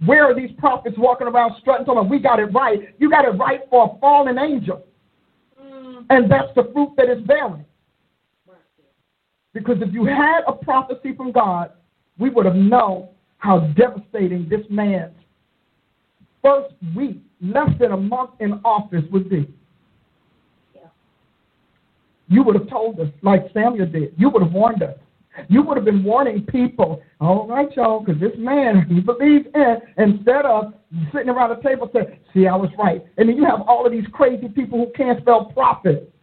Where 0.06 0.26
are 0.26 0.36
these 0.36 0.52
prophets 0.58 0.96
walking 0.98 1.28
around 1.28 1.56
strutting, 1.62 1.86
talking, 1.86 2.10
we 2.10 2.20
got 2.20 2.40
it 2.40 2.46
right? 2.46 2.94
You 3.00 3.10
got 3.10 3.26
it 3.26 3.38
right 3.38 3.62
for 3.70 3.96
a 3.96 4.00
fallen 4.00 4.38
angel. 4.38 4.86
Mm. 5.62 6.06
And 6.10 6.32
that's 6.32 6.54
the 6.56 6.70
fruit 6.74 6.92
that 6.98 7.10
is 7.10 7.22
bearing. 7.26 7.66
Because 9.54 9.78
if 9.82 9.94
you 9.94 10.04
had 10.04 10.42
a 10.48 10.52
prophecy 10.52 11.16
from 11.16 11.32
God, 11.32 11.72
we 12.20 12.30
would 12.30 12.46
have 12.46 12.56
known 12.56 13.08
how 13.38 13.60
devastating 13.78 14.50
this 14.50 14.66
man's 14.70 15.14
first 16.44 16.76
week, 16.96 17.22
less 17.42 17.70
than 17.80 17.94
a 17.94 17.98
month 17.98 18.32
in 18.42 18.54
office 18.66 19.04
would 19.12 19.30
be. 19.30 19.48
Yeah. 20.76 20.82
You 22.28 22.44
would 22.44 22.56
have 22.56 22.70
told 22.70 23.00
us, 23.00 23.08
like 23.22 23.46
Samuel 23.54 23.88
did. 23.88 24.14
You 24.18 24.30
would 24.30 24.44
have 24.44 24.52
warned 24.52 24.84
us. 24.84 24.98
You 25.50 25.64
would 25.64 25.78
have 25.78 25.86
been 25.86 26.04
warning 26.04 26.46
people, 26.46 27.02
all 27.20 27.48
right, 27.48 27.70
y'all, 27.76 28.00
because 28.00 28.20
this 28.20 28.32
man, 28.38 28.86
he 28.90 29.00
believes 29.00 29.46
in, 29.54 29.78
instead 29.98 30.46
of 30.46 30.74
sitting 31.14 31.30
around 31.30 31.50
the 31.50 31.62
table 31.68 31.90
saying, 31.94 32.20
see, 32.34 32.48
I 32.48 32.56
was 32.56 32.70
right. 32.78 33.04
And 33.18 33.30
then 33.30 33.36
you 33.36 33.46
have 33.46 33.62
all 33.62 33.86
of 33.86 33.92
these 33.92 34.06
crazy 34.12 34.48
people 34.48 34.80
who 34.80 34.92
can't 34.96 35.20
spell 35.22 35.46
prophet 35.46 36.14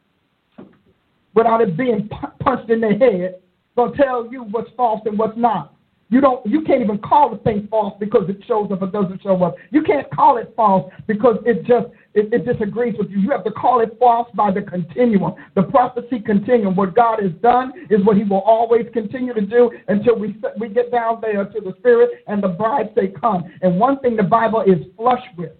without 1.34 1.60
it 1.60 1.76
being 1.76 2.08
pu- 2.08 2.44
punched 2.44 2.70
in 2.70 2.80
their 2.80 2.98
head, 2.98 3.36
to 3.76 3.90
tell 3.96 4.30
you 4.30 4.44
what's 4.44 4.70
false 4.76 5.00
and 5.06 5.18
what's 5.18 5.36
not. 5.36 5.74
You 6.12 6.20
don't. 6.20 6.44
You 6.46 6.60
can't 6.60 6.82
even 6.82 6.98
call 6.98 7.30
the 7.30 7.38
thing 7.38 7.66
false 7.70 7.94
because 7.98 8.28
it 8.28 8.36
shows 8.46 8.70
up 8.70 8.82
or 8.82 8.88
doesn't 8.88 9.22
show 9.22 9.42
up. 9.42 9.56
You 9.70 9.82
can't 9.82 10.10
call 10.10 10.36
it 10.36 10.52
false 10.54 10.92
because 11.06 11.38
it 11.46 11.64
just 11.64 11.86
it, 12.12 12.30
it 12.34 12.44
disagrees 12.44 12.96
with 12.98 13.08
you. 13.08 13.18
You 13.18 13.30
have 13.30 13.44
to 13.44 13.50
call 13.50 13.80
it 13.80 13.96
false 13.98 14.28
by 14.34 14.50
the 14.50 14.60
continuum, 14.60 15.32
the 15.54 15.62
prophecy 15.62 16.20
continuum. 16.20 16.76
What 16.76 16.94
God 16.94 17.22
has 17.22 17.32
done 17.40 17.72
is 17.88 18.04
what 18.04 18.18
He 18.18 18.24
will 18.24 18.42
always 18.42 18.84
continue 18.92 19.32
to 19.32 19.40
do 19.40 19.70
until 19.88 20.18
we 20.18 20.36
we 20.60 20.68
get 20.68 20.92
down 20.92 21.22
there 21.22 21.46
to 21.46 21.60
the 21.62 21.72
Spirit 21.78 22.10
and 22.26 22.42
the 22.42 22.48
bride 22.48 22.90
say, 22.94 23.08
"Come." 23.18 23.50
And 23.62 23.80
one 23.80 23.98
thing 24.00 24.14
the 24.14 24.22
Bible 24.22 24.60
is 24.60 24.84
flush 24.98 25.24
with, 25.38 25.52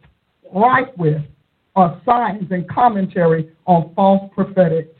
rife 0.54 0.88
with, 0.98 1.22
are 1.76 1.98
signs 2.04 2.50
and 2.50 2.68
commentary 2.68 3.50
on 3.64 3.94
false 3.94 4.30
prophetic. 4.34 4.94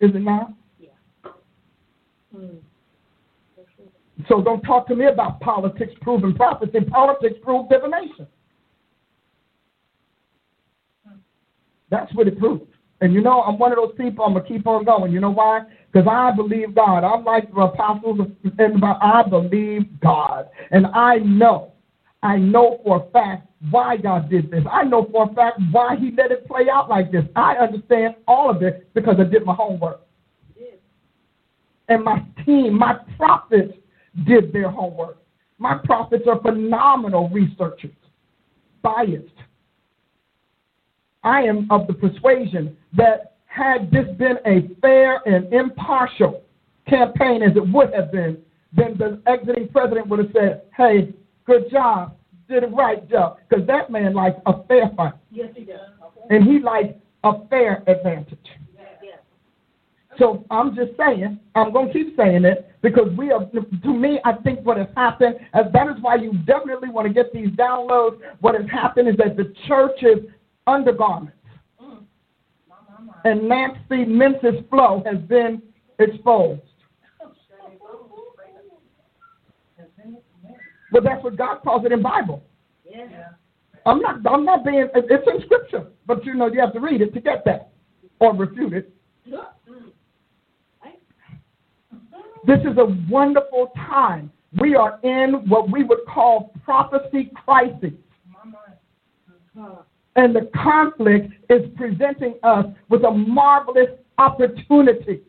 Is 0.00 0.10
it 0.12 0.22
not? 0.22 0.50
Mm. 2.36 2.58
So 4.28 4.42
don't 4.42 4.62
talk 4.62 4.86
to 4.88 4.96
me 4.96 5.06
about 5.06 5.40
politics 5.40 5.92
proving 6.00 6.34
prophecy. 6.34 6.80
Politics 6.80 7.36
proves 7.42 7.68
divination. 7.68 8.26
That's 11.90 12.12
what 12.14 12.26
it 12.26 12.38
proves. 12.38 12.64
And 13.00 13.12
you 13.12 13.20
know, 13.20 13.42
I'm 13.42 13.58
one 13.58 13.72
of 13.72 13.76
those 13.76 13.94
people, 13.96 14.24
I'm 14.24 14.32
going 14.32 14.44
to 14.44 14.48
keep 14.48 14.66
on 14.66 14.84
going. 14.84 15.12
You 15.12 15.20
know 15.20 15.30
why? 15.30 15.60
Because 15.92 16.08
I 16.10 16.34
believe 16.34 16.74
God. 16.74 17.04
I'm 17.04 17.24
like 17.24 17.52
the 17.52 17.60
apostles, 17.60 18.20
and 18.58 18.84
I 18.84 19.22
believe 19.28 20.00
God. 20.00 20.48
And 20.70 20.86
I 20.86 21.18
know, 21.18 21.72
I 22.22 22.36
know 22.38 22.80
for 22.84 23.06
a 23.06 23.10
fact 23.10 23.48
why 23.70 23.98
God 23.98 24.30
did 24.30 24.50
this. 24.50 24.64
I 24.70 24.84
know 24.84 25.08
for 25.12 25.30
a 25.30 25.34
fact 25.34 25.60
why 25.70 25.96
He 25.96 26.10
let 26.16 26.32
it 26.32 26.48
play 26.48 26.68
out 26.72 26.88
like 26.88 27.12
this. 27.12 27.24
I 27.36 27.56
understand 27.56 28.14
all 28.26 28.50
of 28.50 28.62
it 28.62 28.88
because 28.94 29.16
I 29.18 29.24
did 29.24 29.44
my 29.44 29.54
homework. 29.54 30.05
And 31.88 32.04
my 32.04 32.24
team, 32.44 32.78
my 32.78 32.98
prophets, 33.16 33.72
did 34.26 34.52
their 34.52 34.70
homework. 34.70 35.18
My 35.58 35.78
prophets 35.84 36.24
are 36.28 36.40
phenomenal 36.40 37.28
researchers, 37.30 37.94
biased. 38.82 39.28
I 41.22 41.42
am 41.42 41.66
of 41.70 41.86
the 41.86 41.94
persuasion 41.94 42.76
that 42.96 43.36
had 43.46 43.90
this 43.90 44.06
been 44.16 44.36
a 44.46 44.68
fair 44.80 45.20
and 45.26 45.52
impartial 45.52 46.42
campaign 46.88 47.42
as 47.42 47.56
it 47.56 47.68
would 47.72 47.92
have 47.94 48.12
been, 48.12 48.38
then 48.72 48.96
the 48.98 49.20
exiting 49.26 49.68
president 49.68 50.06
would 50.08 50.18
have 50.18 50.30
said, 50.32 50.62
hey, 50.76 51.12
good 51.46 51.70
job, 51.70 52.14
did 52.48 52.62
it 52.62 52.72
right, 52.72 53.08
Joe. 53.08 53.38
Because 53.48 53.66
that 53.66 53.90
man 53.90 54.14
likes 54.14 54.36
a 54.46 54.62
fair 54.64 54.90
fight. 54.96 55.14
Yes, 55.30 55.48
he 55.56 55.64
does. 55.64 55.80
And 56.30 56.44
he 56.44 56.58
likes 56.60 56.94
a 57.24 57.46
fair 57.48 57.82
advantage. 57.86 58.38
So 60.18 60.44
I'm 60.50 60.74
just 60.74 60.92
saying, 60.96 61.38
I'm 61.54 61.72
going 61.72 61.88
to 61.88 61.92
keep 61.92 62.16
saying 62.16 62.44
it 62.44 62.70
because 62.82 63.08
we 63.16 63.30
are, 63.32 63.44
to 63.46 63.88
me, 63.92 64.18
I 64.24 64.32
think 64.34 64.64
what 64.64 64.76
has 64.76 64.88
happened, 64.96 65.36
and 65.52 65.72
that 65.72 65.88
is 65.88 65.96
why 66.00 66.16
you 66.16 66.32
definitely 66.46 66.88
want 66.88 67.06
to 67.08 67.12
get 67.12 67.32
these 67.32 67.48
downloads. 67.50 68.18
What 68.40 68.54
has 68.54 68.68
happened 68.70 69.08
is 69.08 69.16
that 69.18 69.36
the 69.36 69.52
church's 69.66 70.30
undergarments 70.66 71.36
and 73.24 73.48
Nancy 73.48 74.04
Mensis 74.04 74.54
flow 74.70 75.02
has 75.04 75.18
been 75.22 75.60
exposed. 75.98 76.62
But 80.92 81.02
that's 81.02 81.22
what 81.24 81.36
God 81.36 81.62
calls 81.62 81.84
it 81.84 81.92
in 81.92 82.00
Bible. 82.00 82.42
Yeah. 82.88 83.30
I'm 83.84 84.00
not. 84.00 84.24
I'm 84.26 84.44
not 84.44 84.64
being. 84.64 84.88
It's 84.94 85.28
in 85.28 85.42
Scripture, 85.44 85.86
but 86.06 86.24
you 86.24 86.34
know 86.34 86.46
you 86.46 86.60
have 86.60 86.72
to 86.72 86.80
read 86.80 87.00
it 87.00 87.12
to 87.14 87.20
get 87.20 87.44
that, 87.44 87.72
or 88.20 88.34
refute 88.34 88.72
it. 88.72 88.94
This 92.46 92.60
is 92.60 92.78
a 92.78 92.96
wonderful 93.10 93.72
time. 93.76 94.30
We 94.60 94.76
are 94.76 95.00
in 95.02 95.48
what 95.48 95.70
we 95.70 95.82
would 95.82 96.06
call 96.08 96.54
prophecy 96.64 97.32
crisis. 97.44 97.92
And 100.14 100.34
the 100.34 100.48
conflict 100.54 101.32
is 101.50 101.62
presenting 101.76 102.36
us 102.42 102.66
with 102.88 103.04
a 103.04 103.10
marvelous 103.10 103.90
opportunity 104.18 105.22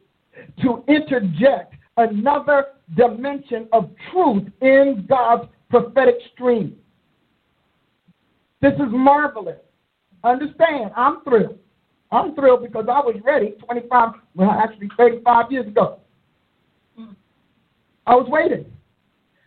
to 0.62 0.84
interject 0.88 1.74
another 1.98 2.68
dimension 2.96 3.68
of 3.72 3.90
truth 4.12 4.44
in 4.62 5.06
God's 5.10 5.50
prophetic 5.70 6.16
stream. 6.34 6.78
This 8.62 8.74
is 8.74 8.90
marvelous. 8.90 9.58
Understand, 10.24 10.92
I'm 10.96 11.24
thrilled. 11.24 11.58
I'm 12.12 12.34
thrilled 12.36 12.64
because 12.64 12.86
I 12.88 13.00
was 13.00 13.16
ready 13.26 13.56
25, 13.66 14.10
well, 14.36 14.52
actually 14.52 14.90
35 14.98 15.52
years 15.52 15.68
ago. 15.68 16.00
I 18.08 18.16
was 18.16 18.28
waiting. 18.30 18.66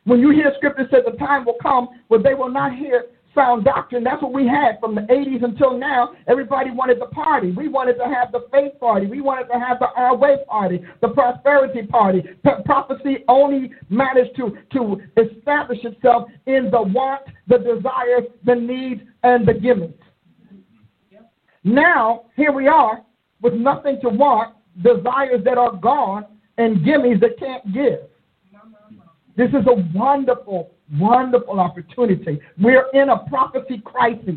When 0.05 0.21
you 0.21 0.31
hear 0.31 0.53
scripture 0.57 0.87
says 0.91 1.03
the 1.11 1.17
time 1.17 1.45
will 1.45 1.57
come 1.61 1.89
where 2.09 2.23
they 2.23 2.35
will 2.35 2.51
not 2.51 2.75
hear 2.77 3.07
sound 3.35 3.65
doctrine, 3.65 4.05
that's 4.05 4.23
what 4.23 4.33
we 4.33 4.47
had 4.47 4.79
from 4.81 4.95
the 4.95 5.03
80s 5.03 5.43
until 5.45 5.77
now. 5.77 6.13
Everybody 6.27 6.71
wanted 6.71 7.01
the 7.01 7.07
party. 7.07 7.53
We 7.53 7.69
wanted 7.69 7.95
to 7.95 8.05
have 8.05 8.33
the 8.33 8.47
faith 8.51 8.79
party. 8.79 9.07
We 9.07 9.21
wanted 9.21 9.47
to 9.53 9.59
have 9.59 9.79
the 9.79 9.87
our 9.97 10.17
way 10.17 10.39
party, 10.49 10.83
the 11.01 11.09
prosperity 11.09 11.87
party. 11.87 12.23
Prophecy 12.65 13.25
only 13.29 13.73
managed 13.89 14.37
to, 14.37 14.59
to 14.73 15.01
establish 15.17 15.79
itself 15.85 16.29
in 16.47 16.71
the 16.71 16.83
want, 16.83 17.23
the 17.49 17.59
desires, 17.59 18.25
the 18.45 18.55
needs, 18.55 19.01
and 19.23 19.47
the 19.47 19.55
gimmicks. 19.55 19.95
Now, 21.63 22.25
here 22.37 22.53
we 22.53 22.69
are 22.69 23.03
with 23.41 23.55
nothing 23.55 24.01
to 24.03 24.09
want, 24.09 24.55
desires 24.83 25.43
that 25.45 25.57
are 25.57 25.77
gone, 25.77 26.25
and 26.59 26.79
gimmies 26.79 27.21
that 27.21 27.39
can't 27.39 27.73
give. 27.73 28.10
This 29.41 29.49
is 29.59 29.67
a 29.69 29.99
wonderful, 29.99 30.75
wonderful 30.99 31.61
opportunity. 31.61 32.39
We're 32.61 32.91
in 32.93 33.09
a 33.09 33.21
prophecy 33.21 33.81
crisis. 33.83 34.37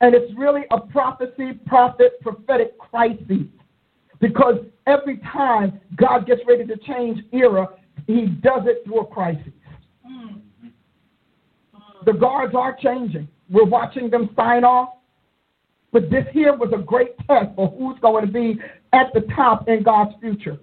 And 0.00 0.12
it's 0.12 0.36
really 0.36 0.62
a 0.72 0.80
prophecy, 0.80 1.52
prophet, 1.66 2.20
prophetic 2.20 2.76
crisis. 2.80 3.46
Because 4.18 4.56
every 4.88 5.18
time 5.18 5.80
God 5.94 6.26
gets 6.26 6.40
ready 6.48 6.66
to 6.66 6.76
change 6.78 7.20
era, 7.32 7.68
he 8.08 8.26
does 8.26 8.62
it 8.66 8.82
through 8.86 9.02
a 9.02 9.06
crisis. 9.06 9.52
Mm-hmm. 10.04 10.66
The 12.06 12.12
guards 12.12 12.56
are 12.56 12.76
changing. 12.82 13.28
We're 13.50 13.66
watching 13.66 14.10
them 14.10 14.30
sign 14.34 14.64
off. 14.64 14.94
But 15.92 16.10
this 16.10 16.24
here 16.32 16.56
was 16.56 16.72
a 16.74 16.82
great 16.82 17.16
test 17.18 17.54
for 17.54 17.68
who's 17.78 18.00
going 18.00 18.26
to 18.26 18.32
be 18.32 18.58
at 18.92 19.12
the 19.14 19.20
top 19.36 19.68
in 19.68 19.84
God's 19.84 20.14
future. 20.20 20.58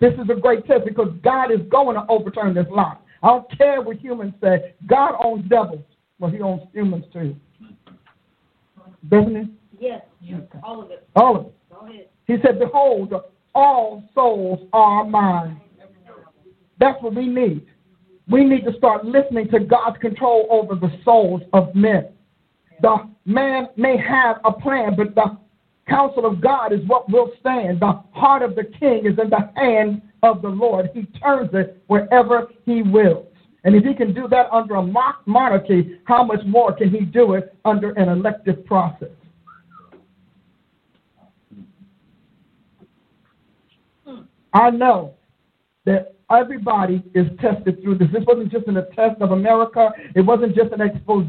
This 0.00 0.14
is 0.14 0.30
a 0.30 0.40
great 0.40 0.66
test 0.66 0.84
because 0.84 1.12
God 1.22 1.50
is 1.50 1.60
going 1.70 1.96
to 1.96 2.04
overturn 2.08 2.54
this 2.54 2.66
lie. 2.70 2.96
I 3.22 3.28
don't 3.28 3.58
care 3.58 3.80
what 3.80 3.96
humans 3.96 4.34
say. 4.40 4.74
God 4.86 5.14
owns 5.22 5.48
devils. 5.48 5.82
Well, 6.18 6.30
he 6.30 6.40
owns 6.40 6.62
humans 6.72 7.04
too. 7.12 7.34
Doesn't 9.08 9.36
he? 9.36 9.86
Yes, 9.86 10.02
all 10.62 10.82
of 10.82 10.90
it. 10.90 11.06
All 11.16 11.36
of 11.36 11.46
it. 11.46 11.54
Go 11.70 11.86
ahead. 11.86 12.08
He 12.26 12.36
said, 12.44 12.58
Behold, 12.58 13.12
all 13.54 14.04
souls 14.14 14.68
are 14.72 15.04
mine. 15.04 15.60
That's 16.78 17.00
what 17.02 17.14
we 17.14 17.26
need. 17.26 17.66
We 18.28 18.44
need 18.44 18.64
to 18.66 18.76
start 18.76 19.04
listening 19.04 19.48
to 19.48 19.60
God's 19.60 19.98
control 19.98 20.46
over 20.50 20.74
the 20.74 20.92
souls 21.04 21.42
of 21.52 21.74
men. 21.74 22.08
The 22.82 23.08
man 23.24 23.68
may 23.76 23.96
have 23.96 24.36
a 24.44 24.52
plan, 24.52 24.94
but 24.96 25.14
the 25.14 25.36
counsel 25.88 26.26
of 26.26 26.40
God 26.40 26.72
is 26.72 26.80
what 26.86 27.10
will 27.10 27.32
stand. 27.40 27.80
The 27.80 28.02
heart 28.12 28.42
of 28.42 28.54
the 28.54 28.64
king 28.64 29.06
is 29.06 29.18
in 29.18 29.30
the 29.30 29.50
hand 29.56 30.02
of 30.22 30.42
the 30.42 30.48
Lord. 30.48 30.90
He 30.94 31.02
turns 31.20 31.50
it 31.52 31.82
wherever 31.86 32.48
he 32.64 32.82
wills. 32.82 33.26
And 33.64 33.74
if 33.74 33.84
he 33.84 33.94
can 33.94 34.14
do 34.14 34.28
that 34.28 34.50
under 34.52 34.76
a 34.76 34.82
mock 34.82 35.22
monarchy, 35.26 35.98
how 36.04 36.22
much 36.22 36.44
more 36.46 36.72
can 36.72 36.90
he 36.90 37.00
do 37.00 37.34
it 37.34 37.54
under 37.64 37.90
an 37.92 38.08
elective 38.08 38.64
process? 38.64 39.08
I 44.54 44.70
know 44.70 45.17
that 45.88 46.18
Everybody 46.30 47.02
is 47.14 47.26
tested 47.40 47.82
through 47.82 47.96
this. 47.96 48.08
This 48.12 48.22
wasn't 48.26 48.52
just 48.52 48.66
an 48.66 48.74
test 48.94 49.20
of 49.22 49.30
America. 49.32 49.90
It 50.14 50.20
wasn't 50.20 50.54
just 50.54 50.72
an 50.72 50.82
expose 50.82 51.24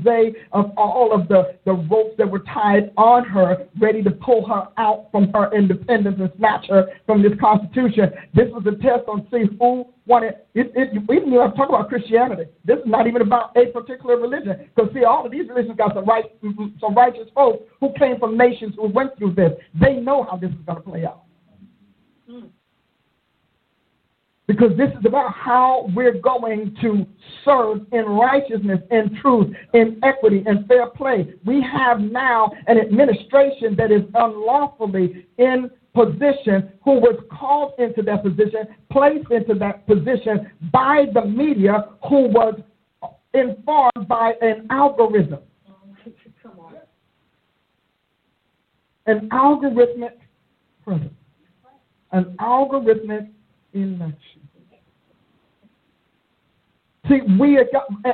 of 0.52 0.72
all 0.76 1.14
of 1.14 1.30
the, 1.30 1.56
the 1.64 1.72
ropes 1.72 2.16
that 2.18 2.30
were 2.30 2.40
tied 2.40 2.92
on 2.98 3.24
her, 3.24 3.66
ready 3.80 4.04
to 4.04 4.12
pull 4.12 4.46
her 4.48 4.68
out 4.78 5.08
from 5.10 5.32
her 5.34 5.56
independence 5.56 6.18
and 6.20 6.30
snatch 6.38 6.68
her 6.68 6.88
from 7.06 7.24
this 7.24 7.32
Constitution. 7.40 8.12
This 8.34 8.50
was 8.52 8.66
a 8.68 8.76
test 8.84 9.08
on 9.08 9.26
see 9.32 9.46
who 9.58 9.86
wanted. 10.06 10.36
It, 10.54 10.74
it, 10.76 11.08
we 11.08 11.16
didn't 11.16 11.34
even 11.34 11.54
talk 11.54 11.70
about 11.70 11.88
Christianity. 11.88 12.52
This 12.66 12.80
is 12.80 12.86
not 12.86 13.08
even 13.08 13.22
about 13.22 13.56
a 13.56 13.68
particular 13.68 14.18
religion. 14.18 14.70
Because 14.76 14.92
see, 14.94 15.06
all 15.06 15.26
of 15.26 15.32
these 15.32 15.48
religions 15.48 15.78
got 15.78 15.94
some 15.94 16.04
right, 16.04 16.26
some 16.82 16.94
righteous 16.94 17.30
folks 17.34 17.64
who 17.80 17.94
came 17.98 18.20
from 18.20 18.38
nations 18.38 18.74
who 18.76 18.90
went 18.90 19.18
through 19.18 19.36
this. 19.36 19.54
They 19.80 19.96
know 19.96 20.28
how 20.30 20.36
this 20.36 20.50
is 20.50 20.58
going 20.66 20.78
to 20.78 20.84
play 20.84 21.06
out. 21.06 21.24
Mm 22.30 22.50
because 24.50 24.76
this 24.78 24.90
is 25.00 25.06
about 25.06 25.32
how 25.32 25.88
we're 25.94 26.20
going 26.20 26.76
to 26.82 27.06
serve 27.46 27.86
in 27.92 28.06
righteousness 28.06 28.80
and 28.90 29.16
truth, 29.22 29.56
in 29.76 30.00
equity 30.02 30.44
and 30.48 30.68
fair 30.68 30.88
play. 30.88 31.36
We 31.46 31.64
have 31.72 32.00
now 32.00 32.52
an 32.66 32.80
administration 32.80 33.76
that 33.78 33.92
is 33.92 34.02
unlawfully 34.16 35.28
in 35.38 35.70
position, 35.94 36.72
who 36.84 36.94
was 36.94 37.24
called 37.32 37.74
into 37.78 38.02
that 38.02 38.24
position, 38.24 38.76
placed 38.92 39.30
into 39.30 39.54
that 39.54 39.86
position 39.86 40.50
by 40.74 41.06
the 41.14 41.26
media, 41.26 41.90
who 42.10 42.30
was 42.30 42.60
informed 43.36 44.08
by 44.08 44.34
an 44.42 44.66
algorithm. 44.72 45.42
An 49.06 49.30
algorithmic 49.30 50.14
president. 50.84 51.14
An 52.12 52.36
algorithmic 52.40 53.30
election. 53.74 54.39
See, 57.10 57.22
we 57.40 57.58
are, 57.58 57.66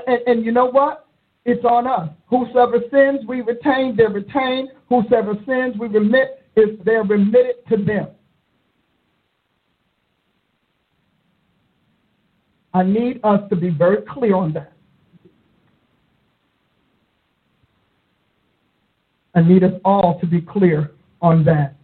and, 0.08 0.22
and, 0.26 0.46
you 0.46 0.52
know 0.52 0.68
what? 0.68 1.08
It's 1.44 1.64
on 1.66 1.86
us. 1.86 2.10
Whosoever 2.28 2.80
sins, 2.90 3.28
we 3.28 3.42
retain, 3.42 3.96
they're 3.96 4.10
retained. 4.10 4.70
Whosoever 4.90 5.34
sins, 5.46 5.76
we 5.78 5.88
remit, 5.88 6.44
is 6.56 6.80
they're 6.86 7.04
remitted 7.04 7.56
to 7.70 7.78
them. 7.78 8.08
I 12.74 12.84
need 12.84 13.20
us 13.24 13.42
to 13.50 13.56
be 13.56 13.70
very 13.70 14.02
clear 14.10 14.36
on 14.36 14.54
that. 14.54 14.72
I 19.36 19.42
need 19.42 19.64
us 19.64 19.74
all 19.84 20.20
to 20.22 20.26
be 20.26 20.42
clear 20.42 20.92
on 21.22 21.44
that. 21.44 21.76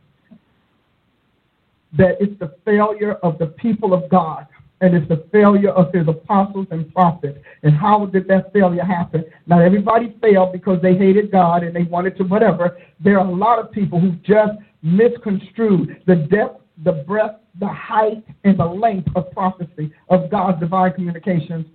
That 1.97 2.15
it's 2.21 2.39
the 2.39 2.55
failure 2.63 3.15
of 3.15 3.37
the 3.37 3.47
people 3.47 3.93
of 3.93 4.09
God 4.09 4.47
and 4.81 4.95
it's 4.95 5.07
the 5.07 5.23
failure 5.31 5.69
of 5.69 5.93
his 5.93 6.07
apostles 6.07 6.67
and 6.71 6.91
prophets. 6.93 7.37
And 7.63 7.73
how 7.75 8.07
did 8.07 8.27
that 8.27 8.51
failure 8.51 8.83
happen? 8.83 9.23
Not 9.45 9.61
everybody 9.61 10.15
failed 10.21 10.51
because 10.51 10.81
they 10.81 10.95
hated 10.95 11.31
God 11.31 11.63
and 11.63 11.75
they 11.75 11.83
wanted 11.83 12.17
to 12.17 12.23
whatever. 12.23 12.77
There 12.99 13.19
are 13.19 13.25
a 13.25 13.31
lot 13.31 13.59
of 13.59 13.71
people 13.71 13.99
who 13.99 14.11
just 14.23 14.53
misconstrued 14.81 16.01
the 16.07 16.15
depth, 16.15 16.61
the 16.83 17.03
breadth, 17.07 17.39
the 17.59 17.67
height, 17.67 18.23
and 18.43 18.59
the 18.59 18.65
length 18.65 19.09
of 19.15 19.31
prophecy 19.31 19.93
of 20.09 20.31
God's 20.31 20.59
divine 20.59 20.93
communications 20.93 21.67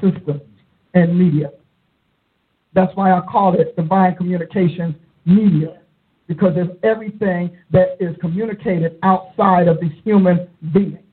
system 0.00 0.40
and 0.94 1.18
media. 1.18 1.50
That's 2.74 2.94
why 2.94 3.12
I 3.12 3.20
call 3.22 3.58
it 3.58 3.74
divine 3.74 4.14
communications 4.14 4.94
media, 5.24 5.80
because 6.28 6.52
it's 6.56 6.70
everything 6.84 7.56
that 7.72 7.96
is 7.98 8.14
communicated 8.20 8.98
outside 9.02 9.66
of 9.66 9.80
the 9.80 9.88
human 10.04 10.48
being 10.72 11.05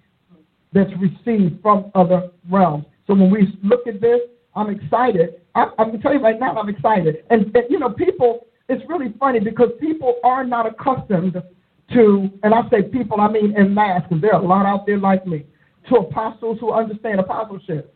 that's 0.74 0.92
received 1.00 1.62
from 1.62 1.92
other 1.96 2.30
realms. 2.50 2.86
So 3.08 3.14
when 3.14 3.30
we 3.30 3.58
look 3.64 3.88
at 3.88 4.02
this, 4.02 4.20
I'm 4.56 4.70
excited. 4.70 5.42
I, 5.56 5.66
I'm 5.78 5.90
going 5.90 5.98
to 5.98 6.04
tell 6.04 6.14
you 6.14 6.20
right 6.20 6.40
now, 6.40 6.56
I'm 6.56 6.70
excited. 6.70 7.24
And, 7.30 7.46
and, 7.56 7.66
you 7.70 7.80
know, 7.80 7.90
people, 7.90 8.48
it's 8.70 8.84
really 8.88 9.14
funny 9.20 9.40
because 9.40 9.70
people 9.80 10.16
are 10.24 10.44
not 10.44 10.66
accustomed 10.68 11.42
to, 11.94 12.30
and 12.44 12.54
I 12.54 12.62
say 12.70 12.84
people, 12.84 13.20
I 13.22 13.30
mean 13.30 13.56
in 13.58 13.74
mass, 13.74 14.04
because 14.04 14.22
there 14.22 14.34
are 14.34 14.42
a 14.42 14.48
lot 14.48 14.66
out 14.66 14.86
there 14.86 14.98
like 14.98 15.28
me, 15.28 15.46
to 15.90 15.96
apostles 15.96 16.58
who 16.60 16.72
understand 16.72 17.20
apostleship. 17.20 17.94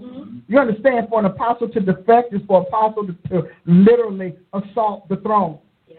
Mm-hmm. 0.00 0.38
You 0.48 0.58
understand, 0.58 1.08
for 1.08 1.20
an 1.20 1.26
apostle 1.26 1.68
to 1.68 1.80
defect 1.80 2.32
is 2.32 2.40
for 2.46 2.60
an 2.60 2.66
apostle 2.66 3.06
to, 3.06 3.28
to 3.28 3.48
literally 3.66 4.34
assault 4.52 5.08
the 5.08 5.16
throne, 5.16 5.58
yeah. 5.86 5.98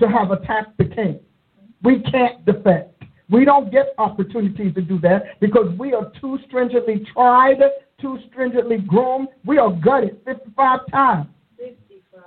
to 0.00 0.08
have 0.08 0.30
attacked 0.30 0.76
the 0.78 0.84
king. 0.84 1.20
We 1.82 2.00
can't 2.10 2.44
defect. 2.44 2.95
We 3.28 3.44
don't 3.44 3.72
get 3.72 3.94
opportunities 3.98 4.74
to 4.74 4.82
do 4.82 5.00
that 5.00 5.40
because 5.40 5.66
we 5.78 5.94
are 5.94 6.12
too 6.20 6.38
stringently 6.46 7.04
tried, 7.12 7.58
too 8.00 8.18
stringently 8.30 8.78
groomed. 8.78 9.28
We 9.44 9.58
are 9.58 9.70
gutted 9.70 10.20
55 10.24 10.80
times. 10.90 11.26
55. 11.58 12.22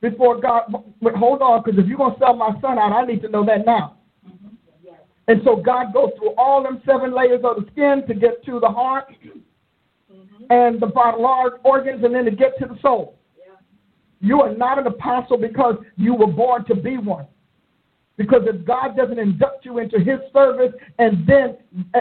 Before 0.00 0.40
God, 0.40 0.72
wait, 1.00 1.16
hold 1.16 1.42
on, 1.42 1.62
because 1.64 1.78
if 1.78 1.88
you're 1.88 1.98
going 1.98 2.12
to 2.12 2.18
sell 2.20 2.36
my 2.36 2.52
son 2.60 2.78
out, 2.78 2.92
I 2.92 3.04
need 3.04 3.22
to 3.22 3.28
know 3.28 3.44
that 3.46 3.66
now. 3.66 3.96
Mm-hmm. 4.24 4.54
Yes. 4.84 5.00
And 5.26 5.40
so 5.44 5.56
God 5.56 5.92
goes 5.92 6.10
through 6.18 6.34
all 6.38 6.62
them 6.62 6.80
seven 6.86 7.12
layers 7.12 7.40
of 7.42 7.56
the 7.56 7.70
skin 7.72 8.04
to 8.06 8.14
get 8.14 8.44
to 8.44 8.60
the 8.60 8.68
heart 8.68 9.06
mm-hmm. 9.26 10.44
and 10.50 10.80
the 10.80 10.86
vital 10.86 11.58
organs 11.64 12.04
and 12.04 12.14
then 12.14 12.26
to 12.26 12.30
get 12.30 12.56
to 12.60 12.66
the 12.66 12.78
soul. 12.80 13.18
Yeah. 13.36 13.54
You 14.20 14.40
are 14.42 14.54
not 14.54 14.78
an 14.78 14.86
apostle 14.86 15.38
because 15.38 15.76
you 15.96 16.14
were 16.14 16.28
born 16.28 16.64
to 16.66 16.76
be 16.76 16.96
one. 16.96 17.26
Because 18.16 18.42
if 18.46 18.64
God 18.64 18.96
doesn't 18.96 19.18
induct 19.18 19.64
you 19.64 19.78
into 19.78 19.98
his 19.98 20.20
service 20.32 20.72
and 20.98 21.26
then 21.26 21.56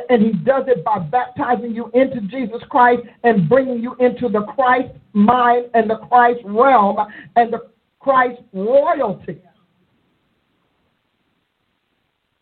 and 0.09 0.21
he 0.21 0.31
does 0.31 0.65
it 0.67 0.83
by 0.83 0.99
baptizing 0.99 1.73
you 1.73 1.89
into 1.93 2.21
Jesus 2.21 2.61
Christ 2.69 3.01
and 3.23 3.49
bringing 3.49 3.79
you 3.81 3.95
into 3.99 4.29
the 4.29 4.43
Christ 4.53 4.93
mind 5.13 5.65
and 5.73 5.89
the 5.89 5.97
Christ 5.97 6.41
realm 6.45 6.97
and 7.35 7.51
the 7.51 7.69
Christ 7.99 8.41
royalty. 8.53 9.41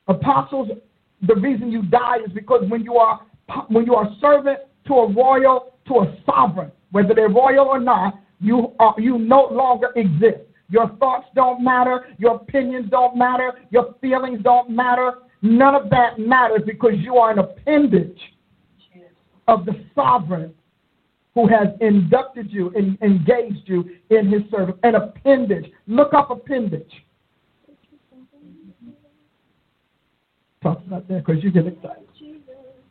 Apostles, 0.08 0.70
the 1.22 1.36
reason 1.36 1.72
you 1.72 1.84
die 1.84 2.18
is 2.26 2.32
because 2.34 2.64
when 2.68 2.84
you 2.84 2.96
are 2.96 3.22
when 3.70 3.86
you 3.86 3.96
are 3.96 4.10
servant 4.20 4.60
to 4.88 4.94
a 4.94 5.14
royal, 5.14 5.76
to 5.88 6.00
a 6.00 6.18
sovereign, 6.26 6.72
whether 6.92 7.14
they're 7.14 7.30
royal 7.30 7.68
or 7.68 7.80
not, 7.80 8.16
you 8.40 8.74
are, 8.80 8.96
you 8.98 9.18
no 9.18 9.48
longer 9.52 9.92
exist. 9.96 10.42
Your 10.72 10.88
thoughts 11.00 11.28
don't 11.36 11.64
matter. 11.64 12.08
Your 12.18 12.36
opinions 12.36 12.90
don't 12.90 13.18
matter. 13.18 13.52
Your 13.70 13.94
feelings 14.00 14.40
don't 14.42 14.70
matter. 14.70 15.16
None 15.42 15.76
of 15.76 15.90
that 15.90 16.18
matters 16.18 16.62
because 16.66 16.94
you 16.96 17.18
are 17.18 17.32
an 17.32 17.40
appendage 17.40 18.20
of 19.48 19.66
the 19.66 19.74
sovereign 19.94 20.54
who 21.36 21.48
has 21.48 21.68
inducted 21.82 22.52
you 22.52 22.72
and 22.76 22.98
engaged 23.02 23.64
you 23.66 23.90
in 24.10 24.30
his 24.30 24.44
service. 24.50 24.76
An 24.84 24.96
appendage. 24.96 25.70
Look 25.88 26.14
up 26.14 26.32
appendage. 26.32 26.92
Talk 30.64 30.82
about 30.88 31.08
that 31.10 31.26
because 31.26 31.44
you 31.44 31.52
get 31.52 31.68
excited. 31.68 32.08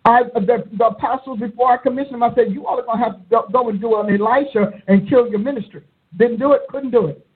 I, 0.05 0.25
the, 0.35 0.65
the 0.77 0.87
apostles, 0.87 1.39
before 1.41 1.71
I 1.71 1.77
commissioned 1.77 2.15
them, 2.15 2.23
I 2.23 2.35
said, 2.35 2.53
You 2.53 2.67
all 2.67 2.79
are 2.79 2.83
going 2.83 2.99
to 2.99 3.05
have 3.05 3.29
to 3.29 3.53
go, 3.53 3.69
and 3.69 3.81
do 3.81 4.01
an 4.01 4.21
Elisha 4.21 4.83
and 4.89 5.09
kill 5.09 5.29
your 5.29 5.39
ministry. 5.39 5.83
Didn't 6.17 6.39
do 6.39 6.53
it, 6.53 6.63
couldn't 6.69 6.91
do 6.91 7.07
it. 7.07 7.27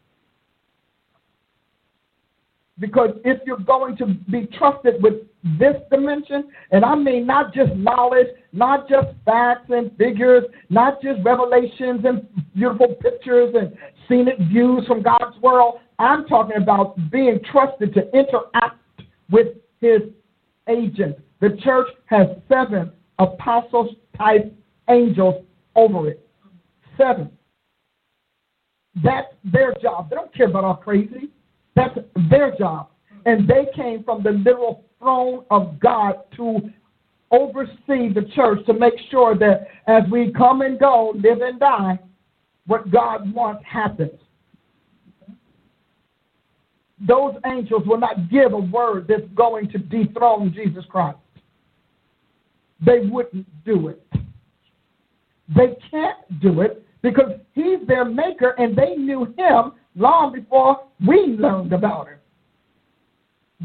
Because 2.78 3.10
if 3.24 3.40
you're 3.46 3.59
going 3.59 3.96
to 3.98 4.06
be 4.30 4.48
trusted 4.59 5.01
with 5.01 5.14
this 5.60 5.76
dimension, 5.90 6.51
and 6.72 6.84
I 6.84 6.96
mean 6.96 7.26
not 7.26 7.55
just 7.55 7.72
knowledge, 7.76 8.26
not 8.52 8.88
just 8.88 9.09
facts 9.24 9.70
and 9.70 9.96
figures, 9.96 10.42
not 10.70 11.01
just 11.01 11.20
revelations 11.24 12.05
and 12.05 12.26
beautiful 12.55 12.96
pictures 13.01 13.55
and 13.56 13.76
scenic 14.09 14.38
views 14.38 14.84
from 14.88 15.02
God's 15.02 15.40
world, 15.40 15.80
I'm 15.98 16.26
talking 16.26 16.56
about 16.60 16.96
being 17.10 17.38
trusted 17.52 17.94
to 17.94 18.10
interact 18.12 18.80
with 19.30 19.48
his 19.80 20.01
agent. 20.68 21.16
The 21.40 21.56
church 21.62 21.88
has 22.06 22.26
seven 22.48 22.90
apostles 23.18 23.94
type 24.16 24.52
angels 24.88 25.44
over 25.76 26.10
it. 26.10 26.26
Seven. 26.96 27.30
That's 29.02 29.28
their 29.44 29.74
job. 29.80 30.10
They 30.10 30.16
don't 30.16 30.34
care 30.34 30.48
about 30.48 30.64
our 30.64 30.76
crazy. 30.76 31.30
That's 31.76 31.98
their 32.30 32.56
job. 32.56 32.88
And 33.26 33.48
they 33.48 33.66
came 33.74 34.05
from 34.05 34.22
the 34.22 34.30
literal 34.30 34.84
throne 34.98 35.44
of 35.51 35.80
God 35.80 36.20
to 36.36 36.60
oversee 37.30 38.12
the 38.12 38.28
church 38.34 38.64
to 38.66 38.72
make 38.72 38.94
sure 39.10 39.36
that 39.36 39.66
as 39.86 40.02
we 40.10 40.32
come 40.32 40.60
and 40.60 40.78
go, 40.78 41.12
live 41.16 41.40
and 41.40 41.59
die, 41.59 41.98
what 42.66 42.90
God 42.90 43.32
wants 43.34 43.64
happens. 43.70 44.18
Those 47.06 47.34
angels 47.44 47.82
will 47.86 47.98
not 47.98 48.30
give 48.30 48.52
a 48.52 48.59
word 48.59 49.06
that's 49.09 49.28
going 49.34 49.68
to 49.70 49.78
dethrone 49.78 50.55
Jesus 50.55 50.84
Christ. 50.88 51.18
They 52.84 53.01
wouldn't 53.01 53.46
do 53.64 53.88
it. 53.88 54.02
They 55.55 55.76
can't 55.90 56.40
do 56.40 56.62
it 56.62 56.86
because 57.02 57.32
he's 57.52 57.86
their 57.86 58.05
maker 58.05 58.55
and 58.59 58.76
they 58.76 58.94
knew 58.96 59.26
him 59.36 59.72
long 59.95 60.33
before 60.33 60.87
we 61.07 61.37
learned 61.39 61.73
about 61.73 62.09
him. 62.09 62.19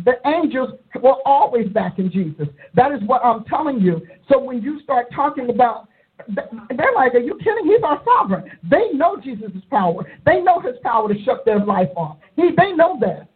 The 0.06 0.14
angels 0.28 0.80
were 1.02 1.16
always 1.26 1.68
backing 1.70 2.12
Jesus. 2.12 2.48
That 2.76 2.92
is 2.92 3.02
what 3.06 3.24
I'm 3.24 3.44
telling 3.46 3.82
you. 3.82 4.02
So 4.32 4.40
when 4.40 4.62
you 4.62 4.80
start 4.82 5.08
talking 5.14 5.50
about, 5.50 5.88
they're 6.28 6.94
like, 6.96 7.14
Are 7.16 7.20
you 7.20 7.38
kidding? 7.44 7.66
He's 7.66 7.84
our 7.84 8.02
sovereign. 8.06 8.52
They 8.70 8.92
know 8.94 9.18
Jesus' 9.22 9.52
power. 9.70 10.06
They 10.26 10.42
know 10.42 10.60
his 10.60 10.76
power 10.84 11.12
to 11.12 11.24
shut 11.24 11.46
their 11.46 11.60
life 11.60 11.90
off. 11.96 12.18
He, 12.36 12.50
they 12.56 12.72
know 12.74 12.98
that. 13.02 13.30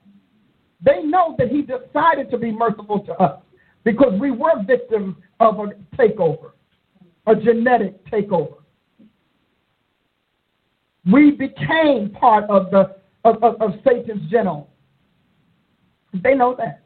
They 0.85 1.01
know 1.03 1.35
that 1.37 1.49
he 1.49 1.61
decided 1.61 2.29
to 2.31 2.37
be 2.37 2.51
merciful 2.51 2.99
to 3.05 3.13
us 3.13 3.41
because 3.83 4.19
we 4.19 4.31
were 4.31 4.63
victims 4.65 5.15
of 5.39 5.59
a 5.59 5.67
takeover, 5.97 6.51
a 7.25 7.35
genetic 7.35 8.05
takeover. 8.07 8.62
We 11.11 11.31
became 11.31 12.09
part 12.11 12.45
of 12.49 12.71
the 12.71 12.95
of, 13.25 13.41
of, 13.43 13.61
of 13.61 13.71
Satan's 13.85 14.29
genome. 14.31 14.67
They 16.13 16.35
know 16.35 16.55
that. 16.57 16.81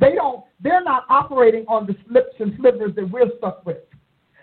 They 0.00 0.14
don't. 0.14 0.44
They're 0.60 0.82
not 0.82 1.04
operating 1.08 1.64
on 1.68 1.86
the 1.86 1.94
slips 2.08 2.34
and 2.38 2.54
slivers 2.58 2.94
that 2.96 3.10
we're 3.10 3.30
stuck 3.38 3.64
with. 3.64 3.78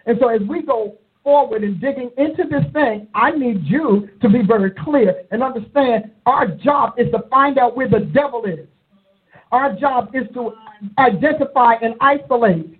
And 0.06 0.18
so 0.19 0.30
as 0.30 0.41
we 0.41 0.61
go 0.61 0.98
forward 1.24 1.64
and 1.64 1.80
digging 1.82 2.10
into 2.18 2.44
this 2.49 2.64
thing, 2.74 3.07
I 3.14 3.32
need 3.32 3.64
you 3.65 4.10
to 4.22 4.30
be 4.30 4.41
very 4.41 4.72
clear 4.72 5.24
and 5.32 5.44
understand 5.44 6.11
our 6.26 6.48
job 6.48 6.94
is 6.98 7.11
to 7.11 7.19
find 7.30 7.57
out 7.57 7.76
where 7.76 7.90
the 7.90 7.99
devil 7.99 8.45
is. 8.45 8.65
Our 9.52 9.76
job 9.76 10.15
is 10.15 10.24
to 10.34 10.53
identify 10.98 11.74
and 11.82 11.95
isolate 11.99 12.80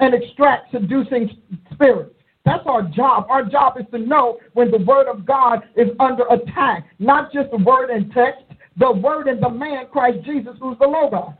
and 0.00 0.14
extract 0.14 0.72
seducing 0.72 1.30
spirits. 1.72 2.13
That's 2.44 2.62
our 2.66 2.82
job. 2.82 3.26
Our 3.30 3.44
job 3.44 3.78
is 3.80 3.86
to 3.92 3.98
know 3.98 4.38
when 4.52 4.70
the 4.70 4.78
word 4.78 5.08
of 5.08 5.24
God 5.24 5.62
is 5.76 5.88
under 5.98 6.24
attack, 6.24 6.86
not 6.98 7.32
just 7.32 7.50
the 7.50 7.56
word 7.56 7.90
and 7.90 8.12
text, 8.12 8.44
the 8.76 8.92
word 8.92 9.28
and 9.28 9.42
the 9.42 9.48
man, 9.48 9.86
Christ 9.90 10.18
Jesus, 10.24 10.54
who's 10.60 10.78
the 10.78 10.86
Logos. 10.86 11.32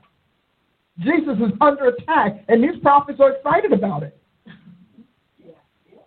Jesus 1.00 1.36
is 1.38 1.52
under 1.60 1.88
attack, 1.88 2.44
and 2.48 2.62
these 2.62 2.80
prophets 2.80 3.18
are 3.20 3.32
excited 3.32 3.72
about 3.72 4.02
it. 4.02 4.18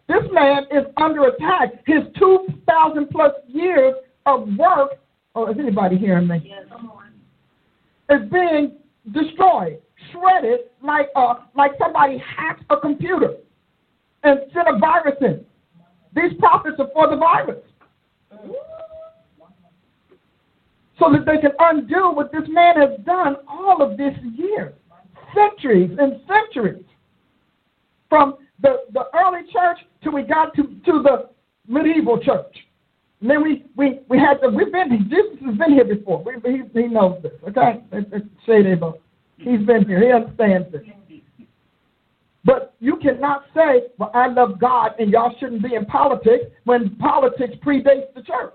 This 0.07 0.23
man 0.31 0.63
is 0.71 0.85
under 0.95 1.25
attack. 1.27 1.85
His 1.85 2.03
2,000 2.17 3.09
plus 3.09 3.33
years 3.47 3.93
of 4.25 4.47
work, 4.57 4.91
oh, 5.35 5.51
is 5.51 5.57
anybody 5.59 5.97
hearing 5.97 6.27
me? 6.27 6.41
Yes. 6.45 6.63
Is 8.09 8.29
being 8.31 8.77
destroyed, 9.11 9.79
shredded, 10.11 10.61
like, 10.81 11.09
uh, 11.17 11.35
like 11.55 11.71
somebody 11.77 12.23
hacked 12.37 12.63
a 12.69 12.77
computer 12.77 13.33
and 14.27 14.39
sent 14.53 14.67
a 14.67 14.77
virus 14.77 15.15
in. 15.21 15.45
These 16.15 16.37
prophets 16.39 16.77
are 16.79 16.89
for 16.93 17.09
the 17.09 17.17
virus. 17.17 17.63
So 20.99 21.11
that 21.11 21.25
they 21.25 21.37
can 21.39 21.51
undo 21.59 22.11
what 22.11 22.31
this 22.31 22.47
man 22.49 22.75
has 22.77 22.99
done 23.05 23.35
all 23.47 23.81
of 23.83 23.97
this 23.97 24.13
year, 24.35 24.73
centuries 25.35 25.95
and 25.99 26.19
centuries. 26.27 26.83
From 28.09 28.37
the, 28.61 28.83
the 28.93 29.03
early 29.13 29.41
church 29.51 29.77
till 30.01 30.13
we 30.13 30.23
got 30.23 30.55
to, 30.55 30.63
to 30.63 31.03
the 31.03 31.29
medieval 31.67 32.19
church. 32.19 32.55
And 33.21 33.29
then 33.29 33.43
we, 33.43 33.65
we, 33.75 33.99
we 34.09 34.17
had 34.17 34.35
to, 34.41 34.49
we've 34.49 34.71
been, 34.71 34.89
Jesus 35.09 35.45
has 35.45 35.57
been 35.57 35.73
here 35.73 35.85
before. 35.85 36.23
We, 36.23 36.33
he, 36.51 36.81
he 36.81 36.87
knows 36.87 37.21
this, 37.21 37.33
okay? 37.47 37.83
Say 38.45 38.61
it, 38.61 39.01
He's 39.37 39.65
been 39.67 39.85
here. 39.85 40.03
He 40.03 40.11
understands 40.11 40.71
this. 40.71 40.81
But 42.47 42.75
you 42.79 42.95
cannot 42.95 43.43
say, 43.53 43.87
well, 43.97 44.09
I 44.13 44.27
love 44.27 44.57
God 44.57 44.91
and 44.99 45.11
y'all 45.11 45.35
shouldn't 45.37 45.61
be 45.61 45.75
in 45.75 45.85
politics 45.85 46.45
when 46.63 46.95
politics 46.95 47.53
predates 47.61 48.13
the 48.15 48.21
church. 48.21 48.53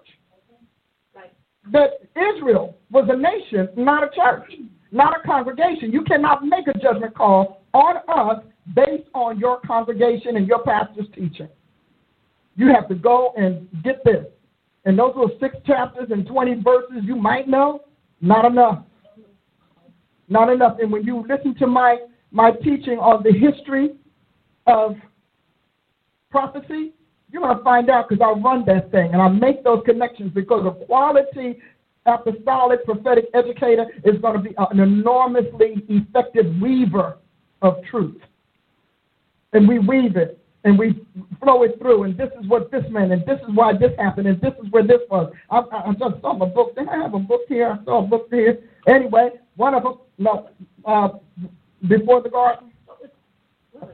That 1.70 1.90
Israel 2.16 2.78
was 2.90 3.08
a 3.12 3.16
nation, 3.16 3.68
not 3.76 4.02
a 4.02 4.08
church, 4.16 4.50
not 4.92 5.14
a 5.14 5.26
congregation. 5.26 5.92
You 5.92 6.04
cannot 6.04 6.42
make 6.42 6.68
a 6.68 6.78
judgment 6.78 7.14
call 7.14 7.64
on 7.74 7.96
us 8.08 8.42
based 8.74 9.08
on 9.14 9.38
your 9.38 9.60
congregation 9.60 10.38
and 10.38 10.48
your 10.48 10.62
pastor's 10.64 11.06
teaching. 11.14 11.48
You 12.56 12.68
have 12.68 12.88
to 12.88 12.94
go 12.94 13.34
and 13.36 13.68
get 13.84 14.02
this. 14.06 14.24
And 14.86 14.98
those 14.98 15.12
little 15.14 15.36
six 15.38 15.54
chapters 15.66 16.08
and 16.10 16.26
20 16.26 16.62
verses 16.62 17.02
you 17.02 17.14
might 17.14 17.46
know, 17.46 17.82
not 18.22 18.46
enough. 18.46 18.84
Not 20.28 20.50
enough. 20.50 20.78
And 20.80 20.90
when 20.90 21.04
you 21.04 21.26
listen 21.28 21.54
to 21.56 21.66
my, 21.66 21.98
my 22.32 22.50
teaching 22.50 22.98
on 22.98 23.22
the 23.22 23.32
history 23.32 23.96
of 24.66 24.96
prophecy, 26.30 26.92
you're 27.30 27.42
going 27.42 27.56
to 27.56 27.62
find 27.62 27.90
out 27.90 28.08
because 28.08 28.22
I'll 28.22 28.40
run 28.40 28.64
that 28.66 28.90
thing 28.90 29.12
and 29.12 29.22
I'll 29.22 29.30
make 29.30 29.62
those 29.62 29.82
connections 29.84 30.32
because 30.34 30.66
a 30.66 30.84
quality 30.86 31.60
apostolic 32.04 32.84
prophetic 32.84 33.26
educator 33.32 33.86
is 34.04 34.20
going 34.20 34.42
to 34.42 34.48
be 34.48 34.54
an 34.58 34.80
enormously 34.80 35.84
effective 35.88 36.46
weaver 36.60 37.18
of 37.60 37.76
truth 37.88 38.20
and 39.52 39.68
we 39.68 39.78
weave 39.78 40.16
it 40.16 40.38
and 40.64 40.78
we 40.78 41.04
flow 41.42 41.64
it 41.64 41.76
through, 41.80 42.04
and 42.04 42.16
this 42.16 42.28
is 42.40 42.48
what 42.48 42.70
this 42.70 42.84
meant, 42.88 43.12
and 43.12 43.26
this 43.26 43.38
is 43.40 43.54
why 43.54 43.72
this 43.72 43.90
happened, 43.98 44.28
and 44.28 44.40
this 44.40 44.52
is 44.62 44.70
where 44.70 44.86
this 44.86 45.00
was. 45.10 45.32
I, 45.50 45.58
I, 45.58 45.88
I 45.88 45.92
just 45.92 46.20
saw 46.20 46.34
my 46.34 46.46
book. 46.46 46.76
Did 46.76 46.88
I 46.88 46.98
have 46.98 47.14
a 47.14 47.18
book 47.18 47.42
here? 47.48 47.76
I 47.80 47.84
saw 47.84 48.04
a 48.04 48.06
book 48.06 48.28
here. 48.30 48.58
Anyway, 48.86 49.30
one 49.56 49.74
of 49.74 49.82
them, 49.82 49.98
no, 50.18 50.50
uh, 50.84 51.08
before 51.88 52.22
the 52.22 52.28
garden. 52.28 52.72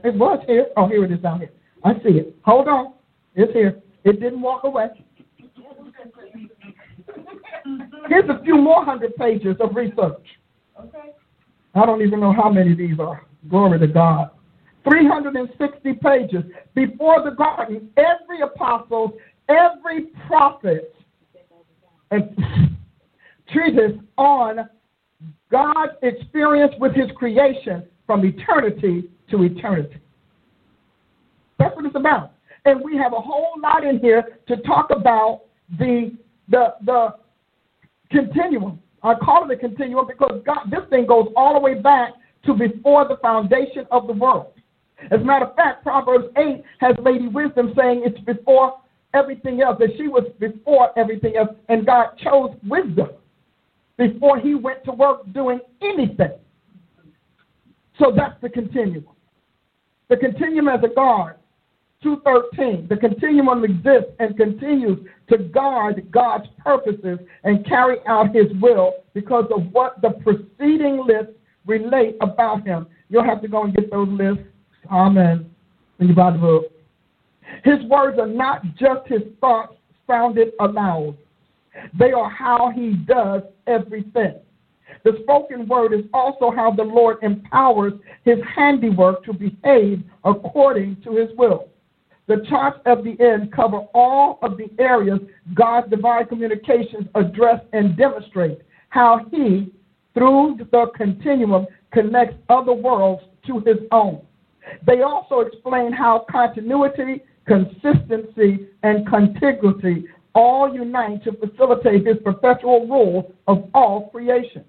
It 0.03 0.15
was 0.15 0.43
here. 0.47 0.67
Oh, 0.77 0.87
here 0.87 1.03
it 1.05 1.11
is 1.11 1.19
down 1.19 1.39
here. 1.39 1.51
I 1.83 1.93
see 1.95 2.17
it. 2.19 2.35
Hold 2.43 2.67
on. 2.67 2.93
It's 3.35 3.51
here. 3.53 3.81
It 4.03 4.19
didn't 4.19 4.41
walk 4.41 4.63
away. 4.63 4.87
Here's 8.07 8.29
a 8.29 8.43
few 8.43 8.57
more 8.57 8.83
hundred 8.83 9.15
pages 9.15 9.55
of 9.59 9.75
research. 9.75 10.25
Okay. 10.79 11.13
I 11.75 11.85
don't 11.85 12.01
even 12.01 12.19
know 12.19 12.33
how 12.33 12.49
many 12.49 12.71
of 12.71 12.77
these 12.77 12.99
are. 12.99 13.25
Glory 13.49 13.79
to 13.79 13.87
God. 13.87 14.31
360 14.87 15.93
pages. 15.93 16.43
Before 16.73 17.23
the 17.23 17.31
garden, 17.31 17.89
every 17.97 18.41
apostle, 18.41 19.13
every 19.47 20.07
prophet, 20.27 20.95
and 22.11 22.35
treatise 23.51 23.99
on 24.17 24.69
God's 25.51 25.93
experience 26.03 26.73
with 26.79 26.93
his 26.93 27.09
creation 27.15 27.83
from 28.05 28.25
eternity 28.25 29.09
to 29.31 29.43
eternity. 29.43 29.97
That's 31.57 31.75
what 31.75 31.85
it's 31.85 31.95
about. 31.95 32.33
And 32.65 32.81
we 32.83 32.97
have 32.97 33.13
a 33.13 33.19
whole 33.19 33.53
lot 33.61 33.83
in 33.83 33.99
here 33.99 34.39
to 34.47 34.57
talk 34.57 34.89
about 34.91 35.41
the 35.77 36.15
the 36.49 36.75
the 36.85 37.15
continuum. 38.11 38.81
I 39.01 39.15
call 39.15 39.49
it 39.49 39.53
a 39.53 39.57
continuum 39.57 40.07
because 40.07 40.41
God, 40.45 40.69
this 40.69 40.81
thing 40.89 41.05
goes 41.05 41.27
all 41.35 41.53
the 41.53 41.59
way 41.59 41.75
back 41.75 42.13
to 42.45 42.53
before 42.53 43.07
the 43.07 43.17
foundation 43.17 43.85
of 43.91 44.07
the 44.07 44.13
world. 44.13 44.53
As 45.11 45.21
a 45.21 45.23
matter 45.23 45.45
of 45.45 45.55
fact, 45.55 45.83
Proverbs 45.83 46.25
8 46.37 46.63
has 46.79 46.95
Lady 47.01 47.27
Wisdom 47.27 47.73
saying 47.77 48.03
it's 48.05 48.19
before 48.25 48.79
everything 49.13 49.61
else, 49.61 49.77
that 49.79 49.89
she 49.97 50.07
was 50.09 50.25
before 50.39 50.97
everything 50.99 51.37
else, 51.37 51.55
and 51.69 51.85
God 51.85 52.17
chose 52.17 52.55
wisdom 52.67 53.09
before 53.99 54.39
he 54.39 54.55
went 54.55 54.83
to 54.85 54.91
work 54.91 55.31
doing 55.33 55.59
anything. 55.81 56.31
So 57.99 58.11
that's 58.15 58.41
the 58.41 58.49
continuum. 58.49 59.05
The 60.07 60.17
continuum 60.17 60.69
as 60.69 60.79
a 60.83 60.93
guard, 60.95 61.35
213. 62.01 62.87
The 62.87 62.95
continuum 62.95 63.63
exists 63.63 64.11
and 64.19 64.35
continues 64.37 65.05
to 65.29 65.37
guard 65.37 66.09
God's 66.09 66.47
purposes 66.63 67.19
and 67.43 67.63
carry 67.67 67.97
out 68.07 68.33
his 68.33 68.47
will 68.61 68.93
because 69.13 69.45
of 69.55 69.71
what 69.73 70.01
the 70.01 70.11
preceding 70.23 71.05
lists 71.05 71.33
relate 71.67 72.15
about 72.21 72.65
him. 72.65 72.87
You'll 73.09 73.25
have 73.25 73.41
to 73.41 73.47
go 73.47 73.65
and 73.65 73.75
get 73.75 73.91
those 73.91 74.07
lists 74.09 74.43
Amen. 74.91 75.49
In 75.99 76.07
your 76.07 76.15
Bible. 76.15 76.63
His 77.63 77.83
words 77.89 78.17
are 78.17 78.27
not 78.27 78.63
just 78.75 79.07
his 79.07 79.21
thoughts 79.41 79.75
sounded 80.07 80.53
aloud. 80.59 81.17
They 81.97 82.11
are 82.11 82.29
how 82.29 82.71
he 82.73 82.93
does 82.93 83.43
everything. 83.67 84.35
The 85.03 85.17
spoken 85.23 85.67
word 85.67 85.93
is 85.93 86.05
also 86.13 86.51
how 86.51 86.71
the 86.71 86.83
Lord 86.83 87.17
empowers 87.21 87.93
his 88.25 88.39
handiwork 88.55 89.23
to 89.25 89.33
behave 89.33 90.03
according 90.23 91.01
to 91.03 91.15
his 91.15 91.29
will. 91.37 91.69
The 92.27 92.45
charts 92.47 92.79
of 92.85 93.03
the 93.03 93.19
end 93.19 93.51
cover 93.51 93.79
all 93.93 94.39
of 94.41 94.57
the 94.57 94.69
areas 94.77 95.19
God's 95.55 95.89
divine 95.89 96.27
communications 96.27 97.07
address 97.15 97.61
and 97.73 97.97
demonstrate 97.97 98.59
how 98.89 99.25
he, 99.31 99.73
through 100.13 100.57
the 100.71 100.91
continuum, 100.95 101.65
connects 101.91 102.35
other 102.49 102.73
worlds 102.73 103.23
to 103.47 103.59
his 103.59 103.77
own. 103.91 104.21
They 104.85 105.01
also 105.01 105.39
explain 105.39 105.91
how 105.91 106.25
continuity, 106.29 107.23
consistency, 107.47 108.67
and 108.83 109.07
contiguity 109.07 110.05
all 110.35 110.73
unite 110.73 111.23
to 111.23 111.31
facilitate 111.33 112.05
his 112.05 112.17
perpetual 112.23 112.87
rule 112.87 113.33
of 113.47 113.69
all 113.73 114.09
creation. 114.09 114.63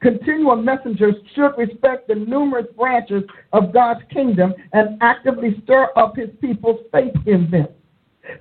Continuum 0.00 0.64
messengers 0.64 1.14
should 1.34 1.56
respect 1.56 2.08
the 2.08 2.14
numerous 2.14 2.66
branches 2.76 3.22
of 3.52 3.72
God's 3.72 4.00
kingdom 4.12 4.52
and 4.72 4.98
actively 5.00 5.60
stir 5.64 5.88
up 5.96 6.16
his 6.16 6.28
people's 6.40 6.80
faith 6.92 7.14
in 7.26 7.50
them. 7.50 7.68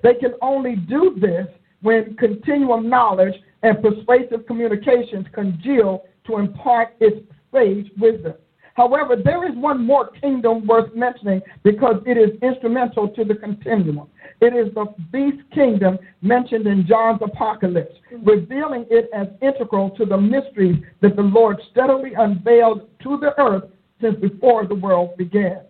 They 0.02 0.16
can 0.16 0.34
only 0.42 0.76
do 0.76 1.16
this 1.20 1.48
when 1.82 2.16
continuum 2.16 2.90
knowledge 2.90 3.36
and 3.62 3.82
persuasive 3.82 4.46
communications 4.46 5.26
congeal 5.34 6.04
to 6.28 6.38
impart 6.38 6.96
its 7.00 7.26
sage 7.54 7.90
wisdom. 7.98 8.34
However, 8.74 9.16
there 9.16 9.48
is 9.50 9.56
one 9.56 9.86
more 9.86 10.10
kingdom 10.10 10.66
worth 10.66 10.94
mentioning 10.96 11.42
because 11.64 12.02
it 12.06 12.18
is 12.18 12.32
instrumental 12.42 13.08
to 13.10 13.24
the 13.24 13.36
continuum. 13.36 14.08
It 14.44 14.54
is 14.54 14.74
the 14.74 14.94
beast 15.14 15.42
kingdom 15.54 15.98
mentioned 16.22 16.68
in 16.68 16.86
John's 16.86 17.22
Apocalypse, 17.24 17.96
mm. 18.12 18.28
revealing 18.28 18.86
it 18.90 19.10
as 19.14 19.28
integral 19.42 19.92
to 19.92 20.06
the 20.06 20.18
mysteries 20.18 20.84
that 21.00 21.16
the 21.16 21.22
Lord 21.22 21.62
steadily 21.72 22.14
unveiled 22.14 22.90
to 23.04 23.18
the 23.20 23.34
earth 23.40 23.64
since 24.02 24.20
before 24.20 24.66
the 24.68 24.76
world 24.76 25.16
began 25.16 25.62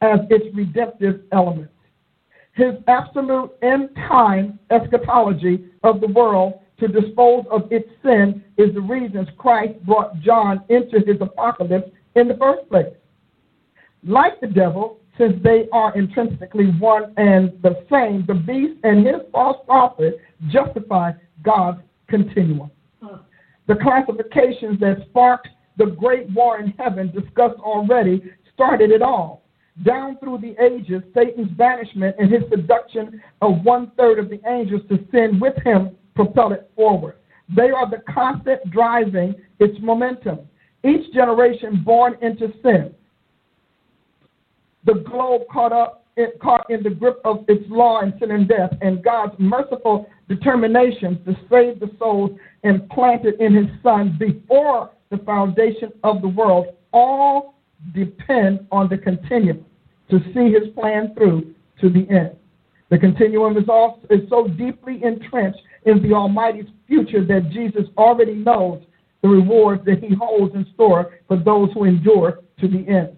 as 0.00 0.20
its 0.30 0.46
redemptive 0.54 1.22
element. 1.32 1.72
His 2.52 2.74
absolute 2.86 3.50
end 3.62 3.88
time 3.96 4.60
eschatology 4.70 5.64
of 5.82 6.00
the 6.00 6.06
world 6.06 6.60
to 6.78 6.86
dispose 6.86 7.44
of 7.50 7.62
its 7.72 7.88
sin 8.04 8.44
is 8.58 8.72
the 8.74 8.80
reasons 8.80 9.26
Christ 9.38 9.84
brought 9.84 10.20
John 10.20 10.62
into 10.68 11.00
his 11.04 11.20
apocalypse 11.20 11.90
in 12.14 12.28
the 12.28 12.36
first 12.36 12.68
place. 12.68 12.94
Like 14.04 14.40
the 14.40 14.46
devil, 14.46 14.99
since 15.20 15.34
they 15.44 15.68
are 15.70 15.96
intrinsically 15.96 16.66
one 16.78 17.12
and 17.18 17.52
the 17.62 17.84
same, 17.90 18.24
the 18.26 18.34
beast 18.34 18.80
and 18.84 19.06
his 19.06 19.16
false 19.30 19.58
prophet 19.66 20.18
justify 20.48 21.12
God's 21.42 21.80
continuum. 22.08 22.70
Hmm. 23.02 23.16
The 23.68 23.76
classifications 23.76 24.80
that 24.80 25.04
sparked 25.10 25.48
the 25.76 25.86
great 25.86 26.30
war 26.30 26.58
in 26.58 26.72
heaven 26.78 27.12
discussed 27.12 27.60
already 27.60 28.22
started 28.54 28.90
it 28.90 29.02
all. 29.02 29.44
Down 29.84 30.18
through 30.18 30.38
the 30.38 30.54
ages, 30.62 31.02
Satan's 31.14 31.50
banishment 31.52 32.16
and 32.18 32.30
his 32.30 32.42
seduction 32.50 33.22
of 33.40 33.62
one 33.62 33.92
third 33.96 34.18
of 34.18 34.28
the 34.30 34.40
angels 34.48 34.82
to 34.88 34.98
sin 35.10 35.38
with 35.38 35.54
him 35.64 35.96
propel 36.14 36.52
it 36.52 36.70
forward. 36.74 37.16
They 37.54 37.70
are 37.70 37.88
the 37.88 38.02
constant 38.12 38.70
driving 38.70 39.34
its 39.58 39.76
momentum. 39.80 40.40
Each 40.84 41.12
generation 41.12 41.82
born 41.84 42.16
into 42.22 42.52
sin, 42.62 42.94
the 44.84 44.94
globe 44.94 45.42
caught 45.50 45.72
up, 45.72 46.04
caught 46.40 46.68
in 46.70 46.82
the 46.82 46.90
grip 46.90 47.20
of 47.24 47.44
its 47.48 47.64
law 47.68 48.00
and 48.00 48.12
sin 48.18 48.30
and 48.30 48.48
death, 48.48 48.72
and 48.80 49.02
God's 49.02 49.34
merciful 49.38 50.08
determination 50.28 51.22
to 51.24 51.34
save 51.50 51.80
the 51.80 51.90
souls 51.98 52.30
implanted 52.62 53.40
in 53.40 53.54
His 53.54 53.66
Son 53.82 54.16
before 54.18 54.90
the 55.10 55.18
foundation 55.18 55.92
of 56.04 56.22
the 56.22 56.28
world, 56.28 56.74
all 56.92 57.54
depend 57.94 58.66
on 58.70 58.88
the 58.88 58.98
continuum 58.98 59.64
to 60.10 60.20
see 60.34 60.52
His 60.52 60.72
plan 60.74 61.14
through 61.14 61.54
to 61.80 61.88
the 61.88 62.08
end. 62.10 62.36
The 62.90 62.98
continuum 62.98 63.56
is, 63.56 63.68
also, 63.68 64.00
is 64.10 64.28
so 64.28 64.48
deeply 64.48 65.02
entrenched 65.04 65.60
in 65.86 66.02
the 66.02 66.12
Almighty's 66.12 66.66
future 66.86 67.24
that 67.24 67.50
Jesus 67.50 67.84
already 67.96 68.34
knows 68.34 68.82
the 69.22 69.28
rewards 69.28 69.84
that 69.86 70.02
He 70.02 70.14
holds 70.14 70.54
in 70.54 70.66
store 70.74 71.18
for 71.28 71.36
those 71.36 71.70
who 71.72 71.84
endure 71.84 72.40
to 72.60 72.68
the 72.68 72.86
end. 72.88 73.16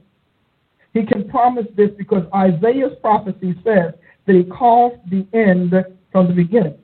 He 0.94 1.06
can 1.06 1.28
promise 1.28 1.66
this 1.76 1.90
because 1.96 2.24
Isaiah's 2.34 2.96
prophecy 3.00 3.54
says 3.64 3.94
that 4.26 4.34
He 4.34 4.44
calls 4.44 4.98
the 5.10 5.26
end 5.32 5.72
from 6.10 6.28
the 6.28 6.34
beginning. 6.34 6.78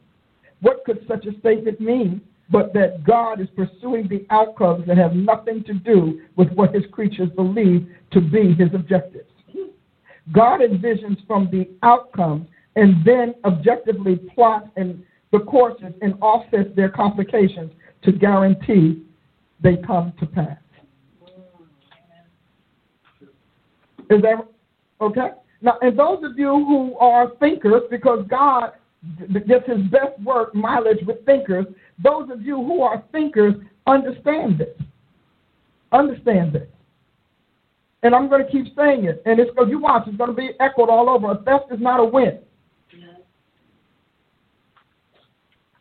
What 0.61 0.85
could 0.85 1.05
such 1.07 1.27
a 1.27 1.39
statement 1.41 1.81
mean 1.81 2.21
but 2.51 2.73
that 2.73 3.05
God 3.05 3.41
is 3.41 3.49
pursuing 3.55 4.09
the 4.09 4.27
outcomes 4.31 4.87
that 4.87 4.97
have 4.97 5.15
nothing 5.15 5.63
to 5.65 5.75
do 5.75 6.23
with 6.37 6.51
what 6.53 6.75
His 6.75 6.85
creatures 6.91 7.29
believe 7.37 7.87
to 8.13 8.21
be 8.21 8.55
His 8.55 8.71
objectives? 8.75 9.29
God 10.33 10.61
envisions 10.61 11.27
from 11.27 11.49
the 11.51 11.69
outcomes 11.83 12.49
and 12.77 13.05
then 13.05 13.35
objectively 13.45 14.17
plots 14.35 14.69
and 14.77 15.03
the 15.33 15.41
courses 15.41 15.93
and 16.01 16.15
offsets 16.21 16.75
their 16.75 16.89
complications 16.89 17.73
to 18.03 18.13
guarantee 18.13 19.03
they 19.63 19.77
come 19.77 20.13
to 20.21 20.27
pass. 20.27 20.57
Is 24.11 24.23
that 24.23 24.47
okay? 25.01 25.31
Now, 25.61 25.79
and 25.83 25.99
those 25.99 26.23
of 26.25 26.39
you 26.39 26.49
who 26.49 26.97
are 26.99 27.31
thinkers, 27.41 27.83
because 27.91 28.25
God 28.29 28.73
gets 29.47 29.67
his 29.67 29.81
best 29.91 30.19
work 30.25 30.55
mileage 30.55 31.05
with 31.07 31.25
thinkers, 31.27 31.67
those 32.03 32.31
of 32.31 32.43
you 32.43 32.57
who 32.57 32.83
are 32.83 33.03
thinkers 33.13 33.55
understand 33.87 34.59
this. 34.59 34.77
Understand 35.93 36.53
this. 36.53 36.69
And 38.03 38.15
I'm 38.15 38.29
going 38.29 38.45
to 38.45 38.51
keep 38.51 38.67
saying 38.77 39.05
it. 39.05 39.23
And 39.27 39.41
it's 39.41 39.51
because 39.51 39.69
you 39.69 39.81
watch, 39.81 40.05
it's 40.07 40.17
going 40.17 40.31
to 40.31 40.37
be 40.37 40.51
echoed 40.61 40.89
all 40.89 41.11
over. 41.11 41.33
A 41.33 41.43
theft 41.43 41.73
is 41.73 41.81
not 41.81 41.99
a 41.99 42.05
win. 42.05 42.39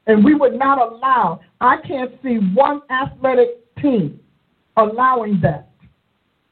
And 0.08 0.24
we 0.24 0.34
would 0.34 0.58
not 0.58 0.80
allow, 0.80 1.42
I 1.60 1.78
can't 1.86 2.12
see 2.24 2.38
one 2.54 2.82
athletic 2.90 3.76
team 3.82 4.20
allowing 4.78 5.40
that 5.42 5.67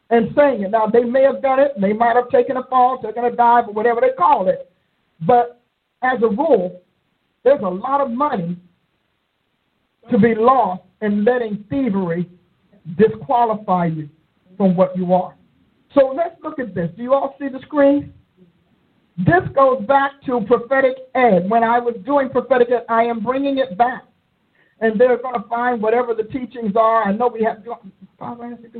and 0.09 0.29
saying 0.35 0.61
it. 0.63 0.71
Now, 0.71 0.87
they 0.87 1.03
may 1.03 1.23
have 1.23 1.41
done 1.41 1.59
it, 1.59 1.73
they 1.79 1.93
might 1.93 2.15
have 2.15 2.29
taken 2.29 2.57
a 2.57 2.63
fall, 2.63 3.01
taken 3.01 3.25
a 3.25 3.31
dive, 3.31 3.67
or 3.67 3.73
whatever 3.73 4.01
they 4.01 4.13
call 4.17 4.47
it. 4.47 4.71
But 5.21 5.61
as 6.03 6.21
a 6.21 6.27
rule, 6.27 6.81
there's 7.43 7.61
a 7.61 7.69
lot 7.69 8.01
of 8.01 8.11
money 8.11 8.57
to 10.11 10.17
be 10.17 10.35
lost 10.35 10.83
in 11.01 11.23
letting 11.23 11.65
thievery 11.69 12.29
disqualify 12.97 13.87
you 13.87 14.09
from 14.57 14.75
what 14.75 14.95
you 14.95 15.13
are. 15.13 15.35
So 15.93 16.13
let's 16.15 16.35
look 16.43 16.59
at 16.59 16.75
this. 16.75 16.91
Do 16.95 17.03
you 17.03 17.13
all 17.13 17.35
see 17.39 17.47
the 17.47 17.59
screen? 17.61 18.13
This 19.17 19.43
goes 19.55 19.83
back 19.87 20.11
to 20.25 20.41
prophetic 20.45 20.97
ed. 21.15 21.49
When 21.49 21.63
I 21.63 21.79
was 21.79 21.95
doing 22.05 22.29
prophetic 22.29 22.69
ed, 22.69 22.85
I 22.89 23.03
am 23.03 23.23
bringing 23.23 23.57
it 23.59 23.77
back. 23.77 24.03
And 24.81 24.99
they're 24.99 25.17
going 25.17 25.41
to 25.41 25.47
find 25.47 25.81
whatever 25.81 26.13
the 26.13 26.23
teachings 26.23 26.75
are. 26.75 27.03
I 27.03 27.13
know 27.13 27.29
we 27.33 27.43
have. 27.43 27.63
Do 27.63 27.75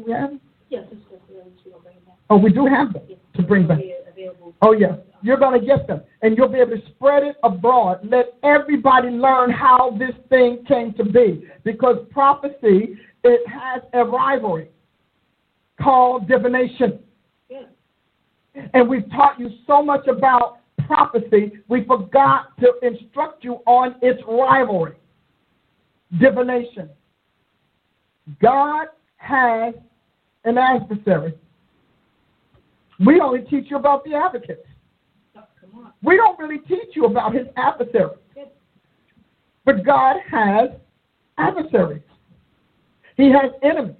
we 0.06 0.12
have? 0.12 0.32
Yes, 0.76 0.86
Oh, 2.30 2.38
we 2.38 2.52
do 2.52 2.66
have 2.66 2.94
them 2.94 3.04
to 3.36 3.44
bring 3.44 3.68
back. 3.68 3.80
Oh, 4.62 4.74
yeah. 4.74 4.98
You're 5.22 5.38
going 5.38 5.60
to 5.60 5.66
get 5.66 5.88
them. 5.88 6.02
And 6.22 6.38
you'll 6.38 6.50
be 6.50 6.60
able 6.60 6.72
to 6.72 6.86
spread 6.88 7.24
it 7.24 7.36
abroad. 7.44 8.00
Let 8.04 8.34
everybody 8.44 9.10
learn 9.10 9.52
how 9.52 9.96
this 9.98 10.16
thing 10.30 10.64
came 10.68 10.94
to 10.94 11.04
be. 11.04 11.48
Because 11.64 11.98
prophecy, 12.12 12.98
it 13.24 13.42
has 13.48 13.84
a 13.94 14.04
rivalry 14.04 14.70
called 15.82 16.28
divination. 16.28 17.00
And 18.74 18.88
we've 18.90 19.10
taught 19.12 19.40
you 19.40 19.50
so 19.68 19.84
much 19.84 20.08
about 20.08 20.60
prophecy, 20.88 21.52
we 21.68 21.84
forgot 21.86 22.58
to 22.60 22.74
instruct 22.82 23.44
you 23.44 23.56
on 23.66 23.96
its 24.02 24.22
rivalry 24.28 24.96
divination. 26.20 26.90
God 28.42 28.88
has 29.18 29.74
an 30.46 30.58
adversary. 30.58 31.34
We 33.06 33.20
only 33.20 33.42
teach 33.42 33.66
you 33.70 33.78
about 33.78 34.04
the 34.06 34.16
advocates. 34.16 34.66
We 36.02 36.16
don't 36.16 36.40
really 36.40 36.60
teach 36.60 36.96
you 36.96 37.06
about 37.06 37.34
his 37.34 37.48
adversary. 37.58 38.16
But 39.66 39.84
God 39.84 40.18
has 40.32 40.70
adversaries. 41.38 42.04
He 43.18 43.32
has 43.32 43.52
enemies. 43.64 43.96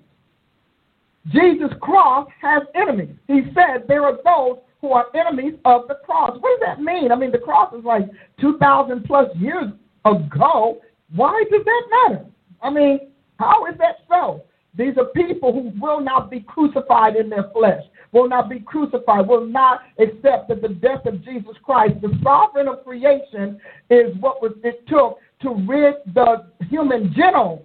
Jesus' 1.28 1.74
cross 1.82 2.28
has 2.42 2.64
enemies. 2.76 3.16
He 3.28 3.42
said 3.56 3.88
there 3.88 4.04
are 4.04 4.18
those 4.24 4.60
who 4.82 4.92
are 4.92 5.08
enemies 5.16 5.56
of 5.66 5.88
the 5.88 5.96
cross. 6.06 6.38
What 6.40 6.60
does 6.60 6.68
that 6.68 6.82
mean? 6.82 7.12
I 7.12 7.16
mean, 7.16 7.32
the 7.32 7.40
cross 7.40 7.74
is 7.74 7.84
like 7.84 8.08
2,000 8.40 9.04
plus 9.06 9.28
years 9.38 9.66
ago. 10.06 10.80
Why 11.16 11.44
does 11.52 11.66
that 11.66 11.84
matter? 11.90 12.26
I 12.62 12.70
mean, 12.70 13.00
how 13.40 13.66
is 13.66 13.76
that 13.80 13.98
so? 14.08 14.44
These 14.78 14.98
are 14.98 15.06
people 15.06 15.54
who 15.54 15.72
will 15.80 16.02
not 16.02 16.30
be 16.30 16.42
crucified 16.42 17.16
in 17.16 17.30
their 17.30 17.50
flesh, 17.54 17.84
will 18.12 18.28
not 18.28 18.50
be 18.50 18.60
crucified, 18.60 19.28
will 19.28 19.46
not 19.46 19.82
accept 20.00 20.50
that 20.50 20.62
the 20.62 20.70
death 20.70 21.06
of 21.06 21.24
Jesus 21.24 21.56
Christ, 21.64 21.96
the 22.02 22.18
sovereign 22.24 22.68
of 22.68 22.84
creation, 22.84 23.60
is 23.90 24.16
what 24.20 24.42
was, 24.42 24.52
it 24.64 24.86
took 24.88 25.20
to 25.42 25.54
rid 25.68 25.96
the 26.14 26.48
human 26.70 27.14
genome 27.14 27.62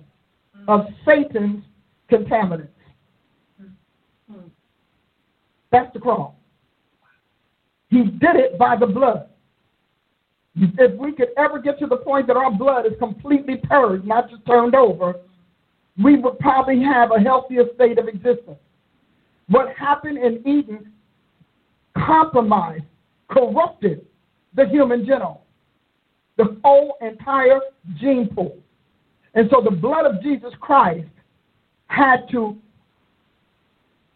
of 0.69 0.87
Satan's 1.05 1.65
contaminants. 2.11 2.69
That's 5.73 5.93
the 5.93 6.01
cross. 6.01 6.33
He 7.89 8.05
did 8.05 8.37
it 8.37 8.59
by 8.59 8.77
the 8.77 8.87
blood. 8.87 9.29
If 10.57 10.99
we 10.99 11.13
could 11.13 11.29
ever 11.37 11.61
get 11.61 11.79
to 11.79 11.87
the 11.87 11.97
point 11.97 12.27
that 12.27 12.37
our 12.37 12.51
blood 12.51 12.87
is 12.87 12.93
completely 12.99 13.57
purged, 13.69 14.05
not 14.05 14.31
just 14.31 14.45
turned 14.47 14.75
over, 14.75 15.15
we 16.03 16.17
would 16.17 16.39
probably 16.39 16.83
have 16.83 17.11
a 17.13 17.21
healthier 17.21 17.65
state 17.75 17.99
of 17.99 18.09
existence. 18.09 18.59
What 19.49 19.75
happened 19.77 20.19
in 20.19 20.47
Eden 20.47 20.93
compromised, 21.97 22.85
corrupted 23.29 24.07
the 24.55 24.67
human 24.67 25.05
genome, 25.05 25.41
the 26.37 26.59
whole 26.65 26.97
entire 27.01 27.61
gene 28.01 28.29
pool. 28.35 28.57
And 29.35 29.49
so 29.51 29.61
the 29.63 29.75
blood 29.75 30.07
of 30.07 30.23
Jesus 30.23 30.53
Christ 30.61 31.09
had 31.89 32.29
to 32.31 32.57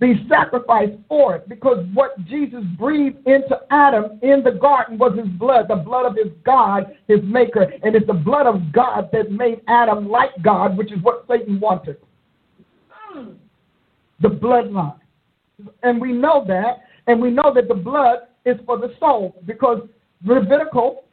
be 0.01 0.27
sacrificed 0.29 0.99
for 1.09 1.37
it 1.37 1.49
because 1.49 1.87
what 1.95 2.19
Jesus 2.25 2.63
breathed 2.77 3.27
into 3.27 3.61
Adam 3.71 4.19
in 4.23 4.43
the 4.43 4.51
garden 4.51 4.99
was 4.99 5.17
his 5.17 5.29
blood, 5.39 5.67
the 5.69 5.77
blood 5.77 6.05
of 6.05 6.17
his 6.17 6.33
God, 6.45 6.97
his 7.07 7.21
maker. 7.23 7.73
And 7.83 7.95
it's 7.95 8.07
the 8.07 8.13
blood 8.13 8.47
of 8.47 8.73
God 8.73 9.11
that 9.13 9.31
made 9.31 9.61
Adam 9.69 10.09
like 10.09 10.31
God, 10.43 10.77
which 10.77 10.93
is 10.93 11.01
what 11.03 11.25
Satan 11.29 11.61
wanted. 11.61 11.97
The 14.21 14.29
bloodline. 14.29 14.99
And 15.83 16.01
we 16.01 16.13
know 16.13 16.45
that. 16.49 16.83
And 17.07 17.21
we 17.21 17.31
know 17.31 17.53
that 17.55 17.69
the 17.69 17.75
blood 17.75 18.21
is 18.45 18.57
for 18.67 18.79
the 18.79 18.95
soul 18.99 19.41
because 19.47 19.87
Levitical, 20.25 21.05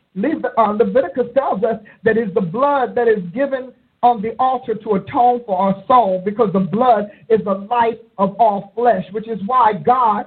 uh, 0.58 0.72
Leviticus 0.72 1.28
tells 1.36 1.64
us 1.64 1.76
that 2.03 2.18
it's 2.18 2.34
the 2.34 2.41
blood 2.41 2.95
that 2.95 3.08
is 3.08 3.20
given 3.34 3.74
on 4.03 4.22
the 4.22 4.36
altar 4.40 4.76
to 4.76 4.95
atone 4.95 5.41
for 5.45 5.57
our 5.57 5.84
soul 5.88 6.22
because 6.26 6.52
the 6.53 6.60
blood 6.60 7.11
is 7.30 7.40
the 7.44 7.53
life 7.53 7.98
of 8.18 8.36
all 8.40 8.72
flesh, 8.76 9.06
which 9.11 9.28
is 9.28 9.40
why 9.45 9.73
God 9.73 10.26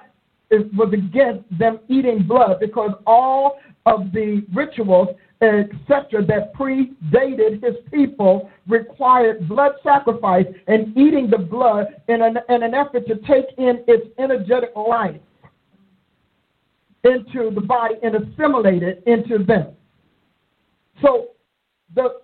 was 0.51 0.93
against 0.93 1.45
them 1.59 1.81
eating 1.89 2.23
blood 2.23 2.61
because 2.61 2.93
all 3.07 3.59
of 3.87 4.13
the 4.13 4.45
rituals, 4.55 5.09
etc., 5.43 6.25
that 6.25 6.55
predated 6.55 7.63
his 7.63 7.75
people 7.93 8.51
required 8.69 9.49
blood 9.49 9.73
sacrifice 9.83 10.47
and 10.69 10.97
eating 10.97 11.29
the 11.29 11.39
blood 11.39 11.87
in 12.09 12.23
an, 12.23 12.39
in 12.49 12.63
an 12.63 12.75
effort 12.75 13.07
to 13.07 13.17
take 13.27 13.47
in 13.59 13.83
its 13.89 14.07
energetic 14.19 14.71
life 14.77 15.21
into 17.03 17.51
the 17.55 17.61
body 17.61 17.97
and 18.03 18.15
assimilate 18.15 18.83
it 18.83 19.03
into 19.07 19.45
them. 19.45 19.73
So 21.03 21.29
the 21.95 22.21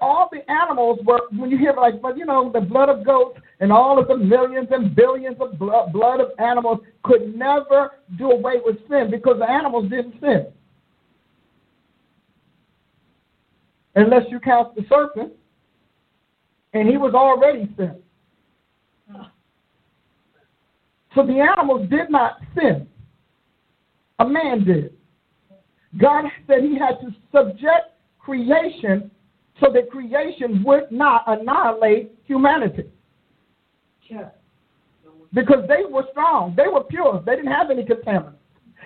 all 0.00 0.28
the 0.30 0.48
animals 0.50 0.98
were, 1.04 1.20
when 1.36 1.50
you 1.50 1.58
hear 1.58 1.72
like, 1.72 2.02
but 2.02 2.16
you 2.16 2.26
know, 2.26 2.50
the 2.52 2.60
blood 2.60 2.88
of 2.88 3.04
goats 3.04 3.38
and 3.60 3.72
all 3.72 3.98
of 3.98 4.08
the 4.08 4.16
millions 4.16 4.68
and 4.70 4.94
billions 4.94 5.36
of 5.40 5.58
blood, 5.58 5.92
blood 5.92 6.20
of 6.20 6.28
animals 6.38 6.80
could 7.02 7.34
never 7.34 7.92
do 8.18 8.30
away 8.30 8.54
with 8.64 8.76
sin 8.88 9.10
because 9.10 9.38
the 9.38 9.50
animals 9.50 9.88
didn't 9.88 10.14
sin. 10.20 10.46
Unless 13.94 14.24
you 14.28 14.38
count 14.38 14.74
the 14.76 14.84
serpent, 14.88 15.32
and 16.72 16.88
he 16.88 16.96
was 16.96 17.14
already 17.14 17.68
sin. 17.76 17.96
So 21.14 21.26
the 21.26 21.40
animals 21.40 21.88
did 21.90 22.08
not 22.08 22.40
sin. 22.54 22.86
A 24.20 24.28
man 24.28 24.64
did. 24.64 24.92
God 25.98 26.26
said 26.46 26.62
he 26.62 26.78
had 26.78 27.00
to 27.00 27.12
subject 27.32 27.96
creation 28.20 29.10
so 29.60 29.70
that 29.72 29.90
creation 29.90 30.62
would 30.64 30.90
not 30.90 31.24
annihilate 31.26 32.12
humanity. 32.26 32.84
Because 35.32 35.64
they 35.68 35.84
were 35.88 36.04
strong, 36.10 36.54
they 36.56 36.66
were 36.66 36.82
pure, 36.82 37.22
they 37.24 37.36
didn't 37.36 37.52
have 37.52 37.70
any 37.70 37.84
contaminants. 37.84 38.34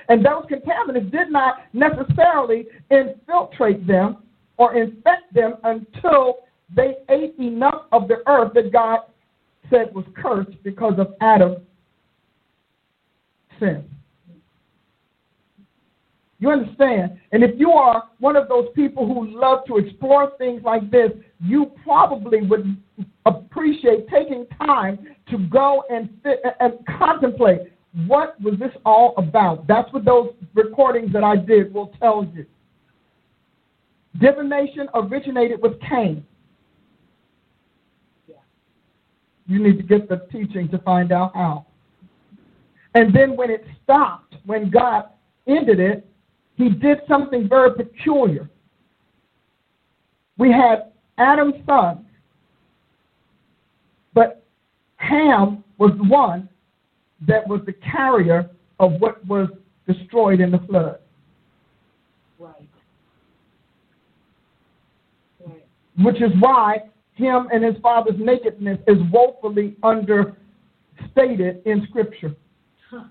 And 0.09 0.25
those 0.25 0.45
contaminants 0.45 1.11
did 1.11 1.31
not 1.31 1.59
necessarily 1.73 2.67
infiltrate 2.91 3.87
them 3.87 4.19
or 4.59 4.77
infect 4.77 5.33
them 5.33 5.55
until 5.65 6.39
they 6.75 6.97
ate 7.09 7.35
enough 7.39 7.87
of 7.93 8.09
the 8.09 8.23
earth 8.27 8.53
that 8.55 8.73
God 8.73 9.01
said 9.71 9.95
was 9.95 10.05
cursed 10.15 10.63
because 10.63 10.95
of 10.99 11.15
Adam's 11.21 11.59
sin. 13.59 13.85
You 16.45 16.51
understand? 16.51 17.19
And 17.33 17.43
if 17.43 17.53
you 17.57 17.71
are 17.71 18.11
one 18.19 18.37
of 18.37 18.49
those 18.49 18.67
people 18.75 19.07
who 19.07 19.41
love 19.41 19.61
to 19.67 19.79
explore 19.79 20.33
things 20.37 20.61
like 20.63 20.91
this, 20.91 21.11
you 21.43 21.73
probably 21.83 22.43
would 22.43 22.77
appreciate 23.25 24.11
taking 24.11 24.45
time 24.63 24.99
to 25.31 25.39
go 25.39 25.85
and, 25.89 26.11
and 26.61 26.75
contemplate 26.99 27.73
what 28.07 28.39
was 28.43 28.59
this 28.59 28.73
all 28.85 29.15
about. 29.17 29.67
That's 29.67 29.91
what 29.91 30.05
those 30.05 30.35
recordings 30.53 31.15
that 31.15 31.25
I 31.25 31.37
did 31.37 31.73
will 31.73 31.95
tell 31.99 32.31
you. 32.35 32.45
Divination 34.21 34.89
originated 34.93 35.63
with 35.63 35.81
Cain. 35.81 36.27
You 39.47 39.63
need 39.63 39.79
to 39.79 39.83
get 39.83 40.11
the 40.11 40.27
teaching 40.31 40.69
to 40.73 40.79
find 40.81 41.11
out 41.11 41.35
how. 41.35 41.65
And 42.95 43.17
then 43.17 43.35
when 43.35 43.49
it 43.49 43.65
stopped, 43.83 44.35
when 44.45 44.69
God 44.69 45.05
ended 45.47 45.81
it, 45.81 46.07
he 46.57 46.69
did 46.69 46.99
something 47.09 47.49
very 47.49 47.75
peculiar. 47.75 48.49
We 50.39 50.51
had 50.51 50.93
Adam's 51.19 51.55
son, 51.67 52.07
but 54.15 54.45
Ham 54.97 55.65
was 55.79 55.93
the 55.97 56.05
one 56.05 56.49
that 57.27 57.47
was 57.47 57.61
the 57.67 57.73
carrier 57.73 58.51
of 58.81 58.93
what 59.01 59.25
was 59.27 59.49
destroyed 59.87 60.41
in 60.41 60.51
the 60.51 60.59
flood. 60.59 60.99
Right. 62.39 62.69
Right. 65.45 65.65
Which 65.99 66.17
is 66.17 66.33
why 66.41 66.91
him 67.15 67.49
and 67.53 67.65
his 67.65 67.77
father's 67.83 68.19
nakedness 68.19 68.79
is 68.87 68.99
woefully 69.13 69.77
understated 69.83 71.63
in 71.65 71.87
Scripture. 71.89 72.35
Huh. 72.91 73.05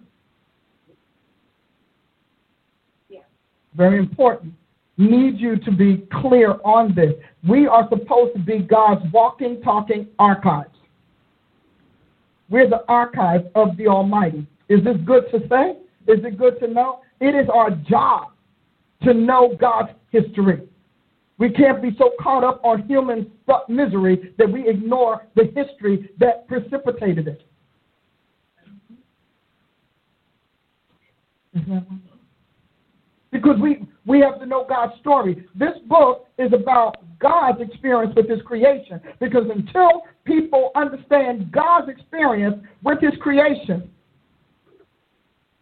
Yeah. 3.10 3.20
Very 3.76 3.98
important. 3.98 4.54
Need 4.98 5.40
you 5.40 5.58
to 5.58 5.72
be 5.72 6.08
clear 6.22 6.58
on 6.64 6.94
this. 6.94 7.14
We 7.48 7.68
are 7.68 7.88
supposed 7.90 8.34
to 8.36 8.40
be 8.40 8.60
God's 8.60 9.02
walking, 9.12 9.62
talking 9.62 10.08
archives. 10.20 10.70
We're 12.50 12.70
the 12.70 12.84
archives 12.88 13.46
of 13.56 13.76
the 13.78 13.88
Almighty. 13.88 14.46
Is 14.70 14.84
this 14.84 14.98
good 15.06 15.24
to 15.32 15.40
say? 15.50 15.78
Is 16.08 16.24
it 16.24 16.38
good 16.38 16.60
to 16.60 16.68
know? 16.68 17.00
It 17.20 17.36
is 17.36 17.50
our 17.52 17.72
job 17.72 18.34
to 19.04 19.14
know 19.14 19.56
God's 19.60 19.90
history. 20.12 20.62
We 21.40 21.50
can't 21.50 21.82
be 21.82 21.96
so 21.98 22.12
caught 22.22 22.44
up 22.44 22.62
on 22.64 22.88
human 22.88 23.32
misery 23.68 24.34
that 24.38 24.50
we 24.50 24.70
ignore 24.70 25.26
the 25.36 25.46
history 25.56 26.12
that 26.20 26.48
precipitated 26.48 27.28
it. 27.28 27.42
Mm-hmm. 31.58 31.96
Because 33.34 33.60
we, 33.60 33.86
we 34.06 34.22
have 34.22 34.40
to 34.40 34.46
know 34.46 34.66
God's 34.68 34.94
story. 35.02 35.46
This 35.56 35.74
book 35.88 36.28
is 36.38 36.54
about 36.54 36.98
God's 37.20 37.60
experience 37.60 38.14
with 38.16 38.30
His 38.30 38.42
creation. 38.44 39.02
Because 39.20 39.44
until 39.54 40.04
people 40.24 40.72
understand 40.76 41.52
God's 41.52 41.90
experience 41.90 42.64
with 42.84 43.02
His 43.02 43.14
creation, 43.20 43.90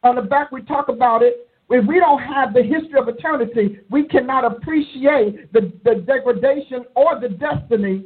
on 0.04 0.16
the 0.16 0.22
back 0.22 0.52
we 0.52 0.62
talk 0.64 0.90
about 0.90 1.24
it. 1.24 1.48
If 1.70 1.88
we 1.88 2.00
don't 2.00 2.22
have 2.22 2.54
the 2.54 2.62
history 2.62 3.00
of 3.00 3.08
eternity, 3.08 3.80
we 3.90 4.06
cannot 4.06 4.44
appreciate 4.44 5.54
the, 5.54 5.72
the 5.86 6.04
degradation 6.06 6.84
or 6.96 7.18
the 7.20 7.30
destiny 7.30 8.06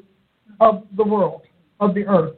of 0.59 0.83
the 0.95 1.03
world, 1.03 1.41
of 1.79 1.95
the 1.95 2.05
earth. 2.05 2.35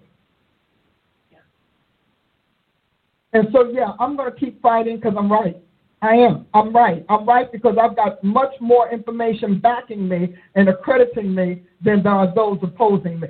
And 3.34 3.49
so, 3.52 3.70
yeah, 3.72 3.91
I'm 3.99 4.16
going 4.16 4.32
to 4.32 4.40
keep 4.40 4.62
fighting 4.62 4.95
because 4.95 5.16
I'm 5.18 5.30
right. 5.30 5.58
I 6.02 6.14
am. 6.15 6.45
I'm 6.53 6.76
right. 6.76 7.03
I'm 7.10 7.26
right 7.28 7.52
because 7.52 7.76
I've 7.82 7.95
got 7.95 8.24
much 8.24 8.53
more 8.61 8.91
information 8.91 9.60
backing 9.60 10.07
me 10.07 10.36
and 10.56 10.69
accrediting 10.69 11.34
me 11.34 11.64
than 11.84 12.03
there 12.03 12.11
are 12.11 12.34
those 12.34 12.60
opposing 12.61 13.19
me. 13.19 13.30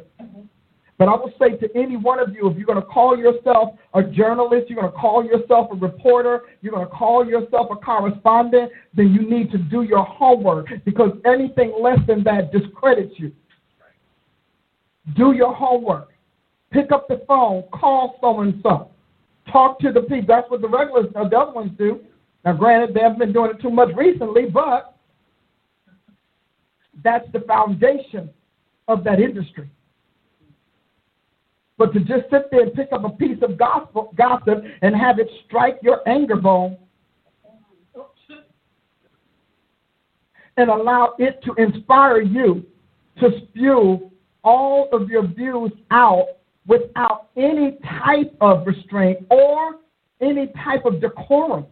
But 0.98 1.08
I 1.10 1.12
will 1.12 1.32
say 1.40 1.56
to 1.58 1.70
any 1.76 1.96
one 1.96 2.20
of 2.20 2.34
you, 2.34 2.50
if 2.50 2.58
you're 2.58 2.66
going 2.66 2.82
to 2.82 2.88
call 2.88 3.16
yourself 3.18 3.78
a 3.94 4.02
journalist, 4.02 4.68
you're 4.68 4.82
going 4.82 4.92
to 4.92 4.98
call 4.98 5.24
yourself 5.24 5.70
a 5.72 5.76
reporter, 5.76 6.42
you're 6.62 6.74
going 6.74 6.86
to 6.86 6.92
call 6.92 7.26
yourself 7.26 7.68
a 7.72 7.76
correspondent, 7.76 8.72
then 8.96 9.14
you 9.14 9.30
need 9.30 9.52
to 9.52 9.60
do 9.60 9.84
your 9.84 10.04
homework 10.04 10.68
because 10.86 11.12
anything 11.26 11.74
less 11.80 12.00
than 12.08 12.24
that 12.24 12.52
discredits 12.52 13.14
you. 13.18 13.32
Do 15.16 15.34
your 15.34 15.54
homework. 15.54 16.10
Pick 16.72 16.92
up 16.92 17.08
the 17.08 17.24
phone, 17.28 17.64
call 17.72 18.18
so 18.20 18.42
and 18.42 18.60
so. 18.64 18.90
Talk 19.52 19.80
to 19.80 19.94
the 19.94 20.02
people. 20.02 20.26
That's 20.28 20.50
what 20.50 20.62
the 20.62 20.68
regulars, 20.68 21.06
the 21.14 21.20
other 21.20 21.54
ones 21.54 21.72
do. 21.78 22.02
Now, 22.46 22.54
granted, 22.54 22.94
they 22.94 23.02
haven't 23.02 23.20
been 23.20 23.34
doing 23.34 23.52
it 23.52 23.62
too 23.62 23.70
much 23.70 23.90
recently, 23.96 24.46
but 24.46 24.96
that's 27.04 27.26
the 27.34 27.42
foundation 27.42 28.30
of 28.88 29.04
that 29.04 29.20
industry. 29.20 29.70
But 31.78 31.94
to 31.94 32.00
just 32.00 32.30
sit 32.32 32.50
there 32.50 32.62
and 32.62 32.74
pick 32.74 32.90
up 32.92 33.04
a 33.04 33.10
piece 33.10 33.38
of 33.44 33.58
gospel, 33.58 34.14
gossip 34.18 34.64
and 34.82 34.96
have 34.96 35.20
it 35.20 35.30
strike 35.46 35.78
your 35.84 36.08
anger 36.08 36.36
bone 36.36 36.78
and 40.58 40.70
allow 40.70 41.14
it 41.20 41.40
to 41.44 41.54
inspire 41.62 42.22
you 42.22 42.66
to 43.20 43.30
spew 43.44 44.12
all 44.44 44.90
of 44.92 45.10
your 45.10 45.28
views 45.28 45.72
out 45.92 46.26
without 46.66 47.30
any 47.38 47.78
type 48.04 48.36
of 48.42 48.66
restraint 48.66 49.20
or 49.30 49.76
any 50.20 50.48
type 50.64 50.86
of 50.86 51.00
decorum. 51.00 51.66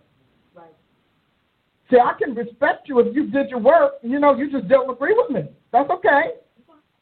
See, 1.89 1.97
I 1.97 2.13
can 2.17 2.33
respect 2.33 2.89
you 2.89 2.99
if 2.99 3.15
you 3.15 3.27
did 3.27 3.49
your 3.49 3.59
work. 3.59 3.93
You 4.01 4.19
know, 4.19 4.35
you 4.35 4.51
just 4.51 4.67
don't 4.67 4.89
agree 4.89 5.13
with 5.15 5.29
me. 5.29 5.49
That's 5.71 5.89
okay. 5.89 6.31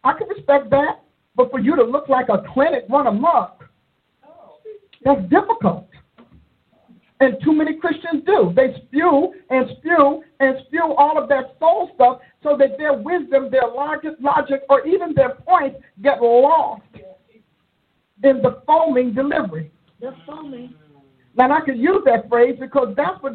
I 0.04 0.14
can 0.14 0.28
respect 0.28 0.70
that. 0.72 1.04
But 1.36 1.52
for 1.52 1.60
you 1.60 1.76
to 1.76 1.84
look 1.84 2.10
like 2.10 2.28
a 2.30 2.44
clinic 2.54 2.86
run 2.90 3.08
amok, 3.08 3.64
that's 5.04 5.22
difficult. 5.30 5.88
And 7.20 7.38
too 7.44 7.54
many 7.54 7.78
Christians 7.78 8.24
do. 8.26 8.52
They 8.56 8.76
spew 8.86 9.34
and 9.50 9.70
spew 9.78 10.24
and 10.40 10.58
spew 10.68 10.94
all 10.98 11.22
of 11.22 11.30
that 11.30 11.56
soul 11.60 11.90
stuff 11.96 12.20
so 12.44 12.58
that 12.58 12.78
their 12.78 12.94
wisdom, 12.94 13.50
their 13.50 13.68
logic, 13.74 14.14
logic 14.20 14.62
or 14.70 14.86
even 14.86 15.14
their 15.16 15.36
points 15.48 15.78
get 16.02 16.22
lost 16.22 16.82
in 18.24 18.42
the 18.42 18.62
foaming 18.68 19.14
delivery. 19.14 19.72
The 20.02 20.12
foaming. 20.26 20.76
Now, 21.36 21.52
I 21.52 21.62
could 21.62 21.78
use 21.78 22.04
that 22.06 22.30
phrase 22.30 22.58
because 22.60 22.94
that's 22.96 23.22
what 23.22 23.34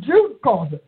Jude 0.00 0.40
calls 0.42 0.72
it. 0.72 0.84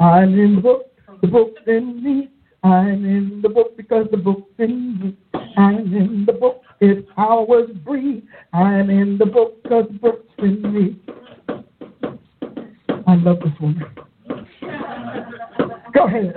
I'm 0.00 0.38
in 0.38 0.56
the 0.56 0.60
book, 0.60 0.90
the 1.20 1.28
book's 1.28 1.60
in 1.66 2.02
me. 2.02 2.30
I'm 2.62 3.04
in 3.04 3.40
the 3.42 3.48
book 3.48 3.76
because 3.76 4.06
the 4.10 4.16
book's 4.16 4.50
in 4.58 4.98
me. 5.00 5.16
I'm 5.56 5.94
in 5.94 6.24
the 6.26 6.32
book, 6.32 6.62
it's 6.80 7.06
was 7.16 7.70
breathed. 7.84 8.26
I'm 8.52 8.90
in 8.90 9.18
the 9.18 9.26
book 9.26 9.62
because 9.62 9.84
the 9.92 9.98
book's 9.98 10.32
in 10.38 10.74
me. 10.74 11.00
I 13.06 13.14
love 13.16 13.38
this 13.40 13.52
one. 13.60 13.84
Go 15.94 16.06
ahead. 16.06 16.34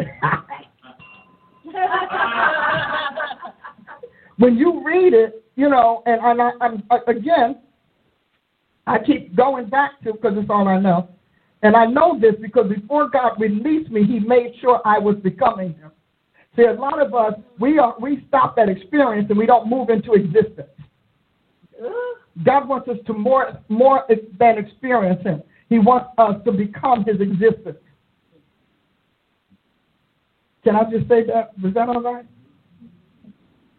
when 4.37 4.57
you 4.57 4.83
read 4.85 5.13
it, 5.13 5.46
you 5.57 5.67
know, 5.67 6.03
and, 6.05 6.21
and 6.21 6.41
I, 6.41 6.51
I'm 6.61 6.83
again, 7.07 7.57
I 8.85 8.99
keep 8.99 9.35
going 9.35 9.67
back 9.67 9.99
to 10.03 10.13
because 10.13 10.33
it's 10.37 10.49
all 10.49 10.67
I 10.67 10.79
know. 10.79 11.09
And 11.63 11.75
I 11.75 11.85
know 11.85 12.17
this 12.17 12.35
because 12.39 12.69
before 12.69 13.09
God 13.09 13.31
released 13.39 13.91
me, 13.91 14.05
He 14.05 14.19
made 14.19 14.53
sure 14.61 14.79
I 14.85 14.99
was 14.99 15.17
becoming 15.17 15.73
Him. 15.73 15.91
See, 16.55 16.63
a 16.63 16.73
lot 16.73 17.01
of 17.01 17.13
us, 17.13 17.33
we, 17.59 17.79
are, 17.79 17.95
we 17.99 18.23
stop 18.27 18.55
that 18.55 18.69
experience 18.69 19.27
and 19.29 19.37
we 19.37 19.47
don't 19.47 19.67
move 19.67 19.89
into 19.89 20.13
existence. 20.13 20.69
God 22.45 22.67
wants 22.67 22.87
us 22.87 22.97
to 23.07 23.13
more, 23.13 23.59
more 23.67 24.05
than 24.39 24.59
experience 24.59 25.23
Him. 25.23 25.41
He 25.69 25.79
wants 25.79 26.09
us 26.19 26.35
to 26.45 26.51
become 26.51 27.03
His 27.03 27.19
existence. 27.19 27.77
Can 30.63 30.75
I 30.75 30.83
just 30.83 31.07
say 31.09 31.25
that? 31.25 31.53
Is 31.65 31.73
that 31.73 31.89
all 31.89 32.01
right? 32.01 32.25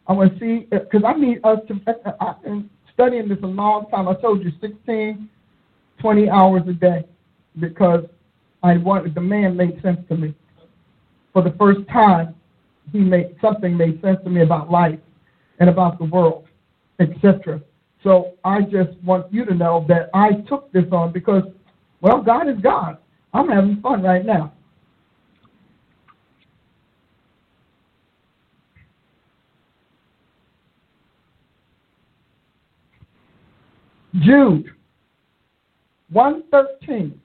I 0.09 0.13
want 0.13 0.33
to 0.33 0.41
see, 0.41 0.67
uh, 0.75 0.79
because 0.81 1.03
I 1.07 1.13
need 1.13 1.41
us 1.45 1.59
to, 1.69 1.81
uh, 1.87 1.93
uh, 2.07 2.13
I've 2.21 2.43
been 2.43 2.71
studying 2.95 3.29
this 3.29 3.39
a 3.43 3.47
long 3.47 3.89
time. 3.91 4.09
I 4.09 4.15
told 4.15 4.43
you 4.43 4.51
16, 4.61 5.29
20 6.01 6.31
hours 6.31 6.63
a 6.67 6.73
day 6.73 7.05
because 7.61 8.05
I 8.63 8.79
wanted, 8.79 9.15
the 9.15 9.21
man 9.21 9.57
made 9.57 9.81
sense 9.83 10.01
to 10.09 10.17
me. 10.17 10.35
For 11.33 11.43
the 11.43 11.55
first 11.59 11.81
time, 11.93 12.35
he 12.91 13.01
made, 13.01 13.37
something 13.43 13.77
made 13.77 14.01
sense 14.01 14.19
to 14.25 14.31
me 14.31 14.41
about 14.43 14.71
life 14.71 14.99
and 15.61 15.69
about 15.69 15.99
the 15.99 16.05
world, 16.05 16.47
etc. 17.01 17.61
So 18.03 18.33
I 18.45 18.63
just 18.63 18.97
want 19.05 19.31
you 19.33 19.45
to 19.45 19.55
know 19.55 19.85
that 19.89 20.09
I 20.15 20.33
took 20.49 20.73
this 20.73 20.85
on 20.91 21.13
because, 21.13 21.43
well, 22.01 22.23
God 22.23 22.49
is 22.49 22.57
God. 22.63 22.97
I'm 23.35 23.49
having 23.49 23.81
fun 23.83 24.03
right 24.03 24.25
now. 24.25 24.55
Jude 34.23 34.71
113. 36.11 37.21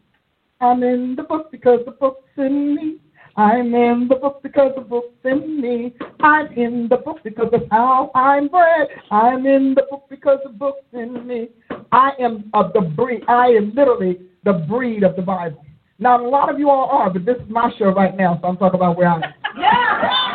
I'm 0.62 0.84
in 0.84 1.16
the 1.16 1.24
book 1.24 1.52
because 1.52 1.80
the 1.86 1.92
book's 1.92 2.30
in 2.38 2.76
me. 2.76 2.98
I'm 3.36 3.74
in 3.74 4.08
the 4.08 4.16
book 4.16 4.44
because 4.44 4.74
the 4.76 4.82
book's 4.82 5.16
in 5.24 5.60
me. 5.60 5.96
I'm 6.22 6.48
in 6.54 6.88
the 6.90 6.98
book 6.98 7.18
because 7.24 7.50
of 7.52 7.64
how 7.72 8.12
I'm 8.14 8.48
bred. 8.48 8.90
I'm 9.10 9.46
in 9.48 9.74
the 9.76 9.84
book 9.90 10.06
because 10.10 10.40
the 10.44 10.52
book's 10.52 10.86
in 10.94 11.26
me. 11.26 11.50
I 11.92 12.12
am 12.20 12.52
of 12.54 12.74
the 12.74 12.82
breed. 12.82 13.24
I 13.28 13.48
am 13.48 13.74
literally 13.76 14.20
the 14.44 14.54
breed 14.70 15.04
of 15.04 15.16
the 15.16 15.22
Bible. 15.22 15.66
Now, 16.00 16.24
a 16.24 16.28
lot 16.28 16.50
of 16.50 16.60
you 16.60 16.70
all 16.70 16.90
are, 16.90 17.10
but 17.10 17.26
this 17.26 17.38
is 17.38 17.50
my 17.50 17.72
show 17.78 17.94
right 17.94 18.16
now, 18.16 18.38
so 18.42 18.48
I'm 18.50 18.58
talking 18.58 18.80
about 18.80 18.98
where 18.98 19.08
I 19.08 19.16
am. 19.16 19.22
Yeah. 19.58 20.34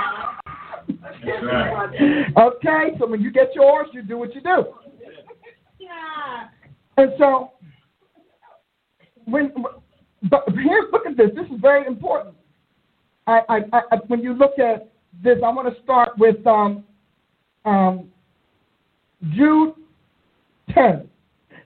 okay, 2.39 2.97
so 2.99 3.07
when 3.07 3.21
you 3.21 3.31
get 3.31 3.55
yours, 3.55 3.89
you 3.93 4.03
do 4.03 4.19
what 4.19 4.35
you 4.35 4.41
do. 4.41 4.67
And 6.99 7.13
so, 7.17 7.53
when, 9.27 9.53
but 10.29 10.43
here, 10.51 10.89
look 10.91 11.07
at 11.07 11.17
this. 11.17 11.31
This 11.33 11.47
is 11.47 11.61
very 11.61 11.87
important. 11.87 12.35
I, 13.29 13.41
I, 13.49 13.59
I, 13.73 13.97
when 14.09 14.21
you 14.21 14.35
look 14.35 14.59
at 14.59 14.91
this, 15.23 15.39
I 15.45 15.49
want 15.51 15.73
to 15.73 15.81
start 15.85 16.19
with 16.19 16.45
um, 16.45 16.83
um, 17.65 18.09
Jude 19.31 19.75
10. 20.75 21.09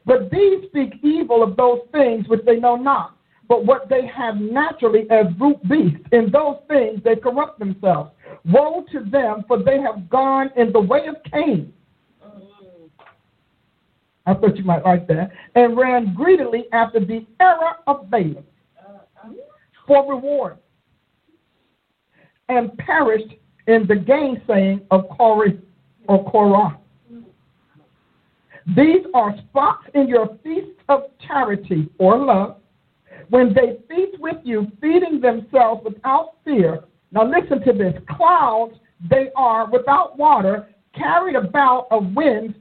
But 0.05 0.31
these 0.31 0.65
speak 0.69 1.03
evil 1.03 1.43
of 1.43 1.57
those 1.57 1.81
things 1.93 2.29
which 2.29 2.45
they 2.45 2.57
know 2.57 2.77
not, 2.77 3.17
but 3.49 3.65
what 3.65 3.89
they 3.89 4.07
have 4.15 4.37
naturally 4.37 5.07
as 5.11 5.27
root 5.41 5.67
beasts. 5.67 6.07
In 6.13 6.31
those 6.31 6.57
things 6.69 7.01
they 7.05 7.17
corrupt 7.17 7.59
themselves. 7.59 8.11
Woe 8.45 8.85
to 8.93 9.01
them, 9.09 9.45
for 9.49 9.63
they 9.63 9.81
have 9.81 10.11
gone 10.11 10.51
in 10.57 10.73
the 10.73 10.81
way 10.81 11.07
of 11.07 11.17
Cain. 11.33 11.73
I 14.27 14.35
thought 14.35 14.57
you 14.57 14.65
might 14.65 14.85
like 14.85 15.07
that. 15.09 15.31
And 15.55 15.77
ran 15.77 16.15
greedily 16.15 16.65
after 16.73 17.01
the 17.01 17.27
error 17.41 17.77
of 17.87 18.11
Balaam 18.11 18.45
for 19.87 20.09
reward 20.09 20.59
and 22.49 22.77
perished 22.79 23.35
in 23.67 23.87
the 23.87 23.97
gainsaying 23.97 24.83
of 24.91 25.09
Korah 25.17 25.53
or 26.09 26.31
Korah. 26.31 26.79
These 28.77 29.05
are 29.15 29.35
spots 29.49 29.87
in 29.95 30.07
your 30.07 30.39
feast 30.45 30.79
of 30.89 31.05
charity 31.27 31.89
or 31.99 32.17
love 32.17 32.57
when 33.29 33.53
they 33.55 33.79
feast 33.89 34.21
with 34.21 34.37
you, 34.45 34.71
feeding 34.81 35.21
themselves 35.21 35.83
without 35.85 36.35
fear. 36.45 36.85
Now 37.11 37.25
listen 37.25 37.61
to 37.65 37.73
this 37.73 37.95
clouds 38.17 38.75
they 39.11 39.31
are 39.35 39.69
without 39.69 40.17
water, 40.17 40.69
carried 40.95 41.35
about 41.35 41.89
of 41.91 42.15
winds, 42.15 42.55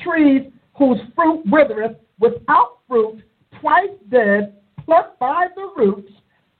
trees 0.00 0.50
whose 0.74 0.98
fruit 1.14 1.42
withereth, 1.46 1.96
without 2.18 2.78
fruit, 2.88 3.22
twice 3.60 3.90
dead, 4.10 4.56
plucked 4.84 5.18
by 5.18 5.46
the 5.54 5.70
roots, 5.76 6.12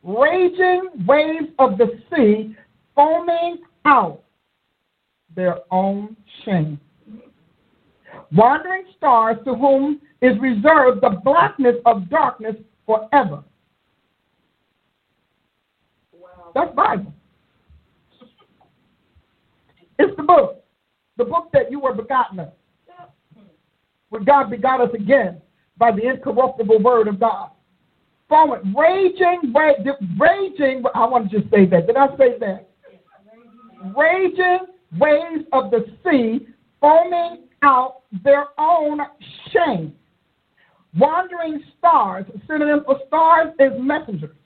raging 0.03 0.89
waves 1.07 1.49
of 1.59 1.79
the 1.79 2.01
sea, 2.11 2.57
foaming 2.95 3.59
out 3.85 4.23
their 5.35 5.59
own 5.71 6.17
shame. 6.45 6.81
Wandering 8.33 8.85
stars 8.97 9.37
to 9.45 9.55
whom 9.55 10.01
is 10.23 10.37
reserved 10.41 11.03
the 11.03 11.21
blackness 11.23 11.77
of 11.85 12.09
darkness 12.09 12.57
forever. 12.87 13.45
Wow. 16.13 16.53
That's 16.55 16.75
Bible. 16.75 17.13
It's 19.99 20.17
the 20.17 20.23
book, 20.23 20.65
the 21.17 21.25
book 21.25 21.51
that 21.53 21.71
you 21.71 21.81
were 21.81 21.95
begotten 21.95 22.41
of. 22.41 22.53
Where 24.09 24.23
God 24.23 24.51
begot 24.51 24.81
us 24.81 24.91
again 24.95 25.41
by 25.79 25.93
the 25.93 26.09
incorruptible 26.09 26.81
word 26.83 27.09
of 27.09 27.21
God 27.21 27.51
forward, 28.29 28.63
raging, 28.77 29.53
raging. 30.19 30.83
I 30.95 31.07
want 31.07 31.31
to 31.31 31.41
just 31.41 31.51
say 31.51 31.67
that. 31.67 31.87
Did 31.87 31.97
I 31.97 32.09
say 32.17 32.39
that? 32.41 32.69
Raging 33.97 34.67
waves 34.99 35.45
of 35.53 35.71
the 35.71 35.87
sea, 36.05 36.47
foaming 36.81 37.45
out 37.63 38.03
their 38.25 38.47
own 38.59 39.01
shame. 39.53 39.95
Wandering 40.99 41.63
stars, 41.79 42.25
synonym 42.47 42.83
for 42.85 42.99
stars 43.07 43.53
is 43.61 43.73
messengers. 43.79 44.37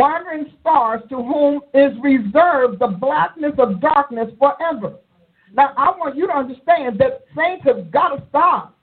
Wandering 0.00 0.52
stars 0.60 1.02
to 1.10 1.16
whom 1.16 1.60
is 1.74 1.92
reserved 2.02 2.78
the 2.80 2.96
blackness 3.00 3.52
of 3.58 3.80
darkness 3.80 4.28
forever. 4.38 4.94
Now, 5.52 5.74
I 5.76 5.90
want 5.90 6.16
you 6.16 6.26
to 6.26 6.32
understand 6.32 6.98
that 7.00 7.24
saints 7.36 7.64
have 7.66 7.90
got 7.90 8.16
to 8.16 8.22
stop 8.28 8.80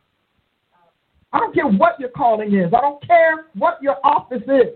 I 1.34 1.40
don't 1.40 1.54
care 1.54 1.68
what 1.68 2.00
your 2.00 2.10
calling 2.10 2.54
is. 2.54 2.74
I 2.74 2.82
don't 2.82 3.06
care 3.06 3.48
what 3.54 3.82
your 3.82 3.98
office 4.06 4.44
is. 4.44 4.76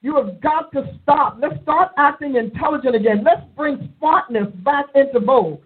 You 0.00 0.16
have 0.16 0.40
got 0.40 0.70
to 0.72 0.98
stop. 1.02 1.38
Let's 1.40 1.60
start 1.62 1.90
acting 1.98 2.36
intelligent 2.36 2.94
again. 2.94 3.24
Let's 3.24 3.42
bring 3.56 3.92
smartness 3.98 4.46
back 4.64 4.86
into 4.94 5.20
vogue. 5.20 5.60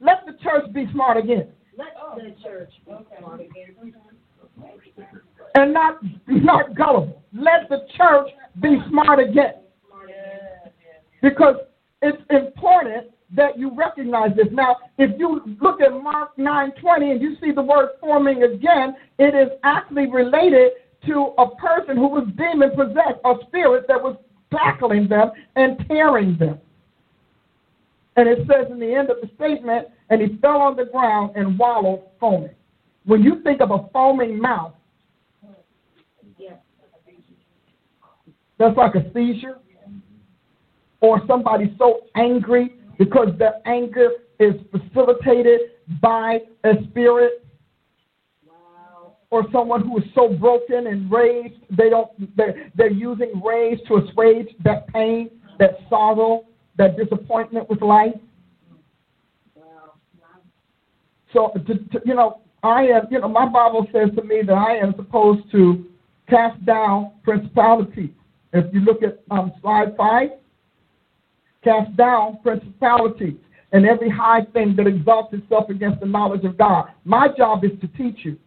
Let 0.00 0.26
the 0.26 0.32
church 0.42 0.72
be 0.72 0.86
smart 0.92 1.16
again. 1.16 1.48
Let 1.78 1.88
the 2.16 2.34
church 2.42 2.70
be 2.84 2.92
smart 3.18 3.40
again. 3.40 3.74
And 5.56 5.72
not 5.72 5.96
not 6.26 6.74
gullible. 6.76 7.22
Let 7.32 7.68
the 7.70 7.86
church 7.96 8.28
be 8.60 8.76
smart 8.90 9.18
again. 9.18 9.54
Because 11.22 11.56
it's 12.02 12.22
important 12.28 13.06
that 13.34 13.58
you 13.58 13.74
recognize 13.74 14.36
this. 14.36 14.48
Now, 14.52 14.76
if 14.98 15.18
you 15.18 15.40
look 15.62 15.80
at 15.80 15.92
Mark 15.92 16.36
9:20 16.36 17.10
and 17.12 17.22
you 17.22 17.36
see 17.40 17.52
the 17.52 17.62
word 17.62 17.88
forming 18.00 18.42
again, 18.42 18.96
it 19.18 19.34
is 19.34 19.48
actually 19.64 20.08
related 20.10 20.72
to 21.06 21.32
a 21.38 21.56
person 21.56 21.96
who 21.96 22.08
was 22.08 22.28
demon 22.36 22.70
possessed, 22.72 23.20
a 23.24 23.34
spirit 23.46 23.86
that 23.88 24.02
was 24.02 24.16
tackling 24.52 25.08
them 25.08 25.32
and 25.56 25.82
tearing 25.88 26.36
them. 26.38 26.60
And 28.16 28.28
it 28.28 28.46
says 28.46 28.70
in 28.70 28.78
the 28.78 28.94
end 28.94 29.08
of 29.08 29.16
the 29.22 29.30
statement, 29.36 29.88
and 30.10 30.20
he 30.20 30.36
fell 30.38 30.60
on 30.60 30.76
the 30.76 30.84
ground 30.84 31.34
and 31.34 31.58
wallowed 31.58 32.02
foaming. 32.20 32.54
When 33.04 33.22
you 33.22 33.42
think 33.42 33.60
of 33.60 33.70
a 33.70 33.88
foaming 33.92 34.38
mouth, 34.38 34.72
that's 38.58 38.76
like 38.76 38.94
a 38.94 39.12
seizure, 39.12 39.58
or 41.00 41.20
somebody 41.26 41.74
so 41.78 42.00
angry 42.14 42.76
because 42.98 43.28
their 43.38 43.60
anger 43.66 44.10
is 44.38 44.54
facilitated 44.70 45.60
by 46.00 46.38
a 46.64 46.72
spirit 46.88 47.46
or 49.30 49.44
someone 49.52 49.82
who 49.82 49.98
is 49.98 50.04
so 50.14 50.28
broken 50.28 50.86
and 50.86 51.10
raged 51.10 51.60
they 51.70 51.90
don't 51.90 52.36
they're, 52.36 52.70
they're 52.74 52.90
using 52.90 53.40
rage 53.44 53.78
to 53.88 53.96
assuage 53.96 54.48
that 54.64 54.86
pain 54.88 55.30
that 55.58 55.72
sorrow 55.88 56.44
that 56.78 56.96
disappointment 56.96 57.68
with 57.70 57.80
life. 57.80 58.14
So 61.32 61.52
to, 61.66 61.74
to, 61.74 62.00
you 62.04 62.14
know 62.14 62.40
i 62.62 62.82
am 62.82 63.02
you 63.10 63.20
know 63.20 63.28
my 63.28 63.46
bible 63.46 63.86
says 63.92 64.08
to 64.16 64.22
me 64.22 64.42
that 64.46 64.54
i 64.54 64.76
am 64.76 64.94
supposed 64.96 65.50
to 65.52 65.84
cast 66.28 66.64
down 66.64 67.12
principalities 67.22 68.10
if 68.56 68.72
you 68.72 68.80
look 68.80 69.02
at 69.02 69.20
um, 69.30 69.52
slide 69.60 69.96
five 69.96 70.30
cast 71.64 71.96
down 71.96 72.38
principalities. 72.42 73.34
and 73.72 73.84
every 73.84 74.08
high 74.08 74.42
thing 74.52 74.74
that 74.76 74.86
exalts 74.86 75.34
itself 75.34 75.68
against 75.68 76.00
the 76.00 76.06
knowledge 76.06 76.44
of 76.44 76.56
God. 76.56 76.86
My 77.04 77.28
job 77.36 77.64
is 77.64 77.72
to 77.80 77.88
teach 77.88 78.24
you. 78.24 78.38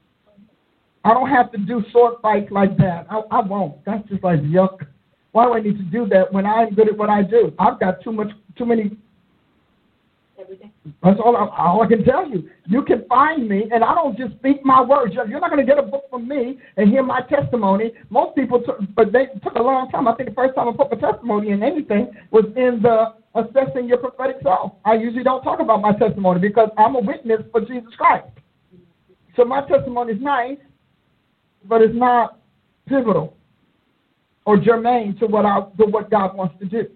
I 1.03 1.13
don't 1.13 1.29
have 1.29 1.51
to 1.51 1.57
do 1.57 1.83
sword 1.91 2.15
fights 2.21 2.51
like 2.51 2.77
that. 2.77 3.05
I, 3.09 3.21
I 3.31 3.41
won't. 3.41 3.83
That's 3.85 4.07
just 4.09 4.23
like 4.23 4.39
yuck. 4.41 4.87
Why 5.31 5.45
do 5.45 5.53
I 5.53 5.61
need 5.61 5.77
to 5.77 5.83
do 5.83 6.07
that 6.07 6.31
when 6.31 6.45
I'm 6.45 6.73
good 6.73 6.87
at 6.87 6.97
what 6.97 7.09
I 7.09 7.21
do? 7.21 7.53
I've 7.59 7.79
got 7.79 8.01
too 8.01 8.11
much, 8.11 8.29
too 8.57 8.65
many 8.65 8.97
That's 11.03 11.19
all 11.23 11.35
I, 11.35 11.47
all 11.57 11.81
I 11.81 11.87
can 11.87 12.03
tell 12.03 12.27
you. 12.29 12.49
You 12.67 12.83
can 12.83 13.05
find 13.07 13.47
me, 13.47 13.69
and 13.71 13.83
I 13.83 13.93
don't 13.93 14.17
just 14.17 14.33
speak 14.35 14.63
my 14.63 14.81
words. 14.81 15.13
You're 15.13 15.27
you're 15.27 15.39
not 15.39 15.49
going 15.49 15.65
to 15.65 15.69
get 15.69 15.77
a 15.77 15.87
book 15.87 16.05
from 16.09 16.27
me 16.27 16.59
and 16.77 16.89
hear 16.89 17.03
my 17.03 17.21
testimony. 17.21 17.93
Most 18.09 18.35
people 18.35 18.61
took, 18.61 18.79
but 18.95 19.11
they 19.11 19.27
took 19.43 19.55
a 19.55 19.61
long 19.61 19.89
time. 19.89 20.07
I 20.07 20.15
think 20.15 20.29
the 20.29 20.35
first 20.35 20.55
time 20.55 20.67
I 20.67 20.71
put 20.71 20.91
my 20.91 21.11
testimony 21.11 21.51
in 21.51 21.63
anything 21.63 22.11
was 22.31 22.45
in 22.55 22.81
the 22.81 23.13
assessing 23.35 23.87
your 23.87 23.97
prophetic 23.97 24.37
self. 24.43 24.73
I 24.85 24.95
usually 24.95 25.23
don't 25.23 25.43
talk 25.43 25.59
about 25.59 25.81
my 25.81 25.93
testimony 25.93 26.39
because 26.39 26.69
I'm 26.77 26.95
a 26.95 26.99
witness 26.99 27.41
for 27.51 27.61
Jesus 27.61 27.93
Christ. 27.97 28.27
So 29.35 29.45
my 29.45 29.65
testimony 29.67 30.13
is 30.13 30.21
nice, 30.21 30.57
but 31.65 31.81
it's 31.81 31.95
not 31.95 32.39
pivotal 32.87 33.37
or 34.45 34.57
germane 34.57 35.15
to 35.19 35.27
what 35.27 35.45
I 35.45 35.61
to 35.77 35.85
what 35.85 36.09
God 36.09 36.35
wants 36.35 36.55
to 36.59 36.65
do 36.65 36.87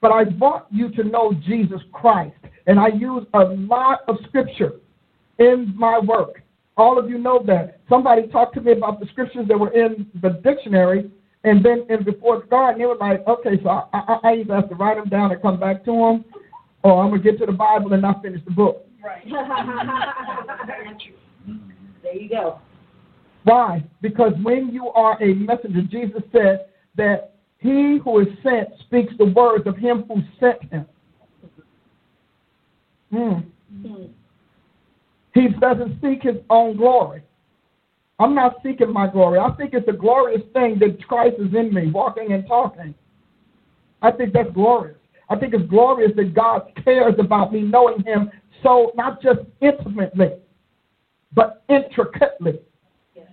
but 0.00 0.10
I 0.10 0.24
want 0.38 0.64
you 0.70 0.90
to 0.90 1.04
know 1.04 1.32
Jesus 1.46 1.80
Christ. 1.92 2.36
And 2.66 2.80
I 2.80 2.88
use 2.88 3.24
a 3.34 3.44
lot 3.44 4.00
of 4.08 4.16
scripture 4.28 4.80
in 5.38 5.74
my 5.76 5.98
work. 5.98 6.42
All 6.76 6.98
of 6.98 7.08
you 7.08 7.18
know 7.18 7.42
that. 7.46 7.80
Somebody 7.88 8.26
talked 8.28 8.54
to 8.54 8.60
me 8.60 8.72
about 8.72 9.00
the 9.00 9.06
scriptures 9.06 9.46
that 9.48 9.58
were 9.58 9.72
in 9.72 10.06
the 10.20 10.40
dictionary, 10.44 11.10
and 11.44 11.64
then 11.64 11.86
in 11.88 12.04
before 12.04 12.44
God, 12.50 12.70
and 12.70 12.80
they 12.80 12.86
were 12.86 12.96
like, 12.96 13.26
okay, 13.26 13.62
so 13.62 13.68
I, 13.68 13.84
I, 13.92 14.18
I 14.24 14.34
either 14.34 14.54
have 14.54 14.68
to 14.68 14.74
write 14.74 14.96
them 14.96 15.08
down 15.08 15.30
and 15.30 15.40
come 15.40 15.60
back 15.60 15.84
to 15.84 15.92
them, 15.92 16.24
or 16.82 17.02
I'm 17.02 17.10
going 17.10 17.22
to 17.22 17.30
get 17.30 17.38
to 17.38 17.46
the 17.46 17.52
Bible 17.52 17.92
and 17.92 18.02
not 18.02 18.22
finish 18.22 18.44
the 18.44 18.50
book. 18.50 18.84
Right. 19.02 19.24
there 22.02 22.14
you 22.14 22.28
go. 22.28 22.60
Why? 23.44 23.84
Because 24.02 24.32
when 24.42 24.70
you 24.70 24.88
are 24.88 25.22
a 25.22 25.34
messenger, 25.34 25.82
Jesus 25.82 26.22
said 26.32 26.66
that 26.96 27.35
he 27.58 27.98
who 28.04 28.20
is 28.20 28.28
sent 28.42 28.68
speaks 28.80 29.12
the 29.18 29.24
words 29.24 29.66
of 29.66 29.76
him 29.76 30.04
who 30.08 30.22
sent 30.38 30.62
him. 30.70 30.86
Hmm. 33.10 33.38
He 35.34 35.48
doesn't 35.60 36.00
seek 36.00 36.22
his 36.22 36.36
own 36.50 36.76
glory. 36.76 37.22
I'm 38.18 38.34
not 38.34 38.56
seeking 38.62 38.92
my 38.92 39.06
glory. 39.06 39.38
I 39.38 39.50
think 39.56 39.74
it's 39.74 39.88
a 39.88 39.92
glorious 39.92 40.42
thing 40.54 40.78
that 40.78 41.04
Christ 41.06 41.36
is 41.38 41.54
in 41.54 41.72
me, 41.72 41.90
walking 41.90 42.32
and 42.32 42.46
talking. 42.46 42.94
I 44.00 44.10
think 44.10 44.32
that's 44.32 44.50
glorious. 44.52 44.96
I 45.28 45.36
think 45.36 45.54
it's 45.54 45.68
glorious 45.68 46.12
that 46.16 46.34
God 46.34 46.70
cares 46.82 47.14
about 47.18 47.52
me 47.52 47.60
knowing 47.62 48.02
him 48.04 48.30
so 48.62 48.92
not 48.94 49.20
just 49.20 49.40
intimately, 49.60 50.32
but 51.34 51.62
intricately 51.68 52.58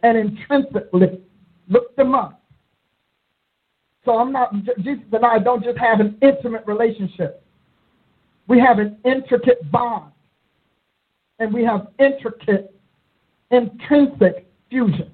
and 0.03 0.17
intrinsically. 0.17 1.21
Look 1.69 1.95
them 1.95 2.13
up. 2.13 2.42
So 4.05 4.17
I'm 4.17 4.31
not, 4.31 4.53
Jesus 4.79 5.05
and 5.11 5.25
I 5.25 5.39
don't 5.39 5.63
just 5.63 5.77
have 5.77 5.99
an 5.99 6.17
intimate 6.21 6.63
relationship. 6.67 7.43
We 8.47 8.59
have 8.59 8.79
an 8.79 8.97
intricate 9.05 9.69
bond. 9.71 10.11
And 11.39 11.53
we 11.53 11.63
have 11.63 11.87
intricate, 11.99 12.73
intrinsic 13.51 14.47
fusion. 14.69 15.11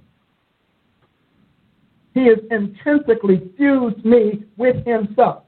He 2.14 2.26
has 2.26 2.40
intrinsically 2.52 3.52
fused 3.58 4.04
me 4.04 4.44
with 4.58 4.86
himself. 4.86 5.44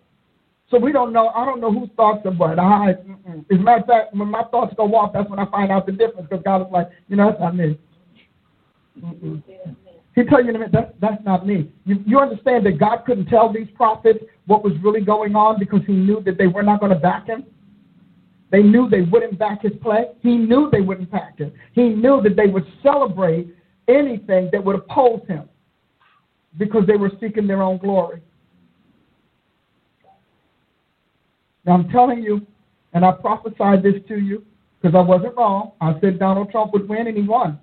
So 0.70 0.80
we 0.80 0.94
don't 0.94 1.12
know, 1.12 1.30
I 1.30 1.44
don't 1.44 1.60
know 1.60 1.72
whose 1.72 1.90
thoughts 1.98 2.26
are 2.26 2.32
what. 2.32 2.58
I, 2.58 2.92
as 2.92 2.98
a 3.50 3.54
matter 3.56 3.82
of 3.82 3.88
fact, 3.88 4.14
when 4.16 4.30
my 4.30 4.44
thoughts 4.44 4.74
go 4.78 4.86
off, 4.96 5.12
that's 5.14 5.30
when 5.30 5.40
I 5.40 5.46
find 5.52 5.70
out 5.72 5.86
the 5.86 5.92
difference 5.92 6.28
because 6.30 6.44
God 6.46 6.62
is 6.62 6.72
like, 6.72 6.90
you 7.10 7.18
know, 7.18 7.30
that's 7.30 7.42
not 7.42 7.56
me. 7.56 7.78
Mm-mm. 9.04 9.44
He 10.16 10.24
tell 10.26 10.44
you 10.44 10.50
in 10.50 10.56
a 10.56 10.60
minute, 10.60 10.74
that's, 10.74 10.92
that's 11.00 11.24
not 11.24 11.48
me. 11.48 11.72
You, 11.86 12.04
you 12.06 12.20
understand 12.20 12.66
that 12.66 12.78
God 12.78 13.04
couldn't 13.06 13.28
tell 13.28 13.52
these 13.52 13.68
prophets 13.76 14.20
what 14.46 14.64
was 14.64 14.74
really 14.84 15.02
going 15.02 15.36
on 15.36 15.58
because 15.58 15.82
he 15.88 15.94
knew 15.94 16.22
that 16.26 16.38
they 16.38 16.48
were 16.48 16.64
not 16.64 16.80
going 16.82 16.92
to 16.92 17.00
back 17.00 17.28
him? 17.28 17.46
They 18.52 18.62
knew 18.62 18.90
they 18.90 19.02
wouldn't 19.02 19.40
back 19.40 19.62
his 19.62 19.72
play. 19.82 20.08
He 20.20 20.36
knew 20.36 20.70
they 20.70 20.82
wouldn't 20.82 21.10
back 21.10 21.38
him. 21.38 21.54
He 21.72 21.90
knew 21.90 22.22
that 22.24 22.36
they 22.36 22.48
would 22.48 22.66
celebrate 22.84 23.56
anything 23.88 24.50
that 24.52 24.64
would 24.64 24.76
oppose 24.76 25.22
him 25.28 25.48
because 26.58 26.86
they 26.86 26.98
were 26.98 27.12
seeking 27.22 27.48
their 27.48 27.62
own 27.62 27.78
glory. 27.78 28.22
Now 31.66 31.74
I'm 31.74 31.90
telling 31.90 32.22
you, 32.22 32.46
and 32.94 33.06
I 33.06 33.14
prophesied 33.14 33.84
this 33.84 33.96
to 34.10 34.20
you 34.20 34.44
because 34.82 34.96
I 34.96 35.02
wasn't 35.02 35.38
wrong. 35.38 35.72
I 35.80 35.98
said 36.02 36.20
Donald 36.20 36.52
Trump 36.52 36.74
would 36.74 36.90
win, 36.90 37.08
and 37.08 37.16
he 37.16 37.24
won. 37.24 37.58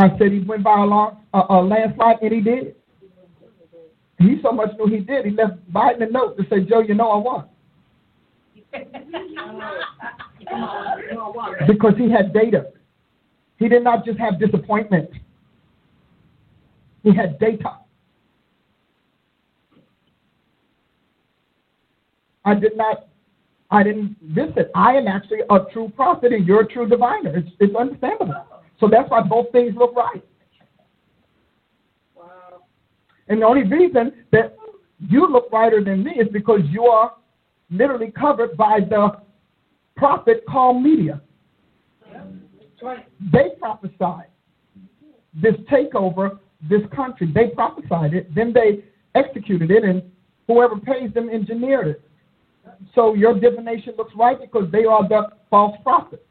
I 0.00 0.16
said 0.16 0.32
he 0.32 0.40
went 0.40 0.64
by 0.64 0.80
a, 0.80 0.86
long, 0.86 1.18
a, 1.34 1.42
a 1.50 1.60
landslide, 1.62 2.22
and 2.22 2.32
he 2.32 2.40
did. 2.40 2.74
He 4.18 4.40
so 4.42 4.50
much 4.50 4.70
knew 4.78 4.86
he 4.86 5.00
did. 5.00 5.26
He 5.26 5.32
left 5.32 5.58
Biden 5.70 6.08
a 6.08 6.10
note 6.10 6.38
to 6.38 6.44
say, 6.48 6.60
Joe, 6.60 6.80
you 6.80 6.94
know 6.94 7.10
I 7.10 7.16
won. 7.18 7.44
because 11.66 11.92
he 11.98 12.10
had 12.10 12.32
data. 12.32 12.68
He 13.58 13.68
did 13.68 13.84
not 13.84 14.06
just 14.06 14.18
have 14.18 14.40
disappointment. 14.40 15.10
He 17.02 17.14
had 17.14 17.38
data. 17.38 17.80
I 22.46 22.54
did 22.54 22.74
not, 22.74 23.08
I 23.70 23.82
didn't 23.82 24.16
visit. 24.22 24.70
I 24.74 24.94
am 24.94 25.08
actually 25.08 25.40
a 25.50 25.58
true 25.74 25.92
prophet 25.94 26.32
and 26.32 26.46
you're 26.46 26.62
a 26.62 26.66
true 26.66 26.88
diviner. 26.88 27.36
It's, 27.36 27.50
it's 27.60 27.76
understandable. 27.76 28.46
So 28.80 28.88
that's 28.88 29.10
why 29.10 29.22
both 29.22 29.52
things 29.52 29.74
look 29.76 29.94
right. 29.94 30.24
Wow. 32.16 32.62
And 33.28 33.42
the 33.42 33.46
only 33.46 33.64
reason 33.64 34.24
that 34.32 34.56
you 34.98 35.30
look 35.30 35.50
brighter 35.50 35.84
than 35.84 36.02
me 36.02 36.12
is 36.12 36.28
because 36.32 36.60
you 36.70 36.84
are 36.84 37.14
literally 37.70 38.10
covered 38.10 38.56
by 38.56 38.80
the 38.80 39.20
prophet 39.96 40.44
called 40.48 40.82
media. 40.82 41.20
They 43.32 43.50
prophesied 43.58 44.28
this 45.34 45.54
takeover, 45.70 46.38
this 46.68 46.80
country. 46.94 47.30
They 47.32 47.48
prophesied 47.48 48.14
it, 48.14 48.34
then 48.34 48.52
they 48.54 48.84
executed 49.14 49.70
it, 49.70 49.84
and 49.84 50.02
whoever 50.46 50.76
pays 50.76 51.12
them 51.12 51.28
engineered 51.28 51.88
it. 51.88 52.02
So 52.94 53.14
your 53.14 53.38
divination 53.38 53.94
looks 53.98 54.14
right 54.16 54.40
because 54.40 54.70
they 54.72 54.84
are 54.84 55.06
the 55.06 55.28
false 55.50 55.76
prophet. 55.82 56.26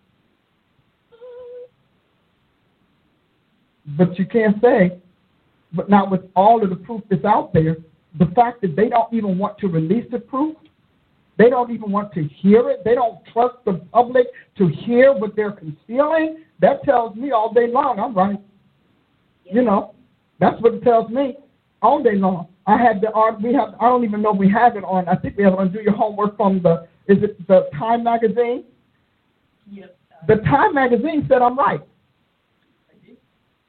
But 3.97 4.17
you 4.17 4.25
can't 4.25 4.61
say, 4.61 4.99
but 5.73 5.89
not 5.89 6.09
with 6.11 6.21
all 6.35 6.63
of 6.63 6.69
the 6.69 6.75
proof 6.75 7.01
that's 7.09 7.25
out 7.25 7.53
there, 7.53 7.77
the 8.17 8.25
fact 8.35 8.61
that 8.61 8.75
they 8.75 8.89
don't 8.89 9.13
even 9.13 9.37
want 9.37 9.57
to 9.59 9.67
release 9.67 10.05
the 10.11 10.19
proof, 10.19 10.55
they 11.37 11.49
don't 11.49 11.71
even 11.71 11.91
want 11.91 12.11
to 12.13 12.23
hear 12.23 12.69
it, 12.69 12.83
they 12.83 12.95
don't 12.95 13.19
trust 13.31 13.55
the 13.65 13.73
public 13.93 14.27
to 14.57 14.67
hear 14.67 15.13
what 15.13 15.35
they're 15.35 15.51
concealing, 15.51 16.43
that 16.59 16.83
tells 16.83 17.15
me 17.15 17.31
all 17.31 17.53
day 17.53 17.67
long 17.67 17.99
I'm 17.99 18.13
right. 18.13 18.39
You 19.45 19.63
know, 19.63 19.95
that's 20.39 20.61
what 20.61 20.73
it 20.73 20.83
tells 20.83 21.09
me 21.09 21.37
all 21.81 22.03
day 22.03 22.15
long. 22.15 22.47
I 22.67 22.77
had 22.77 23.01
the 23.01 23.11
art. 23.11 23.41
We 23.41 23.53
have. 23.53 23.73
I 23.79 23.85
don't 23.85 24.03
even 24.03 24.21
know 24.21 24.33
if 24.33 24.37
we 24.37 24.49
have 24.51 24.75
it 24.75 24.83
on. 24.83 25.07
I 25.07 25.15
think 25.15 25.37
we 25.37 25.43
have 25.43 25.53
it 25.53 25.59
on. 25.59 25.71
Do 25.71 25.81
your 25.81 25.93
homework 25.93 26.37
from 26.37 26.61
the. 26.61 26.87
Is 27.07 27.23
it 27.23 27.47
the 27.47 27.67
Time 27.77 28.03
magazine? 28.03 28.63
Yes. 29.71 29.89
The 30.27 30.35
Time 30.35 30.75
magazine 30.75 31.25
said 31.27 31.41
I'm 31.41 31.57
right. 31.57 31.81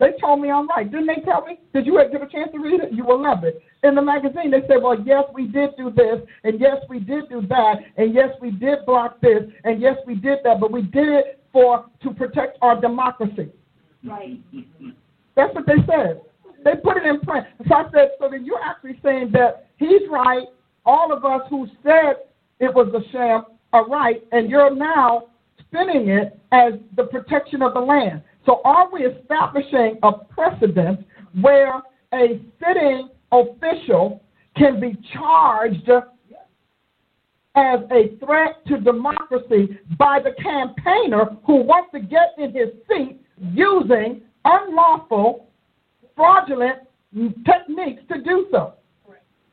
They 0.00 0.12
told 0.18 0.40
me 0.40 0.50
I'm 0.50 0.66
right. 0.66 0.90
Didn't 0.90 1.06
they 1.06 1.22
tell 1.26 1.44
me? 1.44 1.60
Did 1.74 1.84
you 1.84 2.02
get 2.10 2.22
a 2.22 2.26
chance 2.26 2.50
to 2.52 2.58
read 2.58 2.80
it? 2.80 2.92
You 2.92 3.04
will 3.04 3.22
love 3.22 3.44
it. 3.44 3.62
In 3.84 3.94
the 3.94 4.00
magazine, 4.00 4.50
they 4.50 4.62
said, 4.66 4.82
well, 4.82 4.98
yes, 5.04 5.24
we 5.34 5.46
did 5.46 5.76
do 5.76 5.90
this, 5.90 6.20
and 6.42 6.58
yes, 6.58 6.76
we 6.88 7.00
did 7.00 7.28
do 7.28 7.42
that, 7.48 7.74
and 7.98 8.14
yes, 8.14 8.30
we 8.40 8.50
did 8.50 8.78
block 8.86 9.20
this, 9.20 9.42
and 9.64 9.80
yes, 9.80 9.96
we 10.06 10.14
did 10.14 10.38
that, 10.44 10.58
but 10.58 10.72
we 10.72 10.82
did 10.82 11.08
it 11.08 11.40
for 11.52 11.84
to 12.02 12.10
protect 12.14 12.56
our 12.62 12.80
democracy. 12.80 13.50
Right. 14.02 14.40
That's 15.36 15.54
what 15.54 15.66
they 15.66 15.76
said. 15.86 16.22
They 16.64 16.72
put 16.82 16.96
it 16.96 17.04
in 17.04 17.20
print. 17.20 17.46
So 17.68 17.74
I 17.74 17.84
said, 17.92 18.10
so 18.18 18.28
then 18.30 18.46
you're 18.46 18.62
actually 18.62 18.98
saying 19.02 19.30
that 19.32 19.68
he's 19.76 20.08
right, 20.10 20.46
all 20.86 21.12
of 21.12 21.26
us 21.26 21.42
who 21.50 21.66
said 21.82 22.14
it 22.58 22.74
was 22.74 22.88
a 22.94 23.12
sham 23.12 23.44
are 23.74 23.86
right, 23.86 24.24
and 24.32 24.48
you're 24.48 24.74
now 24.74 25.24
spinning 25.60 26.08
it 26.08 26.38
as 26.52 26.74
the 26.96 27.04
protection 27.04 27.60
of 27.60 27.74
the 27.74 27.80
land. 27.80 28.22
So 28.46 28.60
are 28.64 28.90
we 28.90 29.04
establishing 29.04 29.98
a 30.02 30.12
precedent 30.12 31.06
where 31.40 31.82
a 32.12 32.40
sitting 32.58 33.08
official 33.32 34.22
can 34.56 34.80
be 34.80 34.98
charged 35.14 35.88
as 37.56 37.80
a 37.90 38.16
threat 38.24 38.64
to 38.66 38.78
democracy 38.78 39.78
by 39.98 40.20
the 40.20 40.32
campaigner 40.42 41.36
who 41.44 41.56
wants 41.56 41.90
to 41.92 42.00
get 42.00 42.34
in 42.38 42.52
his 42.52 42.68
seat 42.88 43.20
using 43.52 44.22
unlawful, 44.44 45.48
fraudulent 46.16 46.78
techniques 47.44 48.02
to 48.08 48.22
do 48.22 48.46
so? 48.50 48.74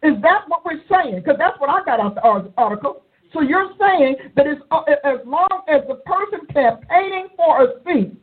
Is 0.03 0.13
that 0.21 0.43
what 0.47 0.63
we're 0.63 0.81
saying? 0.89 1.15
Because 1.15 1.35
that's 1.39 1.59
what 1.59 1.69
I 1.69 1.83
got 1.83 1.99
out 1.99 2.15
the 2.15 2.53
article. 2.57 3.03
So 3.33 3.41
you're 3.41 3.71
saying 3.79 4.15
that 4.35 4.45
uh, 4.71 4.81
as 5.03 5.19
long 5.25 5.63
as 5.67 5.81
the 5.87 5.95
person 6.05 6.45
campaigning 6.53 7.27
for 7.35 7.63
a 7.63 7.67
seat 7.85 8.15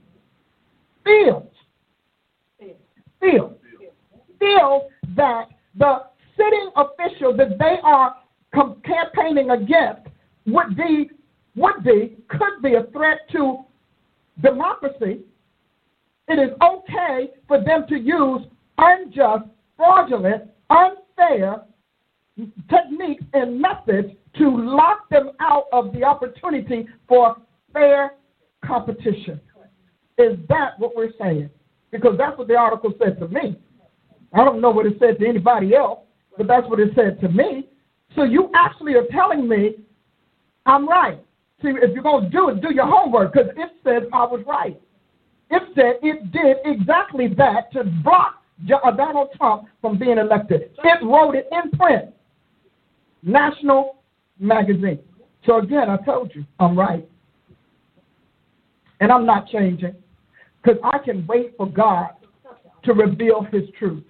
feels, 1.05 1.51
feels, 3.20 3.52
feels 4.39 4.82
that 5.16 5.48
the 5.76 6.05
sitting 6.36 6.70
official 6.76 7.36
that 7.36 7.59
they 7.59 7.78
are 7.82 8.16
campaigning 8.85 9.51
against 9.51 10.09
would 10.47 10.76
be, 10.76 11.10
would 11.56 11.85
be, 11.85 12.16
could 12.28 12.62
be 12.62 12.74
a 12.74 12.85
threat 12.93 13.20
to 13.32 13.64
democracy, 14.43 15.20
it 16.28 16.39
is 16.39 16.51
okay 16.62 17.31
for 17.47 17.62
them 17.62 17.85
to 17.89 17.97
use 17.97 18.43
unjust, 18.78 19.44
fraudulent, 19.76 20.44
unfair 20.70 21.62
techniques 22.68 23.24
and 23.32 23.60
methods 23.60 24.09
to 24.36 24.48
lock 24.48 25.09
them 25.10 25.31
out 25.40 25.66
of 25.72 25.93
the 25.93 26.02
opportunity 26.02 26.86
for 27.06 27.36
fair 27.72 28.14
competition. 28.64 29.40
Is 30.19 30.39
that 30.49 30.78
what 30.78 30.95
we're 30.97 31.12
saying? 31.20 31.51
Because 31.91 32.16
that's 32.19 32.36
what 32.39 32.49
the 32.49 32.57
article 32.57 32.93
said 33.03 33.19
to 33.19 33.28
me. 33.28 33.57
I 34.32 34.45
don't 34.45 34.61
know 34.61 34.70
what 34.70 34.86
it 34.86 34.97
said 34.99 35.19
to 35.20 35.27
anybody 35.27 35.74
else, 35.74 36.01
but 36.36 36.47
that's 36.47 36.69
what 36.69 36.81
it 36.81 36.91
said 36.95 37.20
to 37.20 37.28
me. 37.28 37.69
So 38.16 38.24
you 38.24 38.51
actually 38.55 38.95
are 38.95 39.07
telling 39.12 39.49
me 39.49 39.77
I'm 40.66 40.89
right. 40.89 41.19
See, 41.62 41.69
if 41.69 41.93
you're 41.93 42.03
going 42.03 42.24
to 42.24 42.31
do 42.31 42.49
it, 42.49 42.61
do 42.61 42.73
your 42.73 42.86
homework 42.86 43.32
because 43.32 43.51
it 43.57 43.70
says 43.85 44.09
I 44.12 44.24
was 44.24 44.43
right. 44.47 44.81
It 45.51 45.62
said 45.74 45.97
it 46.03 46.32
did 46.32 46.57
exactly 46.65 47.28
that 47.36 47.73
to 47.73 47.85
block 48.03 48.43
uh, 48.85 48.91
Donald 48.93 49.28
Trump 49.36 49.65
from 49.81 49.99
being 49.99 50.19
elected. 50.19 50.70
It 50.82 51.05
wrote 51.05 51.35
it 51.35 51.49
in 51.53 51.70
print. 51.73 52.11
National 53.23 53.97
magazine. 54.39 54.99
So 55.47 55.59
again, 55.59 55.89
I 55.91 55.97
told 56.05 56.35
you, 56.35 56.45
I'm 56.59 56.78
right. 56.78 57.07
And 59.01 59.12
I'm 59.12 59.27
not 59.27 59.49
changing 59.49 59.95
because 60.65 60.81
I 60.82 60.99
can 60.99 61.27
wait 61.27 61.55
for 61.57 61.66
God 61.66 62.11
to 62.85 62.93
reveal 62.93 63.47
his 63.53 63.65
truth. 63.78 64.05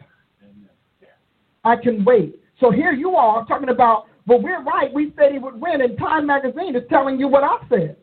I 1.64 1.76
can 1.76 2.04
wait. 2.04 2.36
So 2.60 2.70
here 2.70 2.92
you 2.92 3.16
are 3.16 3.44
talking 3.46 3.70
about, 3.70 4.06
well, 4.26 4.40
we're 4.40 4.62
right. 4.62 4.92
We 4.92 5.12
said 5.16 5.32
he 5.32 5.38
would 5.38 5.60
win, 5.60 5.80
and 5.80 5.98
Time 5.98 6.26
Magazine 6.26 6.76
is 6.76 6.82
telling 6.88 7.18
you 7.18 7.28
what 7.28 7.42
I 7.44 7.56
said. 7.68 7.96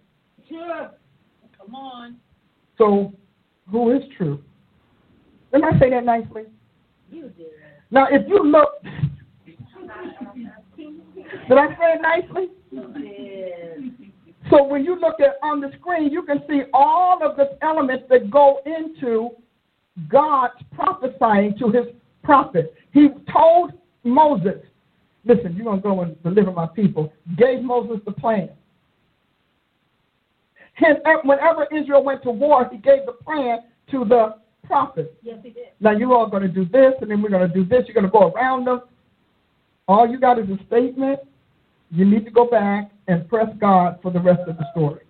Sure. 0.49 0.91
Come 1.57 1.76
on. 1.76 2.18
So 2.78 3.14
who 3.69 3.95
is 3.95 4.02
true? 4.18 4.41
Didn't 5.52 5.76
I 5.76 5.80
say 5.80 5.90
that 5.91 6.03
nicely? 6.06 6.44
You 7.10 7.30
did. 7.30 7.48
Now, 7.91 8.07
if 8.10 8.28
you 8.28 8.44
look, 8.44 8.69
did 10.78 11.57
I 11.57 11.68
say 11.69 11.94
it 11.95 12.02
nicely? 12.02 12.48
You 12.72 12.94
did. 12.94 14.01
So 14.52 14.64
when 14.64 14.84
you 14.84 14.99
look 14.99 15.19
at 15.22 15.38
on 15.41 15.61
the 15.61 15.72
screen, 15.80 16.11
you 16.11 16.23
can 16.23 16.44
see 16.48 16.64
all 16.73 17.19
of 17.23 17.38
the 17.38 17.57
elements 17.61 18.03
that 18.10 18.30
go 18.30 18.60
into 18.65 19.30
God's 20.10 20.61
prophesying 20.76 21.57
to 21.57 21.72
his 21.72 21.86
prophet. 22.23 22.73
He 22.91 23.07
told 23.32 23.72
Moses, 24.03 24.61
listen, 25.23 25.56
you're 25.56 25.65
going 25.65 25.78
to 25.78 25.84
go 25.84 26.02
and 26.02 26.22
deliver 26.22 26.52
my 26.52 26.68
people. 26.68 27.14
Gave 27.38 27.61
Moses 27.61 28.02
the 28.06 28.11
plan. 28.11 28.49
And 30.84 30.98
eh, 31.06 31.15
whenever 31.23 31.68
Israel 31.73 32.03
went 32.03 32.23
to 32.23 32.32
war, 32.32 32.68
he 32.69 32.78
gave 32.78 33.06
the 33.06 33.14
plan 33.23 33.60
to 33.91 34.03
the 34.03 34.36
prophet. 34.65 35.15
Yes, 35.22 35.38
he 35.44 35.52
did. 35.52 35.68
Now 35.80 35.91
you're 35.91 36.14
all 36.14 36.28
going 36.28 36.44
to 36.44 36.49
do 36.49 36.65
this, 36.65 36.94
and 37.02 37.10
then 37.10 37.22
we're 37.22 37.30
going 37.30 37.48
to 37.48 37.53
do 37.53 37.64
this. 37.64 37.84
You're 37.86 37.94
going 37.94 38.06
to 38.06 38.11
go 38.11 38.32
around 38.32 38.65
them. 38.65 38.82
All 39.88 40.10
you 40.10 40.19
got 40.19 40.40
is 40.40 40.48
a 40.49 40.57
statement. 40.65 41.19
You 41.91 42.06
need 42.06 42.26
to 42.26 42.32
go 42.32 42.49
back 42.49 42.90
and 43.11 43.27
press 43.27 43.47
God 43.59 43.99
for 44.01 44.11
the 44.11 44.19
rest 44.19 44.41
of 44.47 44.57
the 44.57 44.65
story. 44.71 45.01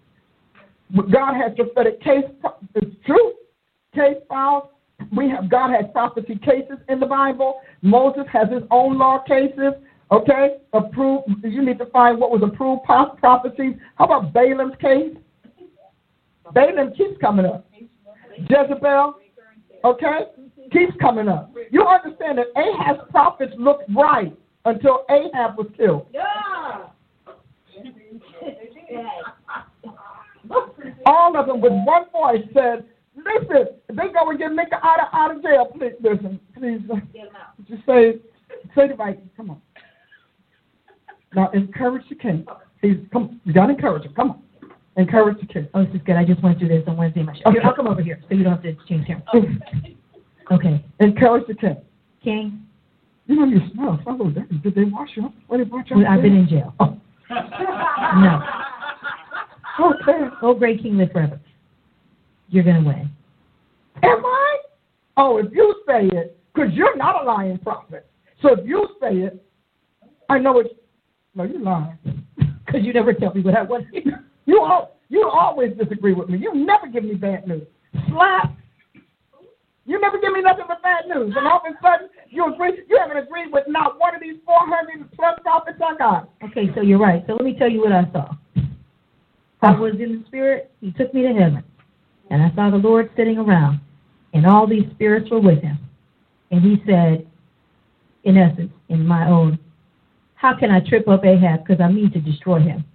But 0.93 1.11
God 1.11 1.35
has 1.35 1.53
prophetic 1.55 2.01
case. 2.01 2.25
It's 2.75 2.95
true. 3.05 3.33
Case 3.95 4.17
files. 4.27 4.65
We 5.15 5.29
have 5.29 5.49
God 5.49 5.71
has 5.71 5.85
prophecy 5.93 6.39
cases 6.43 6.77
in 6.89 6.99
the 6.99 7.05
Bible. 7.05 7.61
Moses 7.81 8.23
has 8.31 8.49
his 8.51 8.63
own 8.71 8.97
law 8.97 9.23
cases. 9.27 9.73
Okay, 10.11 10.57
approved. 10.73 11.29
You 11.43 11.63
need 11.63 11.77
to 11.79 11.85
find 11.85 12.19
what 12.19 12.31
was 12.31 12.41
approved 12.43 12.83
prophecies. 12.83 13.75
How 13.95 14.05
about 14.05 14.33
Balaam's 14.33 14.75
case? 14.81 15.15
Balaam 16.53 16.93
keeps 16.93 17.17
coming 17.21 17.45
up. 17.45 17.65
Jezebel, 18.49 19.15
okay, 19.85 20.19
keeps 20.71 20.93
coming 20.99 21.29
up. 21.29 21.53
You 21.71 21.85
understand 21.85 22.39
that 22.39 22.47
Ahab's 22.57 23.09
prophets 23.09 23.53
looked 23.57 23.89
right 23.95 24.35
until 24.65 25.05
Ahab 25.09 25.57
was 25.57 25.67
killed. 25.77 26.07
Yeah. 26.13 26.87
All 31.05 31.37
of 31.37 31.47
them 31.47 31.61
with 31.61 31.71
one 31.85 32.03
voice 32.11 32.43
said, 32.53 32.85
listen, 33.15 33.67
if 33.89 33.95
they 33.95 34.11
go 34.13 34.29
and 34.29 34.39
get 34.39 34.51
Micah 34.51 34.79
out 34.83 34.99
of, 34.99 35.07
out 35.13 35.35
of 35.35 35.41
jail, 35.41 35.65
please, 35.77 35.93
listen, 36.01 36.39
please, 36.57 36.81
uh, 36.91 36.95
Get 37.13 37.27
him 37.27 37.35
out. 37.35 37.67
just 37.67 37.85
say, 37.85 38.15
say 38.75 38.87
the 38.87 38.95
right, 38.95 39.19
come 39.37 39.51
on. 39.51 39.61
Now, 41.35 41.49
encourage 41.51 42.07
the 42.09 42.15
king. 42.15 42.45
He's, 42.81 42.97
come, 43.13 43.39
you 43.45 43.53
got 43.53 43.67
to 43.67 43.73
encourage 43.73 44.03
him, 44.03 44.13
come 44.13 44.31
on. 44.31 44.41
Encourage 44.97 45.39
the 45.39 45.47
king. 45.47 45.67
Oh, 45.73 45.85
this 45.85 45.95
is 45.95 46.01
good. 46.05 46.17
I 46.17 46.25
just 46.25 46.43
went 46.43 46.59
through 46.59 46.67
this 46.67 46.83
on 46.85 46.97
Wednesday. 46.97 47.23
My 47.23 47.33
show. 47.33 47.41
Okay, 47.47 47.59
I'll 47.63 47.73
come 47.73 47.87
over 47.87 48.01
here 48.01 48.19
so 48.27 48.35
you 48.35 48.43
don't 48.43 48.53
have 48.53 48.63
to 48.63 48.75
change 48.87 49.05
here. 49.07 49.21
Okay. 50.51 50.83
Encourage 50.99 51.47
the 51.47 51.53
king. 51.53 51.77
King, 52.21 52.65
You 53.25 53.37
know, 53.37 53.45
you 53.45 53.59
smell 53.73 53.97
so 54.03 54.29
dirty. 54.29 54.57
Did 54.57 54.75
they 54.75 54.83
wash 54.83 55.07
you 55.15 55.25
up? 55.27 55.33
What 55.47 55.57
did 55.57 55.67
they 55.67 55.71
wash 55.71 55.85
you 55.89 55.97
well, 55.97 56.05
up? 56.05 56.11
I've 56.11 56.21
been 56.21 56.35
in 56.35 56.47
jail. 56.49 56.73
Oh. 56.81 56.97
No. 58.15 58.41
Oh, 60.41 60.53
great 60.53 60.81
King, 60.81 60.97
live 60.97 61.11
forever. 61.11 61.39
You're 62.49 62.63
going 62.63 62.83
to 62.83 62.87
win. 62.87 63.09
Am 64.03 64.25
I? 64.25 64.57
Oh, 65.17 65.37
if 65.37 65.51
you 65.51 65.75
say 65.87 66.07
it, 66.07 66.37
because 66.53 66.73
you're 66.73 66.97
not 66.97 67.21
a 67.21 67.25
lying 67.25 67.57
prophet. 67.59 68.09
So 68.41 68.53
if 68.53 68.67
you 68.67 68.87
say 68.99 69.17
it, 69.17 69.45
I 70.29 70.37
know 70.39 70.59
it's. 70.59 70.69
No, 71.33 71.43
you're 71.43 71.61
lying. 71.61 71.97
Because 72.65 72.83
you 72.83 72.93
never 72.93 73.13
tell 73.13 73.33
me 73.33 73.41
what 73.41 73.55
I 73.55 73.63
want. 73.63 73.87
You 74.45 74.61
all, 74.61 74.97
you 75.09 75.29
always 75.29 75.71
disagree 75.77 76.13
with 76.13 76.29
me. 76.29 76.37
You 76.37 76.53
never 76.53 76.87
give 76.87 77.03
me 77.03 77.15
bad 77.15 77.47
news. 77.47 77.67
Slap. 78.09 78.55
You 79.85 79.99
never 79.99 80.19
give 80.19 80.31
me 80.31 80.41
nothing 80.41 80.65
but 80.67 80.81
bad 80.83 81.07
news, 81.07 81.33
and 81.35 81.47
all 81.47 81.61
of 81.65 81.73
a 81.73 81.75
sudden 81.81 82.07
you 82.29 82.53
agree. 82.53 82.83
You 82.87 82.97
haven't 82.99 83.17
agreed 83.17 83.51
with 83.51 83.65
not 83.67 83.99
one 83.99 84.15
of 84.15 84.21
these 84.21 84.37
400 84.45 85.11
plus 85.15 85.39
prophets 85.41 85.79
I 85.83 85.97
got. 85.97 86.29
Okay, 86.43 86.69
so 86.75 86.81
you're 86.81 86.99
right. 86.99 87.23
So 87.27 87.33
let 87.33 87.43
me 87.43 87.57
tell 87.57 87.69
you 87.69 87.81
what 87.81 87.91
I 87.91 88.05
saw. 88.11 88.33
I 89.63 89.79
was 89.79 89.93
in 89.99 90.19
the 90.19 90.23
spirit. 90.27 90.71
He 90.81 90.91
took 90.91 91.13
me 91.13 91.23
to 91.23 91.33
heaven. 91.33 91.63
And 92.29 92.41
I 92.41 92.53
saw 92.55 92.69
the 92.69 92.77
Lord 92.77 93.09
sitting 93.15 93.37
around. 93.37 93.81
And 94.33 94.45
all 94.45 94.65
these 94.65 94.89
spirits 94.91 95.29
were 95.29 95.41
with 95.41 95.61
him. 95.61 95.77
And 96.51 96.61
he 96.61 96.81
said, 96.87 97.27
in 98.23 98.37
essence, 98.37 98.71
in 98.89 99.05
my 99.05 99.27
own, 99.27 99.59
how 100.35 100.57
can 100.57 100.71
I 100.71 100.79
trip 100.79 101.07
up 101.07 101.25
Ahab? 101.25 101.65
Because 101.65 101.81
I 101.81 101.91
mean 101.91 102.11
to 102.11 102.19
destroy 102.19 102.59
him. 102.59 102.85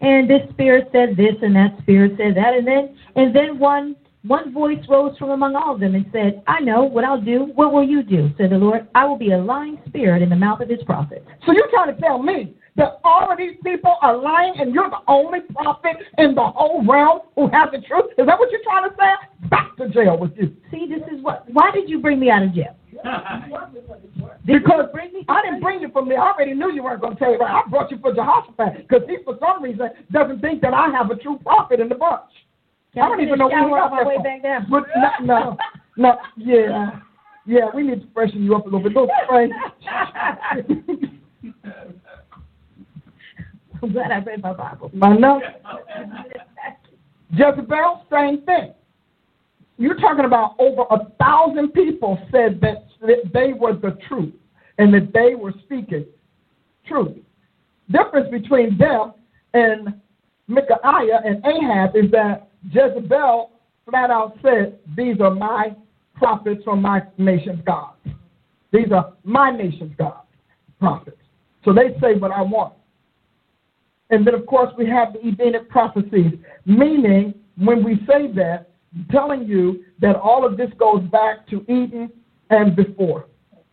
And 0.00 0.30
this 0.30 0.48
spirit 0.50 0.88
said 0.92 1.16
this, 1.16 1.34
and 1.42 1.54
that 1.56 1.76
spirit 1.82 2.12
said 2.16 2.34
that, 2.36 2.54
and 2.54 2.66
then 2.66 2.96
and 3.16 3.36
then 3.36 3.58
one 3.58 3.96
one 4.22 4.52
voice 4.52 4.78
rose 4.88 5.16
from 5.16 5.30
among 5.30 5.56
all 5.56 5.74
of 5.74 5.80
them 5.80 5.94
and 5.94 6.04
said, 6.12 6.42
I 6.46 6.60
know 6.60 6.84
what 6.84 7.04
I'll 7.04 7.20
do. 7.20 7.52
What 7.54 7.72
will 7.72 7.84
you 7.84 8.02
do? 8.02 8.30
Said 8.36 8.50
the 8.50 8.58
Lord. 8.58 8.86
I 8.94 9.06
will 9.06 9.16
be 9.16 9.32
a 9.32 9.38
lying 9.38 9.80
spirit 9.88 10.22
in 10.22 10.28
the 10.28 10.36
mouth 10.36 10.60
of 10.60 10.68
his 10.68 10.82
prophets. 10.84 11.24
So 11.46 11.52
you're 11.52 11.70
trying 11.70 11.94
to 11.94 12.00
tell 12.00 12.22
me 12.22 12.54
that 12.76 13.00
all 13.02 13.32
of 13.32 13.38
these 13.38 13.56
people 13.64 13.96
are 14.02 14.16
lying, 14.16 14.54
and 14.58 14.74
you're 14.74 14.90
the 14.90 15.00
only 15.08 15.40
prophet 15.52 15.96
in 16.18 16.34
the 16.34 16.44
whole 16.44 16.84
realm 16.86 17.20
who 17.34 17.48
has 17.48 17.70
the 17.72 17.80
truth? 17.80 18.12
Is 18.18 18.26
that 18.26 18.38
what 18.38 18.50
you're 18.50 18.62
trying 18.62 18.88
to 18.88 18.96
say? 18.96 19.48
Back 19.48 19.76
to 19.78 19.88
jail 19.88 20.18
with 20.18 20.32
you. 20.36 20.54
See, 20.70 20.86
this 20.88 21.02
is 21.12 21.22
what. 21.22 21.44
Why 21.50 21.70
did 21.72 21.88
you 21.88 22.00
bring 22.00 22.20
me 22.20 22.30
out 22.30 22.42
of 22.42 22.54
jail? 22.54 22.76
Because 24.46 24.86
bring 24.92 25.12
me? 25.12 25.24
I 25.28 25.42
didn't 25.42 25.60
bring 25.60 25.80
you 25.80 25.90
from 25.90 26.08
there. 26.08 26.18
I 26.18 26.32
already 26.32 26.54
knew 26.54 26.72
you 26.72 26.82
weren't 26.82 27.00
going 27.00 27.12
to 27.12 27.18
tell 27.18 27.30
you 27.30 27.38
right. 27.38 27.62
I 27.64 27.68
brought 27.68 27.90
you 27.90 27.98
for 27.98 28.12
Jehoshaphat 28.12 28.88
because 28.88 29.06
he, 29.06 29.18
for 29.22 29.38
some 29.38 29.62
reason, 29.62 29.90
doesn't 30.10 30.40
think 30.40 30.62
that 30.62 30.72
I 30.72 30.88
have 30.88 31.10
a 31.10 31.16
true 31.16 31.38
prophet 31.38 31.78
in 31.78 31.88
the 31.88 31.94
bunch. 31.94 32.30
I 32.96 33.08
don't 33.08 33.20
even 33.20 33.38
know 33.38 33.46
where 33.46 33.56
showering 33.56 33.70
you 33.70 33.76
on 33.76 33.90
my 33.90 34.02
way 34.04 34.18
back 34.22 34.42
down. 34.42 34.66
But 34.70 34.84
no, 34.96 35.10
no, 35.24 35.56
no, 35.96 36.16
yeah, 36.36 37.00
yeah. 37.46 37.66
We 37.74 37.82
need 37.84 38.02
to 38.02 38.08
freshen 38.12 38.42
you 38.42 38.56
up 38.56 38.66
a 38.66 38.68
little 38.68 38.82
bit. 38.82 38.94
Don't 38.94 39.10
spray. 39.24 39.50
I'm 43.82 43.92
glad 43.92 44.10
I 44.10 44.18
read 44.18 44.42
my 44.42 44.52
Bible. 44.52 44.90
I 45.00 45.14
know. 45.14 45.40
Jezebel, 47.32 48.04
same 48.12 48.42
thing. 48.42 48.74
You're 49.78 49.98
talking 49.98 50.26
about 50.26 50.56
over 50.58 50.82
a 50.90 51.10
thousand 51.18 51.72
people 51.72 52.18
said 52.30 52.60
that, 52.60 52.84
that 53.00 53.32
they 53.32 53.54
were 53.54 53.72
the 53.72 53.96
truth 54.08 54.34
and 54.78 54.92
that 54.92 55.12
they 55.14 55.34
were 55.34 55.54
speaking 55.64 56.04
truth. 56.86 57.16
Difference 57.90 58.28
between 58.30 58.76
them 58.76 59.14
and 59.54 59.94
Micaiah 60.48 61.22
and 61.24 61.42
Ahab 61.46 61.96
is 61.96 62.10
that 62.10 62.49
Jezebel 62.70 63.50
flat 63.88 64.10
out 64.10 64.38
said, 64.42 64.78
These 64.96 65.20
are 65.20 65.30
my 65.30 65.74
prophets 66.14 66.62
from 66.64 66.82
my 66.82 67.02
nation's 67.18 67.62
God. 67.64 67.94
These 68.72 68.92
are 68.92 69.14
my 69.24 69.50
nation's 69.50 69.94
God 69.96 70.22
prophets. 70.78 71.16
So 71.64 71.72
they 71.72 71.98
say 72.00 72.14
what 72.18 72.30
I 72.30 72.42
want. 72.42 72.74
And 74.10 74.26
then, 74.26 74.34
of 74.34 74.46
course, 74.46 74.72
we 74.76 74.88
have 74.88 75.12
the 75.12 75.20
Edenic 75.20 75.68
prophecies, 75.68 76.32
meaning 76.66 77.34
when 77.56 77.84
we 77.84 77.96
say 78.06 78.32
that, 78.34 78.70
telling 79.10 79.46
you 79.46 79.84
that 80.00 80.16
all 80.16 80.44
of 80.44 80.56
this 80.56 80.70
goes 80.78 81.02
back 81.10 81.46
to 81.48 81.62
Eden 81.62 82.10
and 82.50 82.74
before. 82.74 83.26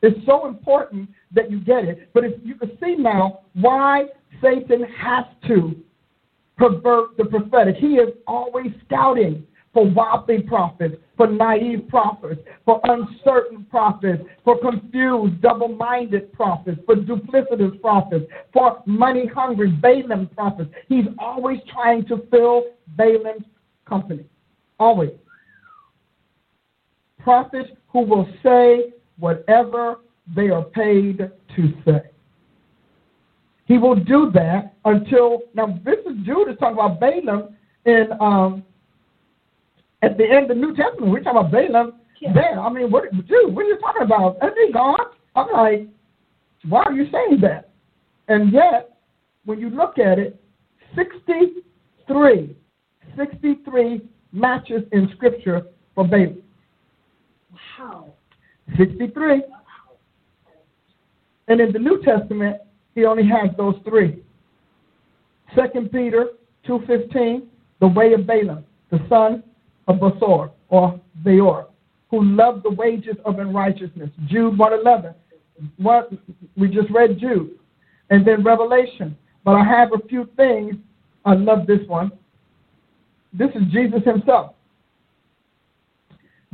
It's 0.03 0.23
so 0.27 0.47
important 0.47 1.09
that 1.33 1.49
you 1.49 1.59
get 1.59 1.85
it. 1.85 2.09
But 2.13 2.23
if 2.23 2.33
you 2.43 2.53
can 2.55 2.77
see 2.83 2.95
now 2.95 3.39
why 3.53 4.05
Satan 4.43 4.83
has 4.83 5.25
to 5.47 5.75
pervert 6.57 7.15
the 7.17 7.25
prophetic. 7.25 7.75
He 7.75 7.95
is 7.95 8.09
always 8.25 8.71
scouting 8.85 9.45
for 9.73 9.87
wobbly 9.89 10.41
prophets, 10.41 10.95
for 11.15 11.27
naive 11.27 11.87
prophets, 11.87 12.41
for 12.65 12.81
uncertain 12.85 13.65
prophets, 13.69 14.23
for 14.43 14.59
confused, 14.59 15.39
double 15.41 15.67
minded 15.67 16.33
prophets, 16.33 16.79
for 16.85 16.95
duplicitous 16.95 17.79
prophets, 17.79 18.25
for 18.51 18.81
money 18.87 19.27
hungry 19.27 19.69
Balaam 19.69 20.27
prophets. 20.35 20.71
He's 20.87 21.05
always 21.19 21.59
trying 21.71 22.05
to 22.07 22.25
fill 22.31 22.63
Balaam's 22.95 23.45
company. 23.85 24.25
Always. 24.79 25.11
Prophets 27.19 27.69
who 27.89 28.01
will 28.01 28.27
say 28.41 28.93
whatever 29.19 29.97
they 30.35 30.49
are 30.49 30.63
paid 30.63 31.17
to 31.55 31.73
say. 31.85 32.01
He 33.67 33.77
will 33.77 33.95
do 33.95 34.31
that 34.33 34.75
until 34.85 35.41
now. 35.53 35.77
This 35.83 35.99
is 36.05 36.25
Jude 36.25 36.49
is 36.49 36.57
talking 36.57 36.75
about 36.79 37.01
Balaam 37.01 37.55
in 37.85 38.07
um, 38.21 38.63
at 40.01 40.17
the 40.17 40.23
end 40.23 40.49
of 40.49 40.55
the 40.57 40.61
New 40.61 40.73
Testament. 40.73 41.11
We're 41.11 41.21
talking 41.21 41.39
about 41.39 41.51
Balaam 41.51 41.93
Yeah. 42.21 42.33
there. 42.33 42.59
I 42.59 42.69
mean, 42.71 42.89
what 42.89 43.11
Jude? 43.11 43.53
What 43.53 43.65
are 43.65 43.67
you 43.67 43.77
talking 43.79 44.03
about? 44.03 44.37
Isn't 44.37 44.57
he 44.67 44.71
gone? 44.71 44.99
I'm 45.35 45.51
like, 45.51 45.87
why 46.69 46.83
are 46.83 46.93
you 46.93 47.11
saying 47.11 47.41
that? 47.41 47.71
And 48.29 48.53
yet, 48.53 48.97
when 49.43 49.59
you 49.59 49.69
look 49.69 49.99
at 49.99 50.17
it, 50.17 50.41
63, 50.95 52.55
63 53.17 54.01
matches 54.31 54.83
in 54.93 55.09
Scripture 55.15 55.67
for 55.93 56.07
Balaam. 56.07 56.41
Wow. 57.77 58.13
63. 58.77 59.43
And 61.49 61.61
in 61.61 61.71
the 61.73 61.79
New 61.79 62.01
Testament, 62.03 62.57
he 62.97 63.05
only 63.05 63.27
has 63.27 63.55
those 63.57 63.75
three. 63.87 64.23
Second 65.55 65.91
Peter 65.91 66.29
2.15, 66.67 67.43
the 67.79 67.87
way 67.87 68.13
of 68.13 68.25
Balaam, 68.25 68.65
the 68.89 68.97
son 69.07 69.43
of 69.87 69.97
Bosor, 69.97 70.49
or 70.69 70.99
Beor, 71.23 71.67
who 72.09 72.23
loved 72.23 72.63
the 72.63 72.71
wages 72.71 73.15
of 73.23 73.37
unrighteousness. 73.37 74.09
Jude 74.25 74.57
1.11, 74.57 75.13
what, 75.77 76.11
we 76.57 76.69
just 76.69 76.89
read 76.89 77.19
Jude. 77.19 77.51
And 78.09 78.25
then 78.25 78.43
Revelation. 78.43 79.15
But 79.45 79.51
I 79.51 79.63
have 79.63 79.89
a 79.93 80.07
few 80.07 80.27
things. 80.35 80.75
I 81.23 81.35
love 81.35 81.67
this 81.67 81.87
one. 81.87 82.11
This 83.31 83.49
is 83.49 83.61
Jesus 83.71 84.01
himself. 84.05 84.55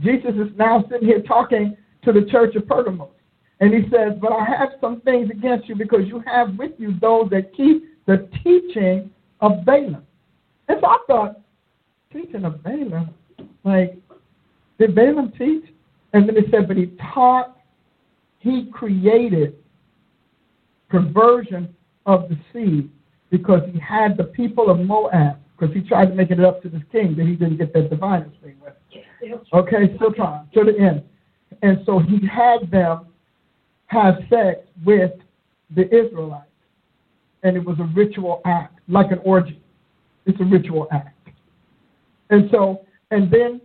Jesus 0.01 0.31
is 0.31 0.51
now 0.57 0.83
sitting 0.91 1.07
here 1.07 1.21
talking 1.21 1.77
to 2.03 2.11
the 2.11 2.25
church 2.29 2.55
of 2.55 2.67
Pergamos. 2.67 3.11
And 3.63 3.73
he 3.73 3.89
says, 3.89 4.11
But 4.19 4.33
I 4.33 4.43
have 4.43 4.71
some 4.81 4.99
things 5.01 5.29
against 5.31 5.69
you 5.69 5.75
because 5.75 6.01
you 6.05 6.21
have 6.27 6.57
with 6.57 6.73
you 6.79 6.99
those 6.99 7.29
that 7.29 7.55
keep 7.55 7.85
the 8.05 8.27
teaching 8.43 9.09
of 9.39 9.63
Balaam. 9.63 10.03
And 10.67 10.79
so 10.81 10.85
I 10.85 10.97
thought, 11.07 11.39
teaching 12.11 12.43
of 12.43 12.61
Balaam? 12.61 13.13
Like, 13.63 13.97
did 14.79 14.93
Balaam 14.93 15.31
teach? 15.37 15.63
And 16.11 16.27
then 16.27 16.35
it 16.35 16.47
said, 16.51 16.67
But 16.67 16.75
he 16.75 16.87
taught, 17.13 17.57
he 18.39 18.65
created 18.65 19.55
perversion 20.89 21.73
of 22.05 22.27
the 22.27 22.37
seed 22.51 22.89
because 23.29 23.61
he 23.71 23.79
had 23.79 24.17
the 24.17 24.25
people 24.25 24.69
of 24.69 24.81
Moab, 24.81 25.37
because 25.57 25.73
he 25.73 25.79
tried 25.87 26.07
to 26.07 26.15
make 26.15 26.31
it 26.31 26.41
up 26.41 26.61
to 26.63 26.69
this 26.69 26.81
king 26.91 27.15
that 27.15 27.25
he 27.25 27.37
didn't 27.37 27.59
get 27.59 27.71
that 27.71 27.89
diviners 27.89 28.33
thing 28.43 28.57
with. 28.61 28.73
Okay, 29.53 29.95
still 29.95 30.11
trying 30.11 30.49
to 30.53 30.65
the 30.65 30.77
end. 30.77 31.01
And 31.61 31.79
so 31.85 31.99
he 31.99 32.27
had 32.27 32.69
them 32.69 33.05
have 33.93 34.15
sex 34.29 34.59
with 34.85 35.11
the 35.75 35.83
Israelites. 35.93 36.49
And 37.43 37.55
it 37.57 37.63
was 37.63 37.77
a 37.79 37.89
ritual 37.95 38.41
act, 38.45 38.79
like 38.87 39.11
an 39.11 39.19
orgy. 39.23 39.61
It's 40.25 40.39
a 40.39 40.45
ritual 40.45 40.87
act. 40.91 41.29
And 42.29 42.49
so, 42.51 42.85
and 43.11 43.31
then 43.31 43.61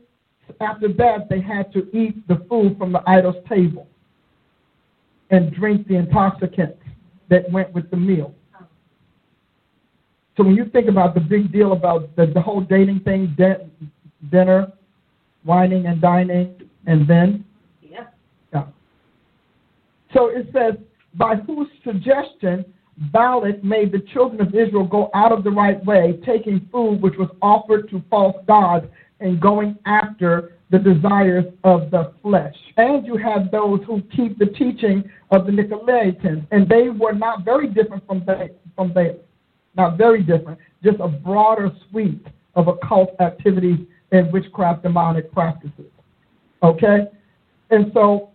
after 0.60 0.92
that, 0.94 1.28
they 1.30 1.40
had 1.40 1.72
to 1.72 1.88
eat 1.96 2.26
the 2.28 2.44
food 2.48 2.76
from 2.78 2.92
the 2.92 3.02
idol's 3.08 3.42
table 3.48 3.86
and 5.30 5.52
drink 5.52 5.86
the 5.88 5.94
intoxicants 5.94 6.82
that 7.28 7.50
went 7.52 7.72
with 7.72 7.90
the 7.90 7.96
meal. 7.96 8.34
So 10.36 10.44
when 10.44 10.54
you 10.54 10.66
think 10.66 10.88
about 10.88 11.14
the 11.14 11.20
big 11.20 11.52
deal 11.52 11.72
about 11.72 12.14
the, 12.16 12.26
the 12.26 12.40
whole 12.40 12.60
dating 12.60 13.00
thing, 13.00 13.34
de- 13.36 13.68
dinner, 14.30 14.72
whining 15.44 15.86
and 15.86 16.00
dining, 16.00 16.60
and 16.86 17.08
then. 17.08 17.44
So 20.14 20.28
it 20.28 20.48
says, 20.52 20.74
by 21.14 21.36
whose 21.36 21.68
suggestion 21.84 22.64
Balak 23.12 23.62
made 23.62 23.92
the 23.92 24.00
children 24.12 24.40
of 24.40 24.54
Israel 24.54 24.84
go 24.84 25.10
out 25.14 25.32
of 25.32 25.44
the 25.44 25.50
right 25.50 25.84
way, 25.84 26.18
taking 26.26 26.68
food 26.72 27.00
which 27.00 27.14
was 27.16 27.28
offered 27.40 27.88
to 27.90 28.02
false 28.10 28.36
gods 28.46 28.86
and 29.20 29.40
going 29.40 29.76
after 29.86 30.52
the 30.70 30.78
desires 30.78 31.44
of 31.64 31.90
the 31.90 32.12
flesh. 32.22 32.54
And 32.76 33.06
you 33.06 33.16
have 33.16 33.50
those 33.50 33.80
who 33.86 34.02
keep 34.14 34.38
the 34.38 34.46
teaching 34.46 35.08
of 35.30 35.46
the 35.46 35.52
Nicolaitans, 35.52 36.46
and 36.50 36.68
they 36.68 36.90
were 36.90 37.14
not 37.14 37.44
very 37.44 37.68
different 37.68 38.06
from 38.06 38.22
they, 38.26 38.50
from 38.74 38.92
they, 38.94 39.16
not 39.76 39.96
very 39.96 40.22
different, 40.22 40.58
just 40.82 40.98
a 41.00 41.08
broader 41.08 41.70
suite 41.88 42.26
of 42.54 42.68
occult 42.68 43.14
activities 43.20 43.78
and 44.12 44.32
witchcraft 44.32 44.82
demonic 44.82 45.32
practices. 45.32 45.90
Okay? 46.62 47.06
And 47.70 47.90
so 47.94 48.30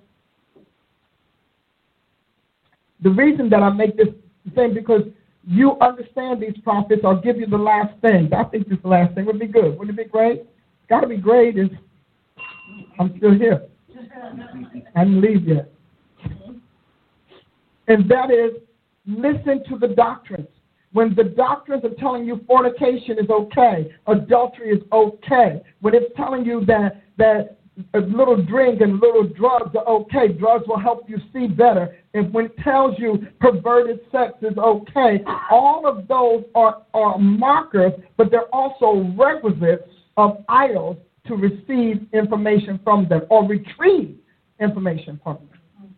the 3.04 3.10
reason 3.10 3.50
that 3.50 3.62
I 3.62 3.70
make 3.70 3.98
this 3.98 4.08
thing 4.56 4.74
because 4.74 5.04
you 5.46 5.78
understand 5.82 6.42
these 6.42 6.58
prophets. 6.64 7.02
I'll 7.04 7.22
give 7.22 7.38
you 7.38 7.48
the 7.48 7.58
last 7.58 8.00
thing. 8.02 8.34
I 8.34 8.46
think 8.46 8.70
this 8.70 8.80
last 8.84 9.14
thing 9.14 9.26
would 9.26 9.40
be 9.40 9.48
good. 9.48 9.78
Wouldn't 9.78 10.00
it 10.00 10.04
be 10.06 10.10
great? 10.10 10.40
It's 10.42 10.90
got 10.90 11.02
to 11.02 11.08
be 11.08 11.18
great. 11.18 11.58
Is 11.58 11.70
I'm 13.00 13.16
still 13.18 13.34
here. 13.34 13.64
I 14.96 15.04
didn't 15.04 15.22
leave 15.22 15.48
yet. 15.48 15.72
And 17.88 18.10
that 18.10 18.32
is 18.32 18.62
listen 19.06 19.64
to 19.70 19.78
the 19.78 19.94
doctrines. 19.94 20.48
When 20.94 21.14
the 21.16 21.24
doctrines 21.24 21.84
are 21.84 21.96
telling 22.00 22.26
you 22.26 22.42
fornication 22.48 23.18
is 23.18 23.30
okay, 23.30 23.94
adultery 24.08 24.70
is 24.70 24.84
okay, 24.94 25.62
when 25.82 25.96
it's 25.96 26.16
telling 26.16 26.46
you 26.46 26.64
that 26.66 27.02
that 27.18 27.58
little 27.94 28.42
drink 28.42 28.82
and 28.82 29.00
little 29.00 29.28
drugs 29.28 29.76
are 29.76 29.88
okay, 29.88 30.28
drugs 30.28 30.66
will 30.68 30.80
help 30.80 31.10
you 31.10 31.18
see 31.32 31.48
better. 31.48 31.98
And 32.14 32.32
when 32.34 32.46
it 32.46 32.58
tells 32.64 32.98
you 33.00 33.28
perverted 33.40 34.00
sex 34.12 34.34
is 34.42 34.58
okay, 34.58 35.24
all 35.50 35.88
of 35.88 36.08
those 36.08 36.44
are, 36.56 36.84
are 36.94 37.18
markers, 37.18 37.94
but 38.18 38.30
they're 38.30 38.54
also 38.54 39.14
requisites 39.18 39.90
of 40.18 40.44
idols 40.50 40.98
to 41.28 41.36
receive 41.36 42.06
information 42.14 42.80
from 42.84 43.08
them 43.08 43.22
or 43.30 43.48
retrieve 43.48 44.18
information 44.60 45.20
from 45.24 45.38
them. 45.50 45.96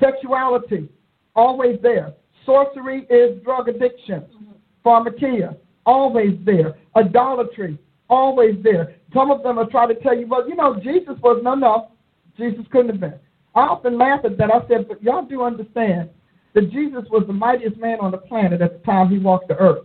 Sexuality, 0.00 0.88
always 1.36 1.78
there. 1.82 2.12
Sorcery 2.44 3.06
is 3.10 3.42
drug 3.42 3.68
addiction. 3.68 4.22
Mm-hmm. 4.22 4.52
Pharmakeia, 4.84 5.56
always 5.86 6.38
there. 6.44 6.74
Idolatry, 6.96 7.78
always 8.08 8.56
there. 8.62 8.96
Some 9.14 9.30
of 9.30 9.42
them 9.42 9.58
are 9.58 9.66
trying 9.66 9.88
to 9.88 9.94
tell 9.94 10.16
you, 10.16 10.26
well, 10.26 10.48
you 10.48 10.56
know, 10.56 10.74
Jesus 10.82 11.14
was, 11.22 11.40
no, 11.42 11.54
no, 11.54 11.88
Jesus 12.36 12.64
couldn't 12.70 12.90
have 12.90 13.00
been. 13.00 13.14
I 13.54 13.60
often 13.60 13.96
laugh 13.96 14.24
at 14.24 14.36
that. 14.38 14.50
I 14.50 14.66
said, 14.68 14.88
but 14.88 15.00
y'all 15.02 15.24
do 15.24 15.42
understand 15.42 16.10
that 16.54 16.70
Jesus 16.72 17.04
was 17.10 17.24
the 17.26 17.32
mightiest 17.32 17.76
man 17.76 17.98
on 18.00 18.10
the 18.10 18.18
planet 18.18 18.60
at 18.60 18.72
the 18.72 18.84
time 18.84 19.08
he 19.08 19.18
walked 19.18 19.48
the 19.48 19.56
earth. 19.56 19.84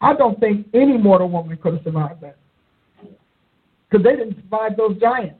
I 0.00 0.14
don't 0.14 0.38
think 0.38 0.66
any 0.74 0.98
mortal 0.98 1.30
woman 1.30 1.56
could 1.56 1.74
have 1.74 1.82
survived 1.84 2.20
that. 2.20 2.36
Because 3.88 4.04
they 4.04 4.16
didn't 4.16 4.36
survive 4.42 4.76
those 4.76 4.98
giants, 5.00 5.38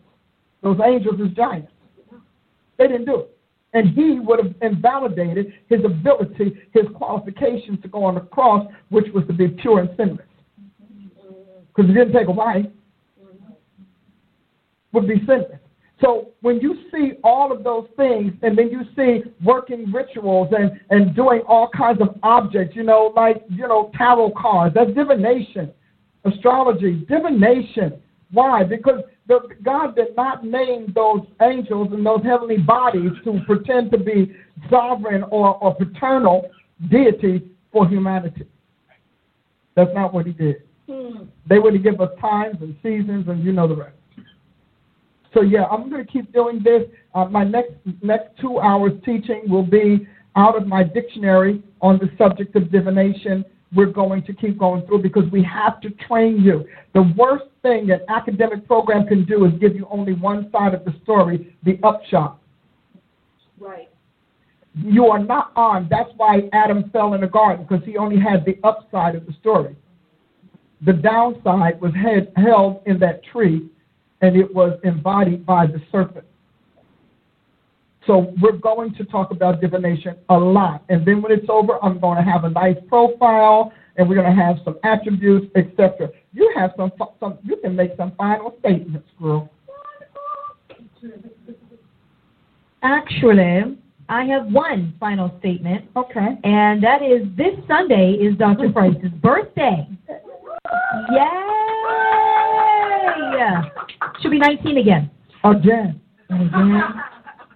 those 0.62 0.78
angels 0.84 1.16
as 1.22 1.30
giants. 1.36 1.70
They 2.78 2.86
didn't 2.86 3.04
do 3.04 3.20
it. 3.20 3.38
And 3.74 3.90
he 3.90 4.20
would 4.20 4.42
have 4.42 4.54
invalidated 4.62 5.52
his 5.68 5.84
ability, 5.84 6.56
his 6.72 6.84
qualifications 6.94 7.82
to 7.82 7.88
go 7.88 8.04
on 8.04 8.14
the 8.14 8.20
cross, 8.22 8.66
which 8.88 9.06
was 9.12 9.24
to 9.26 9.34
be 9.34 9.48
pure 9.48 9.80
and 9.80 9.90
sinless. 9.98 10.26
Because 11.68 11.90
he 11.90 11.94
didn't 11.94 12.14
take 12.14 12.28
a 12.28 12.32
wife, 12.32 12.64
would 14.96 15.06
be 15.06 15.24
sinless. 15.26 15.60
So 16.00 16.32
when 16.42 16.60
you 16.60 16.76
see 16.92 17.12
all 17.24 17.52
of 17.52 17.64
those 17.64 17.86
things, 17.96 18.32
and 18.42 18.56
then 18.56 18.68
you 18.68 18.82
see 18.96 19.30
working 19.42 19.90
rituals 19.92 20.48
and, 20.56 20.78
and 20.90 21.14
doing 21.14 21.40
all 21.46 21.70
kinds 21.74 22.00
of 22.00 22.18
objects, 22.22 22.76
you 22.76 22.82
know, 22.82 23.12
like, 23.16 23.42
you 23.48 23.66
know, 23.66 23.90
tarot 23.96 24.32
cards, 24.36 24.74
that's 24.74 24.90
divination, 24.92 25.70
astrology, 26.24 27.06
divination. 27.08 28.00
Why? 28.30 28.64
Because 28.64 29.00
the, 29.26 29.40
God 29.62 29.96
did 29.96 30.14
not 30.16 30.44
name 30.44 30.92
those 30.94 31.20
angels 31.42 31.88
and 31.92 32.04
those 32.04 32.22
heavenly 32.24 32.58
bodies 32.58 33.12
to 33.24 33.40
pretend 33.46 33.90
to 33.92 33.98
be 33.98 34.34
sovereign 34.68 35.22
or, 35.30 35.56
or 35.56 35.74
paternal 35.74 36.50
deity 36.90 37.50
for 37.72 37.88
humanity. 37.88 38.46
That's 39.76 39.90
not 39.94 40.12
what 40.12 40.26
he 40.26 40.32
did. 40.32 40.56
Hmm. 40.90 41.24
They 41.48 41.58
to 41.58 41.78
give 41.78 42.00
us 42.00 42.10
times 42.20 42.58
and 42.60 42.76
seasons, 42.82 43.28
and 43.28 43.42
you 43.42 43.52
know 43.52 43.66
the 43.66 43.76
rest. 43.76 43.96
So 45.36 45.42
yeah, 45.42 45.64
I'm 45.64 45.90
going 45.90 46.04
to 46.04 46.10
keep 46.10 46.32
doing 46.32 46.62
this. 46.64 46.84
Uh, 47.14 47.26
my 47.26 47.44
next 47.44 47.74
next 48.02 48.30
two 48.40 48.58
hours 48.58 48.92
teaching 49.04 49.42
will 49.46 49.66
be 49.66 50.08
out 50.34 50.56
of 50.56 50.66
my 50.66 50.82
dictionary 50.82 51.62
on 51.82 51.98
the 51.98 52.08
subject 52.16 52.56
of 52.56 52.72
divination. 52.72 53.44
We're 53.74 53.92
going 53.92 54.22
to 54.24 54.32
keep 54.32 54.58
going 54.58 54.86
through 54.86 55.02
because 55.02 55.24
we 55.30 55.42
have 55.44 55.82
to 55.82 55.90
train 56.08 56.40
you. 56.40 56.64
The 56.94 57.12
worst 57.18 57.44
thing 57.60 57.90
an 57.90 58.00
academic 58.08 58.66
program 58.66 59.06
can 59.06 59.26
do 59.26 59.44
is 59.44 59.52
give 59.60 59.74
you 59.76 59.86
only 59.90 60.14
one 60.14 60.50
side 60.52 60.72
of 60.72 60.86
the 60.86 60.94
story, 61.02 61.54
the 61.64 61.78
upshot. 61.82 62.38
Right. 63.60 63.90
You 64.74 65.06
are 65.08 65.22
not 65.22 65.52
armed. 65.54 65.90
That's 65.90 66.10
why 66.16 66.48
Adam 66.54 66.88
fell 66.90 67.12
in 67.12 67.20
the 67.20 67.26
garden 67.26 67.66
because 67.68 67.84
he 67.84 67.98
only 67.98 68.18
had 68.18 68.46
the 68.46 68.58
upside 68.64 69.14
of 69.14 69.26
the 69.26 69.34
story. 69.40 69.76
The 70.86 70.94
downside 70.94 71.78
was 71.82 71.92
head, 71.94 72.32
held 72.36 72.80
in 72.86 72.98
that 73.00 73.22
tree 73.24 73.68
and 74.20 74.36
it 74.36 74.52
was 74.54 74.78
embodied 74.84 75.44
by 75.44 75.66
the 75.66 75.80
serpent. 75.92 76.24
So 78.06 78.32
we're 78.40 78.52
going 78.52 78.94
to 78.94 79.04
talk 79.04 79.32
about 79.32 79.60
divination 79.60 80.16
a 80.28 80.38
lot. 80.38 80.84
And 80.88 81.04
then 81.04 81.22
when 81.22 81.32
it's 81.32 81.46
over, 81.48 81.82
I'm 81.82 81.98
going 81.98 82.16
to 82.16 82.30
have 82.30 82.44
a 82.44 82.50
nice 82.50 82.76
profile 82.88 83.72
and 83.96 84.08
we're 84.08 84.14
going 84.14 84.34
to 84.34 84.42
have 84.42 84.56
some 84.64 84.78
attributes, 84.84 85.46
etc. 85.56 86.10
You 86.32 86.52
have 86.54 86.72
some, 86.76 86.92
some, 87.18 87.38
you 87.42 87.56
can 87.56 87.74
make 87.74 87.92
some 87.96 88.12
final 88.16 88.54
statements, 88.60 89.08
girl. 89.20 89.50
Actually, 92.82 93.76
I 94.08 94.24
have 94.24 94.46
one 94.52 94.94
final 95.00 95.34
statement, 95.40 95.86
Okay. 95.96 96.38
and 96.44 96.82
that 96.82 97.02
is 97.02 97.26
this 97.36 97.54
Sunday 97.66 98.12
is 98.12 98.36
Dr. 98.36 98.70
Price's 98.70 99.10
birthday. 99.20 99.88
Yay! 103.06 103.86
She'll 104.20 104.30
be 104.30 104.38
19 104.38 104.78
again. 104.78 105.10
Again. 105.44 106.00
And 106.28 106.42
again, 106.48 106.82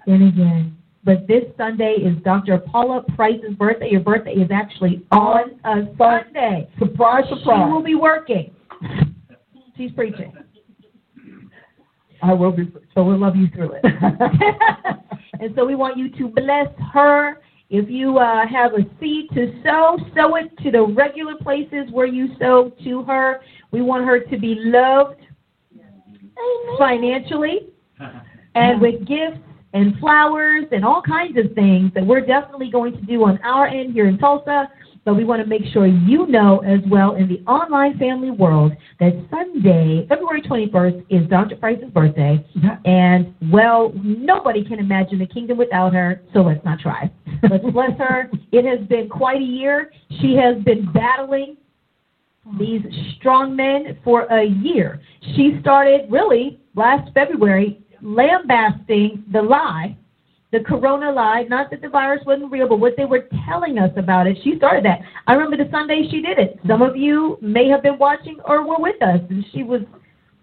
and 0.07 0.29
again. 0.29 0.77
But 1.03 1.27
this 1.27 1.45
Sunday 1.57 1.95
is 1.95 2.23
Dr. 2.23 2.59
Paula 2.59 3.03
Price's 3.17 3.55
birthday. 3.59 3.91
Your 3.91 4.01
birthday 4.01 4.33
is 4.33 4.51
actually 4.53 5.05
on 5.11 5.59
a 5.65 5.87
Sunday. 5.97 6.69
Surprise, 6.79 7.25
surprise. 7.29 7.67
She 7.67 7.73
will 7.73 7.83
be 7.83 7.95
working. 7.95 8.55
She's 9.77 9.91
preaching. 9.93 10.33
I 12.23 12.35
will 12.35 12.53
be. 12.53 12.71
So 12.95 13.03
we'll 13.03 13.19
love 13.19 13.35
you 13.35 13.49
through 13.49 13.73
it. 13.73 13.85
and 15.41 15.55
so 15.57 15.65
we 15.65 15.75
want 15.75 15.97
you 15.97 16.11
to 16.19 16.29
bless 16.29 16.69
her. 16.93 17.41
If 17.71 17.89
you 17.89 18.19
uh, 18.19 18.47
have 18.47 18.75
a 18.75 18.85
seed 19.01 19.31
to 19.35 19.61
sow, 19.65 19.97
sow 20.15 20.37
it 20.37 20.51
to 20.65 20.71
the 20.71 20.83
regular 20.83 21.37
places 21.37 21.87
where 21.93 22.07
you 22.07 22.29
sow 22.39 22.73
to 22.85 23.03
her. 23.05 23.41
We 23.71 23.81
want 23.81 24.05
her 24.05 24.21
to 24.21 24.39
be 24.39 24.57
loved 24.59 25.20
financially 26.79 27.69
and 28.55 28.81
with 28.81 29.07
gifts 29.07 29.41
and 29.73 29.99
flowers 29.99 30.65
and 30.73 30.85
all 30.85 31.03
kinds 31.03 31.39
of 31.39 31.53
things 31.55 31.93
that 31.95 32.05
we're 32.05 32.25
definitely 32.25 32.71
going 32.71 32.93
to 32.93 33.03
do 33.03 33.25
on 33.25 33.39
our 33.43 33.67
end 33.67 33.93
here 33.93 34.09
in 34.09 34.19
Tulsa. 34.19 34.69
But 35.03 35.15
we 35.15 35.25
want 35.25 35.41
to 35.43 35.49
make 35.49 35.63
sure 35.73 35.87
you 35.87 36.27
know 36.27 36.59
as 36.59 36.81
well 36.91 37.15
in 37.15 37.27
the 37.27 37.41
online 37.51 37.99
family 37.99 38.31
world 38.31 38.73
that 38.99 39.13
Sunday, 39.31 40.07
February 40.09 40.43
21st, 40.43 41.07
is 41.09 41.27
Dr. 41.31 41.57
Price's 41.57 41.91
birthday. 41.91 42.45
And, 42.85 43.35
well, 43.51 43.93
nobody 43.95 44.63
can 44.63 44.79
imagine 44.79 45.19
the 45.19 45.27
kingdom 45.27 45.57
without 45.57 45.95
her, 45.95 46.21
so 46.35 46.41
let's 46.41 46.63
not 46.67 46.81
try. 46.81 47.11
Let's 47.51 47.65
bless 47.73 47.97
her. 47.99 48.31
It 48.53 48.67
has 48.67 48.87
been 48.89 49.09
quite 49.09 49.41
a 49.41 49.45
year. 49.45 49.91
She 50.21 50.35
has 50.35 50.63
been 50.63 50.93
battling 50.93 51.57
these 52.59 52.83
strong 53.17 53.55
men 53.55 53.99
for 54.05 54.23
a 54.23 54.45
year. 54.45 55.01
She 55.37 55.59
started 55.61 56.11
really 56.11 56.61
last 56.75 57.13
February 57.15 57.81
lambasting 58.03 59.25
the 59.33 59.43
lie, 59.43 59.97
the 60.53 60.61
corona 60.61 61.13
lie, 61.13 61.45
not 61.49 61.71
that 61.71 61.81
the 61.81 61.89
virus 61.89 62.23
wasn't 62.27 62.51
real, 62.51 62.69
but 62.69 62.81
what 62.81 62.97
they 62.97 63.05
were 63.05 63.29
telling 63.49 63.79
us 63.79 63.91
about 63.97 64.27
it. 64.27 64.37
She 64.43 64.57
started 64.57 64.85
that. 64.85 65.01
I 65.27 65.35
remember 65.35 65.63
the 65.63 65.71
Sunday 65.71 66.09
she 66.11 66.21
did 66.21 66.39
it. 66.39 66.59
Some 66.67 66.83
of 66.83 66.97
you 66.97 67.39
may 67.41 67.69
have 67.69 67.83
been 67.83 67.99
watching 67.99 68.39
or 68.45 68.67
were 68.67 68.81
with 68.81 69.01
us, 69.03 69.21
and 69.31 69.45
she 69.53 69.63
was 69.63 69.83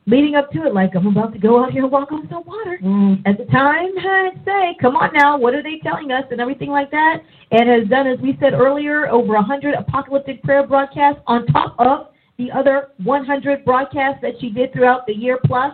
leading 0.07 0.35
up 0.35 0.49
to 0.51 0.65
it 0.65 0.73
like, 0.73 0.95
I'm 0.95 1.05
about 1.05 1.33
to 1.33 1.39
go 1.39 1.63
out 1.63 1.71
here 1.71 1.83
and 1.83 1.91
walk 1.91 2.11
on 2.11 2.27
some 2.29 2.43
water. 2.45 2.79
Mm. 2.81 3.21
At 3.25 3.37
the 3.37 3.45
time, 3.45 3.89
I'd 3.97 4.41
say, 4.45 4.75
come 4.81 4.95
on 4.95 5.11
now, 5.13 5.37
what 5.37 5.53
are 5.53 5.61
they 5.61 5.79
telling 5.83 6.11
us 6.11 6.23
and 6.31 6.39
everything 6.39 6.69
like 6.69 6.89
that, 6.91 7.17
and 7.51 7.69
has 7.69 7.87
done, 7.89 8.07
as 8.07 8.17
we 8.19 8.37
said 8.39 8.53
earlier, 8.53 9.07
over 9.09 9.33
100 9.33 9.75
apocalyptic 9.75 10.41
prayer 10.43 10.65
broadcasts 10.65 11.21
on 11.27 11.45
top 11.47 11.75
of 11.77 12.07
the 12.37 12.49
other 12.51 12.89
100 13.03 13.65
broadcasts 13.65 14.21
that 14.21 14.33
she 14.39 14.49
did 14.49 14.71
throughout 14.71 15.05
the 15.05 15.13
year 15.13 15.39
plus. 15.45 15.73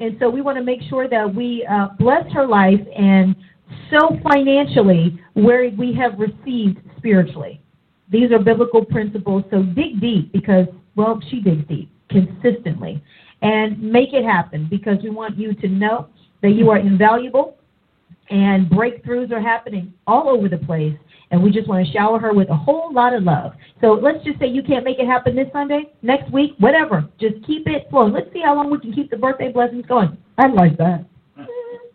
And 0.00 0.16
so 0.20 0.30
we 0.30 0.40
want 0.40 0.56
to 0.56 0.64
make 0.64 0.80
sure 0.88 1.08
that 1.08 1.34
we 1.34 1.66
uh, 1.70 1.88
bless 1.98 2.30
her 2.32 2.46
life 2.46 2.80
and 2.96 3.36
so 3.90 4.18
financially 4.22 5.20
where 5.34 5.68
we 5.70 5.94
have 5.94 6.18
received 6.18 6.78
spiritually. 6.96 7.60
These 8.08 8.30
are 8.30 8.38
biblical 8.38 8.84
principles, 8.84 9.44
so 9.50 9.62
dig 9.62 10.00
deep 10.00 10.32
because, 10.32 10.66
well, 10.94 11.20
she 11.28 11.40
digs 11.40 11.66
deep 11.68 11.90
consistently. 12.08 13.02
And 13.42 13.80
make 13.82 14.12
it 14.12 14.24
happen 14.24 14.66
because 14.70 14.98
we 15.02 15.10
want 15.10 15.36
you 15.36 15.54
to 15.54 15.68
know 15.68 16.08
that 16.42 16.50
you 16.50 16.70
are 16.70 16.78
invaluable 16.78 17.56
and 18.30 18.68
breakthroughs 18.68 19.30
are 19.30 19.40
happening 19.40 19.92
all 20.06 20.28
over 20.28 20.48
the 20.48 20.58
place. 20.58 20.96
And 21.30 21.42
we 21.42 21.50
just 21.50 21.68
want 21.68 21.84
to 21.84 21.92
shower 21.92 22.18
her 22.20 22.32
with 22.32 22.48
a 22.50 22.56
whole 22.56 22.92
lot 22.92 23.12
of 23.12 23.24
love. 23.24 23.52
So 23.80 23.92
let's 23.92 24.24
just 24.24 24.38
say 24.38 24.46
you 24.46 24.62
can't 24.62 24.84
make 24.84 24.98
it 24.98 25.06
happen 25.06 25.34
this 25.34 25.48
Sunday, 25.52 25.92
next 26.02 26.32
week, 26.32 26.52
whatever. 26.58 27.08
Just 27.20 27.44
keep 27.44 27.66
it 27.66 27.88
flowing. 27.90 28.12
Let's 28.12 28.32
see 28.32 28.40
how 28.44 28.54
long 28.54 28.70
we 28.70 28.78
can 28.78 28.92
keep 28.92 29.10
the 29.10 29.16
birthday 29.16 29.50
blessings 29.50 29.84
going. 29.86 30.16
I 30.38 30.46
like 30.46 30.78
that. 30.78 31.04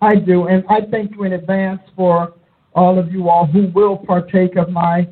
I 0.02 0.16
do, 0.16 0.48
and 0.48 0.64
I 0.68 0.82
thank 0.90 1.12
you 1.12 1.24
in 1.24 1.34
advance 1.34 1.80
for 1.96 2.34
all 2.74 2.98
of 2.98 3.12
you 3.12 3.30
all 3.30 3.46
who 3.46 3.68
will 3.68 3.98
partake 3.98 4.56
of 4.56 4.70
my 4.70 5.08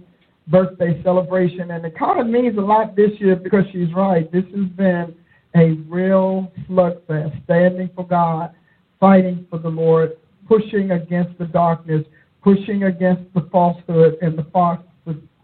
birthday 0.48 1.02
celebration. 1.04 1.72
And 1.72 1.86
it 1.86 1.98
kind 1.98 2.20
of 2.20 2.28
means 2.28 2.58
a 2.58 2.62
lot 2.62 2.96
this 2.96 3.12
year 3.20 3.36
because 3.36 3.66
she's 3.72 3.94
right. 3.94 4.30
This 4.32 4.46
has 4.46 4.66
been 4.76 5.16
a 5.56 5.72
real 5.88 6.52
slugfest, 6.70 7.44
standing 7.44 7.90
for 7.96 8.06
God, 8.06 8.54
fighting 9.00 9.46
for 9.50 9.60
the 9.60 9.70
Lord, 9.70 10.18
pushing 10.48 10.92
against 10.92 11.38
the 11.38 11.46
darkness, 11.46 12.06
pushing 12.44 12.84
against 12.84 13.34
the 13.34 13.48
falsehood 13.52 14.18
and 14.22 14.38
the 14.38 14.46
false 14.54 14.80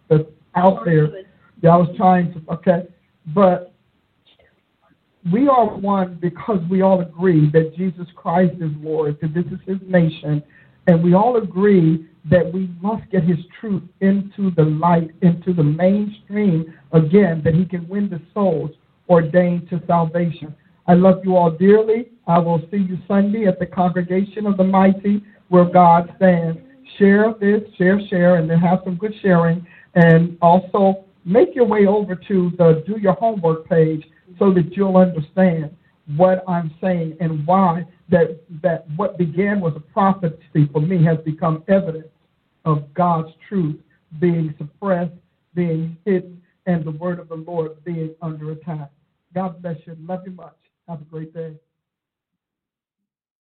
that's 0.10 0.23
out 0.56 0.86
there. 0.86 1.10
Yeah, 1.61 1.72
I 1.72 1.77
was 1.77 1.90
trying 1.98 2.34
to, 2.34 2.41
okay. 2.53 2.88
But 3.34 3.73
we 5.32 5.48
are 5.48 5.76
one 5.76 6.19
because 6.22 6.60
we 6.69 6.82
all 6.82 7.02
agree 7.02 7.49
that 7.52 7.76
Jesus 7.76 8.07
Christ 8.15 8.56
is 8.61 8.72
Lord, 8.80 9.18
that 9.22 9.34
this 9.34 9.45
is 9.45 9.60
his 9.65 9.80
nation, 9.88 10.44
and 10.88 11.03
we 11.03 11.15
all 11.15 11.38
agree 11.38 12.07
that 12.30 12.52
we 12.52 12.69
must 12.82 13.10
get 13.10 13.23
his 13.23 13.40
truth 13.60 13.84
into 14.02 14.52
the 14.52 14.64
light, 14.64 15.11
into 15.22 15.53
the 15.53 15.64
mainstream 15.64 16.73
again, 16.91 17.41
that 17.44 17.56
he 17.56 17.65
can 17.65 17.88
win 17.88 18.10
the 18.10 18.22
souls 18.34 18.72
ordained 19.10 19.69
to 19.69 19.82
salvation. 19.88 20.53
I 20.88 20.94
love 20.94 21.22
you 21.23 21.36
all 21.36 21.52
dearly. 21.52 22.10
I 22.27 22.40
will 22.40 22.60
see 22.72 22.77
you 22.77 22.98
Sunday 23.07 23.45
at 23.45 23.60
the 23.60 23.65
congregation 23.65 24.45
of 24.45 24.57
the 24.57 24.64
mighty 24.64 25.23
where 25.49 25.65
God 25.65 26.14
stands. 26.18 26.60
Share 26.98 27.34
this, 27.40 27.61
share, 27.77 27.99
share, 28.07 28.36
and 28.36 28.49
then 28.49 28.60
have 28.60 28.80
some 28.84 28.95
good 28.95 29.14
sharing. 29.22 29.65
And 29.95 30.38
also 30.41 31.06
make 31.23 31.56
your 31.56 31.65
way 31.65 31.88
over 31.88 32.15
to 32.15 32.52
the 32.57 32.84
Do 32.86 32.99
Your 32.99 33.14
Homework 33.14 33.68
page 33.68 34.06
so 34.38 34.53
that 34.53 34.76
you'll 34.76 34.98
understand 34.98 35.76
what 36.15 36.44
I'm 36.48 36.73
saying 36.82 37.18
and 37.19 37.45
why 37.48 37.86
that, 38.10 38.40
that 38.61 38.86
what 38.95 39.18
began 39.18 39.60
was 39.60 39.73
a 39.76 39.80
prophecy 39.80 40.69
for 40.72 40.82
me 40.82 41.03
has 41.03 41.18
become 41.26 41.64
evidence 41.68 42.07
of 42.65 42.94
God's 42.94 43.30
truth 43.49 43.80
being 44.19 44.53
suppressed, 44.57 45.14
being 45.56 45.98
hidden, 46.06 46.41
and 46.66 46.84
the 46.86 46.92
word 46.92 47.20
of 47.20 47.30
the 47.30 47.36
Lord 47.36 47.84
being 47.84 48.16
under 48.22 48.52
attack. 48.52 48.92
God 49.34 49.62
bless 49.62 49.78
you. 49.86 49.98
Love 50.02 50.24
you 50.26 50.32
much. 50.34 50.58
Have 50.88 51.02
a 51.02 51.06
great 51.06 51.34
day. 51.34 51.56